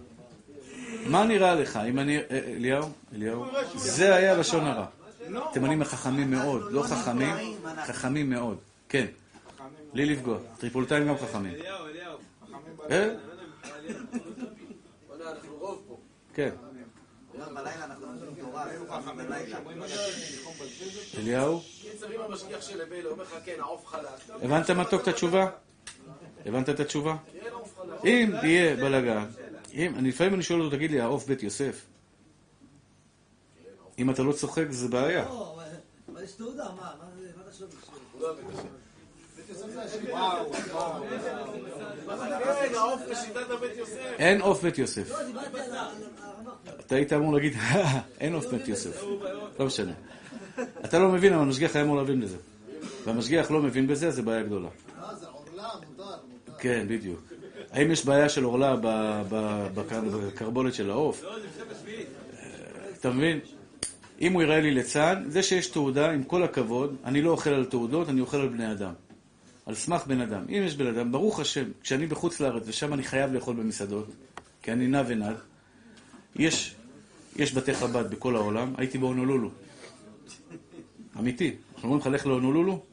מה 1.08 1.24
נראה 1.24 1.56
לך, 1.56 1.78
אם 1.78 2.00
אני... 2.00 2.18
אה, 2.18 2.24
אליהו? 2.32 2.90
אליהו? 3.16 3.46
זה 3.76 4.16
היה 4.16 4.38
לשון 4.38 4.66
הרע. 4.66 4.86
תימנים 5.54 5.82
החכמים 5.82 6.32
מאוד, 6.32 6.72
לא 6.72 6.84
חכמים, 6.84 7.36
חכמים 7.86 8.30
מאוד. 8.30 8.58
כן, 8.90 9.06
בלי 9.94 10.06
לפגוע. 10.06 10.38
טריפוליטאים 10.58 11.08
גם 11.08 11.18
חכמים. 11.18 11.54
אליהו, 11.54 11.88
אליהו. 11.88 12.18
אה? 12.92 13.10
רוב 15.60 15.82
פה. 15.88 15.98
כן. 16.34 16.50
אליהו? 21.18 21.62
כן. 23.46 23.60
הבנת 24.42 24.70
מתוק 24.70 25.02
את 25.02 25.08
התשובה? 25.08 25.50
הבנת 26.46 26.70
את 26.70 26.80
התשובה? 26.80 27.16
אם 28.06 28.32
תהיה 28.42 28.76
בלאגן, 28.76 29.26
אם, 29.74 29.96
אני 29.96 30.10
לפעמים 30.10 30.34
אני 30.34 30.44
שואל 30.44 30.62
אותו, 30.62 30.76
תגיד 30.76 30.92
לי, 30.92 31.02
העוף 31.02 31.26
בית 31.28 31.44
יוסף? 31.44 31.86
אם 34.00 34.10
אתה 34.10 34.24
לא 34.24 34.34
צוחק 34.34 34.66
זה 34.70 34.88
בעיה. 34.88 35.26
לא, 35.26 35.54
אבל- 35.56 35.64
אבל 36.14 36.24
יש 36.24 36.32
תעודה, 36.32 36.64
מה? 36.64 36.94
מה 37.00 37.06
זה- 37.20 37.32
מה 37.38 37.44
אתה 37.44 37.54
שואל? 37.54 37.70
אין 44.20 44.42
עוף 44.42 44.64
בית 44.64 44.78
יוסף. 44.78 45.10
לא, 45.12 45.24
דיברתי 45.24 45.48
על 45.60 45.72
ה- 45.72 45.80
על 45.82 46.04
הרמ"ח. 46.24 46.72
אתה 46.86 46.96
היית 46.96 47.14
אמור 47.14 47.34
להגיד, 47.34 47.54
אין 48.22 48.34
עוף 48.34 48.46
בית 48.46 48.68
יוסף. 48.68 49.04
לא 49.60 49.66
משנה. 49.66 49.92
אתה 50.86 51.00
לא 51.00 51.10
מבין, 51.10 51.34
אבל 51.34 51.42
המשגיח 51.44 51.76
היה 51.76 51.86
אמור 51.86 51.98
להבין 51.98 52.22
בזה. 52.22 52.38
והמשגיח 53.06 53.52
לא 53.52 53.62
מבין 53.62 53.88
בזה, 53.88 54.12
זה 54.12 54.22
בעיה 54.22 54.44
גדולה. 54.44 54.68
אה, 55.04 55.16
זה 55.16 55.26
עורלה, 55.28 55.70
מותר, 55.98 56.04
מותר. 56.48 56.54
כן, 56.60 56.86
בדיוק. 56.90 57.20
האם 57.72 57.92
יש 57.92 58.06
בעיה 58.06 58.30
של 58.30 58.44
עורלה 58.44 58.76
בקרבולת 59.74 60.74
של 60.74 60.90
העוף? 60.92 61.24
אה, 61.26 61.30
אתה 63.00 63.10
מבין? 63.12 63.40
אם 64.22 64.34
הוא 64.34 64.42
יראה 64.42 64.60
לי 64.62 64.72
ליצן, 64.72 65.24
זה 65.28 65.44
שיש 65.44 65.68
תעודה, 65.68 66.12
עם 66.12 66.24
כל 66.24 66.44
הכבוד, 66.44 66.96
אני 67.06 67.22
לא 67.22 67.30
אוכל 67.32 67.50
על 67.50 67.66
תעודות, 67.66 68.10
אני 68.10 68.22
אוכל 68.22 68.38
על 68.38 68.48
בני 68.48 68.72
אדם. 68.72 68.94
על 69.66 69.76
סמך 69.76 70.08
בן 70.08 70.22
אדם. 70.22 70.46
אם 70.50 70.64
יש 70.66 70.76
בן 70.76 70.88
אדם, 70.88 71.12
ברוך 71.12 71.40
השם, 71.40 71.66
כשאני 71.82 72.08
בחוץ 72.08 72.40
לארץ 72.40 72.64
ושם 72.66 72.94
אני 72.94 73.04
חייב 73.04 73.34
לאכול 73.34 73.56
במסעדות, 73.56 74.08
כי 74.62 74.72
אני 74.72 74.88
נע 74.88 75.04
ונד, 75.08 75.36
יש, 76.36 76.76
יש 77.36 77.54
בתי 77.54 77.74
חב"ד 77.74 78.12
בכל 78.12 78.36
העולם, 78.36 78.74
הייתי 78.78 78.98
בהונולולו. 78.98 79.50
אמיתי. 81.20 81.56
אנחנו 81.76 81.90
אומרים 81.90 82.02
לך, 82.02 82.08
לך 82.08 82.26
להונולולו? 82.26 82.84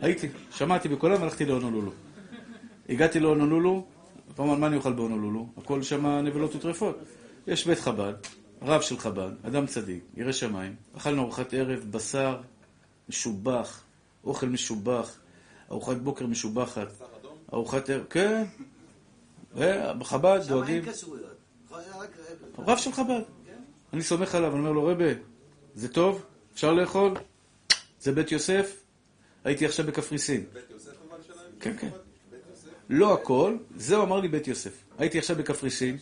הייתי. 0.00 0.28
שמעתי 0.50 0.88
בקולם, 0.88 1.22
הלכתי 1.22 1.44
להונולולו. 1.44 1.92
הגעתי 2.88 3.20
להונולולו, 3.20 3.86
כמובן, 4.36 4.60
מה 4.60 4.66
אני 4.66 4.76
אוכל 4.76 4.92
בהונולולו? 4.92 5.48
הכל 5.56 5.82
שם 5.82 6.06
נבלות 6.06 6.54
וטרפות. 6.54 6.98
יש 7.46 7.66
בית 7.66 7.78
חב"ד, 7.78 8.14
רב 8.62 8.80
של 8.80 8.98
חב"ד, 8.98 9.30
אדם 9.42 9.66
צדיק, 9.66 10.04
ירא 10.16 10.32
שמיים, 10.32 10.74
אכלנו 10.96 11.22
ארוחת 11.22 11.54
ערב, 11.54 11.86
בשר 11.90 12.40
משובח, 13.08 13.82
אוכל 14.24 14.46
משובח, 14.46 15.18
ארוחת 15.72 15.96
בוקר 15.96 16.26
משובחת, 16.26 16.88
ארוחת 17.52 17.90
ערב, 17.90 18.04
כן, 18.10 18.44
ובחב"ד 19.54 20.40
שם 20.42 20.48
דואגים, 20.48 20.84
אין 20.84 20.92
כשרויות. 20.92 21.36
רק- 21.70 22.08
רב 22.58 22.78
של 22.78 22.92
חב"ד. 22.92 23.20
אני 23.92 24.02
סומך 24.02 24.34
עליו, 24.34 24.50
אני 24.50 24.58
אומר 24.58 24.72
לו, 24.72 24.86
רבה, 24.86 25.04
זה 25.74 25.88
טוב? 25.88 26.22
אפשר 26.54 26.72
לאכול? 26.74 27.14
זה 28.00 28.12
בית 28.12 28.32
יוסף? 28.32 28.82
הייתי 29.44 29.66
עכשיו 29.66 29.86
בקפריסין. 29.86 30.44
כן, 31.60 31.76
כן. 31.78 31.88
לא 32.88 33.14
הכל, 33.14 33.56
זה 33.76 33.96
הוא 33.96 34.04
אמר 34.04 34.20
לי 34.20 34.28
בית 34.28 34.48
יוסף. 34.48 34.72
הייתי 34.98 35.18
עכשיו 35.18 35.36
בקפריסין, 35.36 35.96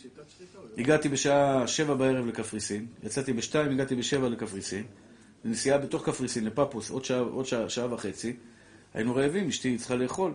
הגעתי 0.77 1.09
בשעה 1.09 1.67
שבע 1.67 1.93
בערב 1.93 2.25
לקפריסין, 2.25 2.87
יצאתי 3.03 3.33
בשתיים, 3.33 3.71
הגעתי 3.71 3.95
בשבע 3.95 4.29
לקפריסין, 4.29 4.83
נסיעה 5.45 5.77
בתוך 5.77 6.05
קפריסין 6.05 6.45
לפפוס, 6.45 6.89
עוד 6.89 7.05
שעה, 7.05 7.19
עוד 7.19 7.45
שעה, 7.45 7.69
שעה 7.69 7.93
וחצי, 7.93 8.33
היינו 8.93 9.15
רעבים, 9.15 9.47
אשתי 9.47 9.77
צריכה 9.77 9.95
לאכול. 9.95 10.33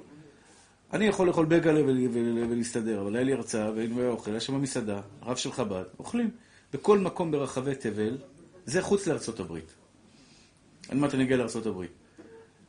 אני 0.92 1.04
יכול 1.06 1.26
לאכול 1.26 1.46
בגלה 1.46 1.84
ול- 1.84 2.08
ול- 2.12 2.46
ולהסתדר, 2.50 3.00
אבל 3.00 3.16
היה 3.16 3.24
לי 3.24 3.32
הרצאה 3.32 3.70
והיינו 3.72 4.08
אוכל, 4.08 4.30
היה 4.30 4.40
שם 4.40 4.60
מסעדה, 4.62 5.00
רב 5.22 5.36
של 5.36 5.52
חב"ד, 5.52 5.82
אוכלים. 5.98 6.30
בכל 6.72 6.98
מקום 6.98 7.30
ברחבי 7.30 7.74
תבל, 7.74 8.18
זה 8.66 8.82
חוץ 8.82 9.06
לארצות 9.06 9.40
הברית. 9.40 9.72
עוד 10.88 10.98
מעט 10.98 11.14
אני 11.14 11.24
אגיע 11.24 11.36
לארצות 11.36 11.66
הברית. 11.66 11.90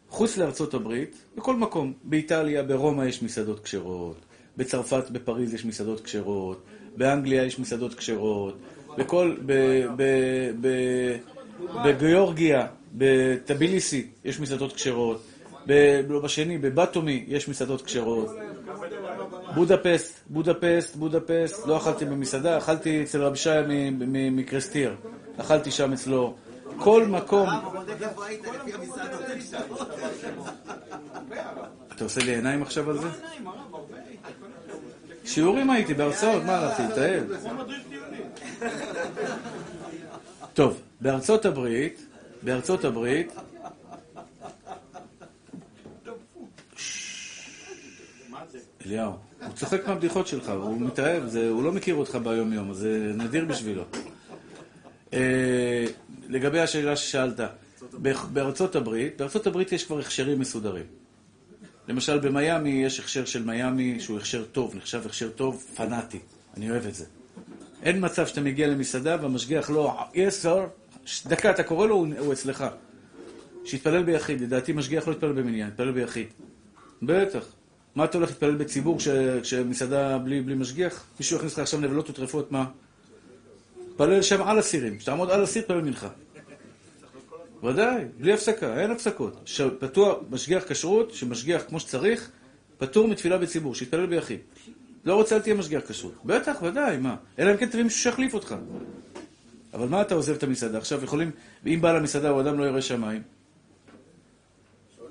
חוץ 0.10 0.38
לארצות 0.38 0.74
הברית, 0.74 1.16
בכל 1.38 1.56
מקום. 1.56 1.94
באיטליה, 2.04 2.64
ברומא 2.64 3.04
יש 3.04 3.24
מסעדות 3.24 3.60
כשרות, 3.64 4.18
בצרפת, 4.58 5.10
בפריז 5.10 5.54
יש 5.54 5.66
מסעדות 5.66 6.02
כשרות, 6.02 6.64
באנגליה 6.98 7.44
יש 7.44 7.60
מסעדות 7.60 7.94
כשרות, 7.94 8.58
בכל, 8.98 9.36
בגיאורגיה, 11.86 12.68
בטביליסי 12.94 14.08
יש 14.26 14.40
מסעדות 14.40 14.74
כשרות, 14.74 15.22
לא 16.10 16.20
בשני, 16.20 16.58
בבטומי 16.58 17.24
יש 17.28 17.50
מסעדות 17.50 17.82
כשרות. 17.82 18.30
בודפסט, 19.56 20.20
בודפסט, 20.30 20.96
בודפסט, 20.96 21.68
לא 21.68 21.78
אכלתי 21.78 22.06
במסעדה, 22.06 22.58
אכלתי 22.58 23.04
אצל 23.04 23.22
רב 23.24 23.36
שי 23.36 23.50
מ- 23.68 24.14
מ- 24.14 24.36
מקרסטיר, 24.38 24.96
אכלתי 25.38 25.72
שם 25.72 25.94
אצלו. 25.94 26.36
כל 26.78 27.06
מקום, 27.06 27.50
הקשרות. 27.50 27.88
אתה 31.96 32.04
עושה 32.04 32.22
לי 32.24 32.36
עיניים 32.36 32.62
עכשיו 32.62 32.90
על 32.90 32.98
זה? 32.98 33.08
שיעורים 35.26 35.70
הייתי, 35.70 35.94
בהרצאות, 35.94 36.44
מה 36.44 36.58
הלכתי, 36.58 36.84
לטייל? 36.84 37.24
טוב, 40.54 40.82
בארצות 41.02 41.46
הברית, 41.46 42.06
בארצות 42.42 42.86
הברית, 42.86 43.34
אליהו, 48.88 49.12
הוא 49.42 49.54
צוחק 49.56 49.88
מהבדיחות 49.88 50.28
שלך, 50.28 50.50
הוא 50.50 50.82
מתאהב, 50.82 51.24
הוא 51.50 51.64
לא 51.64 51.72
מכיר 51.72 51.96
אותך 51.96 52.16
ביום-יום, 52.24 52.70
אז 52.70 52.78
זה 52.78 53.12
נדיר 53.16 53.46
בשבילו. 53.46 53.84
אה, 55.14 55.86
לגבי 56.30 56.60
השאלה 56.60 56.96
ששאלת, 56.96 57.40
בארצות 58.34 58.76
הברית, 58.76 59.18
בארצות 59.18 59.48
הברית 59.48 59.72
יש 59.72 59.86
כבר 59.86 60.00
הכשרים 60.00 60.40
מסודרים. 60.40 60.86
למשל 61.88 62.20
במיאמי 62.20 62.70
יש 62.70 63.00
הכשר 63.00 63.26
של 63.26 63.44
מיאמי 63.44 64.00
שהוא 64.00 64.18
הכשר 64.18 64.44
טוב, 64.44 64.76
נחשב 64.76 65.02
הכשר 65.06 65.30
טוב, 65.30 65.66
פנאטי. 65.76 66.20
אני 66.58 66.72
אוהב 66.72 66.86
את 66.86 66.96
זה. 66.96 67.06
אין 67.84 68.06
מצב 68.06 68.28
שאתה 68.28 68.42
מגיע 68.42 68.68
למסעדה 68.68 69.18
והמשגיח 69.22 69.70
לא, 69.70 69.98
yes 70.14 70.46
sir, 70.46 71.28
דקה, 71.28 71.50
אתה 71.50 71.64
קורא 71.64 71.88
לו, 71.88 72.06
הוא 72.20 72.34
אצלך. 72.34 72.66
שיתפלל 73.66 74.04
ביחיד, 74.04 74.42
לדעתי 74.42 74.74
משגיח 74.74 75.08
לא 75.08 75.14
יתפלל 75.14 75.32
במניין, 75.32 75.68
יתפלל 75.68 75.92
ביחיד. 75.92 76.28
בטח. 77.02 77.57
מה 77.98 78.06
אתה 78.06 78.18
הולך 78.18 78.30
להתפלל 78.30 78.56
בציבור 78.56 78.98
כש- 79.00 79.08
כשמסעדה 79.42 80.18
בלי, 80.18 80.42
בלי 80.42 80.56
משגיח? 80.56 81.04
מישהו 81.20 81.38
יכניס 81.38 81.54
לך 81.54 81.60
עכשיו 81.60 81.80
נבלות 81.80 82.10
וטרפות, 82.10 82.52
מה? 82.52 82.66
תפלל 83.96 84.22
שם 84.22 84.42
על 84.42 84.60
הסירים, 84.60 85.00
שתעמוד 85.00 85.30
על 85.32 85.44
הסיר, 85.44 85.62
תפלל 85.62 85.82
מנחה. 85.82 86.10
ודאי, 87.64 88.06
בלי 88.20 88.34
הפסקה, 88.34 88.80
אין 88.82 88.92
הפסקות. 88.92 89.42
ש- 89.46 89.62
פתוח, 89.80 90.18
משגיח 90.30 90.64
כשרות, 90.68 91.14
שמשגיח 91.14 91.64
כמו 91.68 91.80
שצריך, 91.80 92.30
פטור 92.78 93.08
מתפילה 93.08 93.38
בציבור, 93.38 93.76
שיתפלל 93.76 94.06
ביחיד. 94.06 94.40
לא 95.06 95.16
רוצה, 95.16 95.36
אל 95.36 95.42
תהיה 95.42 95.56
משגיח 95.56 95.82
כשרות. 95.92 96.14
בטח, 96.26 96.62
ודאי, 96.62 96.98
מה? 96.98 97.16
אלא 97.40 97.52
אם 97.52 97.58
כן 97.58 97.70
תביא 97.70 97.84
מישהו 97.84 98.00
שיחליף 98.00 98.34
אותך. 98.34 98.56
אבל 99.74 99.88
מה 99.88 100.02
אתה 100.02 100.16
עוזב 100.16 100.34
את 100.34 100.44
המסעדה? 100.44 100.78
עכשיו 100.78 101.04
יכולים, 101.04 101.32
אם 101.66 101.80
בעל 101.82 101.96
המסעדה 101.96 102.30
הוא 102.30 102.42
אדם 102.42 102.60
לא 102.60 102.66
ירא 102.66 102.82
שמיים, 102.82 103.22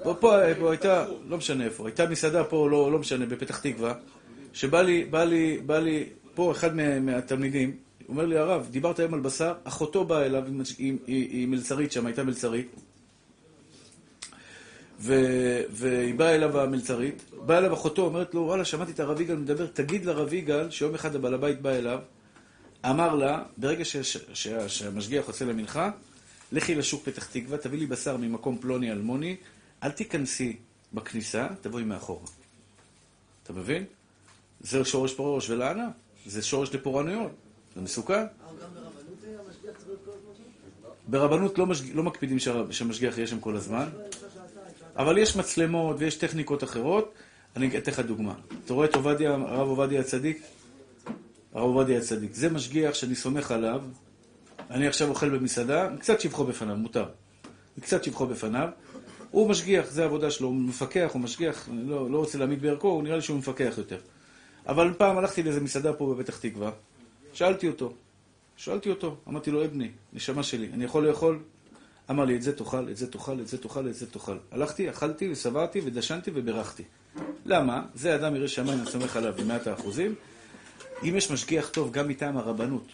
פה, 0.07 0.15
פה, 0.21 0.37
פה 0.59 0.71
הייתה, 0.71 1.05
לא 1.29 1.37
משנה 1.37 1.65
איפה, 1.65 1.87
הייתה 1.87 2.07
מסעדה 2.07 2.45
פה, 2.45 2.71
לא, 2.71 2.93
לא 2.93 2.99
משנה, 2.99 3.27
בפתח 3.27 3.59
תקווה, 3.59 3.95
שבא 4.53 4.83
לי, 4.83 5.05
בא 5.05 5.25
לי, 5.25 5.59
בא 5.67 5.79
לי, 5.79 6.05
פה 6.35 6.53
אחד 6.53 6.77
מה, 6.77 7.01
מהתלמידים, 7.01 7.77
אומר 8.09 8.27
לי, 8.27 8.39
הרב, 8.39 8.69
דיברת 8.71 8.99
היום 8.99 9.15
על 9.15 9.21
בשר, 9.21 9.53
אחותו 9.65 10.05
באה 10.05 10.27
אליו 10.27 10.43
עם, 10.47 10.63
עם, 10.79 10.97
עם, 11.07 11.25
עם 11.31 11.51
מלצרית 11.51 11.93
שם, 11.93 12.07
הייתה 12.07 12.25
מלצרית, 12.25 12.69
ו, 15.01 15.15
והיא 15.71 16.15
באה 16.15 16.35
אליו 16.35 16.61
המלצרית, 16.61 17.23
באה 17.47 17.59
אליו 17.59 17.73
אחותו, 17.73 18.03
אומרת 18.03 18.35
לו, 18.35 18.41
וואלה, 18.41 18.65
שמעתי 18.65 18.93
את 18.93 19.01
הרב 19.01 19.21
יגאל 19.21 19.37
מדבר, 19.37 19.67
תגיד 19.67 20.05
לרב 20.05 20.33
יגאל 20.33 20.71
שיום 20.71 20.95
אחד 20.95 21.15
הבעל 21.15 21.35
הבית 21.35 21.61
בא 21.61 21.71
אליו, 21.71 21.99
אמר 22.91 23.15
לה, 23.15 23.43
ברגע 23.57 23.85
שהמשגיח 24.69 25.29
יוצא 25.29 25.45
למנחה, 25.45 25.91
לכי 26.53 26.75
לשוק 26.75 27.05
פתח 27.05 27.27
תקווה, 27.27 27.59
תביא 27.59 27.79
לי 27.79 27.87
בשר 27.87 28.17
ממקום 28.17 28.59
פלוני 28.59 28.93
אלמוני, 28.93 29.37
אל 29.83 29.91
תיכנסי 29.91 30.57
בכניסה, 30.93 31.47
תבואי 31.61 31.85
מאחורה. 31.85 32.27
אתה 33.43 33.53
מבין? 33.53 33.85
זה 34.61 34.85
שורש 34.85 35.15
פורש 35.15 35.51
ולענה, 35.51 35.89
זה 36.27 36.43
שורש 36.43 36.75
לפורענויות, 36.75 37.33
זה 37.75 37.81
מסוכן. 37.81 38.25
ברבנות 41.09 41.59
לא, 41.59 41.67
משג... 41.67 41.85
לא 41.95 42.03
מקפידים 42.03 42.39
שהמשגיח 42.71 43.19
יהיה 43.19 43.27
שם 43.27 43.41
כל 43.41 43.57
הזמן, 43.57 43.89
אבל 44.97 45.19
יש 45.19 45.37
מצלמות 45.37 45.97
ויש 45.99 46.17
טכניקות 46.17 46.65
אחרות. 46.65 47.15
אני 47.57 47.79
אתן 47.79 47.91
לך 47.91 48.01
דוגמה. 48.01 48.35
אתה 48.65 48.75
רואה 48.75 48.87
את 48.87 48.95
עובדיה, 48.95 49.35
הרב 49.35 49.69
עובדיה 49.69 50.01
הצדיק? 50.01 50.43
הרב 51.53 51.65
עובדיה 51.65 51.99
הצדיק. 51.99 52.35
זה 52.35 52.49
משגיח 52.51 52.95
שאני 52.95 53.15
סומך 53.15 53.51
עליו. 53.51 53.83
אני 54.71 54.87
עכשיו 54.87 55.09
אוכל 55.09 55.29
במסעדה, 55.29 55.89
קצת 56.01 56.21
שבחו 56.21 56.45
בפניו, 56.45 56.77
מותר. 56.77 57.09
קצת 57.81 58.05
שבחו 58.05 58.27
בפניו. 58.27 58.69
הוא 59.37 59.49
משגיח, 59.49 59.91
זה 59.91 60.03
העבודה 60.03 60.31
שלו, 60.31 60.49
הוא 60.49 60.57
מפקח, 60.57 61.11
הוא 61.13 61.23
משגיח, 61.23 61.69
אני 61.69 61.91
לא, 61.91 62.11
לא 62.11 62.19
רוצה 62.19 62.39
להעמיד 62.39 62.63
בערכו, 62.63 62.89
הוא 62.89 63.03
נראה 63.03 63.17
לי 63.17 63.23
שהוא 63.23 63.39
מפקח 63.39 63.75
יותר. 63.79 63.99
אבל 64.67 64.95
פעם 64.99 65.19
הלכתי 65.19 65.43
לאיזה 65.43 65.61
מסעדה 65.61 65.93
פה 65.93 66.15
בפתח 66.15 66.39
תקווה, 66.39 66.71
שאלתי 67.33 67.69
אותו, 67.69 67.93
שאלתי 68.57 68.91
אותו, 68.91 69.17
אמרתי 69.29 69.51
לו, 69.51 69.65
אבני, 69.65 69.91
נשמה 70.13 70.43
שלי, 70.43 70.69
אני 70.73 70.85
יכול 70.85 71.09
לאכול? 71.09 71.39
אמר 72.11 72.25
לי, 72.25 72.37
את 72.37 72.43
זה 72.43 72.57
תאכל, 72.57 72.89
את 72.91 72.97
זה 72.97 73.13
תאכל, 73.13 73.41
את 73.41 73.49
זה 73.49 73.59
תאכל, 73.59 73.89
את 73.89 73.95
זה 73.95 74.07
תאכל. 74.11 74.37
הלכתי, 74.51 74.91
אכלתי 74.91 75.33
ושבעתי 75.33 75.81
ודשנתי 75.85 76.31
ובירכתי. 76.35 76.83
למה? 77.45 77.83
זה 77.95 78.15
אדם 78.15 78.37
ירא 78.37 78.47
שמיים, 78.47 78.79
אני 78.79 78.91
סומך 78.91 79.17
עליו 79.17 79.33
במאת 79.39 79.67
האחוזים. 79.67 80.15
אם 81.03 81.17
יש 81.17 81.31
משגיח 81.31 81.69
טוב 81.69 81.93
גם 81.93 82.09
מטעם 82.09 82.37
הרבנות, 82.37 82.93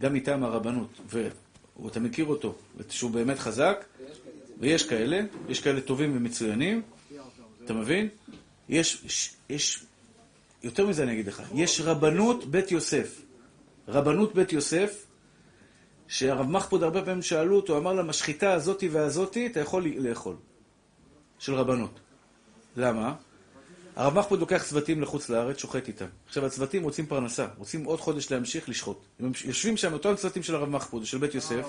גם 0.00 0.14
מטעם 0.14 0.44
הרבנות, 0.44 1.00
ואתה 1.08 2.00
מכיר 2.00 2.26
אותו, 2.26 2.54
שהוא 2.88 3.10
באמת 3.10 3.38
חזק, 3.38 3.84
ויש 4.60 4.88
כאלה, 4.88 5.20
יש 5.48 5.60
כאלה 5.60 5.80
טובים 5.80 6.16
ומצוינים, 6.16 6.82
אתה 7.64 7.72
מבין? 7.72 8.08
יש, 8.68 9.02
יש, 9.04 9.34
יש, 9.48 9.84
יותר 10.62 10.86
מזה 10.86 11.02
אני 11.02 11.12
אגיד 11.12 11.26
לך, 11.26 11.42
יש 11.54 11.80
רבנות 11.80 12.44
בית 12.44 12.70
יוסף. 12.70 13.22
רבנות 13.88 14.34
בית 14.34 14.52
יוסף, 14.52 15.06
שהרב 16.08 16.50
מחפוד 16.50 16.82
הרבה 16.82 17.02
פעמים 17.02 17.22
שאלו 17.22 17.56
אותו, 17.56 17.78
אמר 17.78 17.92
לה, 17.92 18.02
משחיטה 18.02 18.52
הזאתי 18.52 18.88
והזאתי, 18.88 19.46
אתה 19.46 19.60
יכול 19.60 19.86
לאכול. 19.96 20.36
של 21.38 21.54
רבנות. 21.54 22.00
למה? 22.76 23.14
הרב 23.96 24.18
מחפוד 24.18 24.40
לוקח 24.40 24.62
צוותים 24.62 25.02
לחוץ 25.02 25.28
לארץ, 25.28 25.58
שוחט 25.58 25.88
איתם. 25.88 26.06
עכשיו, 26.26 26.46
הצוותים 26.46 26.82
רוצים 26.82 27.06
פרנסה, 27.06 27.46
רוצים 27.58 27.84
עוד 27.84 28.00
חודש 28.00 28.32
להמשיך 28.32 28.68
לשחוט. 28.68 28.98
הם 29.20 29.32
יושבים 29.44 29.76
שם, 29.76 29.92
אותם 29.92 30.14
צוותים 30.16 30.42
של 30.42 30.54
הרב 30.54 30.68
מחפוד, 30.68 31.06
של 31.06 31.18
בית 31.18 31.34
יוסף, 31.34 31.66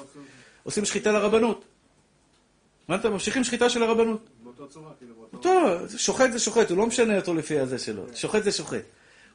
עושים 0.64 0.86
שחיטה 0.86 1.12
לרבנות. 1.12 1.66
מה 2.88 2.96
אתה, 2.96 3.10
ממשיכים 3.10 3.44
שחיטה 3.44 3.70
של 3.70 3.84
הרבנות. 3.84 4.30
באותו 4.44 4.68
צורה, 4.68 4.92
כאילו, 4.98 5.14
באותו... 5.32 5.50
שוחט 5.98 6.32
זה 6.32 6.40
שוחט, 6.40 6.70
הוא 6.70 6.78
לא 6.78 6.88
משנה 6.88 7.18
אותו 7.18 7.34
לפי 7.34 7.60
הזה 7.60 7.78
שלו. 7.78 8.04
שוחט 8.16 8.44
זה 8.44 8.52
שוחט. 8.52 8.82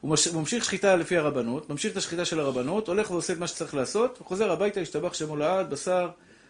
הוא 0.01 0.11
מש- 0.11 0.27
ממשיך 0.27 0.65
שחיטה 0.65 0.95
לפי 0.95 1.17
הרבנות, 1.17 1.69
ממשיך 1.69 1.91
את 1.91 1.97
השחיטה 1.97 2.25
של 2.25 2.39
הרבנות, 2.39 2.87
הולך 2.87 3.11
ועושה 3.11 3.33
את 3.33 3.37
מה 3.37 3.47
שצריך 3.47 3.75
לעשות, 3.75 4.21
וחוזר 4.21 4.51
הביתה, 4.51 4.79
השתבח 4.79 5.13
שמו 5.13 5.35
לעד, 5.35 5.69
בשר, 5.69 6.09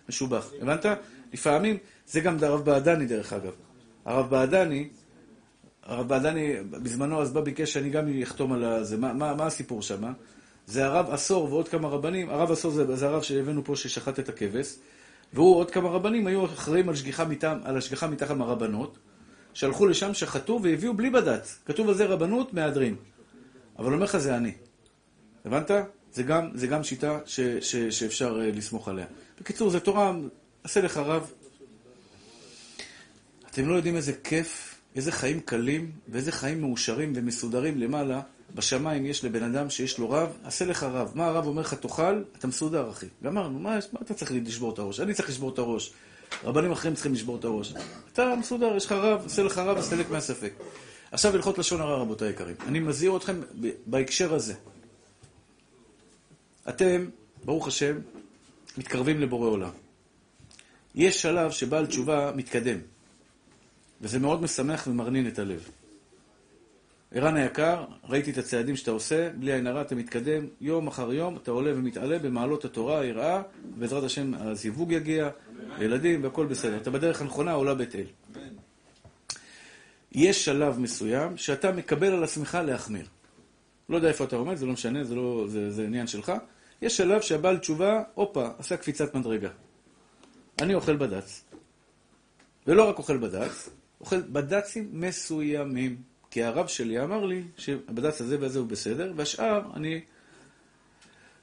משובח. 0.10 0.50
הבנת? 0.62 0.86
לפעמים, 1.34 1.78
זה 2.08 2.20
גם 2.20 2.38
הרב 2.42 2.66
בעדני 2.66 3.06
דרך 3.06 3.34
אגב. 3.34 3.54
הרב 4.06 4.30
בעדני, 4.30 4.90
הרב 5.84 6.08
בעדני 6.08 6.56
בזמנו 6.70 7.22
אז 7.22 7.34
בא 7.34 7.42
ביקש 7.42 7.74
שאני 7.74 7.90
גם 7.90 8.22
אחתום 8.24 8.54
על 8.54 8.84
זה. 8.84 8.98
מה, 8.98 9.14
מה, 9.14 9.36
מה 9.36 9.46
הסיפור 9.46 9.82
שם? 9.82 10.14
זה 10.68 10.86
הרב 10.86 11.10
עשור 11.10 11.44
ועוד 11.44 11.68
כמה 11.68 11.88
רבנים, 11.88 12.30
הרב 12.30 12.52
עשור 12.52 12.72
זה, 12.72 12.96
זה 12.96 13.08
הרב 13.08 13.22
שהבאנו 13.22 13.64
פה 13.64 13.76
ששחט 13.76 14.20
את 14.20 14.30
הכבש, 14.30 14.76
והוא 15.34 15.56
עוד 15.56 15.72
כמה 15.72 15.90
רבנים 15.90 16.28
היו 16.28 16.46
אחראים 16.46 16.90
על, 16.90 16.96
שגיחה 16.96 17.26
מטעם, 17.26 17.60
על 17.64 17.78
השגיחה 17.78 18.08
מטעם 18.08 18.42
הרבנות, 18.42 18.98
שהלכו 19.54 19.86
לשם, 19.86 20.14
שחטו 20.14 20.60
והביאו 20.64 20.94
בלי 20.94 21.10
בד"ץ. 21.10 21.60
כתוב 21.66 21.88
על 21.90 21.94
זה 21.94 22.06
רבנות, 22.06 22.54
מהדרין. 22.54 22.96
אבל 23.80 23.94
אומר 23.94 24.04
לך 24.04 24.18
זה 24.18 24.38
אני. 24.38 24.52
הבנת? 25.46 25.72
זה 26.14 26.24
גם, 26.24 26.50
זה 26.54 26.68
גם 26.68 26.84
שיטה 26.84 27.20
ש, 27.26 27.40
ש, 27.40 27.76
שאפשר 27.76 28.40
אה, 28.42 28.52
לסמוך 28.52 28.88
עליה. 28.88 29.06
בקיצור, 29.40 29.70
זה 29.70 29.80
תורה, 29.80 30.14
עשה 30.64 30.82
לך 30.82 30.98
רב. 30.98 31.32
אתם 33.52 33.70
לא 33.70 33.76
יודעים 33.76 33.96
איזה 33.96 34.14
כיף, 34.24 34.76
איזה 34.96 35.12
חיים 35.12 35.40
קלים 35.40 35.92
ואיזה 36.08 36.32
חיים 36.32 36.62
מאושרים 36.62 37.14
ומסודרים 37.16 37.78
למעלה 37.78 38.22
בשמיים 38.56 39.06
יש 39.06 39.26
לבן 39.26 39.44
אדם 39.44 39.70
שיש 39.70 39.98
לו 39.98 40.10
רב, 40.10 40.30
עשה 40.44 40.66
לך 40.66 40.84
רב. 40.84 41.12
מה 41.16 41.26
הרב 41.26 41.48
אומר 41.48 41.62
לך 41.62 41.74
תאכל? 41.74 42.24
אתה 42.38 42.48
מסודר, 42.48 42.90
אחי. 42.90 43.06
גמרנו, 43.24 43.60
מה, 43.60 43.80
מה 43.94 44.00
אתה 44.02 44.14
צריך 44.14 44.32
לשבור 44.36 44.74
את 44.74 44.80
הראש? 44.80 45.00
אני 45.00 45.14
צריך 45.14 45.30
לשבור 45.30 45.50
את 45.50 45.60
הראש. 45.60 45.94
רבנים 46.44 46.72
אחרים 46.72 46.94
צריכים 46.94 47.14
לשבור 47.14 47.36
את 47.36 47.44
הראש. 47.44 47.74
אתה 48.14 48.34
מסודר, 48.40 48.76
יש 48.76 48.86
לך 48.86 48.92
רב, 48.92 49.26
עשה 49.26 49.44
לך 49.44 49.58
רב, 49.58 49.78
הסתלק 49.78 50.10
מהספק. 50.10 50.54
עכשיו 51.12 51.36
הלכות 51.36 51.58
לשון 51.58 51.82
הרע, 51.82 51.98
רבותיי 51.98 52.28
היקרים. 52.28 52.56
אני 52.68 52.80
מזהיר 52.80 53.18
אתכם 53.18 53.42
בהקשר 53.86 54.34
הזה. 54.34 54.54
אתם, 56.70 57.06
ברוך 57.46 57.68
השם, 57.68 58.00
מתקרבים 58.78 59.22
לבורא 59.22 59.50
עולם. 59.50 59.72
יש 60.96 61.22
שלב 61.22 61.52
שבעל 61.52 61.86
תשובה 61.86 62.32
מתקדם, 62.36 62.78
וזה 64.02 64.20
מאוד 64.20 64.42
משמח 64.42 64.88
ומרנין 64.88 65.28
את 65.28 65.40
הלב. 65.40 65.70
ערן 67.12 67.36
היקר, 67.36 67.86
ראיתי 68.04 68.32
את 68.32 68.38
הצעדים 68.38 68.76
שאתה 68.76 68.92
עושה, 68.92 69.30
בלי 69.30 69.54
עין 69.54 69.68
הרע 69.68 69.82
אתה 69.82 69.96
מתקדם, 69.96 70.48
יום 70.62 70.88
אחר 70.88 71.14
יום 71.14 71.38
אתה 71.38 71.52
עולה 71.52 71.72
ומתעלה 71.76 72.20
במעלות 72.20 72.66
התורה, 72.66 73.00
היראה, 73.00 73.42
בעזרת 73.76 74.04
השם 74.04 74.34
הזיווג 74.34 74.92
יגיע, 74.92 75.30
ילדים 75.80 76.24
והכל 76.24 76.46
בסדר. 76.46 76.78
אתה 76.78 76.92
בדרך 76.92 77.22
הנכונה, 77.22 77.52
עולה 77.52 77.74
בית 77.74 77.96
אל. 77.96 78.06
יש 80.12 80.46
שלב 80.46 80.80
מסוים 80.80 81.38
שאתה 81.38 81.72
מקבל 81.72 82.14
על 82.14 82.24
עצמך 82.24 82.58
להחמיר. 82.66 83.06
לא 83.90 83.96
יודע 83.96 84.08
איפה 84.08 84.24
אתה 84.24 84.36
עומד, 84.36 84.56
זה 84.56 84.66
לא 84.66 84.74
משנה, 84.74 85.04
זה, 85.04 85.16
לא, 85.16 85.46
זה, 85.48 85.72
זה 85.72 85.84
עניין 85.84 86.08
שלך. 86.08 86.32
יש 86.82 86.98
שלב 86.98 87.22
שהבעל 87.22 87.58
תשובה, 87.58 88.04
הופה, 88.14 88.48
עשה 88.58 88.78
קפיצת 88.78 89.16
מדרגה. 89.16 89.50
אני 90.62 90.74
אוכל 90.74 90.96
בד"ץ. 90.96 91.44
ולא 92.68 92.90
רק 92.90 92.98
אוכל 92.98 93.18
בד"ץ, 93.18 93.70
אוכל 94.02 94.22
בד"צים 94.22 94.90
מסוימים. 94.94 96.17
כי 96.38 96.44
הרב 96.44 96.68
שלי 96.68 97.04
אמר 97.04 97.26
לי 97.26 97.44
שהבד"ץ 97.58 98.22
הזה 98.22 98.38
והזה 98.42 98.60
הוא 98.60 98.68
בסדר, 98.68 99.14
והשאר 99.16 99.62
אני... 99.76 100.02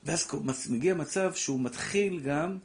ואז 0.04 0.26
מגיע 0.70 0.94
מצב 0.94 1.34
שהוא 1.34 1.60
מתחיל 1.60 2.20
גם 2.20 2.58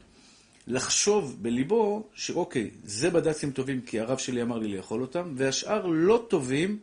לחשוב 0.68 1.38
בליבו 1.42 2.08
שאוקיי, 2.14 2.70
זה 2.84 3.10
בד"צים 3.10 3.52
טובים 3.52 3.82
כי 3.82 4.00
הרב 4.00 4.18
שלי 4.18 4.42
אמר 4.42 4.58
לי 4.58 4.78
לאכול 4.78 5.02
אותם, 5.02 5.34
והשאר 5.36 5.86
לא 5.86 6.26
טובים 6.30 6.80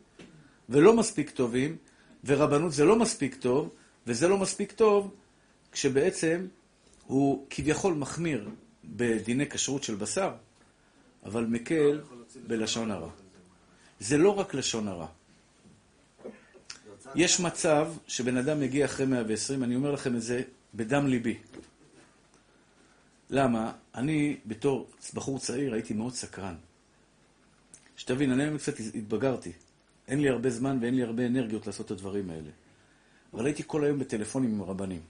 ולא 0.69 0.97
מספיק 0.97 1.31
טובים, 1.31 1.77
ורבנות 2.25 2.73
זה 2.73 2.85
לא 2.85 2.97
מספיק 2.97 3.35
טוב, 3.35 3.75
וזה 4.07 4.29
לא 4.29 4.39
מספיק 4.39 4.73
טוב, 4.73 5.15
כשבעצם 5.73 6.47
הוא 7.07 7.47
כביכול 7.51 7.95
מחמיר 7.95 8.49
בדיני 8.85 9.49
כשרות 9.51 9.83
של 9.83 9.95
בשר, 9.95 10.33
אבל 11.25 11.45
מקל 11.45 12.01
בלשון 12.47 12.91
הרע. 12.91 13.11
זה 14.01 14.19
לא 14.19 14.39
רק 14.39 14.55
לשון 14.55 14.89
הרע. 14.89 15.07
יש 17.15 17.41
מצב 17.41 17.89
שבן 18.07 18.37
אדם 18.37 18.61
מגיע 18.61 18.85
אחרי 18.85 19.07
120, 19.07 19.63
אני 19.63 19.77
אומר 19.77 19.91
לכם 19.91 20.17
את 20.17 20.23
זה 20.23 20.43
בדם 20.75 21.07
ליבי. 21.07 21.39
למה? 23.31 23.73
אני 23.95 24.37
בתור 24.47 24.87
בחור 25.15 25.39
צעיר 25.39 25.73
הייתי 25.73 25.95
מאוד 25.95 26.13
סקרן. 26.13 26.55
שתבין, 27.97 28.33
אני 28.33 28.43
היום 28.43 28.59
קצת 28.59 28.75
התבגרתי. 28.95 29.53
אין 30.09 30.21
לי 30.21 30.29
הרבה 30.29 30.51
זמן 30.51 30.79
ואין 30.81 30.95
לי 30.95 31.03
הרבה 31.03 31.27
אנרגיות 31.27 31.67
לעשות 31.67 31.87
את 31.87 31.91
הדברים 31.91 32.31
האלה. 32.31 32.51
אבל 33.35 33.47
הייתי 33.47 33.63
כל 33.67 33.85
היום 33.85 33.99
בטלפונים 33.99 34.51
עם 34.51 34.63
רבנים. 34.63 35.01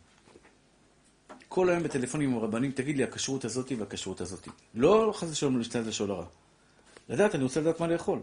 כל 1.49 1.71
היום 1.71 1.83
בטלפונים 1.83 2.33
עם 2.33 2.39
רבנים, 2.39 2.73
תגיד 2.73 2.97
לי, 2.97 3.05
הכשרות 3.05 3.45
הזאתי 3.45 3.75
והכשרות 3.75 4.21
הזאתי. 4.21 4.51
לא 4.75 5.13
חס 5.15 5.29
ושלום 5.31 5.59
להשתלט 5.59 5.87
לשאול 5.87 6.11
הרע. 6.11 6.27
לדעת, 7.09 7.35
אני 7.35 7.43
רוצה 7.43 7.61
לדעת 7.61 7.81
מה 7.81 7.87
לאכול. 7.87 8.19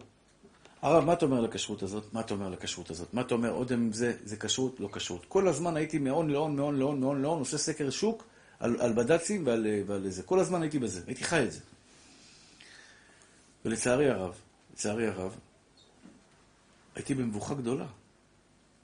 הרב, 0.83 1.05
מה 1.05 1.13
אתה 1.13 1.25
אומר 1.25 1.37
על 1.37 1.45
הכשרות 1.45 1.83
הזאת? 1.83 2.13
מה 2.13 2.19
אתה 2.21 2.33
אומר 2.33 2.45
על 2.45 2.53
הכשרות 2.53 2.89
הזאת? 2.89 3.13
מה 3.13 3.21
אתה 3.21 3.33
אומר, 3.33 3.49
עוד 3.49 3.71
אם 3.71 3.93
זה, 3.93 4.13
זה 4.23 4.37
כשרות, 4.37 4.79
לא 4.79 4.89
כשרות. 4.93 5.25
כל 5.25 5.47
הזמן 5.47 5.77
הייתי 5.77 5.99
מהון 5.99 6.29
להון, 6.29 6.55
מהון 6.55 6.79
להון, 6.79 6.99
מהון 6.99 7.21
להון, 7.21 7.39
עושה 7.39 7.57
סקר 7.57 7.89
שוק 7.89 8.23
על, 8.59 8.81
על 8.81 8.93
בד"צים 8.93 9.47
ועל, 9.47 9.67
ועל 9.85 10.09
זה. 10.09 10.23
כל 10.23 10.39
הזמן 10.39 10.61
הייתי 10.61 10.79
בזה, 10.79 11.01
הייתי 11.07 11.23
חי 11.23 11.43
את 11.43 11.51
זה. 11.51 11.59
ולצערי 13.65 14.09
הרב, 14.09 14.35
לצערי 14.73 15.07
הרב, 15.07 15.35
הייתי 16.95 17.13
במבוכה 17.13 17.53
גדולה. 17.53 17.87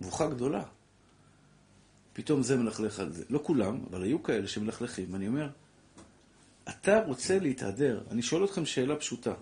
מבוכה 0.02 0.28
גדולה. 0.28 0.64
פתאום 2.14 2.44
זה 2.44 2.58
מלכלך 2.58 3.00
על 3.00 3.12
זה. 3.12 3.24
לא 3.30 3.40
כולם, 3.44 3.80
אבל 3.90 4.04
היו 4.04 4.24
כאלה 4.24 4.48
שמלכלכים. 4.48 5.16
אני 5.16 5.28
אומר, 5.28 5.50
אתה 6.70 7.04
רוצה 7.08 7.40
להתהדר. 7.40 8.04
אני 8.12 8.22
שואל 8.22 8.46
אתכם 8.46 8.66
שאלה 8.66 8.96
פשוטה. 8.96 9.34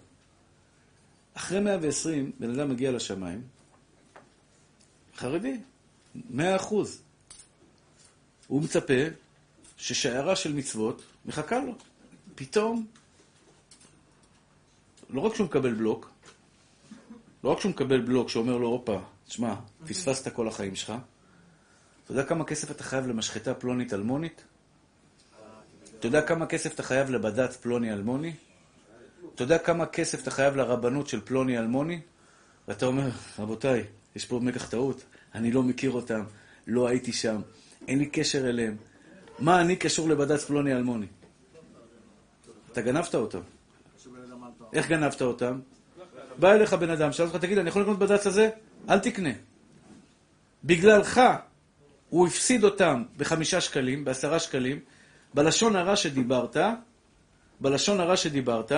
אחרי 1.38 1.60
120, 1.60 2.32
בן 2.40 2.60
אדם 2.60 2.70
מגיע 2.70 2.92
לשמיים, 2.92 3.42
חרדי, 5.16 5.60
100 6.30 6.56
אחוז. 6.56 7.02
הוא 8.48 8.62
מצפה 8.62 8.94
ששיירה 9.78 10.36
של 10.36 10.54
מצוות 10.54 11.02
מחכה 11.26 11.60
לו. 11.60 11.76
פתאום, 12.36 12.86
לא 15.10 15.22
רק 15.22 15.36
שהוא 15.36 15.46
מקבל 15.46 15.74
בלוק, 15.74 16.10
לא 17.44 17.50
רק 17.50 17.60
שהוא 17.60 17.70
מקבל 17.70 18.02
בלוק 18.02 18.30
שאומר 18.30 18.58
לו, 18.58 18.68
הופה, 18.68 19.00
תשמע, 19.28 19.56
פספסת 19.88 20.34
כל 20.34 20.48
החיים 20.48 20.76
שלך, 20.76 20.94
אתה 22.04 22.12
יודע 22.12 22.24
כמה 22.24 22.46
כסף 22.46 22.72
אתה 22.72 22.84
חייב 22.84 23.08
למשחטה 23.08 23.54
פלונית 23.54 23.94
אלמונית? 23.94 24.44
אתה 26.00 26.08
יודע 26.08 26.22
כמה 26.22 26.46
כסף 26.46 26.74
אתה 26.74 26.84
חייב 26.84 27.10
לבד"ץ 27.10 27.58
פלוני 27.58 27.94
אלמוני? 27.94 28.34
אתה 29.38 29.44
יודע 29.44 29.58
כמה 29.58 29.86
כסף 29.86 30.22
אתה 30.22 30.32
חייב 30.32 30.56
לרבנות 30.56 31.08
של 31.08 31.22
פלוני 31.22 31.58
אלמוני? 31.58 32.00
ואתה 32.68 32.86
אומר, 32.86 33.10
רבותיי, 33.40 33.84
יש 34.16 34.26
פה 34.26 34.40
מקח 34.44 34.70
טעות, 34.70 35.04
אני 35.36 35.52
לא 35.52 35.64
מכיר 35.64 35.92
אותם, 35.92 36.24
לא 36.68 36.88
הייתי 36.88 37.14
שם, 37.14 37.42
אין 37.88 38.00
לי 38.00 38.06
קשר 38.06 38.50
אליהם. 38.50 38.76
מה 39.40 39.62
אני 39.62 39.76
קשור 39.76 40.10
לבד"ץ 40.10 40.44
פלוני 40.46 40.74
אלמוני? 40.74 41.06
אתה 42.72 42.82
גנבת 42.82 43.16
אותם. 43.16 43.40
איך 44.74 44.88
גנבת 44.88 45.22
אותם? 45.22 45.60
בא 46.40 46.52
אליך 46.52 46.74
בן 46.74 46.90
אדם, 46.90 47.12
שאל 47.12 47.26
אותך, 47.26 47.38
תגיד, 47.38 47.58
אני 47.58 47.70
יכול 47.70 47.82
לקנות 47.82 48.00
בד"ץ 48.00 48.28
הזה? 48.28 48.50
אל 48.90 49.00
תקנה. 49.00 49.34
בגללך 50.64 51.22
הוא 52.10 52.28
הפסיד 52.28 52.64
אותם 52.64 53.04
בחמישה 53.18 53.62
שקלים, 53.62 54.06
בעשרה 54.06 54.40
שקלים, 54.40 54.80
בלשון 55.34 55.76
הרע 55.76 55.96
שדיברת, 55.96 56.58
בלשון 57.62 58.00
הרע 58.00 58.18
שדיברת, 58.18 58.72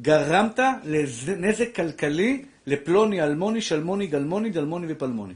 גרמת 0.00 0.58
לנזק 0.84 1.74
כלכלי 1.74 2.44
לפלוני, 2.66 3.22
אלמוני, 3.22 3.62
שלמוני, 3.62 4.06
גלמוני, 4.06 4.50
דלמוני 4.50 4.86
ופלמוני. 4.92 5.34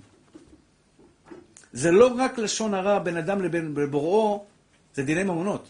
זה 1.73 1.91
לא 1.91 2.11
רק 2.19 2.39
לשון 2.39 2.75
הרע 2.75 2.99
בין 2.99 3.17
אדם 3.17 3.43
לבין 3.43 3.75
בוראו, 3.91 4.45
זה 4.95 5.03
דיני 5.03 5.23
ממונות. 5.23 5.69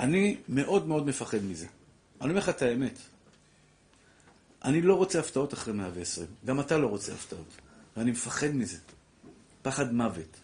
אני 0.00 0.36
מאוד 0.48 0.86
מאוד 0.86 1.06
מפחד 1.06 1.38
מזה. 1.44 1.66
אני 2.20 2.30
אומר 2.30 2.40
לך 2.40 2.48
את 2.48 2.62
האמת. 2.62 2.98
אני 4.64 4.82
לא 4.82 4.94
רוצה 4.94 5.20
הפתעות 5.20 5.54
אחרי 5.54 5.74
120. 5.74 6.26
גם 6.44 6.60
אתה 6.60 6.78
לא 6.78 6.86
רוצה 6.86 7.12
הפתעות. 7.12 7.46
ואני 7.96 8.10
מפחד 8.10 8.46
מזה. 8.46 8.78
פחד 9.62 9.94
מוות. 9.94 10.41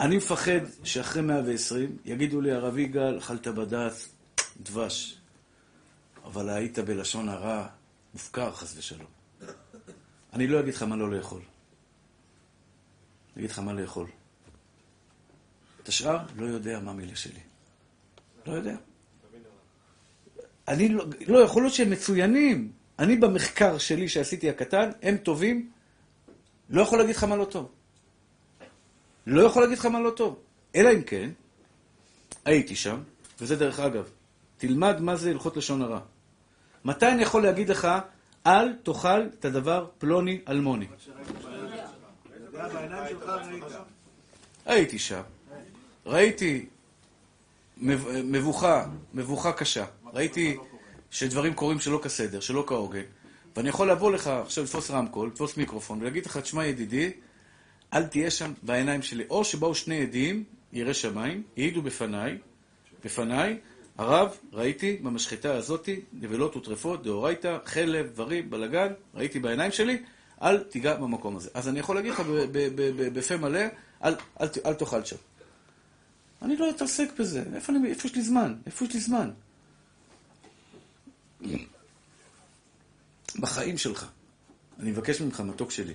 אני 0.00 0.16
מפחד 0.16 0.60
שאחרי 0.84 1.22
120 1.22 1.96
יגידו 2.04 2.40
לי, 2.40 2.52
הרב 2.52 2.78
יגאל, 2.78 3.18
אכלת 3.18 3.48
בד"ץ 3.48 4.08
דבש, 4.60 5.18
אבל 6.24 6.48
היית 6.48 6.78
בלשון 6.78 7.28
הרע 7.28 7.66
מופקר, 8.14 8.52
חס 8.52 8.76
ושלום. 8.76 9.06
אני 10.32 10.46
לא 10.46 10.60
אגיד 10.60 10.74
לך 10.74 10.82
מה 10.82 10.96
לא 10.96 11.10
לאכול. 11.10 11.40
אני 11.40 13.44
אגיד 13.44 13.50
לך 13.50 13.58
מה 13.58 13.72
לאכול. 13.72 14.06
את 15.82 15.88
השאר 15.88 16.18
לא 16.36 16.46
יודע 16.46 16.80
מה 16.80 16.92
מילה 16.92 17.16
שלי. 17.16 17.40
לא 18.46 18.52
יודע. 18.52 18.76
אני 20.68 20.88
לא, 20.88 21.04
לא, 21.26 21.38
יכול 21.38 21.62
להיות 21.62 21.74
שהם 21.74 21.90
מצוינים. 21.90 22.72
אני 22.98 23.16
במחקר 23.16 23.78
שלי 23.78 24.08
שעשיתי 24.08 24.50
הקטן, 24.50 24.90
הם 25.02 25.16
טובים, 25.16 25.70
לא 26.70 26.82
יכול 26.82 26.98
להגיד 26.98 27.16
לך 27.16 27.24
מה 27.24 27.36
לא 27.36 27.44
טוב. 27.44 27.72
לא 29.26 29.42
יכול 29.42 29.62
להגיד 29.62 29.78
לך 29.78 29.86
מה 29.86 30.00
לא 30.00 30.10
טוב. 30.10 30.38
אלא 30.76 30.90
אם 30.92 31.02
כן, 31.02 31.30
הייתי 32.44 32.76
שם, 32.76 33.00
וזה 33.40 33.56
דרך 33.56 33.80
אגב, 33.80 34.08
תלמד 34.56 35.00
מה 35.00 35.16
זה 35.16 35.30
הלכות 35.30 35.56
לשון 35.56 35.82
הרע. 35.82 36.00
מתי 36.84 37.08
אני 37.08 37.22
יכול 37.22 37.42
להגיד 37.42 37.68
לך, 37.68 37.88
אל 38.46 38.72
תאכל 38.72 39.22
את 39.38 39.44
הדבר 39.44 39.86
פלוני 39.98 40.40
אלמוני? 40.48 40.86
הייתי 44.66 44.98
שם, 44.98 45.22
ראיתי 46.06 46.66
מבוכה, 47.76 48.86
מבוכה 49.14 49.52
קשה. 49.52 49.84
ראיתי 50.14 50.56
שדברים 51.10 51.54
קורים 51.54 51.80
שלא 51.80 52.00
כסדר, 52.02 52.40
שלא 52.40 52.64
כהוגן. 52.66 53.02
ואני 53.56 53.68
יכול 53.68 53.90
לבוא 53.90 54.12
לך 54.12 54.26
עכשיו 54.26 54.64
לתפוס 54.64 54.90
רמקול, 54.90 55.28
לתפוס 55.28 55.56
מיקרופון, 55.56 56.00
ולהגיד 56.00 56.26
לך, 56.26 56.36
תשמע 56.36 56.66
ידידי, 56.66 57.12
אל 57.94 58.06
תהיה 58.06 58.30
שם 58.30 58.52
בעיניים 58.62 59.02
שלי. 59.02 59.24
או 59.30 59.44
שבאו 59.44 59.74
שני 59.74 60.02
עדים, 60.02 60.44
יראי 60.72 60.94
שמיים, 60.94 61.42
העידו 61.56 61.82
בפניי, 61.82 62.38
בפניי, 63.04 63.58
הרב, 63.98 64.36
ראיתי 64.52 64.96
במשחטה 64.96 65.54
הזאתי 65.54 66.00
נבלות 66.12 66.56
וטרפות, 66.56 67.02
דאורייתא, 67.02 67.58
חלב, 67.64 68.06
דברים, 68.06 68.50
בלגן, 68.50 68.92
ראיתי 69.14 69.38
בעיניים 69.40 69.72
שלי, 69.72 70.02
אל 70.42 70.58
תיגע 70.58 70.94
במקום 70.94 71.36
הזה. 71.36 71.50
אז 71.54 71.68
אני 71.68 71.80
יכול 71.80 71.96
להגיד 71.96 72.12
לך 72.12 72.22
בפה 73.12 73.36
מלא, 73.36 73.60
אל, 74.04 74.14
אל, 74.40 74.48
אל 74.66 74.74
תאכל 74.74 75.04
שם. 75.04 75.16
אני 76.42 76.56
לא 76.56 76.70
אתעסק 76.70 77.08
בזה, 77.18 77.42
איפה, 77.54 77.72
אני, 77.72 77.88
איפה 77.88 78.08
יש 78.08 78.14
לי 78.14 78.22
זמן? 78.22 78.54
איפה 78.66 78.84
יש 78.84 78.94
לי 78.94 79.00
זמן? 79.00 79.30
בחיים 83.38 83.78
שלך. 83.78 84.06
אני 84.80 84.90
מבקש 84.90 85.20
ממך, 85.20 85.40
מתוק 85.40 85.70
שלי. 85.70 85.94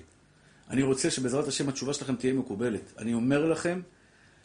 אני 0.70 0.84
רוצה 0.84 1.12
שבעזרת 1.12 1.48
השם 1.48 1.70
התשובה 1.70 1.94
שלכם 1.94 2.16
תהיה 2.16 2.34
מקובלת. 2.34 2.94
אני 2.98 3.14
אומר 3.14 3.46
לכם, 3.46 3.82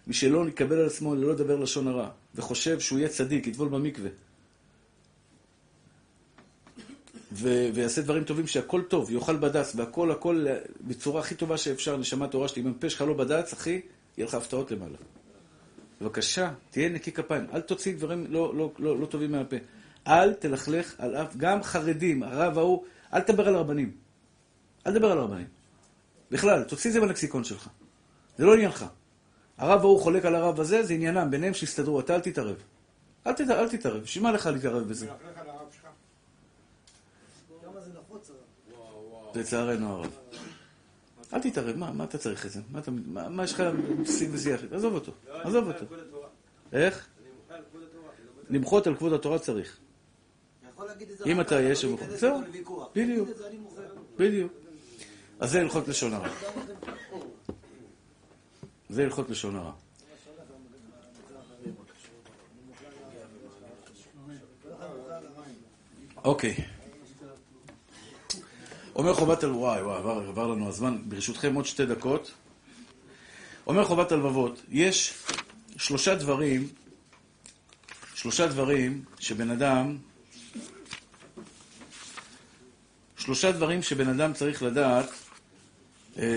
מי 0.07 0.15
שלא 0.15 0.49
יקבל 0.49 0.77
על 0.77 0.86
עצמו 0.86 1.15
ללא 1.15 1.32
לדבר 1.32 1.57
לשון 1.57 1.89
הרע, 1.89 2.11
וחושב 2.35 2.81
שהוא 2.81 2.99
יהיה 2.99 3.09
צדיק, 3.09 3.47
יטבול 3.47 3.69
במקווה, 3.69 4.11
ו- 7.32 7.69
ויעשה 7.74 8.03
דברים 8.03 8.24
טובים, 8.24 8.47
שהכל 8.47 8.82
טוב, 8.82 9.11
יאכל 9.11 9.36
בד"ץ, 9.36 9.73
והכל 9.77 10.11
הכל 10.11 10.47
בצורה 10.81 11.20
הכי 11.20 11.35
טובה 11.35 11.57
שאפשר, 11.59 11.97
נשמה 11.97 12.28
תורה 12.28 12.49
שלי. 12.49 12.62
אם 12.62 12.66
הפה 12.69 12.90
שלך 12.90 13.01
לא 13.01 13.15
בד"ץ, 13.15 13.53
אחי, 13.53 13.81
יהיה 14.19 14.27
לך 14.27 14.35
הפתעות 14.35 14.70
למעלה. 14.70 14.97
בבקשה, 16.01 16.53
תהיה 16.70 16.89
נקי 16.89 17.12
כפיים. 17.12 17.47
אל 17.53 17.61
תוציא 17.61 17.94
דברים 17.97 18.27
לא, 18.28 18.57
לא, 18.57 18.73
לא, 18.78 19.01
לא 19.01 19.07
טובים 19.07 19.32
מהפה. 19.32 19.57
אל 20.07 20.35
תלכלך 20.35 20.94
על 20.99 21.16
אף, 21.16 21.36
גם 21.36 21.62
חרדים, 21.62 22.23
הרב 22.23 22.59
ההוא, 22.59 22.85
אל 23.15 23.20
תדבר 23.20 23.49
על 23.49 23.55
הרבנים. 23.55 23.93
אל 24.86 24.93
תדבר 24.93 25.12
על 25.12 25.19
הרבנים. 25.19 25.47
בכלל, 26.32 26.62
תוציא 26.62 26.90
את 26.90 26.94
זה 26.94 27.00
בלקסיקון 27.00 27.44
שלך. 27.44 27.68
זה 28.38 28.44
לא 28.44 28.54
עניינך. 28.54 28.84
הרב 29.59 29.80
ההוא 29.80 30.00
חולק 30.00 30.24
על 30.24 30.34
הרב 30.34 30.60
הזה, 30.60 30.82
זה 30.82 30.94
עניינם, 30.94 31.30
ביניהם 31.30 31.54
שיסתדרו, 31.54 32.00
אתה 32.00 32.14
אל 32.14 32.20
תתערב. 32.20 32.56
אל, 33.26 33.32
תת, 33.32 33.50
אל 33.50 33.68
תתערב, 33.68 34.02
בשביל 34.02 34.24
מה 34.24 34.32
לך 34.32 34.46
להתערב 34.46 34.88
בזה? 34.88 35.06
לצערנו 39.34 39.92
הרב. 39.92 40.18
אל 41.32 41.40
תתערב, 41.40 41.76
מה, 41.76 41.92
מה 41.92 42.04
אתה 42.04 42.18
צריך 42.18 42.46
את 42.46 42.50
זה? 42.50 42.60
מה, 42.70 42.78
אתה, 42.78 42.90
מה, 42.90 43.28
מה 43.28 43.44
יש 43.44 43.52
לך 43.52 43.62
שיג 44.04 44.30
ושיח? 44.32 44.60
עזוב 44.72 44.94
אותו, 44.94 45.12
עזוב 45.28 45.68
אותו. 45.68 45.84
איך? 46.72 47.09
למחות 48.50 48.86
על 48.86 48.96
כבוד 48.96 49.12
התורה 49.12 49.38
צריך. 49.38 49.78
אם 51.26 51.40
אתה 51.40 51.60
יש... 51.60 51.84
זהו, 52.09 52.40
בדיוק, 52.94 53.28
בדיוק. 54.16 54.61
אז 55.43 55.51
זה 55.51 55.60
הלכות 55.60 55.89
לשון 55.89 56.14
הרע. 56.14 56.28
זה 58.89 59.02
הלכות 59.02 59.31
לשון 59.31 59.56
הרע. 59.56 59.73
אוקיי. 66.24 66.55
אומר 68.94 69.14
חובת 69.14 69.43
הלבבות, 69.43 69.62
וואי 69.62 69.82
וואי, 69.82 69.98
עבר, 69.98 70.28
עבר 70.28 70.47
לנו 70.47 70.69
הזמן, 70.69 70.98
ברשותכם 71.05 71.55
עוד 71.55 71.66
שתי 71.66 71.86
דקות. 71.86 72.31
אומר 73.66 73.85
חובת 73.85 74.12
הלבבות, 74.12 74.62
יש 74.69 75.14
שלושה 75.77 76.14
דברים, 76.14 76.69
שלושה 78.14 78.47
דברים 78.47 79.05
שבן 79.19 79.51
אדם, 79.51 79.97
שלושה 83.16 83.52
דברים 83.52 83.82
שבן 83.82 84.09
אדם 84.09 84.32
צריך 84.32 84.62
לדעת 84.62 85.22
איפה 86.16 86.28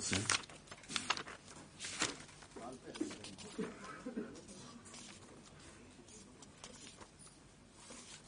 זה? 0.00 0.16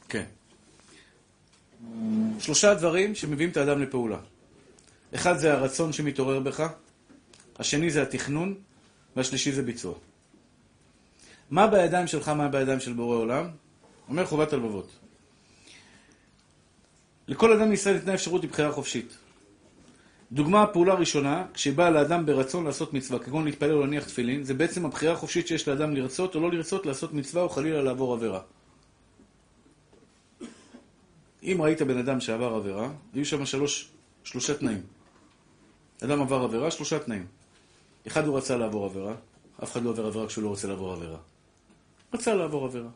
כן. 0.09 0.23
שלושה 2.39 2.73
דברים 2.73 3.15
שמביאים 3.15 3.49
את 3.49 3.57
האדם 3.57 3.81
לפעולה. 3.81 4.19
אחד 5.15 5.37
זה 5.37 5.53
הרצון 5.53 5.93
שמתעורר 5.93 6.39
בך, 6.39 6.67
השני 7.59 7.91
זה 7.91 8.01
התכנון, 8.01 8.55
והשלישי 9.15 9.51
זה 9.51 9.63
ביצוע. 9.63 9.95
מה 11.49 11.67
בידיים 11.67 12.07
שלך, 12.07 12.29
מה 12.29 12.47
בידיים 12.47 12.79
של 12.79 12.93
בורא 12.93 13.15
עולם? 13.15 13.49
אומר 14.09 14.25
חובת 14.25 14.53
הלבבות. 14.53 15.06
לכל 17.27 17.53
אדם 17.53 17.69
מישראל 17.69 17.95
ניתנה 17.95 18.13
אפשרות 18.13 18.43
לבחירה 18.43 18.71
חופשית. 18.71 19.17
דוגמה, 20.31 20.63
הפעולה 20.63 20.93
הראשונה, 20.93 21.45
כשבאה 21.53 21.89
לאדם 21.89 22.25
ברצון 22.25 22.65
לעשות 22.65 22.93
מצווה, 22.93 23.19
כגון 23.19 23.45
להתפלל 23.45 23.71
או 23.71 23.81
להניח 23.81 24.03
תפילין, 24.03 24.43
זה 24.43 24.53
בעצם 24.53 24.85
הבחירה 24.85 25.13
החופשית 25.13 25.47
שיש 25.47 25.67
לאדם 25.67 25.95
לרצות 25.95 26.35
או 26.35 26.39
לא 26.39 26.51
לרצות 26.51 26.85
לעשות 26.85 27.13
מצווה 27.13 27.43
או 27.43 27.49
חלילה 27.49 27.81
לעבור 27.81 28.13
עבירה. 28.13 28.41
אם 31.43 31.57
ראית 31.61 31.81
בן 31.81 31.97
אדם 31.97 32.19
שעבר 32.19 32.53
עבירה, 32.55 32.89
היו 33.13 33.25
שם 33.25 33.45
שלוש, 33.45 33.89
שלושה 34.23 34.53
תנאים. 34.53 34.81
אדם 36.03 36.21
עבר 36.21 36.43
עבירה, 36.43 36.71
שלושה 36.71 36.99
תנאים. 36.99 37.25
אחד, 38.07 38.27
הוא 38.27 38.37
רצה 38.37 38.57
לעבור 38.57 38.85
עבירה. 38.85 39.13
אף 39.63 39.71
אחד 39.71 39.83
לא 39.83 39.89
עובר 39.89 40.05
עבירה 40.05 40.27
כשהוא 40.27 40.43
לא 40.43 40.49
רוצה 40.49 40.67
לעבור 40.67 40.93
עבירה. 40.93 41.17
רצה 42.13 42.33
לעבור 42.33 42.65
עבירה. 42.65 42.89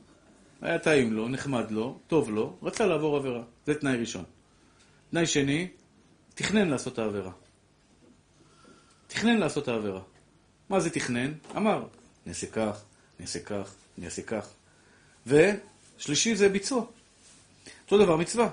היה 0.61 0.79
טעים 0.79 1.13
לו, 1.13 1.27
נחמד 1.27 1.71
לו, 1.71 1.99
טוב 2.07 2.29
לו, 2.29 2.57
רצה 2.63 2.85
לעבור 2.85 3.17
עבירה. 3.17 3.43
זה 3.65 3.75
תנאי 3.75 3.97
ראשון. 3.97 4.23
תנאי 5.11 5.25
שני, 5.25 5.67
תכנן 6.35 6.67
לעשות 6.67 6.93
את 6.93 6.99
העבירה. 6.99 7.31
תכנן 9.07 9.37
לעשות 9.37 9.63
את 9.63 9.67
העבירה. 9.67 10.01
מה 10.69 10.79
זה 10.79 10.89
תכנן? 10.89 11.33
אמר, 11.57 11.77
אני 11.77 12.33
אעשה 12.33 12.47
כך, 12.47 12.83
אני 13.19 13.25
אעשה 13.25 13.39
כך, 13.39 13.73
אני 13.97 14.05
אעשה 14.05 14.21
כך. 14.21 14.47
ושלישי 15.27 16.35
זה 16.35 16.49
ביצוע. 16.49 16.85
אותו 17.83 17.97
דבר 17.97 18.15
מצווה. 18.17 18.49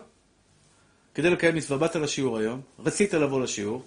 כדי 1.14 1.30
לקיים 1.30 1.54
מצווה, 1.54 1.78
באת 1.78 1.96
לשיעור 1.96 2.38
היום, 2.38 2.60
רצית 2.78 3.14
לבוא 3.14 3.40
לשיעור, 3.40 3.82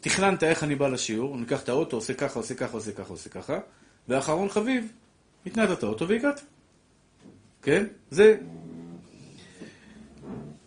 תכננת 0.00 0.42
איך 0.42 0.64
אני 0.64 0.74
בא 0.74 0.88
לשיעור, 0.88 1.34
אני 1.34 1.42
אקח 1.42 1.62
את 1.62 1.68
האוטו, 1.68 1.96
עושה 1.96 2.14
ככה, 2.14 2.38
עושה 2.38 2.54
ככה, 2.54 2.72
עושה 2.72 2.92
ככה, 2.92 3.08
עושה 3.08 3.30
ככה, 3.30 3.58
ואחרון 4.08 4.48
חביב, 4.48 4.92
התנעת 5.46 5.78
את 5.78 5.82
האוטו 5.82 6.08
והגעת. 6.08 6.40
כן? 7.68 7.84
זה 8.10 8.36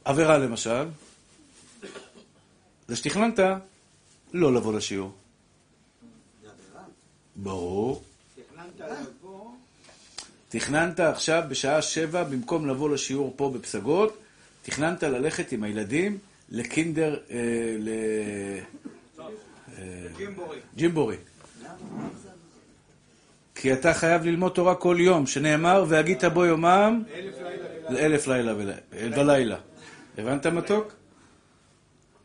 עבירה 0.06 0.38
למשל, 0.38 0.86
זה 2.88 2.96
שתכננת 2.96 3.40
לא 4.34 4.54
לבוא 4.54 4.74
לשיעור. 4.74 5.12
ברור. 7.36 8.04
תכננת 10.50 11.00
עכשיו 11.00 11.44
בשעה 11.50 11.82
שבע, 11.82 12.24
במקום 12.24 12.68
לבוא 12.68 12.90
לשיעור 12.90 13.34
פה 13.36 13.52
בפסגות, 13.56 14.18
תכננת 14.62 15.04
ללכת 15.04 15.52
עם 15.52 15.64
הילדים 15.64 16.18
לקינדר, 16.50 17.20
אה, 17.32 17.38
ל... 17.80 17.90
אה, 19.78 20.08
גימבורי. 20.18 20.60
ג'ימבורי. 20.76 21.18
כי 23.56 23.74
אתה 23.74 23.94
חייב 23.94 24.26
ללמוד 24.26 24.52
תורה 24.52 24.76
כל 24.76 24.98
יום, 25.00 25.28
שנאמר, 25.28 25.86
והגית 25.88 26.24
בו 26.24 26.46
יומם 26.46 27.04
אלף 27.90 28.28
לילה 28.28 28.54
ולילה. 28.92 29.58
הבנת 30.18 30.48
מתוק? 30.48 30.94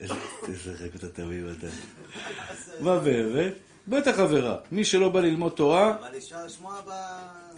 איזה 0.00 0.72
רגע 0.80 0.94
אתה 0.96 1.08
תמיד 1.08 1.44
אתה. 1.58 1.66
מה 2.80 2.98
באמת? 2.98 3.52
בטח 3.88 4.18
עבירה. 4.18 4.56
מי 4.72 4.84
שלא 4.84 5.08
בא 5.08 5.20
ללמוד 5.20 5.52
תורה, 5.52 5.96
אבל 6.00 6.16
אפשר 6.16 6.44
לשמוע 6.46 6.80
ב... 6.86 6.90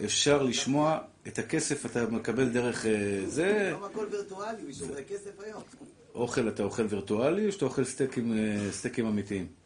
אפשר 0.05 0.43
לשמוע 0.43 0.97
את 1.27 1.39
הכסף 1.39 1.85
אתה 1.85 2.05
מקבל 2.05 2.49
דרך 2.49 2.85
אה, 2.85 3.21
זה, 3.25 3.67
היום 3.67 3.83
הכל 3.83 4.05
וירטואלי, 4.11 4.63
מישהו 4.67 4.87
רואה 4.87 5.03
כסף 5.03 5.39
היום. 5.45 5.61
אוכל 6.15 6.47
אתה 6.47 6.63
אוכל 6.63 6.85
וירטואלי, 6.89 7.47
או 7.47 7.51
שאתה 7.51 7.65
אוכל 7.65 7.83
סטייקים, 7.83 8.33
אה, 8.37 8.71
סטייקים 8.71 9.05
אמיתיים. 9.05 9.58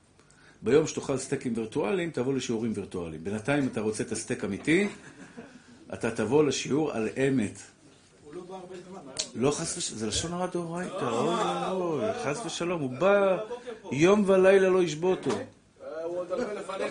ביום 0.63 0.87
שתאכל 0.87 1.17
סטייקים 1.17 1.53
וירטואליים, 1.55 2.11
תבוא 2.11 2.33
לשיעורים 2.33 2.73
וירטואליים. 2.75 3.23
בינתיים 3.23 3.67
אתה 3.67 3.81
רוצה 3.81 4.03
את 4.03 4.11
הסטייק 4.11 4.43
אמיתי, 4.43 4.87
אתה 5.93 6.11
תבוא 6.11 6.43
לשיעור 6.43 6.91
על 6.91 7.09
אמת. 7.27 7.59
לא 9.35 9.51
חס 9.51 9.77
ושלום, 9.77 9.99
זה 9.99 10.07
לשון 10.07 10.33
הרע 10.33 10.45
דאורייתא, 10.45 11.09
אוי 11.09 11.71
אוי, 11.71 12.13
חס 12.23 12.45
ושלום, 12.45 12.81
הוא 12.81 12.89
בא 12.89 13.37
יום 13.91 14.23
ולילה 14.27 14.69
לא 14.69 14.81
הרבה 14.81 15.27
לפניך. 15.27 15.62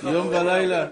יום 0.02 0.28
ולילה. 0.28 0.86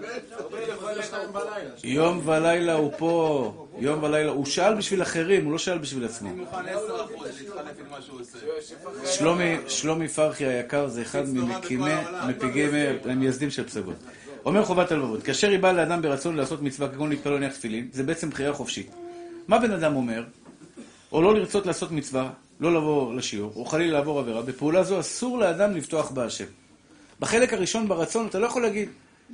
יום 1.83 2.21
ולילה 2.25 2.73
הוא 2.73 2.91
פה, 2.97 3.67
יום 3.79 4.03
ולילה, 4.03 4.31
הוא 4.31 4.45
שאל 4.45 4.75
בשביל 4.75 5.01
אחרים, 5.01 5.45
הוא 5.45 5.51
לא 5.51 5.57
שאל 5.57 5.77
בשביל 5.77 6.05
עצמו. 6.05 6.29
מוכן 6.29 6.57
10% 6.57 6.61
להתחלף 7.39 7.79
עם 7.79 7.89
מה 7.91 8.01
שהוא 8.01 8.19
עושה. 9.05 9.67
שלומי, 9.67 10.07
פרחי 10.07 10.45
היקר 10.45 10.87
זה 10.87 11.01
אחד 11.01 11.29
ממקימי, 11.29 11.93
מפיגי, 12.27 12.67
המייסדים 13.05 13.49
של 13.49 13.63
פסגות. 13.67 13.95
אומר 14.45 14.65
חובת 14.65 14.91
הלבבות, 14.91 15.23
כאשר 15.23 15.49
היא 15.49 15.59
באה 15.59 15.73
לאדם 15.73 16.01
ברצון 16.01 16.35
לעשות 16.35 16.61
מצווה 16.61 16.87
כגון 16.87 17.09
להתפלל 17.09 17.33
להניח 17.33 17.53
תפילין, 17.53 17.87
זה 17.91 18.03
בעצם 18.03 18.29
בחירה 18.29 18.53
חופשית. 18.53 18.91
מה 19.47 19.59
בן 19.59 19.71
אדם 19.71 19.95
אומר? 19.95 20.23
או 21.11 21.21
לא 21.21 21.35
לרצות 21.35 21.65
לעשות 21.65 21.91
מצווה, 21.91 22.29
לא 22.59 22.73
לבוא 22.73 23.13
לשיעור, 23.13 23.53
או 23.55 23.65
חלילה 23.65 23.93
לעבור 23.93 24.19
עבירה, 24.19 24.41
בפעולה 24.41 24.83
זו 24.83 24.99
אסור 24.99 25.37
לאדם 25.37 25.75
לבטוח 25.75 26.11
בהשם. 26.11 26.45
בחלק 27.21 27.53
הראשון 27.53 27.87
ברצון 27.87 28.27
אתה 28.27 28.39
לא 28.39 28.45
יכול 28.45 28.61
להגיד, 28.61 28.89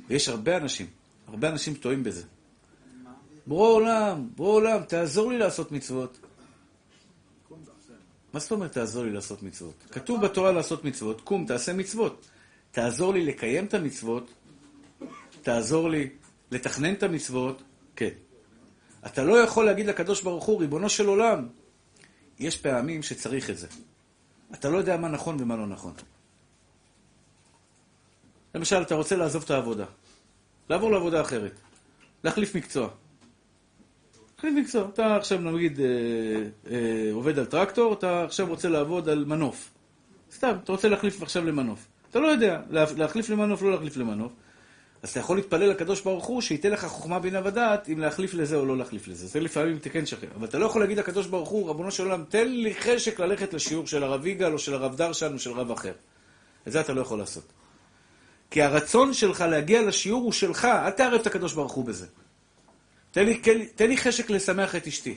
ויש 0.08 0.28
הרבה 0.28 0.56
אנשים, 0.56 0.86
הרבה 1.28 1.48
אנשים 1.48 1.74
טועים 1.74 2.04
בזה. 2.04 2.22
בורא 3.46 3.68
עולם, 3.68 4.28
בורא 4.36 4.52
עולם, 4.52 4.82
תעזור 4.82 5.30
לי 5.30 5.38
לעשות 5.38 5.72
מצוות. 5.72 6.18
מה 8.32 8.40
זאת 8.40 8.52
אומרת 8.52 8.72
תעזור 8.72 9.04
לי 9.04 9.10
לעשות 9.10 9.42
מצוות? 9.42 9.74
כתוב 9.90 10.20
בתורה 10.20 10.52
לעשות 10.52 10.84
מצוות, 10.84 11.20
קום, 11.20 11.46
תעשה 11.46 11.72
מצוות. 11.72 12.28
תעזור 12.70 13.12
לי 13.12 13.24
לקיים 13.24 13.64
את 13.64 13.74
המצוות, 13.74 14.30
תעזור 15.42 15.90
לי 15.90 16.08
לתכנן 16.50 16.92
את 16.92 17.02
המצוות, 17.02 17.62
כן. 17.96 18.10
אתה 19.06 19.24
לא 19.24 19.34
יכול 19.34 19.66
להגיד 19.66 19.86
לקדוש 19.86 20.22
ברוך 20.22 20.44
הוא, 20.44 20.60
ריבונו 20.60 20.88
של 20.88 21.06
עולם, 21.06 21.48
יש 22.38 22.56
פעמים 22.56 23.02
שצריך 23.02 23.50
את 23.50 23.58
זה. 23.58 23.66
אתה 24.54 24.68
לא 24.68 24.78
יודע 24.78 24.96
מה 24.96 25.08
נכון 25.08 25.36
ומה 25.40 25.56
לא 25.56 25.66
נכון. 25.66 25.92
למשל, 28.54 28.82
אתה 28.82 28.94
רוצה 28.94 29.16
לעזוב 29.16 29.42
את 29.44 29.50
העבודה, 29.50 29.84
לעבור 30.70 30.90
לעבודה 30.90 31.20
אחרת, 31.20 31.52
להחליף 32.24 32.54
מקצוע. 32.54 32.88
להחליף 34.36 34.54
מקצוע. 34.64 34.88
אתה 34.94 35.16
עכשיו, 35.16 35.38
נגיד, 35.40 35.80
אה, 35.80 35.86
אה, 36.70 37.12
עובד 37.12 37.38
על 37.38 37.44
טרקטור, 37.46 37.92
אתה 37.92 38.24
עכשיו 38.24 38.46
רוצה 38.46 38.68
לעבוד 38.68 39.08
על 39.08 39.24
מנוף. 39.24 39.70
סתם, 40.32 40.56
אתה 40.64 40.72
רוצה 40.72 40.88
להחליף 40.88 41.22
עכשיו 41.22 41.44
למנוף. 41.44 41.86
אתה 42.10 42.18
לא 42.18 42.26
יודע, 42.28 42.60
לה- 42.70 42.84
להחליף 42.96 43.30
למנוף, 43.30 43.62
לא 43.62 43.70
להחליף 43.70 43.96
למנוף. 43.96 44.32
אז 45.02 45.10
אתה 45.10 45.20
יכול 45.20 45.36
להתפלל 45.36 45.70
לקדוש 45.70 46.00
ברוך 46.00 46.24
הוא 46.24 46.40
שייתן 46.40 46.70
לך 46.70 46.84
חוכמה 46.86 47.18
בינה 47.18 47.40
ודעת 47.44 47.88
אם 47.88 47.98
להחליף 47.98 48.34
לזה 48.34 48.56
או 48.56 48.64
לא 48.66 48.76
להחליף 48.76 49.08
לזה. 49.08 49.26
זה 49.26 49.40
לפעמים 49.40 49.78
תיקן 49.78 50.06
שכן. 50.06 50.26
אבל 50.36 50.46
אתה 50.46 50.58
לא 50.58 50.66
יכול 50.66 50.80
להגיד 50.80 50.98
לקדוש 50.98 51.26
ברוך 51.26 51.48
הוא, 51.48 51.70
רבונו 51.70 51.90
של 51.90 52.02
עולם, 52.04 52.24
תן 52.28 52.48
לי 52.48 52.74
חשק 52.74 53.20
ללכת 53.20 53.54
לשיעור 53.54 53.86
של 53.86 54.04
הרב 54.04 54.26
יגאל 54.26 54.52
או 54.52 54.58
של 54.58 54.74
הרב 54.74 54.96
דרשן 54.96 55.32
או 55.34 55.38
של 55.38 55.50
רב 55.52 55.70
אחר. 55.70 55.92
את 56.68 56.72
זה 56.72 56.80
אתה 56.80 56.92
לא 56.92 57.00
יכול 57.00 57.18
לעשות. 57.18 57.44
כי 58.50 58.62
הרצון 58.62 59.14
שלך 59.14 59.40
להגיע 59.40 59.82
לשיעור 59.82 60.22
הוא 60.22 60.32
שלך, 60.32 60.64
אל 60.64 60.90
תערב 60.90 61.20
את 61.20 61.26
הקדוש 61.26 61.52
ברוך 61.52 61.72
הוא 61.72 61.84
בזה. 61.84 62.06
תן 63.10 63.24
לי, 63.24 63.40
תן 63.74 63.88
לי, 63.88 63.96
חשק 63.96 64.30
לשמח 64.30 64.76
את 64.76 64.86
אשתי. 64.86 65.10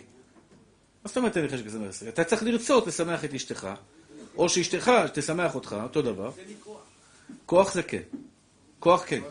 מה 1.04 1.08
זאת 1.08 1.18
אומרת 1.18 1.34
תן 1.34 1.42
לי 1.42 1.50
חשק 1.50 1.66
לשמח 1.66 1.86
את 1.86 1.90
אשתי? 1.90 2.10
אתה 2.10 2.24
צריך 2.24 2.44
לרצות 2.44 2.88
לשמח 2.88 3.26
את 3.26 3.34
אשתך, 3.34 3.68
או 4.38 4.50
שאשתך 4.50 4.92
תשמח 5.14 5.56
אותך, 5.56 5.76
אותו 5.84 6.02
דבר. 6.02 6.32
כוח 7.46 7.74
זה 7.74 7.84
כן. 7.84 8.02
כוח 8.80 9.04
כן. 9.08 9.22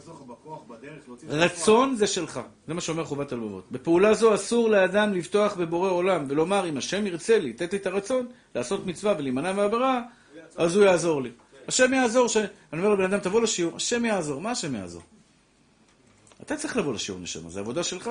רצון 1.29 1.97
זה 1.97 2.07
שלך, 2.07 2.41
זה 2.67 2.75
מה 2.75 2.81
שאומר 2.81 3.05
חובת 3.05 3.33
הלבבות. 3.33 3.65
בפעולה 3.71 4.15
זו 4.15 4.35
אסור 4.35 4.71
לאדם 4.71 5.15
לפתוח 5.15 5.55
בבורא 5.57 5.91
עולם 5.91 6.25
ולומר, 6.29 6.69
אם 6.69 6.77
השם 6.77 7.07
ירצה 7.07 7.39
לי, 7.39 7.53
תת 7.53 7.73
לי 7.73 7.79
את 7.79 7.87
הרצון 7.87 8.27
לעשות 8.55 8.87
מצווה 8.87 9.15
ולהימנע 9.19 9.53
מעבירה, 9.53 10.03
אז 10.57 10.77
הוא 10.77 10.85
יעזור 10.85 11.23
לי. 11.23 11.31
השם 11.69 11.95
יעזור, 11.95 12.29
ש... 12.29 12.37
אני 12.37 12.49
אומר 12.83 12.89
לבן 12.95 13.05
אדם, 13.05 13.19
תבוא 13.21 13.41
לשיעור, 13.41 13.77
השם 13.77 14.05
יעזור. 14.05 14.41
מה 14.41 14.51
השם 14.51 14.75
יעזור? 14.75 15.03
אתה 16.43 16.57
צריך 16.57 16.77
לבוא 16.77 16.95
לשיעור 16.95 17.21
נשמה, 17.21 17.51
זה 17.51 17.61
עבודה 17.61 17.83
שלך. 17.83 18.11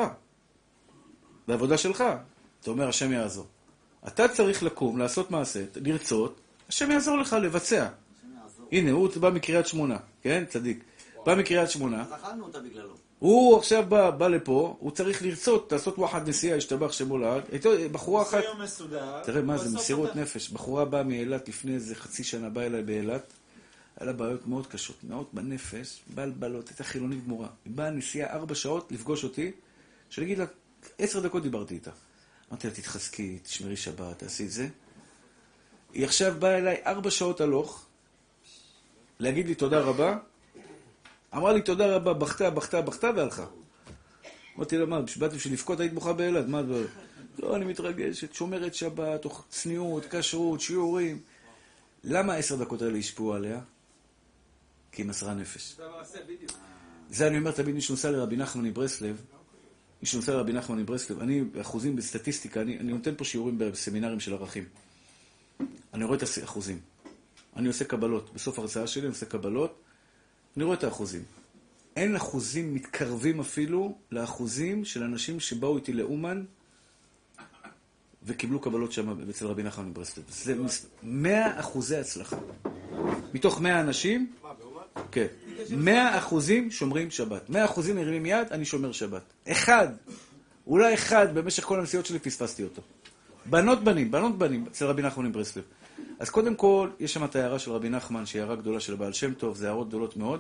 זה 1.48 1.54
עבודה 1.54 1.78
שלך. 1.78 2.04
אתה 2.62 2.72
אומר, 2.72 2.90
השם 2.90 3.12
יעזור. 3.12 3.46
אתה 4.08 4.28
צריך 4.28 4.64
לקום, 4.64 4.98
לעשות 4.98 5.32
מעשה, 5.32 5.64
לרצות, 5.76 6.40
השם 6.70 6.92
יעזור 6.92 7.18
לך 7.18 7.34
לבצע. 7.42 7.88
הנה, 8.72 8.92
הוא 8.92 9.10
בא 9.20 9.30
מקריית 9.30 9.68
שמונה, 9.68 9.98
כן? 10.22 10.44
צדיק. 10.50 10.84
בא 11.26 11.36
מקריית 11.36 11.70
שמונה. 11.70 12.06
אכלנו 12.16 12.44
אותה 12.46 12.60
בגללו. 12.60 12.94
הוא 13.20 13.58
עכשיו 13.58 13.84
בא, 13.90 14.10
בא 14.10 14.28
לפה, 14.28 14.76
הוא 14.80 14.92
צריך 14.92 15.24
לרצות, 15.24 15.72
לעשות 15.72 15.98
וואחד 16.00 16.30
נסיעה, 16.30 16.58
השתבח 16.58 16.92
שמו 16.92 17.18
לעד. 17.18 17.42
הייתה 17.52 17.70
בחורה 17.92 18.22
אחת, 18.22 18.44
מסודר. 18.64 19.24
תראה 19.24 19.42
מה 19.42 19.58
זה, 19.58 19.78
מסירות 19.78 20.10
אתה- 20.10 20.20
נפש. 20.20 20.50
בחורה 20.50 20.86
באה 20.86 21.04
מאילת 21.04 21.50
לפני 21.50 21.76
איזה 21.76 21.96
חצי 21.96 22.24
שנה, 22.24 22.50
באה 22.50 22.66
אליי 22.66 22.84
באילת. 22.84 23.34
היה 24.00 24.06
לה 24.06 24.14
בעיות 24.14 24.48
מאוד 24.48 24.68
קשות, 24.68 25.04
מאוד 25.04 25.26
בנפש, 25.34 26.02
בלבלות, 26.14 26.70
הייתה 26.70 26.84
חילונית 26.84 27.24
גמורה. 27.24 27.48
היא 27.66 27.74
באה 27.76 27.90
נסיעה 27.90 28.34
ארבע 28.34 28.56
שעות 28.56 28.92
לפגוש 28.92 29.24
אותי, 29.24 29.52
שאני 30.10 30.26
אגיד 30.26 30.38
לה, 30.38 30.46
עשר 31.00 31.20
דקות 31.20 31.44
דיברתי 31.44 31.74
איתה. 31.74 31.92
אמרתי 32.52 32.68
לה, 32.68 32.74
תתחזקי, 32.74 33.40
תשמרי 33.44 33.76
שבת, 33.76 34.20
תעשי 34.20 34.46
את 34.46 34.52
זה. 34.52 34.68
היא 35.94 36.06
עכשיו 36.06 36.36
באה 36.40 36.58
אליי 36.58 36.78
ארבע 36.86 37.12
שעות 37.12 37.42
הלוך, 37.42 37.86
להגיד 39.20 39.48
לי 39.48 39.56
תודה 39.56 39.80
רבה. 39.80 40.18
אמרה 41.36 41.54
לי 41.54 41.62
תודה 41.62 41.96
רבה, 41.96 42.14
בכתה, 42.14 42.50
בכתה, 42.50 42.82
בכתה 42.82 43.10
והלכה. 43.16 43.46
אמרתי 44.58 44.78
לה, 44.78 44.86
מה, 44.86 45.02
באתי 45.20 45.36
בשביל 45.36 45.54
לבכות, 45.54 45.80
היית 45.80 45.94
בוכה 45.94 46.14
באילת, 46.14 46.48
מה 46.48 46.60
את... 46.60 46.66
לא, 47.40 47.56
אני 47.56 47.66
מתרגשת, 47.66 48.34
שומרת 48.34 48.76
שבת, 48.76 49.26
צניעות, 49.50 50.06
כשרות, 50.12 50.62
שיעורים. 50.62 51.22
למה 52.04 52.34
העשר 52.34 52.56
דקות 52.56 52.82
האלה 52.82 52.98
השפיעו 52.98 53.34
עליה? 53.34 53.60
כי 55.00 55.04
היא 55.04 55.10
מסרה 55.10 55.34
נפש. 55.34 55.76
זה 57.10 57.28
אני 57.28 57.38
אומר 57.38 57.52
תמיד, 57.52 57.76
מי 57.76 57.82
שנוסע 57.82 58.12
לרבי 58.12 58.38
נחמן 58.38 58.64
מברסלב, 58.66 59.22
מי 60.02 60.08
שנוסע 60.08 60.32
לרבי 60.34 60.54
נחמן 60.54 60.78
מברסלב, 60.80 61.20
אני, 61.20 61.44
אחוזים 61.62 61.96
בסטטיסטיקה, 61.96 62.62
אני, 62.62 62.80
אני 62.80 62.94
נותן 62.94 63.16
פה 63.18 63.24
שיעורים 63.26 63.58
בסמינרים 63.58 64.20
של 64.20 64.34
ערכים. 64.34 64.64
אני 65.94 66.04
רואה 66.04 66.18
את 66.18 66.24
האחוזים. 66.42 66.80
אני 67.56 67.68
עושה 67.68 67.86
קבלות. 67.86 68.34
בסוף 68.34 68.60
ההרצאה 68.60 68.88
שלי 68.88 69.02
אני 69.02 69.10
עושה 69.10 69.26
קבלות, 69.26 69.82
אני 70.58 70.64
רואה 70.64 70.78
את 70.78 70.84
האחוזים. 70.84 71.24
אין 71.96 72.16
אחוזים 72.16 72.76
מתקרבים 72.76 73.40
אפילו 73.40 73.98
לאחוזים 74.12 74.86
של 74.86 75.04
אנשים 75.04 75.40
שבאו 75.40 75.78
איתי 75.78 75.94
לאומן 75.94 76.44
וקיבלו 78.24 78.60
קבלות 78.62 78.92
שם 78.92 79.30
אצל 79.30 79.48
רבי 79.48 79.64
נחמן 79.64 79.86
מברסלב. 79.90 80.24
זה 80.30 80.56
מס- 80.56 80.86
100 81.04 81.60
אחוזי 81.60 81.98
הצלחה. 81.98 82.38
מתוך 83.34 83.62
100 83.62 83.82
אנשים, 83.82 84.34
כן, 85.12 85.26
100 85.70 86.18
אחוזים 86.18 86.72
שומרים 86.72 87.12
שבת. 87.12 87.50
100 87.50 87.66
אחוזים 87.66 87.96
מרימים 87.96 88.26
יד, 88.26 88.48
אני 88.52 88.66
שומר 88.66 88.92
שבת. 88.92 89.22
אחד, 89.48 89.88
אולי 90.68 90.94
אחד, 90.94 91.34
במשך 91.34 91.64
כל 91.64 91.80
הנסיעות 91.80 92.06
שלי 92.06 92.20
פספסתי 92.20 92.64
אותו. 92.64 92.82
בנות 93.46 93.84
בנים, 93.84 94.12
בנות 94.12 94.38
בנים, 94.38 94.66
אצל 94.72 94.86
רבי 94.86 95.02
נחמן 95.02 95.26
מברסלב. 95.26 95.64
אז 96.20 96.30
קודם 96.30 96.56
כל, 96.56 96.90
יש 97.00 97.14
שם 97.14 97.24
את 97.24 97.36
ההערה 97.36 97.60
של 97.60 97.72
רבי 97.72 97.90
נחמן, 97.90 98.26
שהיא 98.26 98.42
הערה 98.42 98.56
גדולה 98.56 98.80
של 98.80 98.94
הבעל 98.94 99.14
שם 99.14 99.34
טוב, 99.34 99.58
זה 99.58 99.68
הערות 99.68 99.88
גדולות 99.88 100.18
מאוד, 100.18 100.40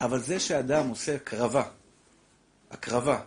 אבל 0.00 0.18
זה 0.18 0.40
שאדם 0.40 0.88
עושה 0.88 1.14
הקרבה, 1.14 1.62
הקרבה, 2.70 3.20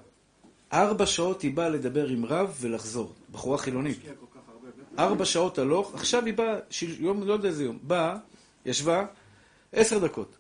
ארבע 0.74 1.06
שעות 1.06 1.42
היא 1.42 1.54
באה 1.54 1.70
לדבר 1.70 2.08
עם 2.08 2.26
רב 2.26 2.58
ולחזור, 2.62 3.14
בחורה 3.32 3.58
חילונית. 3.58 4.00
ארבע 5.00 5.26
שעות 5.26 5.58
הלוך, 5.58 5.96
עכשיו 5.96 6.26
היא 6.26 6.34
באה, 6.34 6.56
יום, 7.00 7.24
לא 7.24 7.34
יודע 7.34 7.50
איזה 7.50 7.64
יום, 7.64 7.80
באה, 7.82 8.16
ישבה, 8.66 9.06
עשר 9.74 10.00
דקות. 10.00 10.38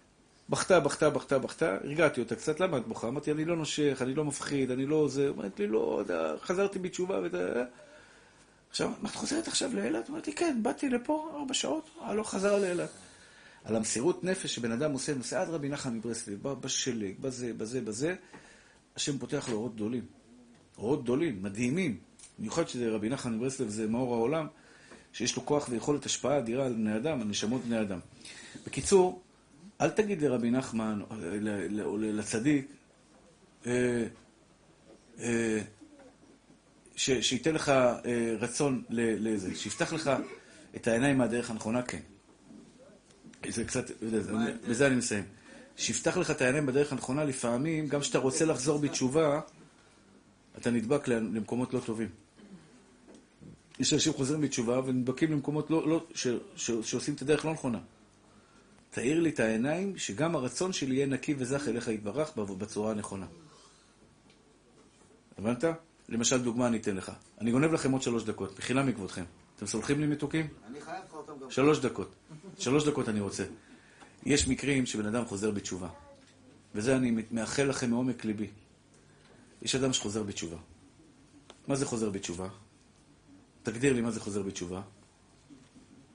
בכתה, 0.49 0.79
בכתה, 0.79 1.09
בכתה, 1.09 1.39
בכתה, 1.39 1.77
הרגעתי 1.83 2.21
אותה 2.21 2.35
קצת, 2.35 2.59
למה 2.59 2.77
את 2.77 2.87
בוכה? 2.87 3.07
אמרתי, 3.07 3.31
אני 3.31 3.45
לא 3.45 3.55
נושך, 3.55 3.97
אני 4.01 4.13
לא 4.13 4.25
מפחיד, 4.25 4.71
אני 4.71 4.85
לא 4.85 5.07
זה. 5.07 5.27
אומרת 5.29 5.59
לי, 5.59 5.67
לא, 5.67 6.03
חזרתי 6.41 6.79
בתשובה 6.79 7.19
וזה... 7.23 7.63
עכשיו, 8.69 8.91
מה, 9.01 9.09
את 9.09 9.15
חוזרת 9.15 9.47
עכשיו 9.47 9.75
לאילת? 9.75 10.09
אמרתי, 10.09 10.33
כן, 10.33 10.59
באתי 10.61 10.89
לפה 10.89 11.31
ארבע 11.35 11.53
שעות, 11.53 11.89
אה, 12.01 12.13
לא 12.13 12.23
חזר 12.23 12.59
לאילת. 12.59 12.89
על 13.63 13.75
המסירות 13.75 14.23
נפש 14.23 14.55
שבן 14.55 14.71
אדם 14.71 14.91
עושה, 14.91 15.13
נוסע 15.13 15.41
עד 15.41 15.49
רבי 15.49 15.69
נחמן 15.69 15.97
מברסלב, 15.97 16.43
בא 16.43 16.53
בשלג, 16.53 17.13
בזה, 17.21 17.53
בזה, 17.53 17.81
בזה, 17.81 18.15
השם 18.95 19.17
פותח 19.17 19.49
לו 19.49 19.55
אורות 19.55 19.75
גדולים. 19.75 20.05
אורות 20.77 21.03
גדולים, 21.03 21.43
מדהימים. 21.43 21.97
במיוחד 22.39 22.67
שזה 22.67 22.89
רבי 22.89 23.09
נחמן 23.09 23.37
מברסלב, 23.37 23.69
זה 23.69 23.87
מאור 23.87 24.13
העולם, 24.13 24.47
שיש 25.13 25.35
לו 25.35 25.45
כוח 25.45 25.67
ויכולת 25.69 26.05
השפעה 26.05 26.37
אדירה 26.37 26.65
על 26.65 26.73
בני 26.73 26.95
אדם, 26.95 27.21
על 27.21 27.27
נשמות 27.27 27.61
בני 27.65 27.81
אדם. 27.81 27.99
בקיצור, 28.67 29.21
אל 29.81 29.89
תגיד 29.89 30.21
לרבי 30.21 30.51
נחמן, 30.51 31.01
או 31.81 31.97
לצדיק, 31.97 32.67
אה, 33.65 34.05
אה, 35.19 35.59
ש- 36.95 37.11
שייתן 37.11 37.55
לך 37.55 37.69
אה, 37.69 37.95
רצון 38.39 38.83
לזה, 38.89 39.55
שיפתח 39.55 39.93
לך 39.93 40.11
את 40.75 40.87
העיניים 40.87 41.17
מהדרך 41.17 41.49
הנכונה, 41.51 41.81
כן. 41.81 41.99
זה 43.49 43.65
קצת, 43.65 43.87
זה- 44.01 44.33
בזה 44.69 44.87
אני 44.87 44.95
מסיים. 44.95 45.23
שיפתח 45.77 46.17
לך 46.17 46.31
את 46.31 46.41
העיניים 46.41 46.65
בדרך 46.65 46.91
הנכונה, 46.91 47.23
לפעמים, 47.23 47.87
גם 47.87 47.99
כשאתה 47.99 48.17
רוצה 48.17 48.45
לחזור 48.45 48.79
בתשובה, 48.79 49.39
אתה 50.57 50.71
נדבק 50.71 51.07
למקומות 51.07 51.73
לא 51.73 51.79
טובים. 51.79 52.09
יש 53.83 53.93
אנשים 53.93 54.13
חוזרים 54.13 54.41
בתשובה 54.41 54.81
ונדבקים 54.85 55.31
למקומות 55.31 55.71
לא, 55.71 55.87
לא, 55.87 56.05
ש, 56.15 56.27
ש, 56.55 56.71
שעושים 56.71 57.13
את 57.13 57.21
הדרך 57.21 57.45
לא 57.45 57.53
נכונה. 57.53 57.79
תאיר 58.89 59.19
לי 59.19 59.29
את 59.29 59.39
העיניים, 59.39 59.97
שגם 59.97 60.35
הרצון 60.35 60.73
שלי 60.73 60.95
יהיה 60.95 61.05
נקי 61.05 61.35
וזך 61.37 61.67
אליך 61.67 61.87
יתברך 61.87 62.37
בצורה 62.37 62.91
הנכונה. 62.91 63.25
הבנת? 65.37 65.63
למשל, 66.09 66.43
דוגמה 66.43 66.67
אני 66.67 66.77
אתן 66.77 66.95
לך. 66.95 67.11
אני 67.41 67.51
גונב 67.51 67.73
לכם 67.73 67.91
עוד 67.91 68.01
שלוש 68.01 68.23
דקות, 68.23 68.59
מחילה 68.59 68.83
מכבודכם. 68.83 69.23
אתם 69.55 69.65
סולחים 69.65 69.99
לי 69.99 70.07
מתוקים? 70.07 70.47
אני 70.67 70.81
חייב 70.81 71.03
לך 71.07 71.13
אותם 71.13 71.33
גם. 71.41 71.51
שלוש 71.51 71.79
דקות. 71.79 72.11
שלוש 72.59 72.87
דקות 72.87 73.09
אני 73.09 73.19
רוצה. 73.19 73.43
יש 74.25 74.47
מקרים 74.47 74.85
שבן 74.85 75.05
אדם 75.05 75.25
חוזר 75.25 75.51
בתשובה. 75.51 75.89
וזה 76.75 76.95
אני 76.95 77.23
מאחל 77.31 77.63
לכם 77.63 77.89
מעומק 77.89 78.25
ליבי. 78.25 78.47
יש 79.61 79.75
אדם 79.75 79.93
שחוזר 79.93 80.23
בתשובה. 80.23 80.57
מה 81.67 81.75
זה 81.75 81.85
חוזר 81.85 82.09
בתשובה? 82.09 82.47
תגדיר 83.63 83.93
לי 83.93 84.01
מה 84.01 84.11
זה 84.11 84.19
חוזר 84.19 84.41
בתשובה. 84.41 84.81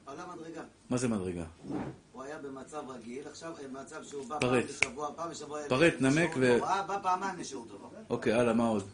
עלה 0.07 0.25
מדרגה. 0.35 0.63
מה 0.91 0.97
זה 0.97 1.09
מדרגה? 1.09 1.45
הוא 2.13 2.23
היה 2.23 2.39
במצב 2.39 2.83
רגיל, 2.89 3.29
עכשיו 3.31 3.53
אה, 3.63 3.69
במצב 3.69 4.05
שהוא 4.05 4.29
בא 4.29 4.39
פרט. 4.39 4.65
פעם 4.65 4.77
בשבוע, 4.81 5.11
פעם 5.17 5.31
בשבוע... 5.31 5.61
פרט, 5.69 5.95
נמק 6.01 6.31
ו- 6.37 6.59
הוא 6.59 6.67
היה 6.67 6.83
בא 6.83 6.99
פעמיים 7.03 7.39
לשיעור 7.39 7.67
טוב. 7.69 7.93
אוקיי, 8.11 8.33
הלאה, 8.33 8.53
מה 8.53 8.69
עוד? 8.69 8.85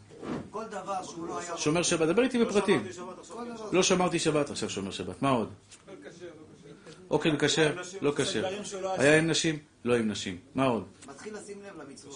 כל 0.51 0.65
דבר 0.65 1.03
שהוא 1.03 1.27
לא 1.27 1.39
היה... 1.39 1.57
שומר 1.57 1.83
שבת, 1.83 2.09
דבר 2.09 2.23
איתי 2.23 2.45
בפרטים. 2.45 2.87
לא 3.73 3.83
שמרתי 3.83 4.19
שבת, 4.19 4.51
עכשיו 4.51 4.71
שומר 4.71 4.91
שבת. 4.91 5.23
מה 5.23 5.31
עוד? 5.31 5.51
אוקיי, 7.11 7.33
כשר, 7.39 7.77
לא 8.01 8.13
כשר. 8.17 8.47
היה 8.83 9.19
עם 9.19 9.27
נשים? 9.27 9.59
לא 9.85 9.97
עם 9.97 10.09
נשים. 10.09 10.39
מה 10.55 10.65
עוד? 10.65 10.85
מתחיל 11.09 11.35
לשים 11.37 11.59
לב 11.63 11.81
למצוות. 11.81 12.15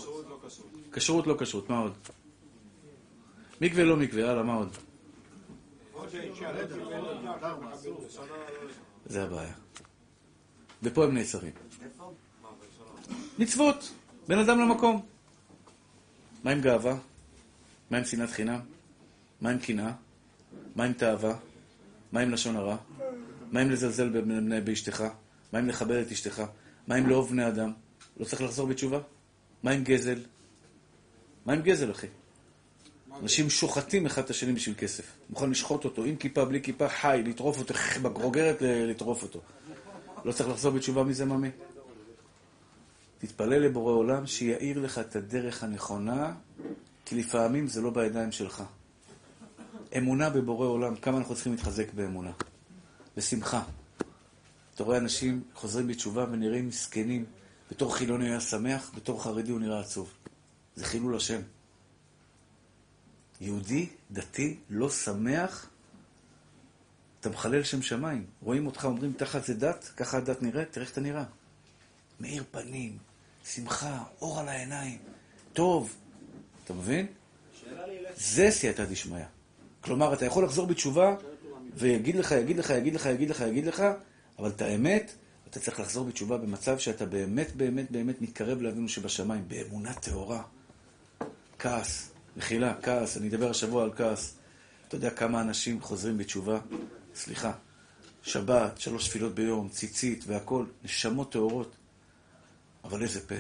כשרות, 0.93 1.27
לא 1.27 1.37
כשרות. 1.39 1.71
מה 1.71 1.79
עוד? 1.79 1.93
מקווה, 3.61 3.85
לא 3.85 3.97
מקווה. 3.97 4.31
הלאה, 4.31 4.43
מה 4.43 4.55
עוד? 4.55 4.69
זה 9.07 9.23
הבעיה. 9.23 9.55
ופה 10.83 11.05
הם 11.05 11.15
נעצרים. 11.15 11.53
מצוות, 13.39 13.93
בין 14.29 14.39
אדם 14.39 14.59
למקום. 14.59 15.07
מה 16.45 16.51
עם 16.51 16.61
גאווה? 16.61 16.97
מה 17.91 17.99
עם 17.99 18.05
שנאת 18.05 18.31
חינם? 18.31 18.61
מה 19.41 19.51
עם 19.51 19.59
קנאה? 19.59 19.93
מה 20.77 20.85
עם 20.85 20.93
תאווה? 20.93 21.37
מה 22.13 22.21
עם 22.21 22.31
לשון 22.31 22.57
הרע? 22.57 22.77
מה 23.53 23.61
עם 23.61 23.71
לזלזל 23.71 24.09
באשתך? 24.65 25.05
מה 25.53 25.59
עם 25.59 25.69
לכבד 25.69 25.97
את 25.97 26.13
אשתך? 26.13 26.43
מה 26.87 26.95
עם 26.95 27.07
לאהוב 27.07 27.31
בני 27.31 27.49
אדם? 27.49 27.73
לא 28.17 28.25
צריך 28.25 28.43
לחזור 28.43 28.67
בתשובה? 28.67 29.01
מה 29.63 29.71
עם 29.71 29.85
גזל? 29.85 30.23
מה 31.47 31.53
עם 31.53 31.63
גזל, 31.63 31.91
אחי? 31.91 32.07
אנשים 33.23 33.51
שוחטים 33.51 34.07
אחד 34.07 34.23
את 34.23 34.31
השני 34.31 34.53
בשביל 34.53 34.75
כסף. 34.79 35.05
מוכן 35.31 35.51
לשחוט 35.51 35.85
אותו, 35.85 36.05
עם 36.05 36.17
כיפה, 36.17 36.45
בלי 36.45 36.63
כיפה, 36.63 36.89
חי, 36.89 37.23
לטרוף 37.27 37.59
אותו, 37.59 37.75
בגרוגרת 38.03 38.63
ל- 38.63 38.91
לטרוף 38.91 39.23
אותו. 39.23 39.41
לא 40.25 40.33
צריך 40.33 40.49
לחזור 40.49 40.73
בתשובה 40.73 41.05
מזה, 41.05 41.25
ממי? 41.25 41.51
תתפלל 43.19 43.59
לבורא 43.59 43.93
עולם 43.93 44.27
שיאיר 44.27 44.79
לך 44.79 44.99
את 44.99 45.17
הדרך 45.17 45.65
הנכונה, 45.65 46.35
כי 47.05 47.15
לפעמים 47.17 47.67
זה 47.69 47.81
לא 47.81 47.91
בידיים 47.91 48.33
שלך. 48.33 48.63
אמונה 49.97 50.31
בבורא 50.31 50.67
עולם, 50.67 50.97
כמה 50.97 51.19
אנחנו 51.19 51.35
צריכים 51.35 51.53
להתחזק 51.53 51.93
באמונה. 51.95 52.31
בשמחה. 53.17 53.63
אתה 54.75 54.85
רואה 54.85 54.99
אנשים 54.99 55.43
חוזרים 55.55 55.87
בתשובה 55.87 56.27
ונראים 56.31 56.69
מסכנים. 56.69 57.25
בתור 57.71 57.97
חילוני 57.97 58.25
הוא 58.25 58.31
היה 58.31 58.41
שמח, 58.41 58.91
בתור 58.97 59.23
חרדי 59.23 59.51
הוא 59.51 59.61
נראה 59.61 59.81
עצוב. 59.81 60.13
זה 60.77 60.85
חילול 60.85 61.17
השם. 61.17 61.41
יהודי, 63.41 63.87
דתי, 64.11 64.57
לא 64.71 64.91
שמח, 64.91 65.71
אתה 67.21 67.29
מחלל 67.29 67.63
שם 67.63 67.83
שמיים. 67.83 68.27
רואים 68.43 68.67
אותך, 68.67 68.85
אומרים, 68.85 69.13
תחת 69.13 69.45
זה 69.45 69.55
דת, 69.55 69.91
ככה 69.97 70.17
הדת 70.17 70.43
נראית, 70.43 70.73
תראה 70.73 70.85
איך 70.85 70.93
אתה 70.93 71.01
נראה. 71.01 71.25
מאיר 72.21 72.45
פנים, 72.51 72.99
שמחה, 73.45 74.03
אור 74.21 74.41
על 74.41 74.49
העיניים, 74.49 74.99
טוב. 75.53 75.97
אתה 76.65 76.75
מבין? 76.75 77.07
זה 78.17 78.51
סייעתא 78.51 78.85
דשמיא. 78.85 79.25
כלומר, 79.81 80.15
אתה 80.15 80.25
יכול 80.25 80.45
לחזור 80.45 80.67
בתשובה 80.67 81.17
ויגיד 81.75 82.17
לך, 82.17 82.33
יגיד 82.33 82.59
לך, 82.59 82.71
יגיד 82.71 82.95
לך, 82.95 83.07
יגיד 83.07 83.31
לך, 83.31 83.41
יגיד 83.41 83.67
לך, 83.67 83.83
אבל 84.39 84.49
את 84.49 84.63
האמת, 84.63 85.13
אתה 85.51 85.61
צריך 85.61 85.81
לחזור 85.81 86.07
בתשובה 86.07 86.39
במצב 86.39 86.79
שאתה 86.79 87.07
באמת, 87.07 87.57
באמת, 87.57 87.91
באמת 87.91 88.23
מתקרב 88.23 88.63
לאבינו 88.63 88.89
שבשמיים, 88.89 89.49
באמונה 89.49 89.95
טהורה. 89.95 90.43
כעס, 91.59 92.11
מחילה, 92.39 92.75
כעס, 92.83 93.17
אני 93.17 93.29
אדבר 93.29 93.51
השבוע 93.51 93.85
על 93.85 93.91
כעס. 93.97 94.35
אתה 94.89 94.97
יודע 94.97 95.11
כמה 95.11 95.41
אנשים 95.41 95.81
חוזרים 95.81 96.19
בתשובה? 96.19 96.61
סליחה, 97.15 97.53
שבת, 98.23 98.81
שלוש 98.81 99.09
תפילות 99.09 99.35
ביום, 99.35 99.69
ציצית 99.69 100.25
והכול, 100.27 100.67
נשמות 100.85 101.33
טהורות. 101.33 101.77
אבל 102.85 103.03
איזה 103.03 103.21
פה. 103.21 103.35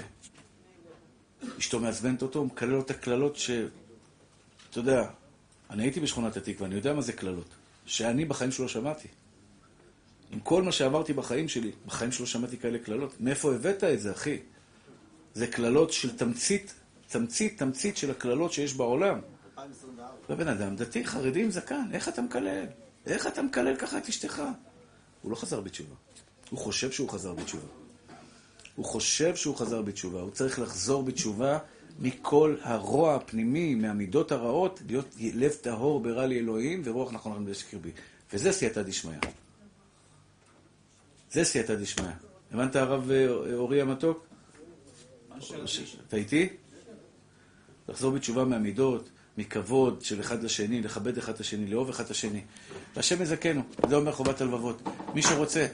אשתו 1.58 1.80
מעצבנת 1.80 2.22
אותו, 2.22 2.44
מקלל 2.44 2.74
אותה 2.74 2.94
קללות 2.94 3.36
ש... 3.36 3.50
אתה 4.70 4.78
יודע, 4.78 5.08
אני 5.70 5.82
הייתי 5.82 6.00
בשכונת 6.00 6.36
התקווה, 6.36 6.66
אני 6.66 6.74
יודע 6.74 6.94
מה 6.94 7.02
זה 7.02 7.12
קללות. 7.12 7.48
שאני 7.86 8.24
בחיים 8.24 8.52
שלו 8.52 8.68
שמעתי. 8.68 9.08
עם 10.30 10.40
כל 10.40 10.62
מה 10.62 10.72
שעברתי 10.72 11.12
בחיים 11.12 11.48
שלי, 11.48 11.70
בחיים 11.86 12.12
שלו 12.12 12.26
שמעתי 12.26 12.58
כאלה 12.58 12.78
קללות. 12.78 13.20
מאיפה 13.20 13.54
הבאת 13.54 13.84
את 13.84 14.00
זה, 14.00 14.12
אחי? 14.12 14.38
זה 15.34 15.46
קללות 15.46 15.92
של 15.92 16.16
תמצית, 16.16 16.74
תמצית, 17.09 17.59
תמצית 17.59 17.97
של 17.97 18.10
הקללות 18.10 18.52
שיש 18.52 18.74
בעולם. 18.74 19.20
2024. 19.59 20.12
ובן 20.30 20.48
אדם 20.48 20.76
דתי, 20.76 21.05
חרדי 21.05 21.43
עם 21.43 21.51
זקן, 21.51 21.89
איך 21.93 22.09
אתה 22.09 22.22
מקלל? 22.22 22.66
איך 23.06 23.26
אתה 23.26 23.43
מקלל 23.43 23.76
ככה 23.76 23.98
את 23.98 24.09
אשתך? 24.09 24.43
הוא 25.22 25.30
לא 25.30 25.36
חזר 25.36 25.60
בתשובה. 25.60 25.94
הוא 26.51 26.59
חושב 26.59 26.90
שהוא 26.90 27.09
חזר 27.09 27.32
בתשובה. 27.32 27.68
הוא 28.76 28.85
חושב 28.85 29.36
שהוא 29.36 29.56
חזר 29.56 29.82
בתשובה. 29.82 30.20
הוא 30.20 30.30
צריך 30.30 30.59
לחזור 30.59 31.02
בתשובה 31.02 31.59
מכל 31.98 32.56
הרוע 32.62 33.14
הפנימי, 33.14 33.74
מהמידות 33.74 34.32
הרעות, 34.32 34.82
להיות 34.86 35.16
לב 35.35 35.52
טהור 35.52 36.01
ברע 36.01 36.26
לי 36.26 36.39
אלוהים 36.39 36.82
ורוח 36.85 37.12
נכון 37.12 37.32
רם 37.32 37.44
בקרבי. 37.44 37.90
וזה 38.32 38.52
סייעתא 38.52 38.82
דשמיא. 38.82 39.18
זה 41.32 41.44
סייעתא 41.44 41.74
דשמיא. 41.74 42.10
הבנת, 42.52 42.76
הרב 42.76 43.10
אה, 43.10 43.55
אורי 43.55 43.80
המתוק? 43.80 44.26
אתה 46.09 46.16
איתי? 46.16 46.48
לחזור 47.89 48.12
בתשובה 48.12 48.44
מהמידות, 48.44 49.09
מכבוד 49.39 50.02
של 50.02 50.20
אחד 50.20 50.43
לשני, 50.43 50.82
לכבד 50.82 51.19
אחד 51.19 51.35
את 51.35 51.40
השני, 51.40 51.66
לאהוב 51.66 51.89
אחד 51.89 52.05
את 52.05 52.10
השני. 52.10 52.40
והשם 52.97 53.23
יזכנו, 53.23 53.62
זה 53.89 53.97
אומר 53.97 54.12
חובת 54.12 54.40
הלבבות. 54.40 54.82
מי 55.15 55.23
שרוצה 55.23 55.66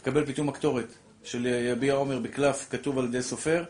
לקבל 0.00 0.26
פתאום 0.26 0.48
הקטורת 0.48 0.86
של 1.24 1.46
יביע 1.46 1.94
עומר 1.94 2.18
בקלף, 2.18 2.66
כתוב 2.70 2.98
על 2.98 3.04
ידי 3.04 3.22
סופר, 3.22 3.64